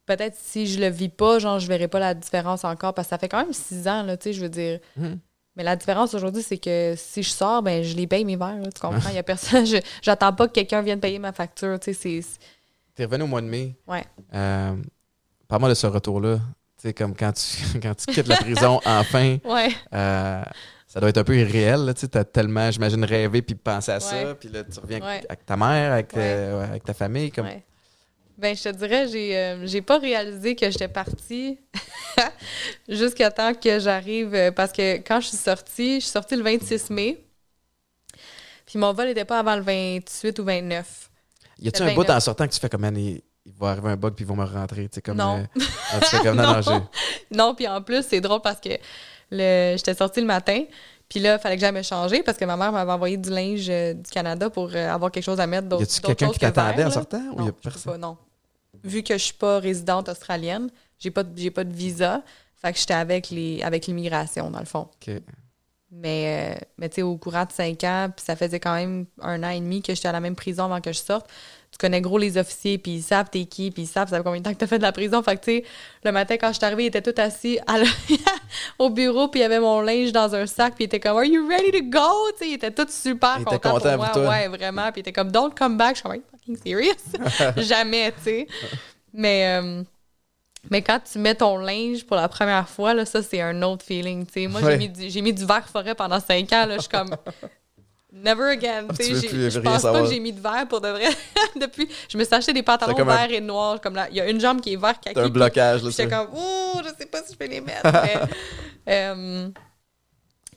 peut-être 0.06 0.36
si 0.38 0.68
je 0.68 0.80
le 0.80 0.88
vis 0.90 1.10
pas, 1.10 1.40
genre, 1.40 1.60
je 1.60 1.68
verrai 1.68 1.88
pas 1.88 2.00
la 2.00 2.14
différence 2.14 2.64
encore, 2.64 2.94
parce 2.94 3.08
que 3.08 3.10
ça 3.12 3.18
fait 3.18 3.30
quand 3.30 3.44
même 3.44 3.54
six 3.54 3.88
ans, 3.88 4.04
là, 4.04 4.18
tu 4.18 4.26
sais, 4.26 4.34
je 4.34 4.42
veux 4.42 4.50
dire. 4.50 4.80
Mhm. 4.98 5.20
Mais 5.58 5.64
la 5.64 5.76
différence 5.76 6.14
aujourd'hui, 6.14 6.44
c'est 6.44 6.58
que 6.58 6.94
si 6.98 7.24
je 7.24 7.30
sors, 7.30 7.62
ben, 7.62 7.84
je 7.84 7.94
les 7.98 8.08
paye 8.08 8.24
mes 8.24 8.38
verres, 8.38 8.58
là, 8.62 8.70
tu 8.74 8.80
comprends? 8.82 9.10
Il 9.10 9.16
y 9.16 9.18
a 9.18 9.24
personne, 9.24 9.66
j'attends 10.02 10.32
pas 10.34 10.48
que 10.48 10.54
quelqu'un 10.54 10.82
vienne 10.82 11.00
payer 11.02 11.20
ma 11.20 11.34
facture, 11.34 11.80
tu 11.80 11.94
sais, 11.94 11.94
c'est... 11.94 12.22
c'est- 12.22 12.40
T'es 12.94 13.06
revenu 13.06 13.24
au 13.24 13.28
mois 13.28 13.42
de 13.42 13.48
mai. 13.48 13.76
Ouais. 13.88 14.04
Parle-moi 15.52 15.68
de 15.68 15.74
ce 15.74 15.86
retour-là. 15.88 16.38
Tu 16.78 16.88
sais, 16.88 16.94
comme 16.94 17.14
quand 17.14 17.34
tu, 17.34 17.78
quand 17.84 17.94
tu 17.94 18.06
quittes 18.06 18.28
la 18.28 18.38
prison, 18.38 18.80
enfin, 18.86 19.38
Ouais. 19.44 19.68
euh, 19.94 20.42
ça 20.88 21.02
doit 21.02 21.10
être 21.10 21.18
un 21.18 21.26
peu 21.26 21.38
irréel. 21.38 21.84
là, 21.84 21.94
Tu 21.94 22.08
as 22.14 22.24
tellement, 22.24 22.72
j'imagine, 22.72 23.04
rêvé 23.04 23.42
puis 23.42 23.56
pensé 23.56 23.92
à 23.92 24.00
ça. 24.00 24.34
Puis 24.36 24.48
là, 24.48 24.64
tu 24.64 24.80
reviens 24.80 25.02
Ouais. 25.02 25.22
avec 25.28 25.46
ta 25.46 25.58
mère, 25.58 25.92
avec, 25.92 26.16
euh, 26.16 26.64
avec 26.64 26.86
ta 26.86 26.94
famille. 26.94 27.32
Comme... 27.34 27.50
Ben, 28.38 28.56
je 28.56 28.64
te 28.64 28.70
dirais, 28.70 29.10
j'ai 29.10 29.38
euh, 29.38 29.68
j'ai 29.68 29.82
pas 29.82 30.00
réalisé 30.00 30.56
que 30.56 30.72
j'étais 30.72 30.88
partie 30.88 31.60
jusqu'à 32.88 33.30
temps 33.30 33.54
que 33.54 33.78
j'arrive. 33.78 34.54
parce 34.56 34.72
que 34.72 35.00
quand 35.00 35.20
je 35.20 35.28
suis 35.28 35.38
sortie, 35.38 35.96
je 35.96 36.06
suis 36.06 36.12
sortie 36.12 36.38
le 36.38 36.44
26 36.44 36.92
mai. 36.92 37.26
Puis 38.66 38.80
mon 38.80 38.94
vol 38.94 39.08
n'était 39.08 39.26
pas 39.26 39.40
avant 39.40 39.58
le 39.58 39.64
28 39.64 40.40
ou 40.40 40.46
29. 40.46 41.10
Y 41.60 41.68
a-tu 41.68 41.82
un 41.84 41.88
bout 41.94 42.02
29. 42.04 42.16
en 42.16 42.20
sortant 42.22 42.48
que 42.48 42.54
tu 42.54 42.60
fais 42.62 42.70
comme, 42.70 42.82
man, 42.82 42.96
il, 43.46 43.54
va 43.54 43.70
arriver 43.72 43.90
un 43.90 43.98
bug 43.98 44.14
puis 44.14 44.24
ils 44.26 44.28
vont 44.28 44.36
me 44.36 44.46
rentrer? 44.46 44.84
Tu 44.90 44.96
sais, 44.96 45.02
comme, 45.02 45.18
Non. 45.18 45.38
euh, 45.56 46.00
tu 46.10 46.20
comme, 46.20 46.36
non, 46.42 46.62
non, 47.32 47.56
puis 47.56 47.68
en 47.68 47.82
plus, 47.82 48.06
c'est 48.08 48.22
drôle 48.22 48.42
parce 48.42 48.60
que 48.60 48.70
le, 49.32 49.76
j'étais 49.78 49.94
sortie 49.94 50.20
le 50.22 50.28
matin, 50.28 50.64
puis 51.10 51.20
là, 51.20 51.36
il 51.36 51.40
fallait 51.42 51.56
que 51.56 51.62
j'aille 51.62 51.72
me 51.74 51.82
changer 51.82 52.24
parce 52.24 52.38
que 52.38 52.46
ma 52.46 52.56
mère 52.58 52.72
m'avait 52.72 52.92
envoyé 52.92 53.18
du 53.18 53.30
linge 53.30 53.70
euh, 53.70 53.94
du 53.94 54.10
Canada 54.10 54.50
pour 54.50 54.70
euh, 54.74 54.90
avoir 54.90 55.12
quelque 55.12 55.24
chose 55.24 55.40
à 55.40 55.48
mettre. 55.48 55.66
Y 55.68 55.70
d'autres- 55.70 55.84
a-tu 55.84 56.02
quelqu'un 56.02 56.30
qui 56.30 56.40
t'attendait 56.40 56.84
en 56.84 56.88
là? 56.88 56.92
sortant 56.92 57.22
ou 57.34 57.36
Non, 57.40 57.46
y 57.46 57.48
a 57.50 57.52
je 57.52 57.52
peux 57.52 57.60
personne? 57.70 57.92
pas, 57.94 57.98
non. 57.98 58.18
Vu 58.84 59.04
que 59.04 59.14
je 59.18 59.24
suis 59.24 59.34
pas 59.34 59.60
résidente 59.60 60.08
australienne, 60.10 60.70
j'ai 61.00 61.12
pas, 61.12 61.24
j'ai 61.36 61.52
pas 61.52 61.64
de 61.64 61.74
visa, 61.74 62.22
fait 62.56 62.72
que 62.74 62.80
j'étais 62.80 62.94
avec 62.94 63.30
les 63.30 63.62
avec 63.64 63.88
l'immigration, 63.88 64.50
dans 64.50 64.60
le 64.60 64.66
fond. 64.66 64.88
Ok. 65.08 65.14
Mais, 65.94 66.56
euh, 66.56 66.66
mais 66.78 66.88
tu 66.88 66.96
sais, 66.96 67.02
au 67.02 67.18
courant 67.18 67.44
de 67.44 67.52
cinq 67.52 67.84
ans, 67.84 68.10
puis 68.16 68.24
ça 68.26 68.38
faisait 68.38 68.62
quand 68.62 68.74
même 68.76 69.06
un 69.22 69.44
an 69.44 69.50
et 69.50 69.60
demi 69.60 69.82
que 69.82 69.94
j'étais 69.94 70.08
à 70.08 70.14
la 70.14 70.22
même 70.22 70.36
prison 70.38 70.64
avant 70.66 70.80
que 70.80 70.94
je 70.94 71.00
sorte. 71.00 71.30
Tu 71.72 71.78
connais 71.78 72.02
gros 72.02 72.18
les 72.18 72.38
officiers, 72.38 72.78
puis 72.78 72.96
ils 72.96 73.02
savent 73.02 73.30
t'es 73.32 73.46
qui, 73.46 73.72
puis 73.72 73.84
ils 73.84 73.88
savent 73.88 74.10
ça 74.10 74.18
fait 74.18 74.24
combien 74.24 74.40
de 74.42 74.44
temps 74.46 74.52
que 74.54 74.58
t'as 74.58 74.68
fait 74.68 74.78
de 74.78 74.84
la 74.84 74.92
prison. 74.92 75.24
Fait 75.24 75.38
que, 75.38 75.42
tu 75.46 75.52
sais, 75.60 75.64
le 76.04 76.12
matin, 76.12 76.36
quand 76.38 76.50
je 76.50 76.56
suis 76.58 76.66
arrivée, 76.66 76.84
ils 76.84 76.88
étaient 76.88 77.02
tous 77.14 77.20
assis 77.22 77.60
à 77.66 77.78
la- 77.78 77.86
au 78.80 78.90
bureau, 78.90 79.30
puis 79.30 79.40
il 79.40 79.44
y 79.44 79.46
avait 79.46 79.60
mon 79.62 79.80
linge 79.82 80.12
dans 80.12 80.36
un 80.36 80.46
sac, 80.46 80.76
puis 80.76 80.84
ils 80.84 80.88
étaient 80.88 81.00
comme 81.00 81.18
«Are 81.18 81.24
you 81.24 81.48
ready 81.48 81.72
to 81.72 81.84
go?» 81.90 82.00
Tu 82.34 82.40
sais, 82.40 82.50
ils 82.52 82.54
étaient 82.56 82.72
tous 82.72 82.92
super 82.92 83.38
contents 83.46 83.72
contents 83.72 83.80
pour 83.80 83.98
moi. 83.98 84.10
pour. 84.10 84.22
Ouais, 84.30 84.48
vraiment. 84.50 84.92
Puis 84.92 84.98
ils 84.98 85.00
étaient 85.00 85.14
comme 85.14 85.32
«Don't 85.34 85.54
come 85.58 85.78
back.» 85.78 85.92
Je 85.96 86.02
suis 86.02 86.04
comme 86.04 86.12
«Are 86.14 86.18
you 86.18 86.24
fucking 86.32 86.58
serious?» 86.62 87.54
Jamais, 87.58 88.12
tu 88.12 88.24
sais. 88.24 88.48
Mais... 89.14 89.60
euh, 89.62 89.84
mais 90.70 90.84
quand 90.84 91.00
tu 91.12 91.18
mets 91.18 91.34
ton 91.34 91.58
linge 91.58 92.06
pour 92.06 92.18
la 92.18 92.28
première 92.28 92.70
fois, 92.70 92.94
là, 92.94 93.04
ça, 93.06 93.24
c'est 93.24 93.42
un 93.42 93.60
autre 93.64 93.84
feeling. 93.84 94.28
tu 94.28 94.34
sais. 94.34 94.48
Moi, 94.48 94.62
j'ai 94.62 94.78
mis, 94.78 94.90
du- 94.90 95.10
j'ai 95.10 95.22
mis 95.22 95.34
du 95.34 95.44
vert 95.44 95.68
forêt 95.68 95.96
pendant 95.96 96.20
cinq 96.20 96.52
ans. 96.54 96.66
Là, 96.68 96.76
je 96.76 96.82
suis 96.82 96.90
comme. 96.90 97.16
Never 98.14 98.50
again. 98.52 98.88
tu 98.90 99.04
sais. 99.16 99.28
Tu 99.28 99.36
veux 99.36 99.50
je 99.50 99.60
pense 99.60 99.82
pas 99.84 100.02
que 100.02 100.10
j'ai 100.10 100.20
mis 100.20 100.34
de 100.34 100.42
vert 100.42 100.68
pour 100.68 100.82
de 100.82 100.90
vrai. 100.90 101.08
Depuis, 101.56 101.88
je 102.10 102.18
me 102.18 102.24
suis 102.26 102.34
acheté 102.36 102.52
des 102.52 102.62
pantalons 102.64 102.94
C'est 102.96 103.02
un- 103.02 103.06
verts 103.06 103.32
et 103.32 103.40
noirs. 103.40 103.80
Comme 103.80 103.96
là, 103.96 104.08
il 104.10 104.18
y 104.18 104.22
a 104.22 104.30
une 104.30 104.40
jambe 104.42 104.60
qui 104.60 104.74
est 104.74 104.76
vert 104.76 105.00
kaki. 105.00 105.16
T'as 105.16 105.24
un 105.24 105.30
blocage. 105.30 105.82
J'étais 105.90 106.10
comme, 106.10 106.28
ouh, 106.34 106.82
je 106.84 106.90
sais 107.00 107.06
pas 107.06 107.24
si 107.24 107.34
je 107.34 107.38
peux 107.38 107.46
les 107.48 107.62
mettre. 107.62 107.90
mais, 107.90 108.16
euh, 108.90 109.50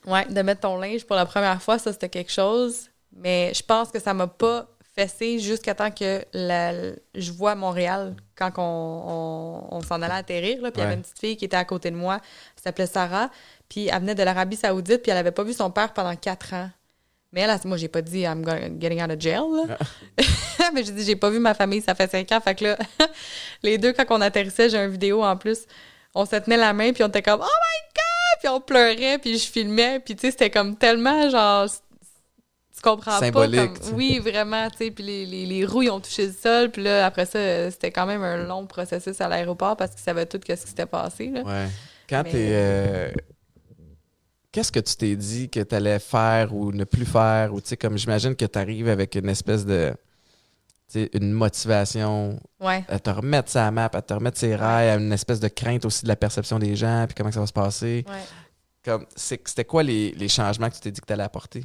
ouais, 0.06 0.24
de 0.26 0.42
mettre 0.42 0.62
ton 0.62 0.76
linge 0.78 1.04
pour 1.04 1.16
la 1.16 1.26
première 1.26 1.62
fois, 1.62 1.78
ça, 1.78 1.92
c'était 1.92 2.08
quelque 2.08 2.32
chose. 2.32 2.88
Mais 3.16 3.52
je 3.54 3.62
pense 3.62 3.90
que 3.90 4.00
ça 4.00 4.12
m'a 4.14 4.26
pas 4.26 4.66
fessé 4.96 5.38
jusqu'à 5.38 5.74
temps 5.74 5.90
que 5.92 6.24
la- 6.32 6.92
je 7.14 7.32
vois 7.32 7.54
Montréal 7.54 8.16
quand 8.36 8.50
on, 8.58 8.62
on, 9.70 9.76
on 9.76 9.80
s'en 9.82 10.02
allait 10.02 10.14
atterrir. 10.14 10.60
Là, 10.60 10.70
puis 10.72 10.80
il 10.80 10.84
y 10.84 10.86
avait 10.86 10.94
une 10.94 11.02
petite 11.02 11.18
fille 11.20 11.36
qui 11.36 11.44
était 11.44 11.56
à 11.56 11.64
côté 11.64 11.90
de 11.92 11.96
moi. 11.96 12.18
Elle 12.56 12.62
s'appelait 12.64 12.86
Sarah. 12.86 13.30
Puis 13.68 13.86
elle 13.88 14.00
venait 14.00 14.14
de 14.16 14.22
l'Arabie 14.24 14.56
Saoudite. 14.56 15.02
Puis 15.02 15.12
elle 15.12 15.18
avait 15.18 15.30
pas 15.32 15.44
vu 15.44 15.52
son 15.52 15.70
père 15.70 15.92
pendant 15.92 16.14
quatre 16.16 16.52
ans. 16.54 16.68
Mais 17.34 17.40
elle, 17.40 17.58
moi, 17.64 17.76
j'ai 17.76 17.88
pas 17.88 18.00
dit 18.00 18.20
I'm 18.20 18.44
getting 18.80 19.02
out 19.02 19.10
of 19.10 19.20
jail. 19.20 19.40
là. 19.66 19.76
mais 20.72 20.84
j'ai 20.84 20.92
dit 20.92 21.04
j'ai 21.04 21.16
pas 21.16 21.30
vu 21.30 21.40
ma 21.40 21.52
famille, 21.52 21.80
ça 21.82 21.94
fait 21.96 22.08
cinq 22.08 22.30
ans. 22.30 22.40
Fait 22.40 22.54
que 22.54 22.64
là, 22.64 22.78
les 23.62 23.76
deux, 23.76 23.92
quand 23.92 24.04
on 24.10 24.20
atterrissait, 24.20 24.68
j'ai 24.70 24.78
une 24.78 24.90
vidéo 24.90 25.22
en 25.24 25.36
plus. 25.36 25.66
On 26.14 26.24
se 26.24 26.36
tenait 26.36 26.56
la 26.56 26.72
main, 26.72 26.92
puis 26.92 27.02
on 27.02 27.08
était 27.08 27.22
comme 27.22 27.40
Oh 27.40 27.44
my 27.44 27.88
God! 27.96 28.38
Puis 28.38 28.48
on 28.48 28.60
pleurait, 28.60 29.18
puis 29.18 29.36
je 29.36 29.50
filmais. 29.50 29.98
Puis 29.98 30.14
tu 30.14 30.20
sais, 30.20 30.30
c'était 30.30 30.50
comme 30.50 30.76
tellement 30.76 31.28
genre. 31.28 31.66
Tu 31.68 32.80
comprends 32.82 33.18
Symbolique, 33.18 33.74
pas. 33.74 33.80
Comme, 33.80 33.94
oui, 33.94 34.20
vraiment, 34.20 34.70
tu 34.70 34.76
sais. 34.78 34.90
Puis 34.92 35.02
les, 35.02 35.26
les, 35.26 35.44
les 35.46 35.64
roues, 35.66 35.82
ils 35.82 35.90
ont 35.90 36.00
touché 36.00 36.26
le 36.26 36.32
sol. 36.32 36.70
Puis 36.70 36.82
là, 36.84 37.04
après 37.06 37.26
ça, 37.26 37.70
c'était 37.72 37.90
quand 37.90 38.06
même 38.06 38.22
un 38.22 38.44
long 38.44 38.66
processus 38.66 39.20
à 39.20 39.28
l'aéroport 39.28 39.76
parce 39.76 39.90
qu'ils 39.92 40.02
savaient 40.02 40.26
tout 40.26 40.38
ce 40.46 40.52
qui 40.54 40.68
s'était 40.68 40.86
passé. 40.86 41.28
Là. 41.28 41.42
Ouais. 41.42 41.66
Quand 42.08 42.22
Mais- 42.22 42.30
t'es. 42.30 42.48
euh, 42.52 43.10
Qu'est-ce 44.54 44.70
que 44.70 44.78
tu 44.78 44.94
t'es 44.94 45.16
dit 45.16 45.50
que 45.50 45.58
tu 45.58 45.74
allais 45.74 45.98
faire 45.98 46.54
ou 46.54 46.70
ne 46.70 46.84
plus 46.84 47.04
faire? 47.04 47.52
Ou 47.52 47.60
tu 47.60 47.66
sais, 47.70 47.76
comme 47.76 47.98
j'imagine 47.98 48.36
que 48.36 48.44
tu 48.44 48.56
arrives 48.56 48.88
avec 48.88 49.16
une 49.16 49.28
espèce 49.28 49.66
de. 49.66 49.92
une 50.94 51.32
motivation 51.32 52.38
Ouais. 52.60 52.84
à 52.86 53.00
te 53.00 53.10
remettre 53.10 53.50
sa 53.50 53.68
map, 53.72 53.90
à 53.92 54.00
te 54.00 54.14
remettre 54.14 54.38
ses 54.38 54.54
rails, 54.54 54.90
à 54.90 54.94
une 54.94 55.12
espèce 55.12 55.40
de 55.40 55.48
crainte 55.48 55.84
aussi 55.84 56.04
de 56.04 56.08
la 56.08 56.14
perception 56.14 56.60
des 56.60 56.76
gens, 56.76 57.04
puis 57.08 57.16
comment 57.16 57.32
ça 57.32 57.40
va 57.40 57.46
se 57.48 57.52
passer. 57.52 58.04
Ouais. 58.06 58.14
Comme, 58.84 59.04
c'est- 59.16 59.40
c'était 59.48 59.64
quoi 59.64 59.82
les, 59.82 60.12
les 60.12 60.28
changements 60.28 60.68
que 60.70 60.74
tu 60.76 60.80
t'es 60.82 60.92
dit 60.92 61.00
que 61.00 61.06
tu 61.06 61.12
allais 61.12 61.24
apporter? 61.24 61.64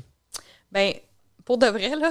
Ben, 0.72 0.94
pour 1.46 1.60
de 1.60 1.68
vrai, 1.68 1.90
là, 1.96 2.10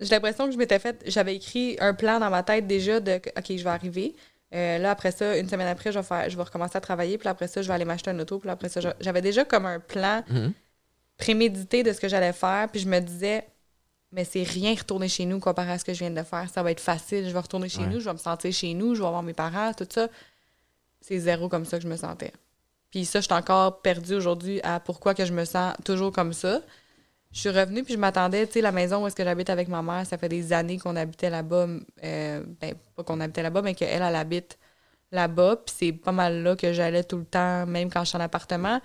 j'ai 0.00 0.08
l'impression 0.08 0.46
que 0.46 0.52
je 0.52 0.58
m'étais 0.58 0.80
fait. 0.80 1.04
J'avais 1.06 1.36
écrit 1.36 1.76
un 1.78 1.94
plan 1.94 2.18
dans 2.18 2.30
ma 2.30 2.42
tête 2.42 2.66
déjà 2.66 2.98
de 2.98 3.12
OK, 3.36 3.44
je 3.56 3.62
vais 3.62 3.70
arriver. 3.70 4.16
Euh, 4.54 4.78
là, 4.78 4.90
après 4.90 5.12
ça, 5.12 5.36
une 5.38 5.48
semaine 5.48 5.66
après, 5.68 5.92
je 5.92 5.98
vais, 5.98 6.04
faire, 6.04 6.28
je 6.28 6.36
vais 6.36 6.42
recommencer 6.42 6.76
à 6.76 6.80
travailler. 6.80 7.16
Puis 7.18 7.28
après 7.28 7.48
ça, 7.48 7.62
je 7.62 7.68
vais 7.68 7.74
aller 7.74 7.84
m'acheter 7.86 8.10
un 8.10 8.18
auto. 8.18 8.38
Puis 8.38 8.50
après 8.50 8.68
ça, 8.68 8.80
j'avais 9.00 9.22
déjà 9.22 9.44
comme 9.44 9.64
un 9.66 9.80
plan 9.80 10.22
Mhm. 10.28 10.52
prémédité 11.16 11.82
de 11.82 11.92
ce 11.92 12.00
que 12.00 12.08
j'allais 12.08 12.32
faire. 12.32 12.68
Puis 12.70 12.80
je 12.82 12.88
me 12.88 13.00
disais, 13.00 13.46
mais 14.10 14.24
c'est 14.24 14.42
rien 14.42 14.74
retourner 14.74 15.08
chez 15.08 15.24
nous 15.24 15.38
comparé 15.40 15.72
à 15.72 15.78
ce 15.78 15.84
que 15.84 15.94
je 15.94 15.98
viens 16.00 16.10
de 16.10 16.22
faire. 16.22 16.48
Ça 16.52 16.62
va 16.62 16.70
être 16.70 16.80
facile. 16.80 17.26
Je 17.26 17.32
vais 17.32 17.38
retourner 17.38 17.68
chez 17.68 17.80
Ouais. 17.80 17.86
nous, 17.86 18.00
je 18.00 18.04
vais 18.04 18.12
me 18.12 18.18
sentir 18.18 18.52
chez 18.52 18.74
nous, 18.74 18.94
je 18.94 19.02
vais 19.02 19.08
voir 19.08 19.22
mes 19.22 19.32
parents, 19.32 19.72
tout 19.72 19.86
ça. 19.88 20.08
C'est 21.00 21.18
zéro 21.18 21.48
comme 21.48 21.64
ça 21.64 21.78
que 21.78 21.82
je 21.84 21.88
me 21.88 21.96
sentais. 21.96 22.32
Puis 22.90 23.06
ça, 23.06 23.20
je 23.20 23.24
suis 23.24 23.32
encore 23.34 23.80
perdue 23.80 24.14
aujourd'hui 24.14 24.60
à 24.62 24.78
pourquoi 24.80 25.14
que 25.14 25.24
je 25.24 25.32
me 25.32 25.46
sens 25.46 25.74
toujours 25.84 26.12
comme 26.12 26.34
ça. 26.34 26.60
Je 27.32 27.38
suis 27.40 27.48
revenue 27.48 27.82
puis 27.82 27.94
je 27.94 27.98
m'attendais, 27.98 28.46
tu 28.46 28.54
sais, 28.54 28.60
la 28.60 28.72
maison 28.72 29.02
où 29.02 29.06
est-ce 29.06 29.16
que 29.16 29.24
j'habite 29.24 29.48
avec 29.48 29.68
ma 29.68 29.80
mère, 29.82 30.06
ça 30.06 30.18
fait 30.18 30.28
des 30.28 30.52
années 30.52 30.78
qu'on 30.78 30.96
habitait 30.96 31.30
là-bas. 31.30 31.66
euh, 32.04 32.44
ben, 32.60 32.74
pas 32.94 33.02
qu'on 33.04 33.20
habitait 33.20 33.42
là-bas, 33.42 33.62
mais 33.62 33.74
qu'elle, 33.74 34.02
elle 34.02 34.14
habite 34.16 34.58
là-bas. 35.10 35.56
Puis 35.56 35.74
c'est 35.78 35.92
pas 35.92 36.12
mal 36.12 36.42
là 36.42 36.56
que 36.56 36.72
j'allais 36.72 37.04
tout 37.04 37.16
le 37.16 37.24
temps, 37.24 37.64
même 37.66 37.90
quand 37.90 38.04
je 38.04 38.10
suis 38.10 38.18
en 38.18 38.20
appartement. 38.20 38.80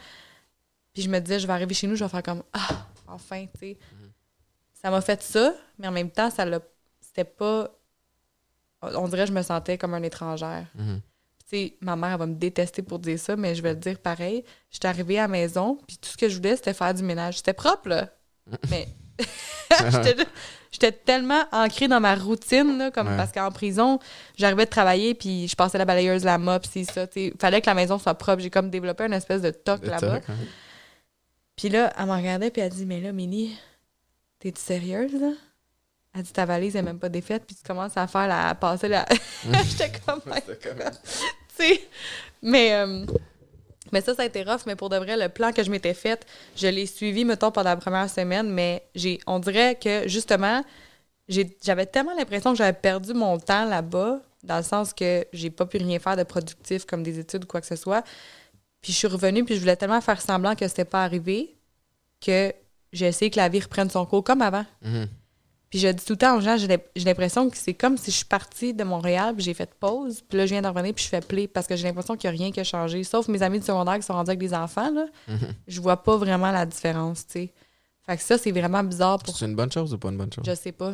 Puis 0.93 1.03
je 1.03 1.09
me 1.09 1.19
disais, 1.19 1.39
je 1.39 1.47
vais 1.47 1.53
arriver 1.53 1.73
chez 1.73 1.87
nous, 1.87 1.95
je 1.95 2.03
vais 2.05 2.09
faire 2.09 2.23
comme 2.23 2.43
Ah, 2.53 2.87
enfin, 3.07 3.45
tu 3.53 3.59
sais. 3.59 3.77
Ça 4.81 4.91
m'a 4.91 5.01
fait 5.01 5.21
ça, 5.21 5.53
mais 5.77 5.87
en 5.87 5.91
même 5.91 6.09
temps, 6.11 6.29
ça 6.29 6.45
l'a. 6.45 6.59
C'était 7.01 7.25
pas. 7.25 7.69
On 8.81 9.07
dirait 9.07 9.23
que 9.23 9.29
je 9.29 9.33
me 9.33 9.41
sentais 9.41 9.77
comme 9.77 9.93
une 9.95 10.05
étrangère. 10.05 10.67
Tu 11.39 11.45
sais, 11.49 11.77
ma 11.81 11.95
mère 11.95 12.11
elle 12.13 12.19
va 12.19 12.25
me 12.27 12.35
détester 12.35 12.81
pour 12.81 12.99
dire 12.99 13.17
ça, 13.19 13.35
mais 13.35 13.55
je 13.55 13.61
vais 13.61 13.73
le 13.73 13.79
dire 13.79 13.99
pareil. 13.99 14.43
J'étais 14.69 14.87
arrivée 14.87 15.17
à 15.17 15.23
la 15.23 15.27
maison, 15.29 15.79
puis 15.87 15.97
tout 15.97 16.09
ce 16.09 16.17
que 16.17 16.29
je 16.29 16.35
voulais, 16.37 16.55
c'était 16.55 16.73
faire 16.73 16.93
du 16.93 17.03
ménage. 17.03 17.37
C'était 17.37 17.53
propre, 17.53 17.89
là. 17.89 18.09
Mais 18.69 18.87
J'étais- 20.71 20.91
tellement 20.91 21.43
ancrée 21.51 21.87
dans 21.87 21.99
ma 21.99 22.13
routine, 22.15 22.77
là, 22.77 22.91
comme 22.91 23.07
Ouais. 23.07 23.17
parce 23.17 23.31
qu'en 23.31 23.49
prison, 23.51 23.99
j'arrivais 24.37 24.65
de 24.65 24.69
travailler, 24.69 25.15
puis 25.15 25.47
je 25.47 25.55
passais 25.55 25.77
la 25.77 25.85
balayeuse, 25.85 26.23
la 26.23 26.37
mop, 26.37 26.65
c'est 26.71 26.83
ça. 26.83 27.07
Il 27.15 27.33
fallait 27.39 27.61
que 27.61 27.65
la 27.65 27.73
maison 27.73 27.97
soit 27.97 28.13
propre. 28.13 28.41
J'ai 28.43 28.49
comme 28.51 28.69
développé 28.69 29.05
une 29.05 29.13
espèce 29.13 29.41
de 29.41 29.49
toc 29.49 29.83
là-bas. 29.85 30.19
Puis 31.55 31.69
là, 31.69 31.91
elle 31.97 32.05
me 32.05 32.11
regardait, 32.11 32.51
puis 32.51 32.61
elle 32.61 32.71
dit 32.71 32.85
Mais 32.85 33.01
là, 33.01 33.11
Mini, 33.11 33.57
t'es-tu 34.39 34.61
sérieuse, 34.61 35.13
là? 35.19 35.31
Elle 36.13 36.23
dit 36.23 36.33
Ta 36.33 36.45
valise 36.45 36.75
est 36.75 36.81
même 36.83 36.99
pas 36.99 37.09
défaite, 37.09 37.43
puis 37.47 37.55
tu 37.55 37.63
commences 37.63 37.97
à 37.97 38.05
faire 38.07 38.27
la. 38.27 38.49
à 38.49 38.55
passer 38.55 38.87
la. 38.87 39.05
J'étais 39.67 39.91
comme. 40.05 40.21
Comme- 40.21 40.35
tu 40.43 41.55
sais. 41.55 41.81
Mais, 42.41 42.73
euh, 42.73 43.05
mais 43.91 44.01
ça, 44.01 44.15
ça 44.15 44.23
a 44.23 44.25
été 44.25 44.43
rough. 44.43 44.61
Mais 44.65 44.75
pour 44.75 44.89
de 44.89 44.97
vrai, 44.97 45.17
le 45.17 45.29
plan 45.29 45.51
que 45.51 45.63
je 45.63 45.71
m'étais 45.71 45.93
fait, 45.93 46.25
je 46.55 46.67
l'ai 46.67 46.85
suivi, 46.85 47.25
mettons, 47.25 47.51
pendant 47.51 47.69
la 47.69 47.77
première 47.77 48.09
semaine. 48.09 48.49
Mais 48.49 48.83
j'ai, 48.95 49.19
on 49.27 49.39
dirait 49.39 49.75
que, 49.75 50.07
justement, 50.07 50.63
j'avais 51.27 51.85
tellement 51.85 52.15
l'impression 52.15 52.51
que 52.51 52.57
j'avais 52.57 52.77
perdu 52.77 53.13
mon 53.13 53.37
temps 53.37 53.65
là-bas, 53.65 54.21
dans 54.43 54.57
le 54.57 54.63
sens 54.63 54.93
que 54.93 55.25
j'ai 55.33 55.49
pas 55.49 55.65
pu 55.65 55.77
rien 55.77 55.99
faire 55.99 56.15
de 56.15 56.23
productif, 56.23 56.85
comme 56.85 57.03
des 57.03 57.19
études 57.19 57.43
ou 57.43 57.47
quoi 57.47 57.61
que 57.61 57.67
ce 57.67 57.75
soit. 57.75 58.03
Puis 58.81 58.93
je 58.93 58.97
suis 58.97 59.07
revenue, 59.07 59.43
puis 59.43 59.55
je 59.55 59.59
voulais 59.59 59.75
tellement 59.75 60.01
faire 60.01 60.21
semblant 60.21 60.55
que 60.55 60.67
c'était 60.67 60.85
pas 60.85 61.03
arrivé 61.03 61.57
que 62.21 62.53
j'ai 62.93 63.07
essayé 63.07 63.29
que 63.29 63.37
la 63.37 63.49
vie 63.49 63.59
reprenne 63.59 63.89
son 63.89 64.05
cours 64.05 64.23
comme 64.23 64.41
avant. 64.41 64.65
Mhm. 64.81 65.07
Puis 65.69 65.79
je 65.79 65.87
dis 65.89 66.05
tout 66.05 66.13
le 66.13 66.17
temps 66.17 66.37
aux 66.37 66.41
gens, 66.41 66.55
j'ai 66.57 66.67
l'im- 66.67 66.81
j'ai 66.95 67.03
l'impression 67.03 67.49
que 67.49 67.57
c'est 67.57 67.73
comme 67.73 67.97
si 67.97 68.09
je 68.11 68.17
suis 68.17 68.25
partie 68.25 68.73
de 68.73 68.83
Montréal, 68.83 69.35
puis 69.35 69.43
j'ai 69.43 69.53
fait 69.53 69.69
pause, 69.75 70.21
puis 70.21 70.37
là, 70.37 70.45
je 70.45 70.53
viens 70.53 70.61
d'en 70.61 70.71
revenir, 70.71 70.93
puis 70.93 71.03
je 71.03 71.09
fais 71.09 71.19
play, 71.21 71.47
parce 71.47 71.67
que 71.67 71.75
j'ai 71.75 71.87
l'impression 71.87 72.15
qu'il 72.15 72.29
n'y 72.29 72.37
a 72.37 72.39
rien 72.39 72.51
qui 72.51 72.59
a 72.59 72.63
changé. 72.63 73.03
Sauf 73.03 73.27
mes 73.27 73.41
amis 73.41 73.59
du 73.59 73.65
secondaire 73.65 73.95
qui 73.95 74.03
sont 74.03 74.13
rendus 74.13 74.29
avec 74.29 74.39
des 74.39 74.53
enfants, 74.53 74.91
là. 74.91 75.05
Mhm. 75.27 75.53
Je 75.67 75.81
vois 75.81 75.97
pas 76.01 76.15
vraiment 76.15 76.51
la 76.51 76.65
différence, 76.65 77.27
tu 77.27 77.33
sais. 77.33 77.53
Fait 78.05 78.15
que 78.15 78.23
ça, 78.23 78.37
c'est 78.37 78.51
vraiment 78.51 78.83
bizarre 78.83 79.19
pour... 79.19 79.37
C'est 79.37 79.45
une 79.45 79.55
bonne 79.55 79.71
chose 79.71 79.93
ou 79.93 79.97
pas 79.97 80.09
une 80.09 80.17
bonne 80.17 80.31
chose? 80.31 80.45
Je 80.47 80.55
sais 80.55 80.71
pas. 80.71 80.93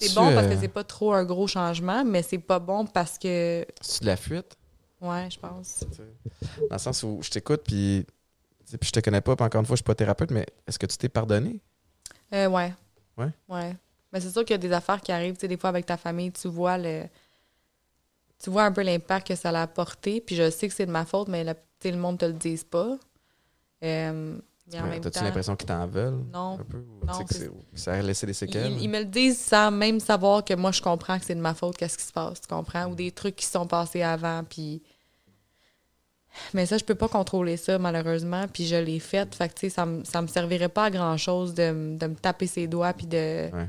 C'est 0.00 0.14
bon 0.14 0.32
parce 0.34 0.46
euh, 0.46 0.50
que 0.50 0.56
c'est 0.60 0.68
pas 0.68 0.82
trop 0.82 1.12
un 1.12 1.24
gros 1.24 1.46
changement, 1.46 2.04
mais 2.04 2.22
c'est 2.22 2.38
pas 2.38 2.58
bon 2.58 2.84
parce 2.86 3.18
que... 3.18 3.64
c'est-tu 3.80 4.00
de 4.00 4.06
la 4.06 4.16
fuite? 4.16 4.56
Ouais, 5.00 5.28
je 5.30 5.38
pense. 5.38 5.84
Dans 6.68 6.74
le 6.74 6.78
sens 6.78 7.02
où 7.04 7.20
je 7.22 7.30
t'écoute, 7.30 7.62
puis, 7.64 8.04
puis 8.68 8.88
je 8.88 8.90
te 8.90 9.00
connais 9.00 9.20
pas, 9.20 9.36
puis 9.36 9.44
encore 9.44 9.60
une 9.60 9.66
fois, 9.66 9.76
je 9.76 9.78
suis 9.78 9.84
pas 9.84 9.94
thérapeute, 9.94 10.32
mais 10.32 10.46
est-ce 10.66 10.78
que 10.78 10.86
tu 10.86 10.96
t'es 10.98 11.08
pardonné? 11.08 11.60
Euh, 12.32 12.48
ouais. 12.48 12.74
Ouais? 13.16 13.30
Ouais. 13.48 13.76
Mais 14.12 14.20
c'est 14.20 14.30
sûr 14.30 14.44
qu'il 14.44 14.54
y 14.54 14.54
a 14.54 14.58
des 14.58 14.72
affaires 14.72 15.00
qui 15.00 15.12
arrivent, 15.12 15.34
tu 15.34 15.40
sais, 15.40 15.48
des 15.48 15.56
fois 15.56 15.70
avec 15.70 15.86
ta 15.86 15.96
famille, 15.96 16.32
tu 16.32 16.48
vois 16.48 16.78
le... 16.78 17.04
Tu 18.38 18.50
vois 18.50 18.64
un 18.64 18.72
peu 18.72 18.82
l'impact 18.82 19.28
que 19.28 19.34
ça 19.34 19.48
a 19.48 19.62
apporté, 19.62 20.20
puis 20.20 20.36
je 20.36 20.50
sais 20.50 20.68
que 20.68 20.74
c'est 20.74 20.84
de 20.84 20.90
ma 20.90 21.06
faute, 21.06 21.28
mais 21.28 21.42
le, 21.42 21.96
monde 21.96 22.18
te 22.18 22.26
le 22.26 22.34
dise 22.34 22.64
pas. 22.64 22.98
Euh, 23.82 24.38
Ouais, 24.72 25.00
T'as-tu 25.00 25.22
l'impression 25.22 25.54
qu'ils 25.54 25.68
t'en 25.68 25.86
veulent? 25.86 26.24
Non. 26.32 26.58
Un 26.58 26.64
peu, 26.64 26.78
ou 26.78 27.06
Non, 27.06 27.24
que 27.24 27.34
ça 27.74 27.92
a 27.94 28.02
laissé 28.02 28.26
des 28.26 28.32
séquelles? 28.32 28.72
ils, 28.72 28.82
ils 28.82 28.88
me 28.88 28.98
le 28.98 29.04
disent 29.04 29.38
sans 29.38 29.70
même 29.70 30.00
savoir 30.00 30.44
que 30.44 30.54
moi, 30.54 30.72
je 30.72 30.82
comprends 30.82 31.20
que 31.20 31.24
c'est 31.24 31.36
de 31.36 31.40
ma 31.40 31.54
faute, 31.54 31.76
qu'est-ce 31.76 31.96
qui 31.96 32.04
se 32.04 32.12
passe, 32.12 32.40
tu 32.40 32.48
comprends? 32.48 32.86
Ou 32.86 32.96
des 32.96 33.12
trucs 33.12 33.36
qui 33.36 33.46
sont 33.46 33.66
passés 33.66 34.02
avant, 34.02 34.42
puis... 34.42 34.82
Mais 36.54 36.66
ça, 36.66 36.78
je 36.78 36.84
peux 36.84 36.94
pas 36.94 37.08
contrôler 37.08 37.56
ça, 37.56 37.78
malheureusement, 37.78 38.46
puis 38.52 38.66
je 38.66 38.76
l'ai 38.76 38.98
fait. 39.00 39.34
Fait 39.34 39.48
que, 39.48 39.54
tu 39.54 39.60
sais, 39.62 39.70
ça, 39.70 39.86
me- 39.86 40.04
ça 40.04 40.20
me 40.22 40.26
servirait 40.26 40.68
pas 40.68 40.84
à 40.84 40.90
grand-chose 40.90 41.54
de, 41.54 41.96
de 41.96 42.06
me 42.06 42.14
taper 42.14 42.46
ses 42.46 42.66
doigts, 42.66 42.92
puis 42.92 43.06
de... 43.06 43.50
Ouais. 43.52 43.68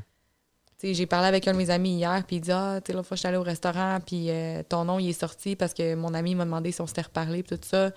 Tu 0.80 0.90
sais, 0.90 0.94
j'ai 0.94 1.08
parlé 1.08 1.28
avec 1.28 1.48
un 1.48 1.54
de 1.54 1.58
mes 1.58 1.72
amis 1.72 1.96
hier, 1.96 2.24
puis 2.28 2.36
il 2.36 2.42
dit 2.42 2.52
Ah, 2.52 2.80
tu 2.84 2.92
sais, 2.92 2.94
l'autre 2.96 3.08
fois, 3.08 3.16
je 3.16 3.20
suis 3.20 3.28
allée 3.28 3.38
au 3.38 3.42
restaurant, 3.44 3.98
puis 4.06 4.30
euh, 4.30 4.62
ton 4.68 4.86
nom, 4.86 5.00
il 5.00 5.10
est 5.10 5.20
sorti 5.20 5.56
parce 5.56 5.74
que 5.74 5.96
mon 5.96 6.14
ami 6.14 6.36
m'a 6.36 6.46
demandé 6.46 6.72
si 6.72 6.80
on 6.82 6.86
s'était 6.88 7.02
reparlé, 7.02 7.42
puis 7.42 7.58
tout 7.58 7.68
ça. 7.68 7.90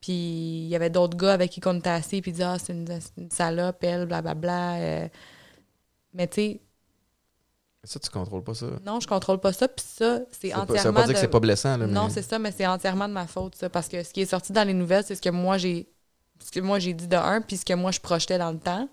Puis 0.00 0.12
il 0.12 0.68
y 0.68 0.76
avait 0.76 0.90
d'autres 0.90 1.16
gars 1.16 1.32
avec 1.32 1.50
qui 1.50 1.60
on 1.66 1.76
était 1.76 1.90
assis, 1.90 2.20
puis 2.22 2.30
il 2.30 2.34
dit 2.34 2.42
Ah, 2.44 2.56
c'est 2.62 2.72
une, 2.72 2.86
c'est 2.86 3.16
une 3.20 3.30
salope, 3.32 3.82
elle, 3.82 4.06
blablabla. 4.06 4.74
euh. 4.76 5.08
Mais 6.14 6.28
tu 6.28 6.34
sais, 6.40 6.60
Ça, 7.84 7.98
tu 8.00 8.10
contrôles 8.10 8.42
pas 8.42 8.54
ça? 8.54 8.66
non, 8.84 8.98
je 9.00 9.06
contrôle 9.06 9.38
pas 9.38 9.52
ça, 9.52 9.68
puis 9.68 9.84
ça, 9.88 10.20
c'est 10.32 10.50
pas- 10.50 10.60
entièrement. 10.62 10.82
ça 10.82 10.88
veut 10.88 10.94
pas 10.94 11.00
dire 11.02 11.08
de- 11.08 11.12
que 11.14 11.18
c'est 11.20 11.28
pas 11.28 11.40
blessant, 11.40 11.76
là, 11.76 11.86
Non, 11.86 12.08
c'est 12.10 12.22
ça, 12.22 12.38
mais 12.38 12.50
c'est 12.52 12.66
entièrement 12.66 13.08
de 13.08 13.12
ma 13.14 13.26
faute, 13.26 13.54
ça. 13.54 13.70
Parce 13.70 13.88
que 13.88 14.02
ce 14.02 14.12
qui 14.12 14.20
est 14.22 14.26
sorti 14.26 14.52
dans 14.52 14.64
les 14.66 14.74
nouvelles, 14.74 15.04
c'est 15.04 15.14
ce 15.14 15.22
que 15.22 15.28
moi 15.30 15.58
j'ai. 15.58 15.86
Ce 16.44 16.50
que 16.50 16.60
moi 16.60 16.78
j'ai 16.78 16.92
dit 16.92 17.08
de 17.08 17.16
un, 17.16 17.40
puis 17.40 17.56
ce 17.56 17.64
que 17.64 17.72
moi 17.74 17.90
je 17.90 18.00
projetais 18.00 18.38
dans 18.38 18.50
le 18.52 18.58
temps. 18.58 18.88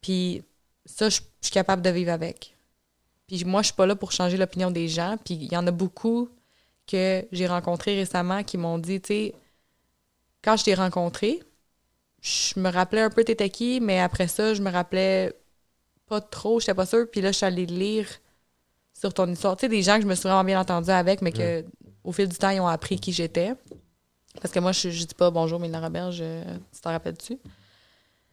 Puis 0.00 0.42
ça, 0.84 1.08
je 1.08 1.20
je 1.40 1.46
suis 1.46 1.54
capable 1.54 1.80
de 1.80 1.88
vivre 1.88 2.12
avec. 2.12 2.54
Puis 3.26 3.44
moi, 3.46 3.62
je 3.62 3.66
suis 3.68 3.74
pas 3.74 3.86
là 3.86 3.96
pour 3.96 4.12
changer 4.12 4.36
l'opinion 4.36 4.70
des 4.70 4.88
gens. 4.88 5.16
Puis 5.24 5.34
il 5.34 5.50
y 5.50 5.56
en 5.56 5.66
a 5.66 5.70
beaucoup 5.70 6.28
que 6.86 7.24
j'ai 7.32 7.46
rencontrés 7.46 7.94
récemment 7.96 8.42
qui 8.44 8.58
m'ont 8.58 8.76
dit, 8.76 9.00
tu 9.00 9.06
sais, 9.08 9.34
quand 10.42 10.56
je 10.58 10.64
t'ai 10.64 10.74
rencontré, 10.74 11.42
je 12.20 12.60
me 12.60 12.68
rappelais 12.70 13.00
un 13.00 13.08
peu 13.08 13.24
t'étais 13.24 13.48
qui, 13.48 13.80
mais 13.80 14.00
après 14.00 14.28
ça, 14.28 14.52
je 14.52 14.60
me 14.60 14.70
rappelais 14.70 15.32
pas 16.10 16.20
trop, 16.20 16.60
j'étais 16.60 16.74
pas 16.74 16.84
sûre. 16.86 17.06
Puis 17.10 17.20
là, 17.22 17.30
je 17.32 17.36
suis 17.38 17.46
allée 17.46 17.64
lire 17.66 18.06
sur 18.92 19.14
ton 19.14 19.26
histoire. 19.30 19.56
Tu 19.56 19.62
sais, 19.62 19.68
des 19.68 19.82
gens 19.82 19.96
que 19.96 20.02
je 20.02 20.06
me 20.06 20.14
suis 20.14 20.24
vraiment 20.28 20.44
bien 20.44 20.60
entendue 20.60 20.90
avec, 20.90 21.22
mais 21.22 21.32
que 21.32 21.64
au 22.04 22.12
fil 22.12 22.28
du 22.28 22.36
temps, 22.36 22.50
ils 22.50 22.60
ont 22.60 22.66
appris 22.66 22.98
qui 22.98 23.12
j'étais. 23.12 23.54
Parce 24.42 24.52
que 24.52 24.58
moi, 24.60 24.72
je, 24.72 24.90
je 24.90 25.04
dis 25.04 25.14
pas 25.14 25.30
bonjour, 25.30 25.58
Mélina 25.60 25.80
Robert, 25.80 26.12
je, 26.12 26.42
tu 26.72 26.80
t'en 26.80 26.90
rappelles-tu? 26.90 27.38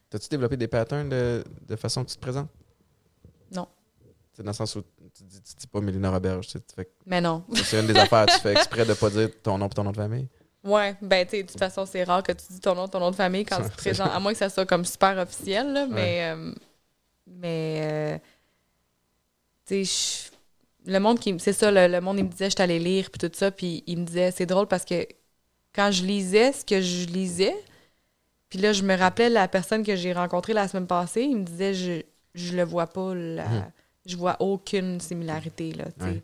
T'as-tu 0.10 0.28
développé 0.30 0.58
des 0.58 0.68
patterns 0.68 1.10
de, 1.10 1.44
de 1.68 1.76
façon 1.76 2.04
que 2.04 2.10
tu 2.10 2.16
te 2.16 2.22
présentes? 2.22 2.50
Non. 3.52 3.68
C'est 4.34 4.44
dans 4.44 4.52
le 4.52 4.56
sens 4.56 4.76
où 4.76 4.84
tu 5.14 5.24
dis, 5.24 5.42
tu 5.42 5.56
dis 5.56 5.68
pas 5.68 5.82
Mélina 5.82 6.10
Roberge. 6.12 6.48
tu 6.48 6.60
fais- 6.76 6.90
Mais 7.06 7.20
non. 7.22 7.44
C'est 7.64 7.80
une 7.80 7.88
des 7.88 7.98
affaires, 7.98 8.26
tu 8.28 8.40
fais 8.40 8.52
exprès 8.58 8.86
de 8.86 8.94
pas 8.94 9.10
dire 9.10 9.30
ton 9.44 9.58
nom 9.58 9.68
et 9.68 9.70
ton 9.70 9.84
nom 9.84 9.92
de 9.92 9.98
famille? 9.98 10.28
Ouais, 10.64 10.96
ben, 11.02 11.26
tu 11.26 11.32
sais, 11.38 11.44
de 11.44 11.48
toute 11.50 11.60
façon, 11.60 11.86
c'est 11.86 12.04
rare 12.04 12.24
que 12.24 12.32
tu 12.34 12.46
dis 12.52 12.60
ton 12.60 12.76
nom, 12.76 12.88
ton 12.88 13.00
nom 13.00 13.12
de 13.12 13.16
famille 13.16 13.46
quand 13.46 13.62
tu 13.62 13.70
te 13.70 13.76
présentes, 13.78 14.10
à 14.12 14.20
moins 14.20 14.32
que 14.34 14.38
ça 14.40 14.50
soit 14.50 14.66
comme 14.66 14.86
super 14.86 15.18
officiel, 15.18 15.72
là, 15.74 15.88
mais. 15.88 16.32
euh, 16.36 16.54
mais. 17.28 17.80
euh, 17.84 18.18
tu 19.66 19.86
sais, 19.86 20.30
le 20.86 21.00
monde 21.00 21.20
qui. 21.20 21.36
C'est 21.40 21.54
ça, 21.54 21.72
le, 21.72 21.88
le 21.92 22.02
monde, 22.02 22.18
il 22.20 22.24
me 22.26 22.30
disait, 22.30 22.50
je 22.50 22.56
t'allais 22.56 22.80
lire, 22.80 23.10
puis 23.12 23.20
tout 23.30 23.36
ça, 23.36 23.52
puis 23.52 23.84
il 23.88 24.00
me 24.00 24.06
disait, 24.06 24.32
c'est 24.32 24.46
drôle 24.46 24.68
parce 24.68 24.86
que 24.86 25.06
quand 25.76 25.92
je 25.92 26.04
lisais 26.06 26.54
ce 26.54 26.64
que 26.66 26.82
je 26.82 27.06
lisais, 27.08 27.56
puis 28.50 28.60
là, 28.60 28.72
je 28.74 28.84
me 28.84 28.96
rappelais 28.96 29.30
la 29.30 29.48
personne 29.48 29.84
que 29.84 29.96
j'ai 29.96 30.14
rencontrée 30.14 30.54
la 30.54 30.68
semaine 30.68 30.88
passée, 30.88 31.24
il 31.24 31.38
me 31.38 31.44
disait, 31.44 31.74
je, 31.74 32.02
je 32.34 32.56
le 32.56 32.64
vois 32.64 32.88
pas, 32.88 33.14
Mhm. 33.14 33.72
je 34.06 34.16
vois 34.16 34.38
aucune 34.40 35.00
similarité, 35.02 35.74
là, 35.74 35.86
tu 35.86 35.92
sais. 36.00 36.06
Ouais. 36.12 36.24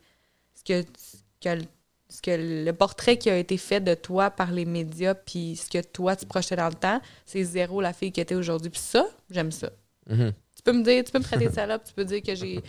Ce 0.56 0.64
que, 0.64 0.88
ce 0.98 1.18
que 1.42 1.66
ce 2.10 2.22
que 2.22 2.64
le 2.66 2.72
portrait 2.74 3.18
qui 3.18 3.28
a 3.32 3.38
été 3.38 3.58
fait 3.58 3.80
de 3.82 3.96
toi 3.96 4.30
par 4.30 4.52
les 4.52 4.66
médias, 4.66 5.16
puis 5.16 5.56
ce 5.56 5.68
que 5.68 5.82
toi, 5.84 6.16
tu 6.16 6.28
projetais 6.28 6.56
dans 6.56 6.68
le 6.68 6.76
temps, 6.76 7.02
c'est 7.26 7.44
zéro 7.44 7.82
la 7.82 7.92
fille 7.92 8.12
qui 8.12 8.22
était 8.22 8.36
aujourd'hui. 8.36 8.70
Puis 8.70 8.80
ça, 8.82 9.08
j'aime 9.32 9.52
ça. 9.52 9.72
Mhm. 10.08 10.32
Tu 10.64 10.72
peux 10.72 10.78
me 10.78 10.84
dire, 10.84 11.04
tu 11.04 11.12
peux 11.12 11.20
me 11.20 11.24
traiter 11.24 11.48
de 11.48 11.54
salope, 11.54 11.84
tu 11.84 11.94
peux 11.94 12.06
dire 12.06 12.22
que 12.22 12.36
j'ai. 12.36 12.64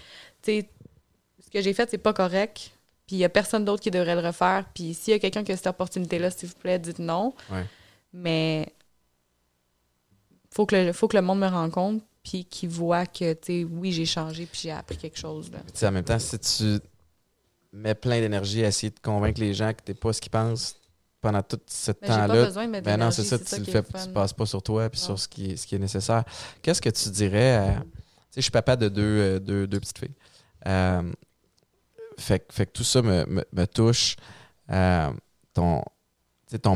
Ce 0.45 1.51
que 1.51 1.61
j'ai 1.61 1.73
fait, 1.73 1.89
c'est 1.89 1.99
pas 1.99 2.13
correct. 2.13 2.73
Puis 3.07 3.17
il 3.17 3.19
y 3.19 3.25
a 3.25 3.29
personne 3.29 3.65
d'autre 3.65 3.83
qui 3.83 3.91
devrait 3.91 4.15
le 4.15 4.27
refaire. 4.27 4.65
Puis 4.75 4.95
s'il 4.95 5.13
y 5.13 5.15
a 5.15 5.21
quelqu'un 5.21 5.45
qui 5.45 5.53
a 5.53 5.57
cette 5.57 5.67
opportunité-là, 5.69 6.31
s'il 6.31 6.49
vous 6.49 6.57
plaît, 6.57 6.79
dites 6.79 6.99
non. 6.99 7.35
Ouais. 7.53 7.65
Mais 8.13 8.73
faut 10.51 10.67
que 10.67 10.75
le, 10.75 10.93
faut 10.93 11.07
que 11.07 11.17
le 11.17 11.23
monde 11.23 11.39
me 11.39 11.47
rencontre, 11.49 12.05
puis 12.23 12.45
qu'il 12.45 12.71
voit 12.71 13.07
que, 13.07 13.35
tu 13.35 13.39
sais, 13.47 13.65
oui, 13.65 13.93
j'ai 13.93 14.07
changé, 14.07 14.47
puis 14.47 14.61
j'ai 14.65 14.71
appris 14.71 14.97
quelque 14.97 15.19
chose. 15.19 15.51
Là. 15.53 15.59
En 15.89 15.93
même 15.93 16.05
temps, 16.05 16.19
si 16.19 16.39
tu 16.39 16.81
mets 17.73 17.95
plein 17.95 18.21
d'énergie 18.21 18.65
à 18.65 18.69
essayer 18.69 18.91
de 18.91 19.01
convaincre 19.01 19.41
les 19.41 19.53
gens 19.53 19.73
que 19.73 19.83
t'es 19.83 19.95
pas 19.95 20.13
ce 20.13 20.21
qu'ils 20.21 20.31
pensent 20.31 20.77
pendant 21.25 21.43
tout 21.43 21.59
ce 21.67 21.91
temps-là, 21.93 22.45
besoin 22.45 22.67
de 22.67 22.71
mettre 22.73 22.85
ben 22.85 22.99
non, 22.99 23.11
c'est 23.11 23.25
ça, 23.25 23.39
tu 23.39 23.63
tu 23.63 23.73
passes 24.13 24.33
pas 24.35 24.47
sur 24.47 24.63
toi 24.63 24.89
puis 24.91 25.01
sur 25.01 25.19
ce 25.19 25.27
qui 25.27 25.53
est, 25.53 25.57
ce 25.57 25.67
qui 25.67 25.75
est 25.75 25.79
nécessaire. 25.79 26.23
Qu'est-ce 26.63 26.83
que 26.83 26.91
tu 26.91 27.09
dirais 27.09 27.55
à... 27.55 27.67
Tu 27.81 27.81
sais, 27.81 27.87
je 28.37 28.41
suis 28.43 28.51
papa 28.51 28.77
de 28.77 28.89
deux, 28.89 29.03
euh, 29.03 29.39
deux, 29.41 29.67
deux 29.67 29.81
petites 29.81 29.99
filles. 29.99 30.15
Euh, 30.67 31.11
fait, 32.19 32.41
que- 32.41 32.53
fait 32.53 32.67
que 32.67 32.73
tout 32.73 32.85
ça 32.85 33.01
me, 33.03 33.25
me, 33.27 33.45
me 33.53 33.65
touche. 33.67 34.17
Euh, 34.71 35.11
ton, 35.55 35.83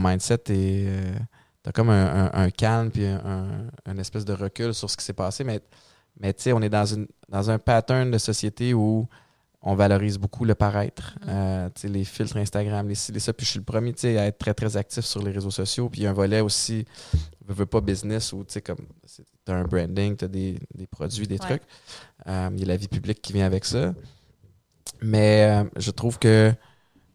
mindset 0.01 0.42
est... 0.49 1.12
T'as 1.62 1.72
comme 1.72 1.90
un, 1.90 2.26
un- 2.26 2.30
un 2.44 2.51
calme 2.51 2.90
puis 2.90 3.05
un, 3.05 3.20
un- 3.24 3.66
un 3.84 3.99
espèce 3.99 4.24
de 4.24 4.32
recul 4.32 4.72
sur 4.72 4.88
ce 4.88 4.96
qui 4.96 5.05
s'est 5.05 5.12
passé, 5.12 5.44
mais, 5.44 5.61
mais 6.18 6.32
tu 6.32 6.44
sais, 6.44 6.53
on 6.53 6.62
est 6.62 6.70
dans, 6.70 6.86
une, 6.86 7.07
dans 7.28 7.51
un 7.51 7.59
pattern 7.59 8.11
de 8.11 8.18
société 8.18 8.72
où 8.72 9.07
on 9.63 9.75
valorise 9.75 10.19
beaucoup 10.19 10.45
le 10.45 10.55
paraître. 10.55 11.19
Mm. 11.23 11.29
Euh, 11.29 11.69
les 11.85 12.05
filtres 12.05 12.37
Instagram, 12.37 12.87
les 12.89 12.95
les 13.13 13.21
ça. 13.21 13.33
Puis 13.33 13.45
je 13.45 13.51
suis 13.51 13.59
le 13.59 13.65
premier 13.65 13.93
à 14.05 14.27
être 14.27 14.39
très, 14.39 14.55
très 14.55 14.77
actif 14.77 15.05
sur 15.05 15.23
les 15.23 15.33
réseaux 15.33 15.51
sociaux. 15.51 15.89
Puis 15.89 16.03
il 16.03 16.05
y 16.05 16.07
a 16.07 16.11
un 16.11 16.15
volet 16.15 16.41
aussi, 16.41 16.85
je 17.49 17.53
veux 17.53 17.67
pas 17.67 17.81
business, 17.81 18.33
où 18.33 18.45
tu 18.45 18.53
sais, 18.55 18.63
comme 18.63 18.79
tu 19.07 19.53
as 19.53 19.55
un 19.57 19.65
branding, 19.65 20.17
tu 20.17 20.25
as 20.25 20.29
des, 20.29 20.59
des 20.75 20.87
produits, 20.87 21.27
des 21.27 21.35
Ouais. 21.35 21.39
trucs. 21.41 21.63
Euh, 22.27 22.51
il 22.55 22.61
y 22.61 22.65
a 22.65 22.67
la 22.69 22.77
vie 22.77 22.89
publique 22.89 23.21
qui 23.21 23.33
vient 23.33 23.47
avec 23.47 23.65
ça. 23.65 23.95
Mais 25.03 25.49
euh, 25.51 25.65
je 25.77 25.91
trouve 25.91 26.19
que 26.19 26.53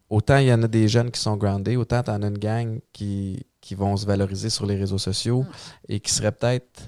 autant 0.09 0.37
il 0.37 0.47
y 0.47 0.53
en 0.53 0.61
a 0.63 0.67
des 0.67 0.87
jeunes 0.87 1.11
qui 1.11 1.19
sont 1.19 1.37
groundés, 1.37 1.75
autant 1.77 2.03
tu 2.03 2.11
en 2.11 2.21
as 2.23 2.27
une 2.27 2.37
gang 2.37 2.79
qui, 2.91 3.45
qui 3.61 3.73
vont 3.75 3.95
se 3.97 4.05
valoriser 4.05 4.49
sur 4.49 4.65
les 4.65 4.75
réseaux 4.75 4.97
sociaux 4.99 5.43
Mm. 5.43 5.47
et 5.89 5.99
qui 6.01 6.11
seraient 6.13 6.31
peut-être 6.31 6.81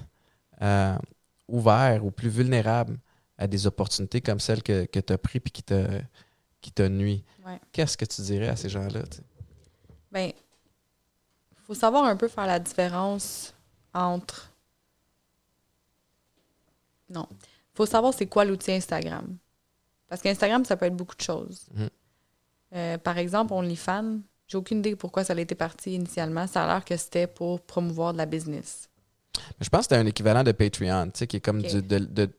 ouverts 1.48 2.04
ou 2.04 2.10
plus 2.10 2.28
vulnérables 2.28 2.98
à 3.38 3.46
des 3.46 3.66
opportunités 3.66 4.20
comme 4.20 4.40
celles 4.40 4.62
que, 4.62 4.84
que 4.86 5.00
tu 5.00 5.12
as 5.12 5.18
prises 5.18 5.42
et 5.44 5.50
qui 5.50 5.62
te, 5.62 6.00
qui 6.60 6.72
te 6.72 6.82
nuit. 6.82 7.24
Ouais. 7.44 7.60
Qu'est-ce 7.72 7.96
que 7.96 8.04
tu 8.04 8.22
dirais 8.22 8.48
à 8.48 8.56
ces 8.56 8.68
gens-là? 8.68 9.00
sais? 9.10 9.22
Ben, 10.10 10.32
faut 11.66 11.74
savoir 11.74 12.04
un 12.04 12.16
peu 12.16 12.28
faire 12.28 12.46
la 12.46 12.58
différence 12.58 13.52
entre 13.92 14.52
Non. 17.10 17.26
Il 17.32 17.76
faut 17.76 17.86
savoir 17.86 18.14
c'est 18.14 18.26
quoi 18.26 18.44
l'outil 18.44 18.72
Instagram. 18.72 19.36
Parce 20.08 20.22
qu'Instagram, 20.22 20.64
ça 20.64 20.76
peut 20.76 20.86
être 20.86 20.96
beaucoup 20.96 21.16
de 21.16 21.20
choses. 21.22 21.66
Mhm. 21.74 21.88
Euh, 22.74 22.98
par 22.98 23.18
exemple, 23.18 23.52
OnlyFans, 23.52 24.18
j'ai 24.48 24.56
aucune 24.58 24.78
idée 24.78 24.96
pourquoi 24.96 25.24
ça 25.24 25.32
a 25.34 25.38
été 25.40 25.54
parti 25.54 25.94
initialement. 25.94 26.46
Ça 26.46 26.64
a 26.64 26.66
l'air 26.66 26.84
que 26.84 26.96
c'était 26.96 27.26
pour 27.26 27.60
promouvoir 27.60 28.12
de 28.12 28.18
la 28.18 28.26
business. 28.26 28.88
Mais 29.58 29.64
je 29.64 29.68
pense 29.68 29.80
que 29.80 29.94
c'était 29.94 29.96
un 29.96 30.06
équivalent 30.06 30.42
de 30.42 30.52
Patreon, 30.52 31.06
tu 31.10 31.18
sais, 31.18 31.26
qui 31.26 31.36
est 31.36 31.40
comme 31.40 31.62
du- 31.62 31.82
de 31.82 32.30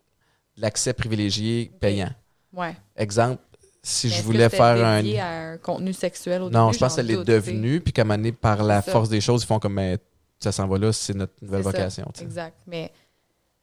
l'accès 0.58 0.94
privilégié 0.94 1.72
payant. 1.80 2.12
Ouais. 2.54 2.76
Exemple, 2.96 3.42
si 3.84 4.08
Mais 4.08 4.14
je 4.14 4.22
voulais 4.24 4.50
que 4.50 4.56
faire 4.56 4.86
un. 4.86 5.04
à 5.18 5.52
un 5.54 5.58
contenu 5.58 5.94
sexuel 5.94 6.42
au 6.42 6.50
Non, 6.50 6.66
début? 6.68 6.74
je 6.76 6.80
pense 6.80 6.96
que 6.96 7.02
J'en 7.02 7.08
ça 7.08 7.08
l'est 7.08 7.14
doute, 7.16 7.26
tu 7.26 7.32
sais? 7.32 7.40
devenu, 7.40 7.82
puis 7.82 7.94
comme 7.94 8.12
année 8.12 8.32
par 8.32 8.64
la 8.64 8.82
ça. 8.82 8.92
force 8.92 9.10
des 9.10 9.22
choses, 9.22 9.44
ils 9.44 9.48
font 9.48 9.60
comme 9.60 9.76
mais, 9.76 9.98
ça 10.40 10.52
s'en 10.52 10.68
va 10.68 10.78
là, 10.78 10.92
c'est 10.92 11.14
notre 11.14 11.34
nouvelle 11.42 11.64
ça, 11.64 11.72
vocation. 11.72 12.12
Exact. 12.22 12.58
Mais 12.68 12.92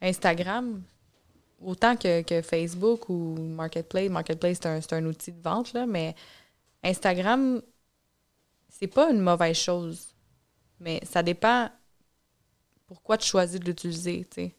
Instagram, 0.00 0.82
autant 1.60 1.96
que, 1.96 2.22
que 2.22 2.40
Facebook 2.42 3.08
ou 3.08 3.36
Marketplace, 3.38 4.10
Marketplace, 4.10 4.58
c'est 4.62 4.92
un, 4.92 4.98
un 4.98 5.04
outil 5.06 5.32
de 5.32 5.40
vente, 5.42 5.72
là, 5.72 5.86
mais 5.86 6.14
Instagram, 6.82 7.60
c'est 8.68 8.86
pas 8.86 9.10
une 9.10 9.20
mauvaise 9.20 9.56
chose. 9.56 10.14
Mais 10.80 11.00
ça 11.04 11.22
dépend 11.22 11.68
pourquoi 12.86 13.16
tu 13.18 13.26
choisis 13.28 13.58
de 13.60 13.64
l'utiliser, 13.64 14.26
tu 14.30 14.42
sais. 14.42 14.54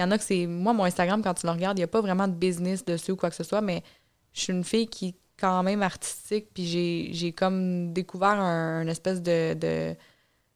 Il 0.00 0.02
y 0.02 0.06
en 0.06 0.10
a 0.12 0.16
que 0.16 0.24
c'est... 0.24 0.46
Moi, 0.46 0.72
mon 0.72 0.84
Instagram, 0.84 1.20
quand 1.22 1.34
tu 1.34 1.44
le 1.44 1.52
regardes, 1.52 1.76
il 1.76 1.82
n'y 1.82 1.84
a 1.84 1.88
pas 1.88 2.00
vraiment 2.00 2.26
de 2.26 2.32
business 2.32 2.82
dessus 2.86 3.12
ou 3.12 3.16
quoi 3.16 3.28
que 3.28 3.36
ce 3.36 3.44
soit, 3.44 3.60
mais 3.60 3.82
je 4.32 4.40
suis 4.40 4.52
une 4.54 4.64
fille 4.64 4.86
qui 4.86 5.08
est 5.08 5.14
quand 5.38 5.62
même 5.62 5.82
artistique, 5.82 6.48
puis 6.54 7.12
j'ai, 7.12 7.32
comme 7.32 7.92
découvert 7.92 8.40
un, 8.40 8.80
une 8.80 8.88
espèce 8.88 9.20
de- 9.20 9.94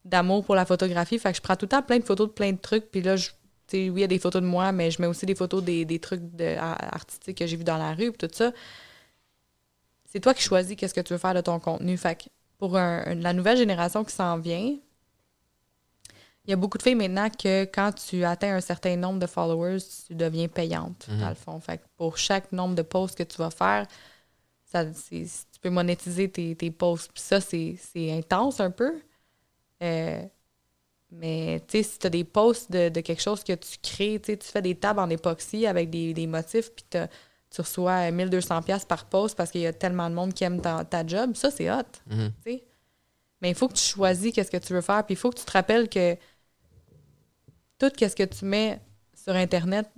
d'amour 0.03 0.43
pour 0.45 0.55
la 0.55 0.65
photographie. 0.65 1.19
Fait 1.19 1.29
que 1.29 1.37
je 1.37 1.43
prends 1.43 1.55
tout 1.55 1.65
le 1.65 1.69
temps 1.69 1.83
plein 1.83 1.99
de 1.99 2.03
photos 2.03 2.27
de 2.27 2.33
plein 2.33 2.53
de 2.53 2.57
trucs. 2.57 2.89
Puis 2.89 3.03
là, 3.03 3.15
je, 3.17 3.29
oui, 3.73 3.91
il 3.95 3.99
y 3.99 4.03
a 4.03 4.07
des 4.07 4.17
photos 4.17 4.41
de 4.41 4.47
moi, 4.47 4.71
mais 4.71 4.89
je 4.89 4.99
mets 4.99 5.07
aussi 5.07 5.27
des 5.27 5.35
photos 5.35 5.63
des, 5.63 5.85
des 5.85 5.99
trucs 5.99 6.23
artistiques 6.67 7.37
que 7.37 7.45
j'ai 7.45 7.55
vus 7.55 7.63
dans 7.63 7.77
la 7.77 7.93
rue, 7.93 8.11
puis 8.11 8.27
tout 8.27 8.33
ça. 8.33 8.51
C'est 10.05 10.21
toi 10.21 10.33
qui 10.33 10.41
choisis 10.41 10.75
qu'est-ce 10.75 10.95
que 10.95 11.01
tu 11.01 11.13
veux 11.13 11.19
faire 11.19 11.35
de 11.35 11.41
ton 11.41 11.59
contenu. 11.59 11.97
Fait 11.97 12.15
que 12.15 12.23
pour 12.57 12.73
la 12.73 13.33
nouvelle 13.33 13.57
génération 13.57 14.03
qui 14.03 14.13
s'en 14.15 14.39
vient, 14.39 14.75
il 16.47 16.51
y 16.51 16.53
a 16.53 16.55
beaucoup 16.57 16.77
de 16.77 16.83
filles 16.83 16.95
maintenant 16.95 17.29
que 17.29 17.63
quand 17.65 17.91
tu 17.93 18.23
atteins 18.23 18.55
un 18.55 18.61
certain 18.61 18.95
nombre 18.95 19.19
de 19.19 19.25
followers, 19.27 19.79
tu 20.07 20.15
deviens 20.15 20.47
payante, 20.47 21.07
Mhm. 21.09 21.19
dans 21.19 21.29
le 21.29 21.35
fond. 21.35 21.59
Fait 21.59 21.77
que 21.79 21.83
pour 21.97 22.17
chaque 22.17 22.51
nombre 22.51 22.75
de 22.75 22.81
posts 22.81 23.17
que 23.17 23.23
tu 23.23 23.37
vas 23.37 23.49
faire, 23.51 23.87
ça, 24.65 24.85
tu 24.85 25.25
peux 25.61 25.69
monétiser 25.69 26.29
tes, 26.29 26.55
tes 26.55 26.71
posts. 26.71 27.11
Puis 27.13 27.23
ça, 27.23 27.39
c'est 27.41 27.77
intense 28.11 28.59
un 28.59 28.71
peu. 28.71 28.93
Euh, 29.83 30.21
mais 31.11 31.61
tu 31.67 31.77
sais, 31.77 31.83
si 31.83 31.99
tu 31.99 32.07
as 32.07 32.09
des 32.09 32.23
posts 32.23 32.71
de, 32.71 32.89
de 32.89 33.01
quelque 33.01 33.21
chose 33.21 33.43
que 33.43 33.53
tu 33.53 33.77
crées, 33.81 34.19
tu 34.21 34.35
fais 34.41 34.61
des 34.61 34.75
tables 34.75 34.99
en 34.99 35.09
époxy 35.09 35.65
avec 35.65 35.89
des, 35.89 36.13
des 36.13 36.27
motifs, 36.27 36.71
puis 36.71 36.85
t'as- 36.89 37.07
tu 37.49 37.61
reçois 37.61 38.11
1200$ 38.11 38.61
piastres 38.63 38.87
par 38.87 39.05
post 39.05 39.35
parce 39.37 39.49
qu'il 39.51 39.61
y 39.61 39.67
a 39.67 39.71
tellement 39.73 40.09
de 40.09 40.15
monde 40.15 40.33
qui 40.33 40.43
aime 40.43 40.59
ta, 40.61 40.83
ta 40.83 41.05
job, 41.07 41.35
ça, 41.35 41.51
c'est 41.51 41.71
hot. 41.71 41.83
Mhm. 42.09 42.31
Mais 43.41 43.49
il 43.49 43.55
faut 43.55 43.67
que 43.67 43.73
tu 43.75 43.83
choisis 43.83 44.33
qu'est-ce 44.33 44.51
que 44.51 44.57
tu 44.57 44.73
veux 44.73 44.81
faire, 44.81 45.05
puis 45.05 45.13
il 45.13 45.17
faut 45.17 45.29
que 45.29 45.39
tu 45.39 45.45
te 45.45 45.51
rappelles 45.51 45.87
que 45.87 46.17
tout 47.77 47.91
ce 47.99 48.15
que 48.15 48.23
tu 48.23 48.45
mets 48.45 48.79
sur 49.13 49.35
Internet, 49.35 49.89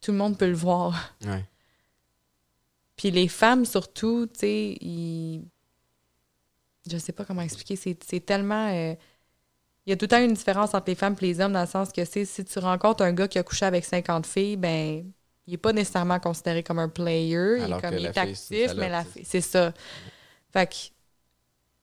tout 0.00 0.12
le 0.12 0.18
monde 0.18 0.36
peut 0.38 0.48
le 0.48 0.54
voir. 0.54 1.14
Ouais. 1.24 1.44
Puis 2.96 3.10
les 3.10 3.28
femmes, 3.28 3.64
surtout, 3.64 4.26
tu 4.26 4.40
sais, 4.40 4.78
ils... 4.80 5.46
Je 6.90 6.98
sais 6.98 7.12
pas 7.12 7.24
comment 7.24 7.42
expliquer. 7.42 7.76
C'est 7.76 8.24
tellement... 8.24 8.68
euh, 8.72 8.94
Il 9.86 9.90
y 9.90 9.92
a 9.92 9.96
tout 9.96 10.04
le 10.04 10.08
temps 10.08 10.22
une 10.22 10.34
différence 10.34 10.74
entre 10.74 10.88
les 10.88 10.94
femmes 10.94 11.16
et 11.20 11.24
les 11.26 11.40
hommes 11.40 11.52
dans 11.52 11.60
le 11.62 11.66
sens 11.66 11.92
que 11.92 12.04
c'est 12.04 12.24
si 12.24 12.44
tu 12.44 12.58
rencontres 12.58 13.02
un 13.02 13.12
gars 13.12 13.28
qui 13.28 13.38
a 13.38 13.42
couché 13.42 13.66
avec 13.66 13.84
50 13.84 14.26
filles, 14.26 14.56
ben 14.56 15.04
il 15.46 15.54
est 15.54 15.58
pas 15.58 15.72
nécessairement 15.72 16.18
considéré 16.18 16.62
comme 16.62 16.78
un 16.78 16.88
player. 16.88 17.60
Alors 17.60 17.66
il 17.66 17.72
est, 17.72 17.80
comme, 17.80 17.98
il 17.98 18.06
est 18.06 18.18
actif, 18.18 18.74
mais 18.76 18.88
la 18.88 19.04
fille... 19.04 19.24
C'est 19.24 19.40
ça. 19.40 19.72
Fait 20.52 20.66
que 20.66 20.76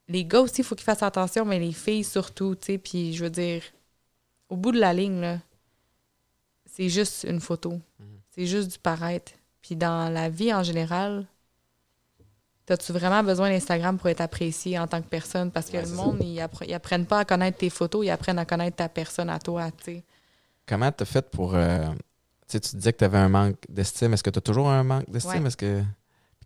les 0.07 0.25
gars 0.25 0.41
aussi, 0.41 0.61
il 0.61 0.63
faut 0.63 0.75
qu'ils 0.75 0.83
fassent 0.83 1.03
attention, 1.03 1.45
mais 1.45 1.59
les 1.59 1.71
filles 1.71 2.03
surtout, 2.03 2.55
tu 2.55 2.65
sais. 2.65 2.77
Puis 2.77 3.13
je 3.13 3.23
veux 3.23 3.29
dire, 3.29 3.61
au 4.49 4.55
bout 4.57 4.71
de 4.71 4.79
la 4.79 4.93
ligne, 4.93 5.19
là, 5.21 5.39
c'est 6.65 6.89
juste 6.89 7.25
une 7.29 7.39
photo. 7.39 7.73
Mhm. 7.99 8.19
C'est 8.31 8.45
juste 8.47 8.71
du 8.71 8.79
paraître. 8.79 9.31
Puis 9.61 9.75
dans 9.75 10.11
la 10.11 10.29
vie 10.29 10.53
en 10.53 10.63
général, 10.63 11.25
as-tu 12.69 12.91
vraiment 12.93 13.23
besoin 13.23 13.49
d'Instagram 13.49 13.97
pour 13.97 14.07
être 14.09 14.21
apprécié 14.21 14.79
en 14.79 14.87
tant 14.87 15.01
que 15.01 15.07
personne? 15.07 15.51
Parce 15.51 15.69
que 15.69 15.77
Ouais, 15.77 15.83
le 15.83 15.89
monde, 15.95 16.17
ils, 16.21 16.39
appre- 16.39 16.65
ils 16.67 16.73
apprennent 16.73 17.05
pas 17.05 17.19
à 17.19 17.25
connaître 17.25 17.57
tes 17.59 17.69
photos, 17.69 18.05
ils 18.05 18.09
apprennent 18.09 18.39
à 18.39 18.45
connaître 18.45 18.77
ta 18.77 18.89
personne 18.89 19.29
à 19.29 19.39
toi, 19.39 19.69
tu 19.71 19.83
sais. 19.83 20.03
Comment 20.65 20.91
t'as 20.91 21.05
fait 21.05 21.29
pour. 21.29 21.55
euh, 21.55 21.85
tu 22.47 22.53
sais, 22.53 22.59
tu 22.61 22.75
disais 22.77 22.93
que 22.93 22.99
tu 22.99 23.03
avais 23.03 23.17
un 23.17 23.27
manque 23.29 23.57
d'estime. 23.69 24.13
Est-ce 24.13 24.23
que 24.23 24.29
tu 24.29 24.39
as 24.39 24.41
toujours 24.41 24.69
un 24.69 24.83
manque 24.83 25.09
d'estime? 25.09 25.41
Ouais. 25.41 25.47
Est-ce 25.47 25.57
que. 25.57 25.83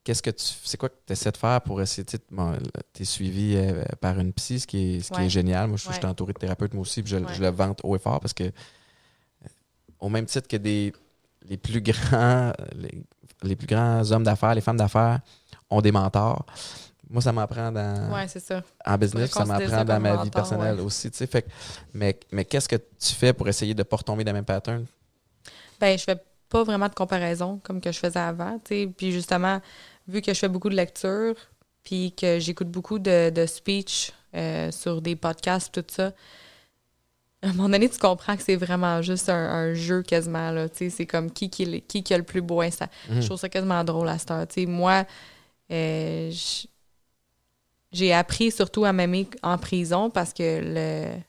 Qu'est-ce 0.07 0.23
que 0.23 0.29
tu. 0.29 0.45
C'est 0.63 0.77
quoi 0.77 0.87
que 0.87 0.95
tu 1.05 1.11
essaies 1.11 1.31
de 1.33 1.35
faire 1.37 1.59
pour 1.59 1.81
essayer. 1.81 2.05
Tu 2.05 2.17
bon, 2.31 2.53
es 2.97 3.03
suivi 3.03 3.57
euh, 3.57 3.83
par 3.99 4.17
une 4.19 4.31
psy, 4.31 4.61
ce 4.61 4.65
qui 4.65 4.95
est, 4.95 4.99
ce 5.01 5.11
qui 5.11 5.17
Ouais. 5.19 5.25
est 5.25 5.29
génial. 5.29 5.67
Moi, 5.67 5.75
je, 5.75 5.83
je 5.85 5.91
suis 5.91 5.99
Ouais. 6.01 6.05
entouré 6.05 6.31
de 6.31 6.39
thérapeutes, 6.39 6.73
moi 6.73 6.83
aussi, 6.83 7.03
puis 7.03 7.11
je, 7.11 7.17
Ouais. 7.17 7.33
je 7.33 7.41
le 7.41 7.49
vante 7.49 7.81
haut 7.83 7.93
et 7.93 7.99
fort 7.99 8.21
parce 8.21 8.31
que, 8.33 8.45
euh, 8.45 9.47
au 9.99 10.07
même 10.07 10.25
titre 10.25 10.47
que 10.47 10.55
des, 10.55 10.93
les 11.49 11.57
plus 11.57 11.81
grands, 11.81 12.53
les, 12.73 13.03
les 13.43 13.55
plus 13.57 13.67
grands 13.67 14.09
hommes 14.13 14.23
d'affaires, 14.23 14.55
les 14.55 14.61
femmes 14.61 14.77
d'affaires 14.77 15.19
ont 15.69 15.81
des 15.81 15.91
mentors. 15.91 16.45
Moi, 17.09 17.21
ça 17.21 17.33
m'apprend 17.33 17.69
dans, 17.73 18.13
Ouais, 18.13 18.29
c'est 18.29 18.39
ça. 18.39 18.63
en 18.85 18.97
business, 18.97 19.31
ça 19.31 19.43
m'apprend 19.43 19.83
dans 19.83 19.99
ma 19.99 20.23
vie 20.23 20.29
personnelle 20.29 20.75
ouais. 20.77 20.81
aussi. 20.83 21.11
tu 21.11 21.17
sais. 21.17 21.27
Fait 21.27 21.45
mais 21.93 22.17
mais 22.31 22.45
qu'est-ce 22.45 22.69
que 22.69 22.77
tu 22.77 23.13
fais 23.13 23.33
pour 23.33 23.49
essayer 23.49 23.73
de 23.73 23.79
ne 23.81 23.83
pas 23.83 23.97
retomber 23.97 24.23
dans 24.23 24.31
le 24.31 24.37
même 24.37 24.45
pattern? 24.45 24.85
Ben, 25.81 25.97
je 25.97 26.03
fais 26.05 26.17
pas 26.49 26.63
vraiment 26.63 26.87
de 26.87 26.93
comparaison 26.95 27.59
comme 27.61 27.81
que 27.81 27.91
je 27.91 27.99
faisais 27.99 28.19
avant, 28.19 28.57
tu 28.59 28.73
sais. 28.83 28.87
Puis 28.97 29.11
justement, 29.11 29.59
vu 30.07 30.21
que 30.21 30.33
je 30.33 30.39
fais 30.39 30.47
beaucoup 30.47 30.69
de 30.69 30.75
lecture, 30.75 31.35
puis 31.83 32.13
que 32.13 32.39
j'écoute 32.39 32.69
beaucoup 32.69 32.99
de, 32.99 33.29
de 33.29 33.45
speech 33.45 34.11
euh, 34.35 34.71
sur 34.71 35.01
des 35.01 35.15
podcasts, 35.15 35.73
tout 35.73 35.85
ça, 35.87 36.13
à 37.41 37.49
un 37.49 37.53
moment 37.53 37.69
donné, 37.69 37.87
tu 37.89 37.99
comprends 37.99 38.35
que 38.35 38.43
c'est 38.43 38.55
vraiment 38.55 39.01
juste 39.01 39.29
un, 39.29 39.35
un 39.35 39.73
jeu 39.73 40.01
quasiment, 40.01 40.51
là. 40.51 40.67
C'est 40.73 41.05
comme 41.05 41.31
qui 41.31 41.49
qui, 41.49 41.81
qui 41.83 42.03
qui 42.03 42.13
a 42.13 42.17
le 42.17 42.23
plus 42.23 42.41
beau 42.41 42.61
Insta. 42.61 42.89
Mhm. 43.09 43.21
Je 43.21 43.25
trouve 43.27 43.39
ça 43.39 43.49
quasiment 43.49 43.83
drôle 43.83 44.09
à 44.09 44.17
cette 44.17 44.31
heure. 44.31 44.47
Moi, 44.67 45.05
euh, 45.71 46.31
j'ai 47.91 48.13
appris 48.13 48.51
surtout 48.51 48.85
à 48.85 48.93
m'aimer 48.93 49.29
en 49.43 49.57
prison 49.57 50.09
parce 50.09 50.33
que 50.33 50.61
le. 50.63 51.21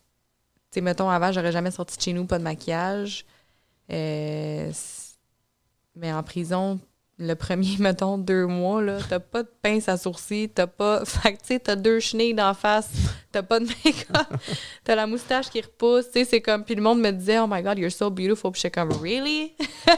Sais, 0.71 0.81
mettons, 0.81 1.09
avant, 1.09 1.33
j'aurais 1.33 1.53
jamais 1.53 1.71
sorti 1.71 1.97
de 1.97 2.03
chez 2.03 2.13
nous, 2.13 2.27
pas 2.27 2.39
de 2.39 2.45
maquillage. 2.45 3.25
Euh, 3.91 4.71
mais 5.95 6.13
en 6.13 6.23
prison, 6.23 6.79
le 7.19 7.35
premier, 7.35 7.69
mettons, 7.79 8.17
deux 8.19 8.47
mois, 8.47 8.81
là, 8.83 8.99
t'as 9.09 9.19
pas 9.19 9.43
de 9.43 9.49
pince 9.63 9.89
à 9.89 9.97
sourcils, 9.97 10.49
t'as 10.55 10.67
pas. 10.67 11.05
Fait 11.05 11.33
que, 11.35 11.39
tu 11.41 11.47
sais, 11.49 11.59
t'as 11.59 11.77
deux 11.77 12.01
chenilles 12.01 12.35
d'en 12.35 12.55
face, 12.55 12.91
t'as 13.33 13.43
pas 13.43 13.59
de 13.61 13.67
make-up, 13.67 14.27
t'as 14.85 14.95
la 14.95 15.07
moustache 15.07 15.51
qui 15.51 15.61
repousse, 15.61 16.07
tu 16.07 16.21
sais, 16.21 16.25
c'est 16.25 16.41
comme. 16.41 16.65
Puis 16.65 16.75
le 16.75 16.83
monde 16.83 17.01
me 17.01 17.11
disait, 17.11 17.39
oh 17.41 17.47
my 17.49 17.63
god, 17.63 17.79
you're 17.79 17.91
so 17.93 18.09
beautiful. 18.11 18.53
Puis 18.53 18.61
j'étais 18.63 18.81
comme, 18.81 18.93
really? 19.03 19.53
tu 19.59 19.97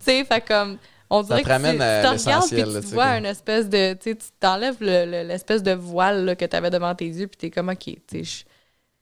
sais, 0.00 0.24
fait 0.24 0.44
comme. 0.46 0.78
On 1.10 1.22
dirait 1.22 1.42
que 1.42 1.48
tu, 1.48 1.78
tu 1.78 1.78
te 1.78 2.06
regardes 2.26 2.42
puis 2.50 2.56
tu 2.64 2.70
là, 2.74 2.80
vois 2.94 3.04
comme- 3.06 3.14
une 3.18 3.24
espèce 3.24 3.68
de. 3.68 3.94
Tu 3.94 4.10
sais, 4.10 4.14
tu 4.16 4.26
t'enlèves 4.38 4.76
le- 4.80 5.06
le- 5.06 5.26
l'espèce 5.26 5.62
de 5.62 5.72
voile 5.72 6.26
là, 6.26 6.36
que 6.36 6.44
t'avais 6.44 6.68
devant 6.68 6.94
tes 6.94 7.06
yeux, 7.06 7.26
puis 7.28 7.38
t'es 7.38 7.50
comme, 7.50 7.70
ok, 7.70 7.78
tu 8.06 8.24
sais, 8.24 8.44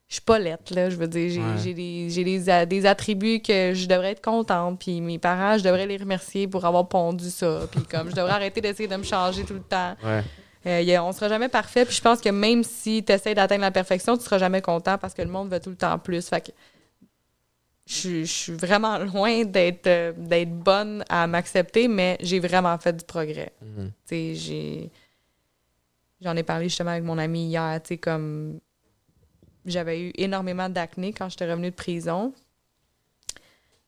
je 0.09 0.15
suis 0.15 0.23
pas 0.23 0.39
lettre, 0.39 0.73
là. 0.75 0.89
Je 0.89 0.97
veux 0.97 1.09
dire, 1.09 1.31
j'ai 1.31 1.41
Ouais. 1.71 1.75
des, 1.75 2.11
j'ai 2.11 2.23
des, 2.25 2.67
des 2.67 2.87
attributs 2.87 3.41
que 3.41 3.73
je 3.75 3.87
devrais 3.87 4.13
être 4.13 4.23
contente. 4.25 4.79
Puis 4.79 5.01
mes 5.01 5.19
parents, 5.19 5.59
je 5.59 5.65
devrais 5.65 5.87
les 5.87 5.97
remercier 5.97 6.47
pour 6.47 6.65
avoir 6.65 6.89
pondu 6.89 7.29
ça. 7.29 7.63
Puis 7.73 7.83
comme, 7.83 8.11
je 8.11 8.15
devrais 8.15 8.33
arrêter 8.33 8.61
d'essayer 8.61 8.89
de 8.89 8.97
me 8.97 9.03
changer 9.03 9.45
tout 9.45 9.55
le 9.55 9.63
temps. 9.63 9.97
Ouais. 10.05 10.23
Euh, 10.67 10.97
a- 10.97 11.05
on 11.05 11.13
sera 11.13 11.29
jamais 11.29 11.49
parfait. 11.49 11.85
Puis 11.85 11.95
je 11.97 12.01
pense 12.01 12.21
que 12.21 12.29
même 12.29 12.63
si 12.63 13.03
tu 13.05 13.13
essaies 13.13 13.35
d'atteindre 13.35 13.63
la 13.63 13.71
perfection, 13.73 14.17
tu 14.17 14.23
seras 14.25 14.39
jamais 14.39 14.63
content 14.63 14.97
parce 14.99 15.13
que 15.15 15.23
le 15.23 15.29
monde 15.29 15.51
veut 15.51 15.61
tout 15.61 15.71
le 15.71 15.77
temps 15.77 15.99
plus. 15.99 16.29
Fait 16.29 16.41
que 16.41 16.53
je, 17.87 17.95
suis- 17.95 18.27
je 18.27 18.33
suis 18.33 18.53
vraiment 18.53 18.99
loin 19.15 19.45
d'être 19.45 19.87
euh, 19.89 20.13
d'être 20.17 20.53
bonne 20.53 21.05
à 21.09 21.27
m'accepter, 21.27 21.89
mais 21.89 22.17
j'ai 22.21 22.39
vraiment 22.41 22.77
fait 22.79 22.93
du 22.97 23.05
progrès. 23.05 23.53
Mhm. 23.63 23.87
Tu 23.89 23.93
sais, 24.07 24.35
j'ai. 24.35 24.91
J'en 26.23 26.35
ai 26.37 26.43
parlé 26.43 26.69
justement 26.69 26.91
avec 26.93 27.05
mon 27.05 27.19
ami 27.19 27.47
hier, 27.49 27.81
tu 27.83 27.89
sais, 27.89 27.99
comme. 27.99 28.61
J'avais 29.67 30.01
eu 30.01 30.12
énormément 30.17 30.69
d'acné 30.69 31.12
quand 31.12 31.29
j'étais 31.29 31.51
revenue 31.51 31.71
de 31.71 31.77
prison. 31.77 32.33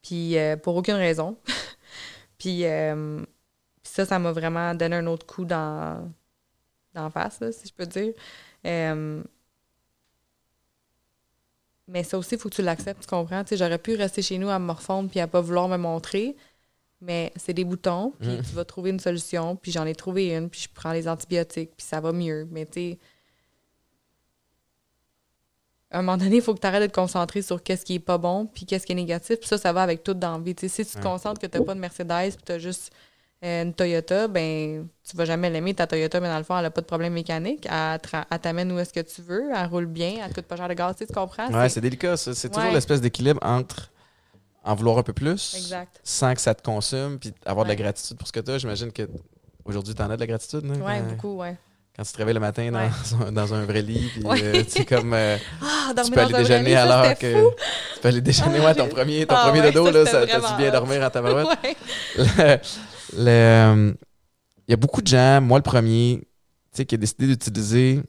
Puis, 0.03 0.37
euh, 0.37 0.57
pour 0.57 0.77
aucune 0.77 0.95
raison. 0.95 1.37
puis, 2.39 2.65
euh, 2.67 3.25
ça, 3.83 4.05
ça 4.05 4.19
m'a 4.19 4.33
vraiment 4.33 4.75
donné 4.75 4.97
un 4.97 5.07
autre 5.07 5.25
coup 5.27 5.45
dans, 5.45 6.13
dans 6.95 7.05
la 7.05 7.11
face, 7.11 7.41
là, 7.41 7.53
si 7.53 7.69
je 7.69 7.73
peux 7.73 7.87
dire. 7.87 8.13
Euh, 8.67 9.23
mais 11.87 12.05
ça 12.05 12.19
aussi, 12.19 12.35
il 12.35 12.39
faut 12.41 12.49
que 12.51 12.55
tu 12.55 12.63
l'acceptes, 12.63 13.03
tu 13.03 13.07
comprends? 13.07 13.43
Tu 13.45 13.51
sais, 13.51 13.57
j'aurais 13.57 13.79
pu 13.79 13.95
rester 13.95 14.21
chez 14.21 14.37
nous 14.39 14.49
à 14.51 14.59
me 14.59 14.67
morfondre 14.67 15.09
puis 15.09 15.21
à 15.21 15.27
pas 15.27 15.41
vouloir 15.41 15.69
me 15.69 15.77
montrer. 15.79 16.37
Mais 17.01 17.33
c'est 17.37 17.55
des 17.55 17.65
boutons, 17.65 18.13
puis 18.19 18.29
Mm. 18.39 18.43
tu 18.43 18.55
vas 18.57 18.65
trouver 18.65 18.91
une 18.91 18.99
solution, 18.99 19.55
puis 19.55 19.71
j'en 19.71 19.87
ai 19.87 19.95
trouvé 19.95 20.35
une, 20.35 20.51
puis 20.51 20.63
je 20.63 20.69
prends 20.75 20.93
les 20.93 21.07
antibiotiques, 21.07 21.71
puis 21.77 21.87
ça 21.87 22.01
va 22.01 22.11
mieux. 22.13 22.47
Mais 22.51 22.67
tu 22.67 22.73
sais, 22.73 22.99
à 25.91 25.99
un 25.99 26.03
moment 26.03 26.19
donné, 26.19 26.37
il 26.37 26.43
faut 26.43 26.55
que 26.55 26.61
tu 26.61 26.67
arrêtes 26.67 26.83
de 26.83 26.87
te 26.89 26.95
concentrer 26.95 27.41
sur 27.43 27.63
qu'est-ce 27.63 27.85
qui 27.85 27.95
est 27.95 27.99
pas 27.99 28.19
bon, 28.19 28.47
puis 28.47 28.67
qu'est-ce 28.67 28.85
qui 28.87 28.93
est 28.93 28.97
négatif. 28.97 29.39
Puis 29.39 29.49
ça, 29.49 29.57
ça 29.57 29.73
va 29.73 29.83
avec 29.83 30.03
tout 30.03 30.15
dans 30.15 30.37
la 30.37 30.43
vie. 30.43 30.55
Si 30.59 30.85
tu 30.85 30.93
te 30.97 31.01
concentres 31.03 31.41
que 31.41 31.47
tu 31.47 31.59
n'as 31.59 31.65
pas 31.65 31.75
de 31.75 31.81
Mercedes, 31.81 32.35
puis 32.37 32.45
tu 32.45 32.53
as 32.53 32.59
juste 32.59 32.93
euh, 33.45 33.63
une 33.63 33.73
Toyota, 33.73 34.29
ben 34.29 34.87
tu 35.09 35.17
vas 35.17 35.25
jamais 35.25 35.49
l'aimer, 35.49 35.73
ta 35.73 35.87
Toyota, 35.87 36.21
mais 36.21 36.29
dans 36.29 36.39
le 36.39 36.45
fond, 36.45 36.57
elle 36.57 36.65
n'a 36.65 36.71
pas 36.71 36.81
de 36.83 36.87
problème 36.87 37.15
mécanique. 37.15 37.67
Elle, 37.71 38.01
t'amène 38.41 38.71
où 38.73 38.79
est-ce 38.79 38.93
que 38.93 39.01
tu 39.01 39.23
veux, 39.23 39.51
elle 39.55 39.67
roule 39.67 39.87
bien, 39.87 40.17
elle 40.25 40.33
coûte 40.35 40.45
pas 40.47 40.57
cher 40.57 40.69
de 40.69 40.75
gaz, 40.75 40.97
tu 40.97 41.07
comprends? 41.07 41.51
Ouais, 41.51 41.69
C'est- 41.69 41.81
délicat. 41.81 42.17
C'est 42.17 42.49
toujours 42.51 42.73
l'espèce 42.73 43.01
d'équilibre 43.01 43.41
entre 43.43 43.91
en 44.65 44.75
vouloir 44.75 44.99
un 44.99 45.03
peu 45.03 45.15
plus 45.15 45.55
Exact. 45.57 46.01
sans 46.05 46.35
que 46.35 46.41
ça 46.41 46.55
te 46.55 46.63
consume, 46.63 47.19
puis 47.19 47.33
avoir 47.47 47.65
de 47.65 47.71
la 47.71 47.77
gratitude 47.77 48.19
pour 48.19 48.27
ce 48.27 48.33
que 48.33 48.41
tu 48.41 48.51
as. 48.51 48.59
J'imagine 48.59 48.93
que 48.93 49.09
aujourd'hui, 49.65 49.95
tu 49.95 50.03
en 50.03 50.11
as 50.11 50.17
de 50.17 50.21
la 50.21 50.27
gratitude. 50.27 50.67
Ouais, 50.67 50.99
quand, 50.99 51.09
beaucoup, 51.09 51.37
ouais. 51.39 51.57
Quand 51.99 52.05
tu 52.05 52.13
te 52.13 52.19
réveilles 52.19 52.35
le 52.35 52.41
matin 52.41 52.71
dans, 52.71 52.79
Ouais. 52.79 53.33
dans 53.33 53.55
un 53.55 53.65
vrai 53.65 53.83
lit, 53.83 54.09
puis 54.15 54.23
Ouais. 54.25 54.41
euh, 54.43 54.63
tu 54.73 54.85
comme. 54.85 55.13
euh, 55.15 55.37
Ah, 55.61 55.93
tu 56.05 56.11
peux 56.13 56.21
aller 56.21 56.33
déjeuner 56.33 56.77
à 56.77 56.87
l'heure 56.87 57.19
que. 57.19 57.33
fou. 57.33 57.51
Tu 57.95 58.01
peux 58.01 58.09
aller 58.09 58.21
déjeuner, 58.21 58.59
Ah, 58.63 58.67
ouais, 58.67 58.75
ton 58.77 58.89
premier, 58.89 59.27
ton 59.27 59.35
Ah, 59.37 59.49
premier 59.49 59.61
ouais, 59.63 59.73
dodo, 59.73 59.87
ça, 60.07 60.21
là, 60.21 60.27
ça 60.27 60.39
vraiment 60.39 60.57
bien 60.57 60.71
dormir 60.71 61.03
en 61.03 61.11
tabarouette? 61.11 61.47
Ouais. 61.47 61.77
le- 62.17 63.25
le- 63.25 63.29
euh, 63.29 63.93
il 64.69 64.71
y 64.71 64.75
a 64.75 64.77
beaucoup 64.77 65.03
de 65.03 65.09
gens, 65.09 65.41
moi 65.41 65.59
le 65.59 65.63
premier, 65.65 66.21
tu 66.21 66.29
sais, 66.73 66.87
qui 66.87 66.95
a 66.95 66.99
décidé 66.99 67.27
d'utiliser. 67.27 68.01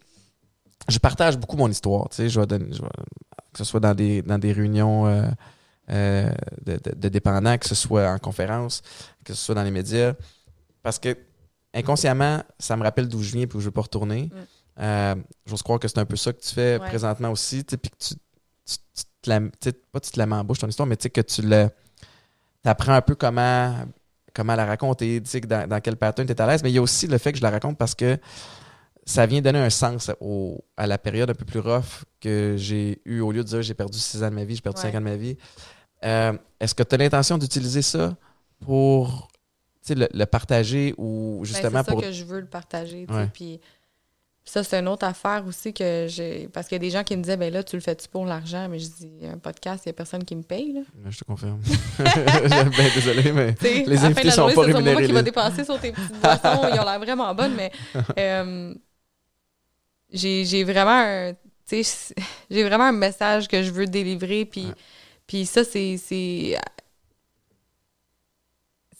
Je 0.87 0.99
partage 0.99 1.37
beaucoup 1.37 1.57
mon 1.57 1.69
histoire, 1.69 2.09
tu 2.09 2.17
sais, 2.17 2.29
je 2.29 2.39
vais 2.39 2.45
donner- 2.45 2.71
je 2.71 2.81
vais- 2.81 2.87
que 3.53 3.57
ce 3.57 3.63
soit 3.63 3.79
dans 3.79 3.95
des, 3.95 4.21
dans 4.21 4.37
des 4.37 4.51
réunions 4.51 5.07
euh, 5.07 5.23
euh, 5.91 6.29
de, 6.63 6.73
de- 6.73 6.95
de 6.95 7.09
dépendants, 7.09 7.57
que 7.57 7.67
ce 7.67 7.73
soit 7.75 8.07
en 8.11 8.19
conférence, 8.19 8.81
que 9.25 9.33
ce 9.33 9.43
soit 9.43 9.55
dans 9.55 9.63
les 9.63 9.71
médias, 9.71 10.13
parce 10.83 10.99
que 10.99 11.17
inconsciemment, 11.74 12.43
ça 12.59 12.76
me 12.78 12.84
rappelle 12.84 13.07
d'où 13.07 13.22
je 13.22 13.32
viens 13.34 13.43
et 13.43 13.49
où 13.53 13.59
je 13.59 13.65
veux 13.65 13.72
pas 13.72 13.82
retourner. 13.82 14.30
Euh, 14.80 15.15
J'ose 15.45 15.61
croire 15.61 15.80
que 15.80 15.88
c'est 15.88 15.99
un 15.99 16.05
peu 16.05 16.15
ça 16.15 16.32
que 16.34 16.39
tu 16.41 16.53
fais 16.53 16.78
Ouais. 16.80 16.88
présentement 16.88 17.32
aussi, 17.32 17.63
puis 17.63 17.78
que 17.78 17.95
tu, 17.97 18.15
tu, 18.65 18.76
tu 18.95 19.03
te 19.22 19.30
la, 19.30 19.39
pas 19.91 19.99
tu 19.99 20.11
te 20.11 20.17
la 20.20 20.26
mets 20.26 20.36
en 20.36 20.43
bouche 20.43 20.59
ton 20.59 20.67
histoire, 20.67 20.88
mais 20.88 20.95
tu 20.95 21.03
sais 21.03 21.09
que 21.09 21.22
tu 21.22 21.41
le 21.41 21.70
apprends 22.65 22.93
un 22.93 23.01
peu 23.01 23.15
comment 23.15 23.76
comment 24.34 24.55
la 24.55 24.65
raconter, 24.65 25.20
dans, 25.22 25.67
dans 25.67 25.82
quel 25.82 25.97
pattern 25.97 26.26
tu 26.28 26.32
es 26.34 26.41
à 26.41 26.47
l'aise, 26.47 26.61
mais 26.63 26.70
il 26.72 26.76
y 26.76 26.78
a 26.78 26.82
aussi 26.82 27.07
le 27.07 27.17
fait 27.17 27.32
que 27.34 27.38
je 27.39 27.43
la 27.43 27.49
raconte 27.49 27.78
parce 27.78 27.95
que 27.95 28.17
ça 29.05 29.26
vient 29.26 29.41
donner 29.41 29.59
un 29.59 29.72
sens 29.72 30.11
au- 30.22 30.63
à 30.78 30.86
la 30.88 30.97
période 30.99 31.30
un 31.30 31.34
peu 31.34 31.45
plus 31.45 31.59
rough 31.59 32.03
que 32.22 32.53
j'ai 32.55 33.01
eu 33.05 33.20
au 33.22 33.32
lieu 33.32 33.43
de 33.43 33.47
dire 33.49 33.61
j'ai 33.63 33.74
perdu 33.74 33.97
6 33.97 34.24
ans 34.24 34.30
de 34.30 34.36
ma 34.36 34.45
vie, 34.45 34.55
j'ai 34.55 34.61
perdu 34.61 34.78
Ouais. 34.80 34.84
5 34.91 34.95
ans 34.95 34.99
de 34.99 35.05
ma 35.05 35.15
vie. 35.17 35.36
Euh, 36.05 36.34
Est-ce 36.59 36.76
que 36.76 36.84
tu 36.84 36.93
as 36.95 36.97
l'intention 36.99 37.38
d'utiliser 37.39 37.82
ça 37.82 38.15
pour 38.61 39.28
le, 39.95 40.07
le 40.13 40.25
partager 40.25 40.93
ou 40.97 41.39
Ben, 41.41 41.45
justement 41.45 41.79
c'est 41.79 41.85
ça 41.85 41.91
pour. 41.91 42.01
que 42.01 42.11
je 42.11 42.23
veux 42.23 42.39
le 42.39 42.45
partager. 42.47 43.05
Puis 43.33 43.59
ça, 44.45 44.63
c'est 44.63 44.79
une 44.79 44.87
autre 44.87 45.05
affaire 45.05 45.43
aussi 45.47 45.73
que 45.73 46.07
j'ai. 46.09 46.47
Parce 46.51 46.67
qu'il 46.67 46.75
y 46.75 46.77
a 46.77 46.79
des 46.79 46.89
gens 46.89 47.03
qui 47.03 47.15
me 47.15 47.21
disaient, 47.21 47.37
ben 47.37 47.53
là, 47.53 47.61
tu 47.61 47.75
le 47.75 47.81
fais-tu 47.83 48.07
pour 48.07 48.25
l'argent? 48.25 48.67
Mais 48.67 48.79
je 48.79 48.87
dis, 48.87 49.11
un 49.31 49.37
podcast, 49.37 49.83
il 49.85 49.89
n'y 49.89 49.91
a 49.91 49.93
personne 49.93 50.23
qui 50.23 50.35
me 50.35 50.41
paye. 50.41 50.73
Là. 50.73 50.81
Je 51.07 51.19
te 51.19 51.23
confirme. 51.23 51.59
ben, 51.99 52.89
désolé, 52.95 53.31
mais 53.31 53.55
les 53.61 53.85
la 53.85 54.03
invités 54.05 54.23
la 54.23 54.31
sont 54.31 54.45
pas 54.45 54.49
c'est 54.49 54.55
sûrement 54.55 54.63
moi 54.63 54.65
rémunérés. 54.65 55.05
qui 55.05 55.11
va 55.11 55.21
dépenser 55.21 55.63
sur 55.63 55.79
tes 55.79 55.91
petites 55.91 56.19
boissons. 56.19 56.61
Ils 56.73 56.79
ont 56.79 56.83
l'air 56.85 56.99
vraiment 56.99 57.35
bonnes, 57.35 57.53
mais 57.55 57.71
euh, 58.17 58.73
j'ai 60.11 60.63
vraiment 60.63 61.03
un. 61.05 61.33
J'ai 62.49 62.63
vraiment 62.63 62.85
un 62.85 62.91
message 62.91 63.47
que 63.47 63.61
je 63.61 63.69
veux 63.69 63.85
délivrer. 63.85 64.43
Puis, 64.45 64.65
Ouais. 64.65 64.73
puis 65.27 65.45
ça, 65.45 65.63
c'est. 65.63 66.57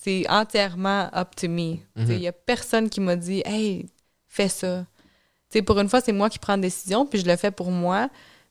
C'est 0.01 0.27
entièrement 0.29 1.09
up 1.15 1.35
to 1.35 1.47
me. 1.47 1.77
Il 1.95 2.03
Mhm. 2.03 2.17
y 2.19 2.27
a 2.27 2.31
personne 2.31 2.89
qui 2.89 3.01
m'a 3.01 3.15
dit 3.15 3.41
Hey, 3.45 3.85
fais 4.27 4.47
ça. 4.49 4.85
Pour 5.65 5.79
une 5.79 5.89
fois, 5.89 5.99
c'est 6.01 6.13
moi 6.13 6.29
qui 6.29 6.39
prends 6.39 6.55
la 6.55 6.61
décision, 6.61 7.05
puis 7.05 7.19
je 7.19 7.25
le 7.25 7.35
fais 7.35 7.51
pour 7.51 7.69
moi. 7.71 8.09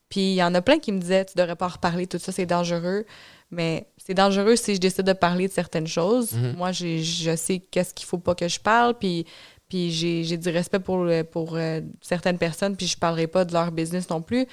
Puis 0.08 0.20
il 0.32 0.34
y 0.34 0.42
en 0.42 0.54
a 0.54 0.60
plein 0.62 0.78
qui 0.78 0.92
me 0.92 1.00
disaient 1.00 1.24
Tu 1.24 1.36
devrais 1.36 1.56
pas 1.56 1.66
en 1.66 1.70
reparler, 1.70 2.06
tout 2.06 2.18
ça, 2.18 2.32
c'est 2.32 2.46
dangereux. 2.46 3.04
Mais 3.50 3.86
c'est 3.96 4.14
dangereux 4.14 4.56
si 4.56 4.74
je 4.74 4.80
décide 4.80 5.06
de 5.06 5.12
parler 5.14 5.48
de 5.48 5.52
certaines 5.52 5.86
choses. 5.86 6.32
Mhm. 6.34 6.56
Moi, 6.56 6.72
j'ai- 6.72 7.02
je 7.02 7.34
sais 7.34 7.60
qu'est-ce 7.60 7.94
qu'il 7.94 8.06
faut 8.06 8.18
pas 8.18 8.34
que 8.34 8.46
je 8.46 8.60
parle, 8.60 8.94
puis, 8.98 9.24
puis 9.70 9.90
j'ai 9.90 10.22
j'ai 10.24 10.36
du 10.36 10.50
respect 10.50 10.80
pour, 10.80 11.06
pour 11.32 11.56
euh, 11.56 11.80
certaines 12.02 12.36
personnes, 12.38 12.76
puis 12.76 12.86
je 12.86 12.98
parlerai 12.98 13.26
pas 13.26 13.44
de 13.46 13.52
leur 13.54 13.70
business 13.72 14.10
non 14.10 14.20
plus. 14.20 14.46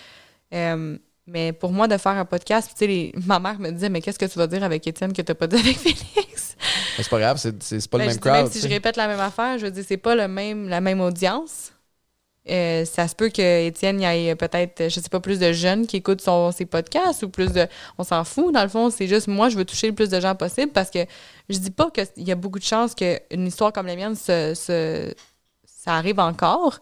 Euh, 0.53 0.97
mais 1.28 1.53
pour 1.53 1.71
moi, 1.71 1.88
de 1.88 1.97
faire 1.97 2.13
un 2.13 2.26
podcast, 2.26 2.69
tu 2.71 2.78
sais, 2.80 2.88
les- 2.88 3.13
ma 3.26 3.39
mère 3.39 3.59
me 3.59 3.71
disait, 3.71 3.89
mais 3.89 4.01
qu'est-ce 4.01 4.19
que 4.19 4.26
tu 4.26 4.38
vas 4.38 4.47
dire 4.47 4.63
avec 4.63 4.86
Étienne 4.86 5.13
que 5.13 5.21
tu 5.21 5.30
n'as 5.32 5.36
pas 5.36 5.47
dit 5.47 5.57
avec 5.57 5.78
Félix? 5.80 6.55
C'est 6.97 7.09
pas 7.09 7.19
grave, 7.19 7.38
c'est 7.38 7.89
pas 7.89 7.97
Ben, 7.97 8.05
le 8.05 8.11
je 8.11 8.15
même 8.15 8.21
dis, 8.21 8.30
même 8.30 8.41
crowd. 8.43 8.51
si 8.51 8.61
je 8.61 8.67
répète 8.67 8.95
la 8.97 9.07
même 9.07 9.19
affaire, 9.19 9.57
je 9.57 9.65
veux 9.65 9.71
dire, 9.71 9.84
c'est 9.88 9.97
pas 9.97 10.15
le 10.15 10.28
même, 10.28 10.69
la 10.69 10.82
même 10.82 11.01
audience. 11.01 11.71
Euh, 12.47 12.86
ça 12.86 13.07
se 13.07 13.15
peut 13.15 13.30
que 13.30 13.65
Étienne, 13.67 13.99
il 13.99 14.03
y 14.21 14.28
ait 14.28 14.36
peut-être, 14.36 14.84
je 14.88 14.99
sais 14.99 15.09
pas, 15.09 15.19
plus 15.19 15.39
de 15.39 15.51
jeunes 15.51 15.88
qui 15.88 15.97
écoutent 15.97 16.21
son, 16.21 16.51
ses 16.51 16.65
podcasts 16.67 17.23
ou 17.23 17.30
plus 17.30 17.51
de. 17.51 17.65
On 17.97 18.03
s'en 18.03 18.23
fout, 18.23 18.53
dans 18.53 18.61
le 18.61 18.69
fond. 18.69 18.91
C'est 18.91 19.07
juste, 19.07 19.28
moi, 19.28 19.49
je 19.49 19.57
veux 19.57 19.65
toucher 19.65 19.88
le 19.88 19.95
plus 19.95 20.09
de 20.09 20.19
gens 20.19 20.36
possible 20.36 20.71
parce 20.71 20.91
que 20.91 20.99
je 21.49 21.57
dis 21.57 21.71
pas 21.71 21.89
qu'il 21.89 22.05
y 22.17 22.32
a 22.32 22.36
beaucoup 22.36 22.59
de 22.59 22.63
chances 22.63 22.93
qu'une 22.93 23.47
histoire 23.47 23.73
comme 23.73 23.88
la 23.88 23.95
mienne, 23.95 24.15
se, 24.15 24.53
se- 24.53 25.11
ça 25.65 25.95
arrive 25.95 26.19
encore. 26.19 26.80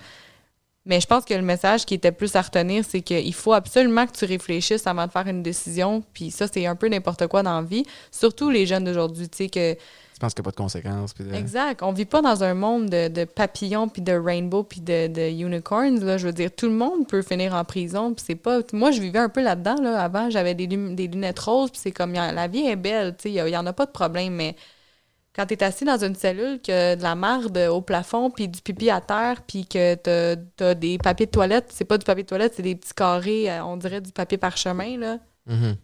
Mais 0.86 1.00
je 1.00 1.08
pense 1.08 1.24
que 1.24 1.34
le 1.34 1.42
message 1.42 1.86
qui 1.86 1.94
était 1.94 2.12
plus 2.12 2.36
à 2.36 2.42
retenir, 2.42 2.84
c'est 2.88 3.00
qu'il 3.02 3.34
faut 3.34 3.54
absolument 3.54 4.06
que 4.06 4.12
tu 4.12 4.26
réfléchisses 4.26 4.86
avant 4.86 5.08
de 5.08 5.12
faire 5.12 5.26
une 5.28 5.42
décision. 5.42 6.04
Puis 6.14 6.30
ça, 6.30 6.46
c'est 6.52 6.66
un 6.66 6.76
peu 6.76 6.90
n'importe 6.90 7.28
quoi 7.28 7.42
dans 7.42 7.56
la 7.62 7.66
vie. 7.66 7.86
Surtout 8.12 8.50
les 8.50 8.66
jeunes 8.66 8.84
d'aujourd'hui, 8.84 9.30
tu 9.30 9.38
sais, 9.38 9.50
que 9.50 9.74
Tu 9.76 10.20
penses 10.20 10.34
qu'il 10.34 10.42
n'y 10.42 10.48
a 10.48 10.52
pas 10.52 10.52
de 10.52 10.56
conséquences. 10.58 11.14
puis 11.14 11.24
de- 11.24 11.34
Exact. 11.34 11.82
On 11.84 11.94
vit 11.94 12.04
pas 12.04 12.22
dans 12.22 12.44
un 12.44 12.54
monde 12.54 12.90
de, 12.90 13.08
de 13.08 13.24
papillons, 13.24 13.88
puis 13.88 14.02
de 14.02 14.12
rainbow, 14.12 14.64
puis 14.64 14.82
de, 14.82 15.08
de 15.08 15.22
unicorns. 15.30 16.04
Là. 16.04 16.18
Je 16.18 16.28
veux 16.28 16.34
dire, 16.34 16.50
tout 16.54 16.68
le 16.68 16.74
monde 16.74 17.08
peut 17.08 17.22
finir 17.22 17.56
en 17.56 17.64
prison. 17.64 18.14
Puis 18.14 18.26
c'est 18.28 18.36
pas... 18.36 18.60
Moi, 18.74 18.92
je 18.92 19.00
vivais 19.00 19.20
un 19.20 19.30
peu 19.30 19.42
là-dedans. 19.42 19.76
Là. 19.82 20.02
Avant, 20.02 20.30
j'avais 20.30 20.54
des, 20.54 20.68
lum- 20.68 20.96
des 20.96 21.08
lunettes 21.08 21.40
roses, 21.40 21.72
puis 21.72 21.80
c'est 21.82 21.92
comme, 21.94 22.12
la 22.12 22.48
vie 22.50 22.66
est 22.68 22.76
belle, 22.76 23.16
tu 23.18 23.24
sais, 23.24 23.32
il 23.32 23.50
y, 23.50 23.58
en 23.58 23.66
a 23.66 23.72
pas 23.74 23.86
de 23.86 23.92
problème. 23.92 24.34
Mais 24.34 24.56
quand 25.36 25.46
tu 25.48 25.56
es 25.56 25.64
assis 25.64 25.84
dans 25.84 26.04
une 26.04 26.16
cellule, 26.16 26.62
que 26.62 26.96
de 26.96 27.02
la 27.02 27.16
marde 27.16 27.58
au 27.58 27.82
plafond, 27.82 28.30
puis 28.30 28.48
du 28.48 28.62
pipi 28.62 28.90
à 28.90 29.02
terre, 29.02 29.42
puis 29.48 29.66
que 29.66 29.96
tu 29.96 30.64
as, 30.64 30.76
des 30.76 30.98
papiers 30.98 31.26
de 31.26 31.32
toilette, 31.32 31.66
c'est 31.72 31.86
pas 31.86 31.98
du 31.98 32.06
papier 32.06 32.24
de 32.24 32.28
toilette, 32.30 32.54
c'est 32.56 32.62
des 32.64 32.76
petits 32.76 32.94
carrés, 32.94 33.52
euh, 33.52 33.64
on 33.64 33.78
dirait 33.78 34.02
du 34.02 34.12
papier 34.12 34.38
parchemin, 34.38 34.98
là. 34.98 35.18
Mhm. 35.48 35.76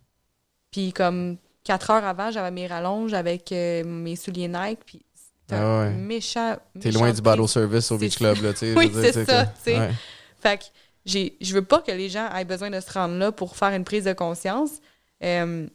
Puis 0.71 0.93
comme 0.93 1.37
quatre 1.63 1.89
heures 1.91 2.05
avant, 2.05 2.31
j'avais 2.31 2.51
mes 2.51 2.67
rallonges 2.67 3.13
avec 3.13 3.51
euh, 3.51 3.83
mes 3.83 4.15
souliers 4.15 4.47
Nike. 4.47 4.79
Puis 4.85 5.01
c'était 5.15 5.55
Ah 5.61 5.81
ouais. 5.81 5.89
méchant. 5.91 6.55
T'es 6.79 6.91
loin 6.91 7.11
du 7.11 7.21
bottle 7.21 7.47
service 7.47 7.91
au 7.91 7.97
Beach 7.97 8.17
Club, 8.17 8.41
là, 8.41 8.53
tu 8.53 8.59
sais. 8.59 8.75
Oui, 8.75 8.91
c'est 8.93 9.25
ça, 9.25 9.45
tu 9.45 9.51
sais. 9.63 9.79
ouais. 9.79 9.91
Fait 10.41 10.57
que 10.57 10.65
j'ai, 11.05 11.37
je 11.41 11.53
veux 11.53 11.63
pas 11.63 11.81
que 11.81 11.91
les 11.91 12.09
gens 12.09 12.29
aient 12.33 12.45
besoin 12.45 12.69
de 12.69 12.79
se 12.79 12.91
rendre 12.91 13.15
là 13.15 13.31
pour 13.31 13.55
faire 13.55 13.73
une 13.73 13.83
prise 13.83 14.05
de 14.05 14.13
conscience. 14.13 14.71
Euh, 15.23 15.67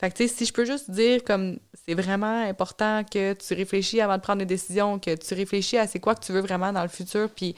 fait 0.00 0.10
que, 0.10 0.16
tu 0.16 0.28
sais, 0.28 0.34
si 0.34 0.44
je 0.46 0.52
peux 0.52 0.64
juste 0.64 0.90
dire 0.90 1.24
comme 1.24 1.58
c'est 1.86 1.94
vraiment 1.94 2.42
important 2.44 3.02
que 3.04 3.32
tu 3.34 3.54
réfléchis 3.54 4.00
avant 4.00 4.16
de 4.16 4.22
prendre 4.22 4.38
des 4.38 4.46
décisions, 4.46 4.98
que 4.98 5.14
tu 5.16 5.34
réfléchis 5.34 5.76
à 5.76 5.86
c'est 5.86 5.98
quoi 6.00 6.14
que 6.14 6.24
tu 6.24 6.32
veux 6.32 6.40
vraiment 6.40 6.72
dans 6.72 6.82
le 6.82 6.88
futur, 6.88 7.28
puis 7.30 7.56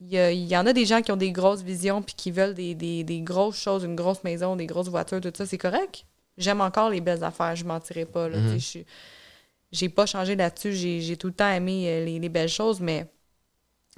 il 0.00 0.12
y, 0.12 0.56
en 0.56 0.66
a 0.66 0.72
des 0.74 0.84
gens 0.84 1.00
qui 1.00 1.10
ont 1.10 1.16
des 1.16 1.32
grosses 1.32 1.62
visions 1.62 2.02
puis 2.02 2.14
qui 2.14 2.30
veulent 2.30 2.52
des, 2.54 2.74
des- 2.74 3.02
des 3.02 3.20
grosses 3.22 3.56
choses, 3.58 3.82
une 3.84 3.96
grosse 3.96 4.22
maison, 4.24 4.54
des 4.54 4.66
grosses 4.66 4.88
voitures, 4.88 5.22
tout 5.22 5.32
ça, 5.34 5.46
c'est 5.46 5.56
correct. 5.56 6.04
J'aime 6.36 6.60
encore 6.60 6.90
les 6.90 7.00
belles 7.00 7.24
affaires, 7.24 7.56
je 7.56 7.64
mentirais 7.64 8.04
pas. 8.04 8.28
Là, 8.28 8.36
suis- 8.58 8.84
J'ai 9.72 9.88
pas 9.88 10.04
changé 10.04 10.36
là-dessus, 10.36 10.74
j'ai, 10.74 11.16
tout 11.16 11.28
le 11.28 11.32
temps 11.32 11.50
aimé 11.50 11.86
euh, 11.88 12.04
les, 12.04 12.18
les 12.18 12.28
belles 12.28 12.48
choses, 12.50 12.80
mais 12.80 13.06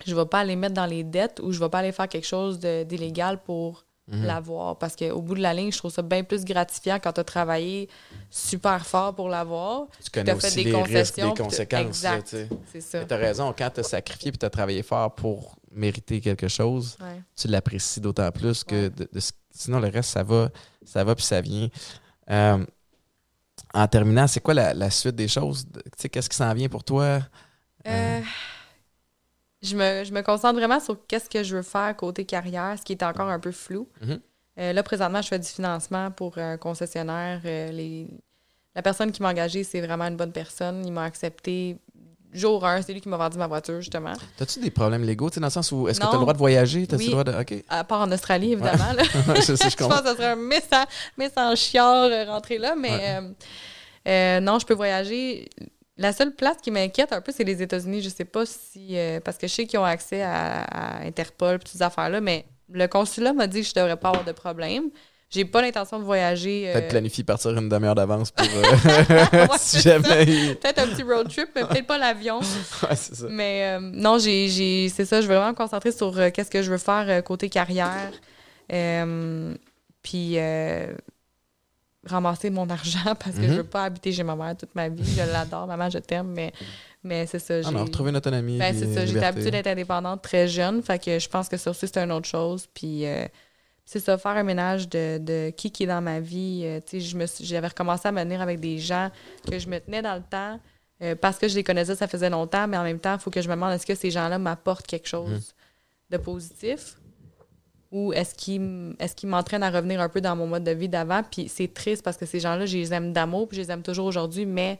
je 0.06 0.14
vais 0.14 0.24
pas 0.26 0.38
aller 0.40 0.54
mettre 0.54 0.74
dans 0.74 0.86
les 0.86 1.02
dettes 1.02 1.40
ou 1.42 1.50
je 1.52 1.58
vais 1.58 1.68
pas 1.68 1.80
aller 1.80 1.90
faire 1.92 2.08
quelque 2.08 2.26
chose 2.26 2.60
d'illégal 2.60 3.42
pour 3.42 3.84
Mhm. 4.10 4.24
l'avoir. 4.24 4.78
Parce 4.78 4.96
qu'au 4.96 5.20
bout 5.20 5.34
de 5.34 5.40
la 5.40 5.52
ligne, 5.54 5.70
je 5.70 5.78
trouve 5.78 5.90
ça 5.92 6.02
bien 6.02 6.24
plus 6.24 6.44
gratifiant 6.44 6.98
quand 7.02 7.12
tu 7.12 7.20
as 7.20 7.24
travaillé 7.24 7.88
super 8.30 8.86
fort 8.86 9.14
pour 9.14 9.28
l'avoir. 9.28 9.86
Tu 10.02 10.10
connais 10.10 10.32
t'as 10.34 10.40
fait 10.40 10.54
des 10.54 10.64
les 10.64 10.82
risques, 10.82 11.14
t'as- 11.16 11.30
conséquences. 11.34 12.04
C'est 12.72 12.80
ça. 12.80 13.04
Tu 13.04 13.14
as 13.14 13.16
raison, 13.16 13.54
quand 13.56 13.70
tu 13.70 13.80
as 13.80 13.84
sacrifié 13.84 14.28
et 14.28 14.32
tu 14.32 14.46
as 14.46 14.50
travaillé 14.50 14.82
fort 14.82 15.14
pour 15.14 15.56
mériter 15.70 16.20
quelque 16.20 16.48
chose, 16.48 16.96
Ouais. 17.00 17.20
tu 17.36 17.48
l'apprécies 17.48 18.00
d'autant 18.00 18.30
plus 18.32 18.64
que 18.64 18.74
Ouais. 18.84 18.90
de- 18.90 19.08
de 19.12 19.20
ce- 19.20 19.32
sinon 19.50 19.78
le 19.80 19.88
reste, 19.88 20.10
ça 20.10 20.22
va, 20.22 20.48
ça 20.84 21.04
va 21.04 21.14
puis 21.14 21.24
ça 21.24 21.40
vient. 21.40 21.68
Euh, 22.30 22.64
en 23.74 23.86
terminant, 23.88 24.26
c'est 24.26 24.40
quoi 24.40 24.54
la, 24.54 24.72
la 24.72 24.90
suite 24.90 25.16
des 25.16 25.28
choses? 25.28 25.66
Tu 25.74 25.80
sais, 25.98 26.08
qu'est-ce 26.08 26.28
qui 26.30 26.36
s'en 26.36 26.52
vient 26.54 26.68
pour 26.68 26.84
toi? 26.84 27.20
Euh, 27.86 28.20
je, 29.62 29.76
me, 29.76 30.04
je 30.04 30.12
me 30.12 30.22
concentre 30.22 30.54
vraiment 30.58 30.80
sur 30.80 30.96
qu'est-ce 31.06 31.28
que 31.30 31.42
je 31.42 31.56
veux 31.56 31.62
faire 31.62 31.94
côté 31.96 32.24
carrière, 32.24 32.76
ce 32.78 32.82
qui 32.84 32.92
est 32.92 33.02
encore 33.02 33.28
un 33.28 33.38
peu 33.40 33.52
flou. 33.52 33.88
Mhm. 34.00 34.20
Euh, 34.60 34.72
là, 34.72 34.82
présentement, 34.82 35.22
je 35.22 35.28
fais 35.28 35.38
du 35.38 35.46
financement 35.48 36.10
pour 36.10 36.36
un 36.38 36.56
concessionnaire. 36.56 37.40
Euh, 37.44 37.70
les... 37.70 38.08
La 38.74 38.82
personne 38.82 39.10
qui 39.12 39.22
m'a 39.22 39.30
engagée, 39.30 39.64
c'est 39.64 39.80
vraiment 39.80 40.04
une 40.04 40.16
bonne 40.16 40.32
personne. 40.32 40.84
Il 40.86 40.92
m'a 40.92 41.04
accepté 41.04 41.78
jour 42.32 42.64
1. 42.64 42.82
C'est 42.82 42.92
lui 42.92 43.00
qui 43.00 43.08
m'a 43.08 43.16
vendu 43.16 43.38
ma 43.38 43.46
voiture, 43.46 43.80
justement. 43.80 44.12
As-tu 44.40 44.60
des 44.60 44.70
problèmes 44.70 45.02
légaux, 45.04 45.30
tu 45.30 45.34
sais, 45.34 45.40
dans 45.40 45.46
le 45.46 45.52
sens 45.52 45.72
où 45.72 45.88
est-ce 45.88 45.98
que 45.98 46.04
tu 46.04 46.10
as 46.10 46.14
le 46.14 46.20
droit 46.20 46.32
de 46.32 46.38
voyager? 46.38 46.86
T'as-tu 46.86 47.04
Oui. 47.04 47.06
le 47.06 47.10
droit 47.12 47.24
de. 47.24 47.32
OK. 47.40 47.64
À 47.68 47.82
part 47.84 48.02
en 48.02 48.12
Australie, 48.12 48.52
évidemment. 48.52 48.92
là. 48.92 49.02
je 49.36 49.40
sais, 49.40 49.56
je 49.64 49.70
je 49.70 49.76
comprends. 49.76 49.96
pense 49.96 50.02
que 50.02 50.08
ce 50.10 50.14
serait 50.16 50.26
un 50.32 50.36
méchant, 50.36 50.84
méchant 51.16 51.54
chiard 51.56 52.04
euh, 52.10 52.24
rentrer 52.26 52.58
là, 52.58 52.74
mais 52.76 52.90
Ouais. 52.90 53.20
euh, 54.08 54.40
non, 54.40 54.58
je 54.58 54.66
peux 54.66 54.74
voyager. 54.74 55.48
La 55.98 56.12
seule 56.12 56.34
place 56.34 56.56
qui 56.62 56.70
m'inquiète 56.70 57.12
un 57.12 57.20
peu, 57.20 57.32
c'est 57.36 57.44
les 57.44 57.60
États-Unis. 57.60 58.02
Je 58.02 58.08
sais 58.08 58.24
pas 58.24 58.46
si. 58.46 58.96
euh, 58.96 59.18
parce 59.20 59.36
que 59.36 59.46
je 59.48 59.52
sais 59.52 59.66
qu'ils 59.66 59.78
ont 59.80 59.84
accès 59.84 60.22
à, 60.22 60.62
à 60.62 61.04
Interpol 61.04 61.56
et 61.56 61.58
toutes 61.58 61.68
ces 61.68 61.82
affaires-là, 61.82 62.20
mais 62.20 62.44
le 62.72 62.86
consulat 62.86 63.32
m'a 63.32 63.46
dit 63.48 63.62
que 63.62 63.66
je 63.68 63.74
devrais 63.74 63.96
pas 63.96 64.08
avoir 64.10 64.24
de 64.24 64.32
problème. 64.32 64.90
J'ai 65.30 65.44
pas 65.44 65.60
l'intention 65.60 65.98
de 65.98 66.04
voyager. 66.04 66.70
Peut-être 66.72 66.84
euh, 66.84 66.88
planifier 66.88 67.22
partir 67.24 67.50
une 67.50 67.68
demi-heure 67.68 67.94
d'avance 67.94 68.30
pour 68.30 68.46
euh, 68.46 69.46
si 69.58 69.80
jamais. 69.80 70.54
Peut-être 70.54 70.78
un 70.78 70.86
petit 70.86 71.02
road 71.02 71.28
trip, 71.28 71.48
mais 71.54 71.64
peut-être 71.66 71.86
pas 71.86 71.98
l'avion. 71.98 72.40
Ouais, 72.82 72.96
c'est 72.96 73.14
ça. 73.14 73.26
Mais 73.28 73.76
euh, 73.76 73.80
non, 73.80 74.18
j'ai, 74.18 74.48
j'ai- 74.48 74.88
c'est 74.88 75.04
ça, 75.04 75.20
je 75.20 75.26
veux 75.26 75.34
vraiment 75.34 75.50
me 75.50 75.56
concentrer 75.56 75.92
sur 75.92 76.14
qu'est-ce 76.32 76.50
que 76.50 76.62
je 76.62 76.70
veux 76.70 76.78
faire 76.78 77.22
côté 77.24 77.50
carrière. 77.50 78.12
Puis 80.02 80.34
euh, 80.38 80.94
ramasser 82.06 82.50
mon 82.50 82.68
argent 82.70 83.14
parce 83.18 83.36
que 83.36 83.42
Mhm. 83.42 83.48
je 83.48 83.54
veux 83.54 83.64
pas 83.64 83.84
habiter 83.84 84.12
chez 84.12 84.22
ma 84.22 84.36
mère 84.36 84.56
toute 84.56 84.74
ma 84.74 84.88
vie. 84.88 85.02
Je 85.04 85.20
l'adore, 85.32 85.66
maman, 85.66 85.90
je 85.90 85.98
t'aime, 85.98 86.28
mais, 86.28 86.52
mais 87.02 87.26
c'est 87.26 87.38
ça. 87.38 87.54
Ah 87.64 87.70
non, 87.70 87.84
retrouver 87.84 88.10
une 88.10 88.16
autonomie. 88.16 88.58
ben, 88.58 88.74
c'est 88.74 88.92
ça, 88.94 89.04
j'étais 89.06 89.24
habituée 89.24 89.50
d'être 89.50 89.66
indépendante 89.66 90.22
très 90.22 90.46
jeune, 90.48 90.82
fait 90.82 91.02
que 91.02 91.18
je 91.18 91.28
pense 91.28 91.48
que 91.48 91.56
ça 91.56 91.70
aussi, 91.70 91.86
c'est 91.88 91.98
une 91.98 92.12
autre 92.12 92.28
chose. 92.28 92.68
Puis 92.72 93.04
euh, 93.06 93.26
c'est 93.84 94.00
ça, 94.00 94.16
faire 94.18 94.32
un 94.32 94.42
ménage 94.42 94.88
de, 94.88 95.18
de 95.18 95.50
qui 95.50 95.70
qui 95.70 95.84
est 95.84 95.86
dans 95.86 96.00
ma 96.00 96.20
vie. 96.20 96.62
Euh, 96.64 96.80
tu 96.84 97.00
sais, 97.00 97.26
j'avais 97.40 97.68
recommencé 97.68 98.06
à 98.08 98.12
me 98.12 98.22
tenir 98.22 98.40
avec 98.40 98.60
des 98.60 98.78
gens 98.78 99.10
que 99.50 99.58
je 99.58 99.68
me 99.68 99.78
tenais 99.80 100.02
dans 100.02 100.14
le 100.14 100.22
temps 100.22 100.60
euh, 101.02 101.14
parce 101.14 101.38
que 101.38 101.48
je 101.48 101.54
les 101.56 101.64
connaissais, 101.64 101.94
ça 101.96 102.06
faisait 102.08 102.30
longtemps, 102.30 102.66
mais 102.68 102.76
en 102.76 102.82
même 102.84 102.98
temps, 103.00 103.14
il 103.14 103.20
faut 103.20 103.30
que 103.30 103.40
je 103.42 103.48
me 103.48 103.54
demande 103.54 103.72
est-ce 103.72 103.86
que 103.86 103.94
ces 103.94 104.10
gens-là 104.10 104.38
m'apportent 104.38 104.86
quelque 104.86 105.08
chose 105.08 105.30
Mhm. 105.30 105.40
de 106.10 106.16
positif? 106.18 106.96
Ou 107.90 108.12
est-ce 108.12 108.34
qu'ils 108.34 108.56
m- 108.56 108.96
est-ce 108.98 109.14
qu'ils 109.14 109.28
m'entraînent 109.28 109.62
à 109.62 109.70
revenir 109.70 110.00
un 110.00 110.08
peu 110.08 110.20
dans 110.20 110.36
mon 110.36 110.46
mode 110.46 110.64
de 110.64 110.70
vie 110.72 110.88
d'avant? 110.88 111.22
Puis 111.22 111.48
c'est 111.48 111.72
triste 111.72 112.02
parce 112.02 112.16
que 112.16 112.26
ces 112.26 112.40
gens-là, 112.40 112.66
je 112.66 112.76
les 112.76 112.92
aime 112.92 113.12
d'amour, 113.12 113.48
puis 113.48 113.56
je 113.56 113.62
les 113.62 113.70
aime 113.70 113.82
toujours 113.82 114.06
aujourd'hui, 114.06 114.44
mais 114.46 114.78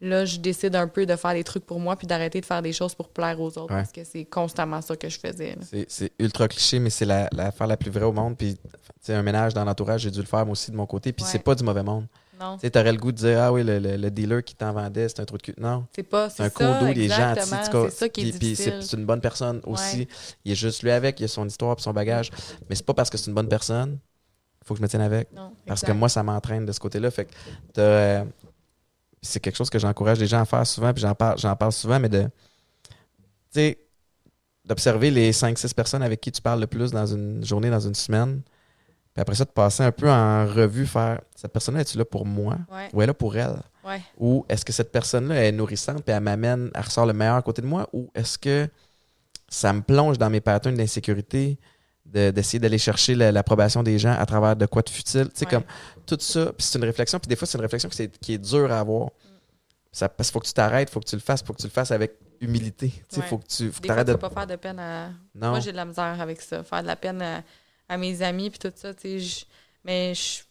là, 0.00 0.24
je 0.26 0.38
décide 0.38 0.76
un 0.76 0.86
peu 0.88 1.06
de 1.06 1.16
faire 1.16 1.32
des 1.32 1.44
trucs 1.44 1.64
pour 1.64 1.80
moi 1.80 1.96
puis 1.96 2.06
d'arrêter 2.06 2.40
de 2.40 2.44
faire 2.46 2.60
des 2.60 2.72
choses 2.74 2.94
pour 2.94 3.08
plaire 3.08 3.40
aux 3.40 3.46
autres 3.46 3.72
Ouais. 3.74 3.80
parce 3.80 3.92
que 3.92 4.04
c'est 4.04 4.24
constamment 4.26 4.82
ça 4.82 4.94
que 4.96 5.08
je 5.08 5.18
faisais. 5.18 5.56
C'est- 5.88 6.12
ultra 6.18 6.46
cliché, 6.48 6.78
mais 6.78 6.90
c'est 6.90 7.06
la- 7.06 7.28
l'affaire 7.32 7.66
la, 7.66 7.76
plus 7.78 7.90
vraie 7.90 8.04
au 8.04 8.12
monde. 8.12 8.36
Puis, 8.36 8.56
tu 8.56 8.60
sais, 9.00 9.14
un 9.14 9.22
ménage 9.22 9.54
dans 9.54 9.64
l'entourage, 9.64 10.02
j'ai 10.02 10.10
dû 10.10 10.18
le 10.20 10.26
faire 10.26 10.44
moi 10.44 10.52
aussi 10.52 10.70
de 10.70 10.76
mon 10.76 10.86
côté. 10.86 11.12
Puis, 11.12 11.24
Ouais. 11.24 11.30
c'est 11.30 11.38
pas 11.42 11.54
du 11.54 11.64
mauvais 11.64 11.82
monde. 11.82 12.06
Non, 12.40 12.56
Tu 12.56 12.62
sais, 12.62 12.70
t'aurais 12.70 12.92
le 12.92 12.98
goût 12.98 13.12
de 13.12 13.16
dire, 13.16 13.40
ah 13.40 13.52
oui, 13.52 13.62
le, 13.62 13.78
le- 13.78 13.96
le 13.96 14.10
dealer 14.10 14.42
qui 14.42 14.54
t'en 14.54 14.72
vendait, 14.72 15.08
c'est 15.08 15.20
un 15.20 15.24
trou 15.24 15.36
de 15.38 15.42
cul. 15.42 15.54
Non, 15.58 15.86
c'est 15.94 16.02
pas 16.02 16.28
c'est 16.30 16.36
c'est 16.38 16.42
un 16.42 16.46
ça, 16.46 16.78
codo, 16.78 16.90
il 16.92 17.00
est 17.02 17.08
gentil. 17.08 17.40
C'est 17.42 17.90
ça 17.90 18.08
qui 18.08 18.28
est 18.28 18.38
Puis- 18.38 18.56
c'est 18.56 18.92
une 18.92 19.04
bonne 19.06 19.20
personne 19.20 19.60
aussi. 19.64 19.98
Ouais. 20.00 20.08
Il 20.44 20.52
est 20.52 20.56
juste 20.56 20.82
lui 20.82 20.90
avec, 20.90 21.20
il 21.20 21.24
a 21.24 21.28
son 21.28 21.46
histoire 21.46 21.76
et 21.78 21.82
son 21.82 21.92
bagage. 21.92 22.30
Mais 22.68 22.74
c'est 22.74 22.84
pas 22.86 22.94
parce 22.94 23.10
que 23.10 23.16
c'est 23.18 23.28
une 23.28 23.34
bonne 23.34 23.48
personne 23.48 23.98
il 24.62 24.66
faut 24.66 24.72
que 24.72 24.78
je 24.78 24.82
me 24.82 24.88
tienne 24.88 25.02
avec. 25.02 25.30
Non, 25.34 25.52
Parce 25.66 25.82
que 25.82 25.92
moi, 25.92 26.08
ça 26.08 26.22
m'entraîne 26.22 26.64
de 26.64 26.72
ce 26.72 26.80
côté-là. 26.80 27.10
Fait 27.10 27.26
que 27.26 27.30
euh, 27.76 28.24
c'est 29.20 29.38
quelque 29.38 29.56
chose 29.56 29.68
que 29.68 29.78
j'encourage 29.78 30.18
les 30.18 30.26
gens 30.26 30.40
à 30.40 30.46
faire 30.46 30.66
souvent, 30.66 30.90
puis 30.94 31.02
j'en 31.02 31.14
parle, 31.14 31.38
j'en 31.38 31.54
parle 31.54 31.72
souvent, 31.72 32.00
mais 32.00 32.08
de. 32.08 32.22
Tu 32.22 32.30
sais, 33.50 33.78
d'observer 34.64 35.10
les 35.10 35.32
5-6 35.32 35.74
personnes 35.74 36.02
avec 36.02 36.18
qui 36.22 36.32
tu 36.32 36.40
parles 36.40 36.60
le 36.60 36.66
plus 36.66 36.90
dans 36.92 37.04
une 37.04 37.44
journée, 37.44 37.68
dans 37.68 37.80
une 37.80 37.94
semaine. 37.94 38.40
Puis 39.14 39.20
après 39.20 39.36
ça, 39.36 39.44
de 39.44 39.50
passer 39.50 39.82
un 39.84 39.92
peu 39.92 40.10
en 40.10 40.44
revue, 40.46 40.86
faire 40.86 41.20
cette 41.36 41.52
personne-là, 41.52 41.82
est-tu 41.82 41.96
là 41.98 42.04
pour 42.04 42.26
moi? 42.26 42.58
Ouais, 42.70 42.88
ou 42.92 43.00
est 43.00 43.06
là 43.06 43.14
pour 43.14 43.36
elle? 43.36 43.56
Ouais. 43.84 44.00
Ou 44.18 44.44
est-ce 44.48 44.64
que 44.64 44.72
cette 44.72 44.90
personne-là 44.90 45.44
est 45.44 45.52
nourrissante 45.52 46.02
puis 46.02 46.12
elle 46.14 46.22
m'amène, 46.22 46.70
elle 46.74 46.80
ressort 46.82 47.06
le 47.06 47.12
meilleur 47.12 47.42
côté 47.44 47.62
de 47.62 47.66
moi? 47.66 47.88
Ou 47.92 48.10
est-ce 48.14 48.36
que 48.38 48.68
ça 49.48 49.72
me 49.72 49.82
plonge 49.82 50.18
dans 50.18 50.30
mes 50.30 50.40
patterns 50.40 50.74
d'insécurité, 50.74 51.58
de- 52.06 52.30
d'essayer 52.32 52.58
d'aller 52.58 52.78
chercher 52.78 53.14
la- 53.14 53.30
l'approbation 53.30 53.82
des 53.84 53.98
gens 54.00 54.12
à 54.18 54.26
travers 54.26 54.56
de 54.56 54.66
quoi 54.66 54.82
de 54.82 54.90
futile? 54.90 55.26
Tu 55.28 55.32
sais, 55.40 55.44
Ouais. 55.46 55.50
comme 55.52 55.64
tout 56.06 56.18
ça. 56.20 56.46
Puis 56.46 56.66
c'est 56.66 56.78
une 56.78 56.84
réflexion, 56.84 57.20
puis 57.20 57.28
des 57.28 57.36
fois, 57.36 57.46
c'est 57.46 57.56
une 57.58 57.62
réflexion 57.62 57.88
qui, 57.88 58.02
est- 58.02 58.18
qui 58.18 58.32
est 58.34 58.38
dure 58.38 58.72
à 58.72 58.80
avoir. 58.80 59.10
Ça, 59.92 60.08
parce 60.08 60.28
qu'il 60.28 60.32
faut 60.32 60.40
que 60.40 60.46
tu 60.48 60.54
t'arrêtes, 60.54 60.88
il 60.90 60.92
faut 60.92 60.98
que 60.98 61.06
tu 61.08 61.14
le 61.14 61.20
fasses, 61.22 61.40
il 61.42 61.46
faut 61.46 61.52
que 61.52 61.60
tu 61.60 61.66
le 61.68 61.72
fasses 61.72 61.92
avec 61.92 62.14
humilité. 62.40 62.88
Tu 63.08 63.20
sais, 63.20 63.22
faut 63.22 63.38
que 63.38 63.46
tu 63.46 63.70
faut 63.70 63.80
que 63.80 63.86
fois, 63.86 64.04
tu 64.04 64.10
de. 64.10 64.14
pas 64.16 64.30
faire 64.30 64.46
de 64.48 64.56
peine 64.56 64.78
à. 64.80 65.10
Non. 65.36 65.50
Moi, 65.50 65.60
j'ai 65.60 65.70
de 65.70 65.76
la 65.76 65.84
misère 65.84 66.20
avec 66.20 66.40
ça. 66.40 66.64
Faire 66.64 66.82
de 66.82 66.88
la 66.88 66.96
peine 66.96 67.22
à, 67.22 67.42
à 67.88 67.96
mes 67.96 68.22
amis 68.22 68.50
puis 68.50 68.58
tout 68.58 68.72
ça, 68.74 68.94
tu 68.94 69.00
sais. 69.02 69.18
je- 69.20 69.44
Mais 69.84 70.14
je... 70.14 70.42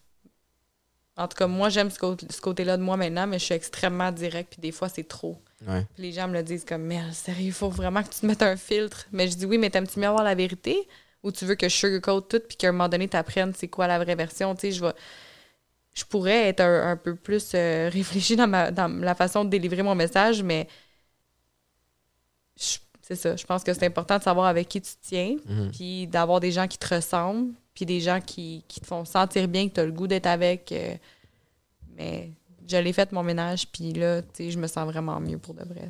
En 1.16 1.28
tout 1.28 1.38
cas, 1.38 1.46
moi, 1.48 1.70
j'aime 1.70 1.92
ce, 1.92 2.00
côté- 2.00 2.26
ce 2.30 2.42
côté-là 2.42 2.76
de 2.78 2.82
moi 2.82 2.98
maintenant, 2.98 3.28
mais 3.28 3.38
je 3.38 3.46
suis 3.46 3.54
extrêmement 3.54 4.12
direct 4.12 4.52
puis 4.54 4.62
des 4.62 4.72
fois, 4.72 4.90
c'est 4.90 5.08
trop. 5.08 5.40
Ouais. 5.68 5.86
Puis 5.94 6.04
les 6.04 6.12
gens 6.12 6.28
me 6.28 6.34
le 6.34 6.44
disent 6.44 6.66
comme, 6.66 6.82
mais 6.84 7.00
sérieux, 7.14 7.46
il 7.48 7.52
faut 7.54 7.70
vraiment 7.70 8.02
que 8.04 8.10
tu 8.10 8.20
te 8.22 8.26
mettes 8.26 8.42
un 8.42 8.58
filtre. 8.58 9.06
Mais 9.12 9.28
je 9.28 9.36
dis 9.36 9.46
oui, 9.46 9.58
mais 9.60 9.70
t'aimes-tu 9.70 10.00
mieux 10.00 10.08
avoir 10.08 10.24
la 10.24 10.34
vérité 10.36 10.88
ou 11.22 11.32
tu 11.32 11.46
veux 11.46 11.56
que 11.56 11.70
je 11.70 11.76
sugarcoat 11.76 12.22
tout 12.22 12.40
puis 12.48 12.58
qu'à 12.58 12.70
un 12.70 12.72
moment 12.72 12.90
donné, 12.90 13.08
t'apprennes 13.08 13.54
c'est 13.56 13.68
quoi 13.68 13.86
la 13.88 14.00
vraie 14.04 14.16
version? 14.16 14.56
Tu 14.56 14.62
sais, 14.62 14.72
je 14.72 14.84
vais. 14.84 14.94
Je 15.94 16.04
pourrais 16.06 16.48
être 16.50 16.62
un, 16.62 16.90
un 16.92 16.98
peu 16.98 17.14
plus 17.16 17.52
euh, 17.54 17.88
réfléchi 17.94 18.36
dans, 18.36 18.48
ma, 18.48 18.72
dans 18.72 18.88
la 19.00 19.14
façon 19.14 19.46
de 19.46 19.50
délivrer 19.52 19.84
mon 19.84 19.94
message, 19.94 20.42
mais 20.42 20.68
je- 22.60 22.80
c'est 23.06 23.16
ça. 23.16 23.36
Je 23.36 23.46
pense 23.46 23.64
que 23.64 23.74
c'est 23.74 23.86
important 23.86 24.18
de 24.18 24.24
savoir 24.24 24.48
avec 24.48 24.68
qui 24.70 24.82
tu 24.82 24.92
te 24.94 24.98
tiens, 25.08 25.36
Mhm. 25.48 25.72
puis 25.72 26.08
d'avoir 26.08 26.40
des 26.40 26.52
gens 26.52 26.68
qui 26.68 26.78
te 26.80 26.96
ressemblent, 26.96 27.52
puis 27.76 27.86
des 27.86 28.00
gens 28.00 28.20
qui, 28.22 28.64
qui 28.68 28.80
te 28.80 28.86
font 28.88 29.04
sentir 29.06 29.48
bien, 29.48 29.68
que 29.70 29.74
tu 29.76 29.80
as 29.82 29.86
le 29.86 29.92
goût 29.92 30.08
d'être 30.08 30.28
avec. 30.28 30.72
euh, 30.72 30.96
mais 31.98 32.32
je 32.68 32.78
l'ai 32.78 32.94
fait 32.94 33.12
mon 33.12 33.24
ménage, 33.24 33.68
puis 33.68 33.94
là, 33.94 34.22
tu 34.22 34.28
sais, 34.34 34.52
je 34.52 34.58
me 34.58 34.68
sens 34.68 34.86
vraiment 34.92 35.20
mieux 35.20 35.38
pour 35.38 35.54
de 35.54 35.64
vrai. 35.64 35.90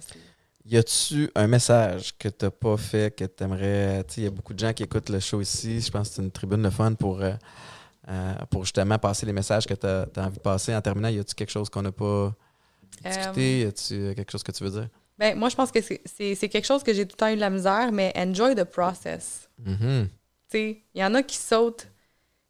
Y 0.66 0.78
a-tu 0.78 1.30
un 1.36 1.48
message 1.48 2.18
que 2.18 2.30
t'as 2.30 2.50
pas 2.50 2.78
fait, 2.78 3.14
que 3.16 3.26
t'aimerais. 3.26 4.04
Tu 4.06 4.14
sais, 4.16 4.22
il 4.22 4.24
y 4.24 4.28
a 4.28 4.32
beaucoup 4.32 4.54
de 4.54 4.60
gens 4.60 4.72
qui 4.74 4.84
écoutent 4.84 5.10
le 5.10 5.20
show 5.20 5.42
ici. 5.42 5.82
Je 5.82 5.92
pense 5.92 6.10
que 6.10 6.16
c'est 6.16 6.22
une 6.22 6.32
tribune 6.32 6.62
de 6.64 6.70
fun 6.70 6.94
pour, 6.94 7.22
euh, 7.22 7.34
euh, 8.08 8.34
pour 8.50 8.64
justement 8.64 8.98
passer 8.98 9.26
les 9.26 9.34
messages 9.34 9.66
que 9.68 9.74
t'as 9.74 10.06
as 10.16 10.26
envie 10.26 10.38
de 10.38 10.42
passer. 10.42 10.74
En 10.74 10.82
terminant, 10.82 11.10
y 11.10 11.20
a-tu 11.20 11.36
quelque 11.36 11.52
chose 11.52 11.70
qu'on 11.70 11.82
n'a 11.82 11.92
pas 11.92 12.34
discuté? 13.04 13.60
Y 13.60 13.64
a-tu 13.66 14.14
quelque 14.16 14.32
chose 14.32 14.44
que 14.44 14.52
tu 14.54 14.64
veux 14.64 14.72
dire? 14.72 14.88
Ben, 15.18 15.38
moi, 15.38 15.50
je 15.50 15.56
pense 15.56 15.72
que 15.72 15.80
c'est- 15.82 16.50
quelque 16.50 16.66
chose 16.66 16.84
que 16.84 16.94
j'ai 16.94 17.06
tout 17.06 17.14
le 17.16 17.18
temps 17.18 17.30
eu 17.30 17.36
de 17.36 17.40
la 17.40 17.50
misère, 17.50 17.92
mais 17.92 18.12
enjoy 18.16 18.56
the 18.56 18.64
process. 18.64 19.48
Mhm. 19.60 20.08
Tu 20.50 20.58
sais, 20.58 20.84
il 20.94 21.02
y 21.02 21.06
en 21.06 21.14
a 21.14 21.22
qui 21.24 21.38
sautent. 21.38 21.88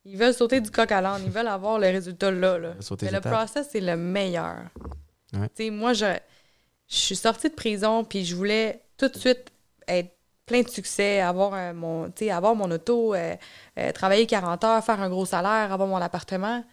Ils 0.06 0.18
veulent 0.18 0.34
sauter 0.34 0.60
du 0.62 0.70
coq 0.72 0.92
à 0.92 1.02
l'âne. 1.02 1.22
Ils 1.26 1.32
veulent 1.32 1.48
avoir 1.48 1.80
le 1.80 1.88
résultat 1.88 2.32
là. 2.32 2.58
là. 2.58 2.74
Mais 3.02 3.12
le 3.12 3.18
étapes. 3.18 3.32
process, 3.34 3.68
c'est 3.72 3.80
le 3.82 3.96
meilleur. 3.96 4.64
Ouais. 5.34 5.48
Tu 5.56 5.66
sais, 5.66 5.70
moi, 5.70 5.94
je, 5.94 6.06
je 6.90 6.96
suis 6.96 7.16
sortie 7.16 7.50
de 7.50 7.56
prison, 7.56 8.04
puis 8.04 8.26
je 8.26 8.36
voulais 8.36 8.82
tout 8.98 9.08
de 9.08 9.18
suite 9.18 9.52
être 9.88 10.12
plein 10.46 10.62
de 10.62 10.70
succès, 10.70 11.22
avoir, 11.22 11.54
un- 11.54 11.74
mon, 11.74 12.06
tu 12.12 12.26
sais, 12.26 12.32
avoir 12.32 12.54
mon 12.56 12.70
auto, 12.72 13.14
euh, 13.14 13.36
euh, 13.80 13.92
travailler 13.94 14.26
40 14.28 14.64
heures, 14.66 14.84
faire 14.84 15.02
un 15.02 15.10
gros 15.10 15.26
salaire, 15.26 15.72
avoir 15.72 15.88
mon 15.88 15.98
appartement. 15.98 16.64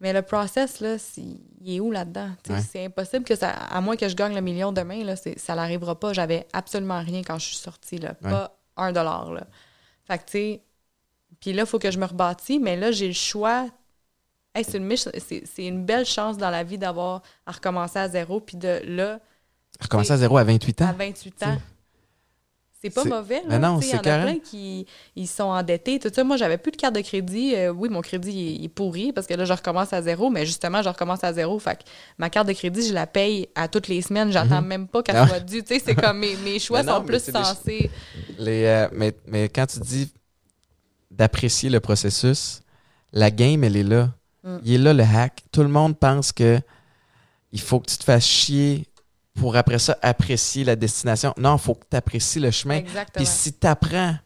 Mais 0.00 0.12
le 0.12 0.22
process, 0.22 0.80
là, 0.80 0.96
il 1.16 1.76
est 1.76 1.80
où 1.80 1.90
là-dedans? 1.90 2.30
Ouais. 2.50 2.60
C'est 2.60 2.84
impossible 2.84 3.24
que 3.24 3.34
ça, 3.34 3.50
à 3.50 3.80
moins 3.80 3.96
que 3.96 4.08
je 4.08 4.14
gagne 4.14 4.34
le 4.34 4.42
million 4.42 4.70
demain, 4.70 5.02
là, 5.04 5.14
ça 5.16 5.54
n'arrivera 5.54 5.98
pas. 5.98 6.12
J'avais 6.12 6.46
absolument 6.52 7.00
rien 7.00 7.22
quand 7.22 7.38
je 7.38 7.46
suis 7.46 7.56
sortie, 7.56 7.98
là. 7.98 8.14
Ouais. 8.22 8.30
Pas 8.30 8.58
un 8.76 8.92
dollar, 8.92 9.32
là. 9.32 9.46
Fait 10.04 10.18
que, 10.18 10.24
tu 10.24 10.30
sais, 10.32 10.62
puis 11.40 11.52
là, 11.52 11.62
il 11.62 11.66
faut 11.66 11.78
que 11.78 11.90
je 11.90 11.98
me 11.98 12.04
rebâtis, 12.04 12.58
mais 12.58 12.76
là, 12.76 12.92
j'ai 12.92 13.08
le 13.08 13.14
choix. 13.14 13.68
Hey, 14.54 14.64
c'est, 14.64 14.78
une, 14.78 14.94
une 15.58 15.84
belle 15.84 16.06
chance 16.06 16.36
dans 16.36 16.50
la 16.50 16.62
vie 16.62 16.78
d'avoir 16.78 17.22
à 17.46 17.52
recommencer 17.52 17.98
à 17.98 18.08
zéro, 18.08 18.40
puis 18.40 18.56
de 18.56 18.80
là, 18.84 19.20
Recommencer 19.80 20.12
à 20.12 20.16
zéro 20.16 20.38
à 20.38 20.44
28 20.44 20.80
à 20.80 20.84
ans? 20.86 20.94
28 20.98 21.42
ans. 21.42 21.58
C'est 22.94 23.08
pas 23.08 23.16
mauvais, 23.16 23.42
Mais 23.48 23.58
là. 23.58 23.68
non, 23.68 23.80
c'est 23.80 23.88
Il 23.88 23.92
y 23.92 23.94
en 23.96 23.98
a 23.98 24.18
plein 24.22 24.38
qui 24.38 24.86
ils 25.14 25.26
sont 25.26 25.44
endettés. 25.44 25.98
Tout 25.98 26.10
ça, 26.14 26.24
moi, 26.24 26.36
j'avais 26.36 26.58
plus 26.58 26.72
de 26.72 26.76
carte 26.76 26.94
de 26.94 27.00
crédit. 27.00 27.54
Euh, 27.54 27.70
oui, 27.72 27.88
mon 27.88 28.00
crédit 28.00 28.56
il 28.60 28.64
est, 28.64 28.68
pourri 28.68 29.12
parce 29.12 29.26
que 29.26 29.34
là, 29.34 29.44
je 29.44 29.52
recommence 29.52 29.92
à 29.92 30.02
zéro, 30.02 30.30
mais 30.30 30.44
justement, 30.46 30.82
je 30.82 30.88
recommence 30.88 31.22
à 31.24 31.32
zéro. 31.32 31.58
Fait 31.58 31.76
que 31.76 31.82
ma 32.18 32.30
carte 32.30 32.48
de 32.48 32.52
crédit, 32.52 32.86
je 32.88 32.94
la 32.94 33.06
paye 33.06 33.48
à 33.54 33.68
toutes 33.68 33.88
les 33.88 34.02
semaines. 34.02 34.30
J'attends 34.32 34.62
même 34.62 34.88
pas 34.88 35.02
qu'elle 35.02 35.16
Ah. 35.16 35.26
soit 35.28 35.40
due. 35.40 35.62
Tu 35.62 35.74
sais, 35.74 35.82
c'est 35.84 35.94
comme 35.94 36.18
mes, 36.18 36.36
mes 36.36 36.58
choix 36.58 36.82
non, 36.84 36.96
sont 36.96 37.04
plus 37.04 37.24
des- 37.24 37.32
sensés. 37.32 37.90
Les, 38.38 38.64
euh, 38.64 38.88
mais, 38.92 39.14
mais 39.26 39.48
quand 39.48 39.66
tu 39.66 39.80
dis 39.80 40.12
d'apprécier 41.10 41.70
le 41.70 41.80
processus, 41.80 42.60
la 43.12 43.30
game, 43.30 43.64
elle 43.64 43.76
est 43.76 43.82
là. 43.82 44.10
Mm. 44.44 44.56
Il 44.64 44.74
est 44.74 44.78
là 44.78 44.92
le 44.92 45.02
hack. 45.04 45.42
Tout 45.52 45.62
le 45.62 45.68
monde 45.68 45.98
pense 45.98 46.32
que 46.32 46.60
il 47.52 47.60
faut 47.60 47.80
que 47.80 47.86
tu 47.90 47.96
te 47.96 48.04
fasses 48.04 48.26
chier 48.26 48.86
pour 49.36 49.56
après 49.56 49.78
ça 49.78 49.96
apprécier 50.02 50.64
la 50.64 50.76
destination. 50.76 51.32
Non, 51.36 51.56
il 51.56 51.60
faut 51.60 51.74
que 51.74 51.84
tu 51.90 51.96
apprécies 51.96 52.40
le 52.40 52.50
chemin. 52.50 52.76
Exactement. 52.78 53.06
Puis 53.14 53.26
si 53.26 53.52
tu 53.52 53.66
apprends 53.66 54.16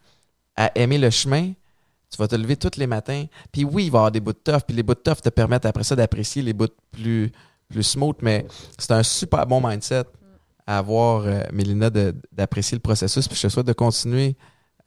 à 0.57 0.71
aimer 0.79 0.99
le 0.99 1.11
chemin, 1.11 1.53
tu 2.11 2.17
vas 2.19 2.27
te 2.29 2.35
lever 2.37 2.57
tous 2.57 2.77
les 2.77 2.87
matins. 2.87 3.27
Puis 3.53 3.65
oui, 3.65 3.87
il 3.87 3.91
va 3.91 3.99
y 3.99 4.01
avoir 4.01 4.13
des 4.13 4.21
bouts 4.21 4.33
de 4.33 4.39
tough. 4.39 4.63
Puis 4.67 4.75
les 4.77 4.83
bouts 4.83 4.95
de 4.95 5.01
tough 5.01 5.21
te 5.23 5.29
permettent 5.29 5.67
après 5.67 5.85
ça 5.85 5.95
d'apprécier 5.97 6.43
les 6.43 6.53
bouts 6.53 6.67
plus, 6.91 7.31
plus 7.69 7.83
smooth. 7.83 8.17
Mais 8.23 8.47
c'est 8.79 8.91
un 8.93 9.03
super 9.03 9.47
bon 9.47 9.61
mindset 9.67 10.05
à 10.67 10.79
avoir, 10.79 11.23
euh, 11.27 11.43
Mélina, 11.53 11.89
d'apprécier 12.33 12.77
le 12.77 12.81
processus. 12.83 13.27
Puis 13.29 13.37
je 13.37 13.43
te 13.43 13.49
souhaite 13.49 13.67
de 13.67 13.73
continuer 13.73 14.37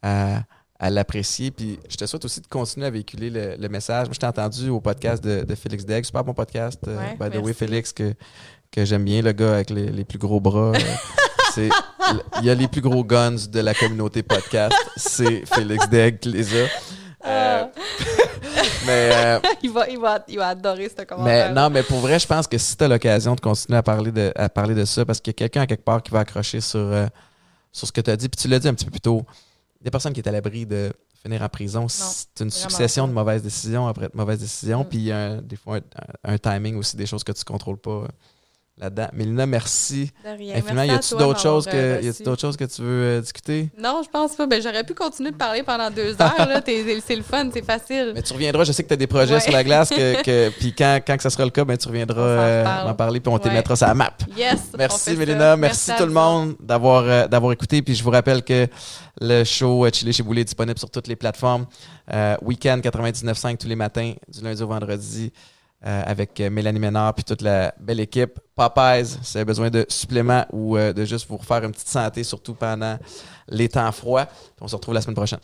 à, 0.02 0.42
à 0.78 0.90
l'apprécier. 0.90 1.50
Puis 1.50 1.78
je 1.88 1.96
te 1.96 2.04
souhaite 2.06 2.24
aussi 2.26 2.40
de 2.42 2.46
continuer 2.46 2.86
à 2.86 2.90
véhiculer 2.90 3.30
le, 3.30 3.56
le 3.56 3.68
message. 3.68 4.06
Moi, 4.06 4.14
je 4.14 4.20
t'ai 4.20 4.26
entendu 4.26 4.68
au 4.68 4.80
podcast 4.80 5.22
de, 5.24 5.44
de 5.44 5.54
Félix 5.54 5.84
Degg. 5.84 6.04
Super 6.04 6.24
bon 6.24 6.34
podcast. 6.34 6.80
euh, 6.86 6.96
Ouais, 6.98 7.16
by 7.30 7.36
the 7.36 7.42
way. 7.42 7.52
Félix, 7.54 7.92
que, 7.92 8.14
que 8.74 8.84
j'aime 8.84 9.04
bien, 9.04 9.22
le 9.22 9.30
gars 9.32 9.54
avec 9.54 9.70
les, 9.70 9.86
les 9.86 10.04
plus 10.04 10.18
gros 10.18 10.40
bras. 10.40 10.72
euh, 10.74 10.94
c'est 11.54 11.68
il 12.40 12.44
y 12.44 12.50
a 12.50 12.54
les 12.54 12.66
plus 12.66 12.80
gros 12.80 13.04
guns 13.04 13.46
de 13.48 13.60
la 13.60 13.72
communauté 13.72 14.22
podcast. 14.22 14.74
C'est 14.96 15.46
Félix 15.46 15.88
Degg 15.88 16.18
qui 16.18 16.30
les 16.30 16.60
a. 16.60 16.66
Euh, 17.26 17.64
mais, 18.86 19.10
euh, 19.12 19.40
il, 19.62 19.70
va, 19.70 19.88
il, 19.88 19.98
va, 19.98 20.24
il 20.28 20.36
va 20.36 20.48
adorer 20.48 20.88
ce 20.88 20.94
mais 20.98 21.06
commentaire. 21.06 21.54
non, 21.54 21.70
mais 21.70 21.82
pour 21.84 22.00
vrai, 22.00 22.18
je 22.18 22.26
pense 22.26 22.46
que 22.46 22.58
si 22.58 22.76
tu 22.76 22.84
as 22.84 22.88
l'occasion 22.88 23.34
de 23.34 23.40
continuer 23.40 23.78
à 23.78 23.82
parler 23.82 24.10
de, 24.10 24.32
à 24.34 24.48
parler 24.48 24.74
de 24.74 24.84
ça, 24.84 25.04
parce 25.06 25.20
qu'il 25.20 25.30
y 25.30 25.34
a 25.36 25.38
quelqu'un 25.38 25.62
à 25.62 25.66
quelque 25.66 25.84
part 25.84 26.02
qui 26.02 26.10
va 26.10 26.20
accrocher 26.20 26.60
sur, 26.60 26.80
euh, 26.80 27.06
sur 27.72 27.86
ce 27.86 27.92
que 27.92 28.00
tu 28.00 28.10
as 28.10 28.16
dit, 28.16 28.28
puis 28.28 28.42
tu 28.42 28.48
l'as 28.48 28.58
dit 28.58 28.68
un 28.68 28.74
petit 28.74 28.84
peu 28.84 28.90
plus 28.90 29.00
tôt, 29.00 29.22
des 29.80 29.90
personnes 29.90 30.12
qui 30.12 30.20
est 30.20 30.28
à 30.28 30.32
l'abri 30.32 30.66
de 30.66 30.92
finir 31.22 31.40
en 31.40 31.48
prison, 31.48 31.86
c'est 31.88 32.42
une 32.42 32.50
succession 32.50 33.08
de 33.08 33.12
mauvaises 33.12 33.42
décisions 33.42 33.86
après 33.86 34.08
de 34.08 34.16
mauvaises 34.16 34.40
décisions, 34.40 34.82
mm. 34.82 34.88
puis 34.88 35.10
des 35.42 35.56
fois 35.56 35.78
un, 36.22 36.36
timing 36.36 36.76
aussi, 36.76 36.96
des 36.96 37.06
choses 37.06 37.24
que 37.24 37.32
tu 37.32 37.44
contrôles 37.44 37.78
pas 37.78 38.06
là-dedans. 38.78 39.08
Mélina, 39.12 39.46
merci. 39.46 40.10
De 40.24 40.36
rien. 40.36 40.56
Infiniment. 40.56 40.82
y 40.82 40.90
a-t-il 40.90 41.16
d'autres 41.16 41.40
choses, 41.40 41.66
que, 41.66 42.24
d'autres 42.24 42.40
choses 42.40 42.56
que 42.56 42.64
tu 42.64 42.82
veux 42.82 43.02
euh, 43.02 43.20
discuter? 43.20 43.70
Non, 43.78 44.02
je 44.04 44.10
pense 44.10 44.34
pas. 44.34 44.46
Ben, 44.46 44.60
j'aurais 44.60 44.84
pu 44.84 44.94
continuer 44.94 45.30
de 45.30 45.36
parler 45.36 45.62
pendant 45.62 45.90
deux 45.90 46.16
heures. 46.20 46.62
c'est 46.66 47.16
le 47.16 47.22
fun, 47.22 47.48
c'est 47.52 47.64
facile. 47.64 48.12
Mais 48.14 48.22
tu 48.22 48.32
reviendras. 48.32 48.64
Je 48.64 48.72
sais 48.72 48.82
que 48.82 48.88
tu 48.88 48.94
as 48.94 48.98
des 48.98 49.06
projets 49.06 49.40
sur 49.40 49.52
la 49.52 49.62
glace. 49.62 49.90
Que, 49.90 50.22
que 50.24 50.48
puis 50.50 50.74
quand, 50.76 51.00
quand 51.06 51.16
que 51.16 51.22
ça 51.22 51.30
sera 51.30 51.44
le 51.44 51.50
cas, 51.50 51.64
ben, 51.64 51.76
tu 51.76 51.88
reviendras 51.88 52.20
euh, 52.20 52.88
en 52.88 52.94
parler 52.94 53.20
puis 53.20 53.32
on 53.32 53.38
te 53.38 53.48
mettra 53.48 53.76
sur 53.76 53.86
la 53.86 53.94
map. 53.94 54.12
Yes. 54.36 54.72
Merci, 54.76 55.16
Mélina. 55.16 55.56
Merci, 55.56 55.92
tout 55.96 56.06
le 56.06 56.12
monde 56.12 56.56
d'avoir, 56.60 57.04
euh, 57.04 57.28
d'avoir 57.28 57.52
écouté. 57.52 57.82
Puis 57.82 57.94
je 57.94 58.02
vous 58.02 58.10
rappelle 58.10 58.42
que 58.42 58.66
le 59.20 59.44
show 59.44 59.86
Chili 59.92 60.12
chez 60.12 60.22
Boulet 60.24 60.40
est 60.40 60.44
disponible 60.44 60.78
sur 60.78 60.90
toutes 60.90 61.06
les 61.06 61.16
plateformes. 61.16 61.66
Weekend 62.42 62.82
99.5 62.82 63.56
tous 63.56 63.68
les 63.68 63.76
matins, 63.76 64.12
du 64.28 64.42
lundi 64.42 64.62
au 64.62 64.66
vendredi. 64.66 65.32
Euh, 65.86 66.02
avec 66.06 66.40
Mélanie 66.40 66.78
Ménard 66.78 67.12
puis 67.12 67.24
toute 67.24 67.42
la 67.42 67.74
belle 67.78 68.00
équipe. 68.00 68.40
Popeyes, 68.56 69.04
si 69.04 69.18
vous 69.32 69.36
avez 69.36 69.44
besoin 69.44 69.68
de 69.68 69.84
suppléments 69.90 70.46
ou 70.50 70.78
euh, 70.78 70.94
de 70.94 71.04
juste 71.04 71.28
vous 71.28 71.36
refaire 71.36 71.62
une 71.62 71.72
petite 71.72 71.88
santé, 71.88 72.24
surtout 72.24 72.54
pendant 72.54 72.98
les 73.48 73.68
temps 73.68 73.92
froids. 73.92 74.26
On 74.62 74.68
se 74.68 74.76
retrouve 74.76 74.94
la 74.94 75.02
semaine 75.02 75.16
prochaine. 75.16 75.40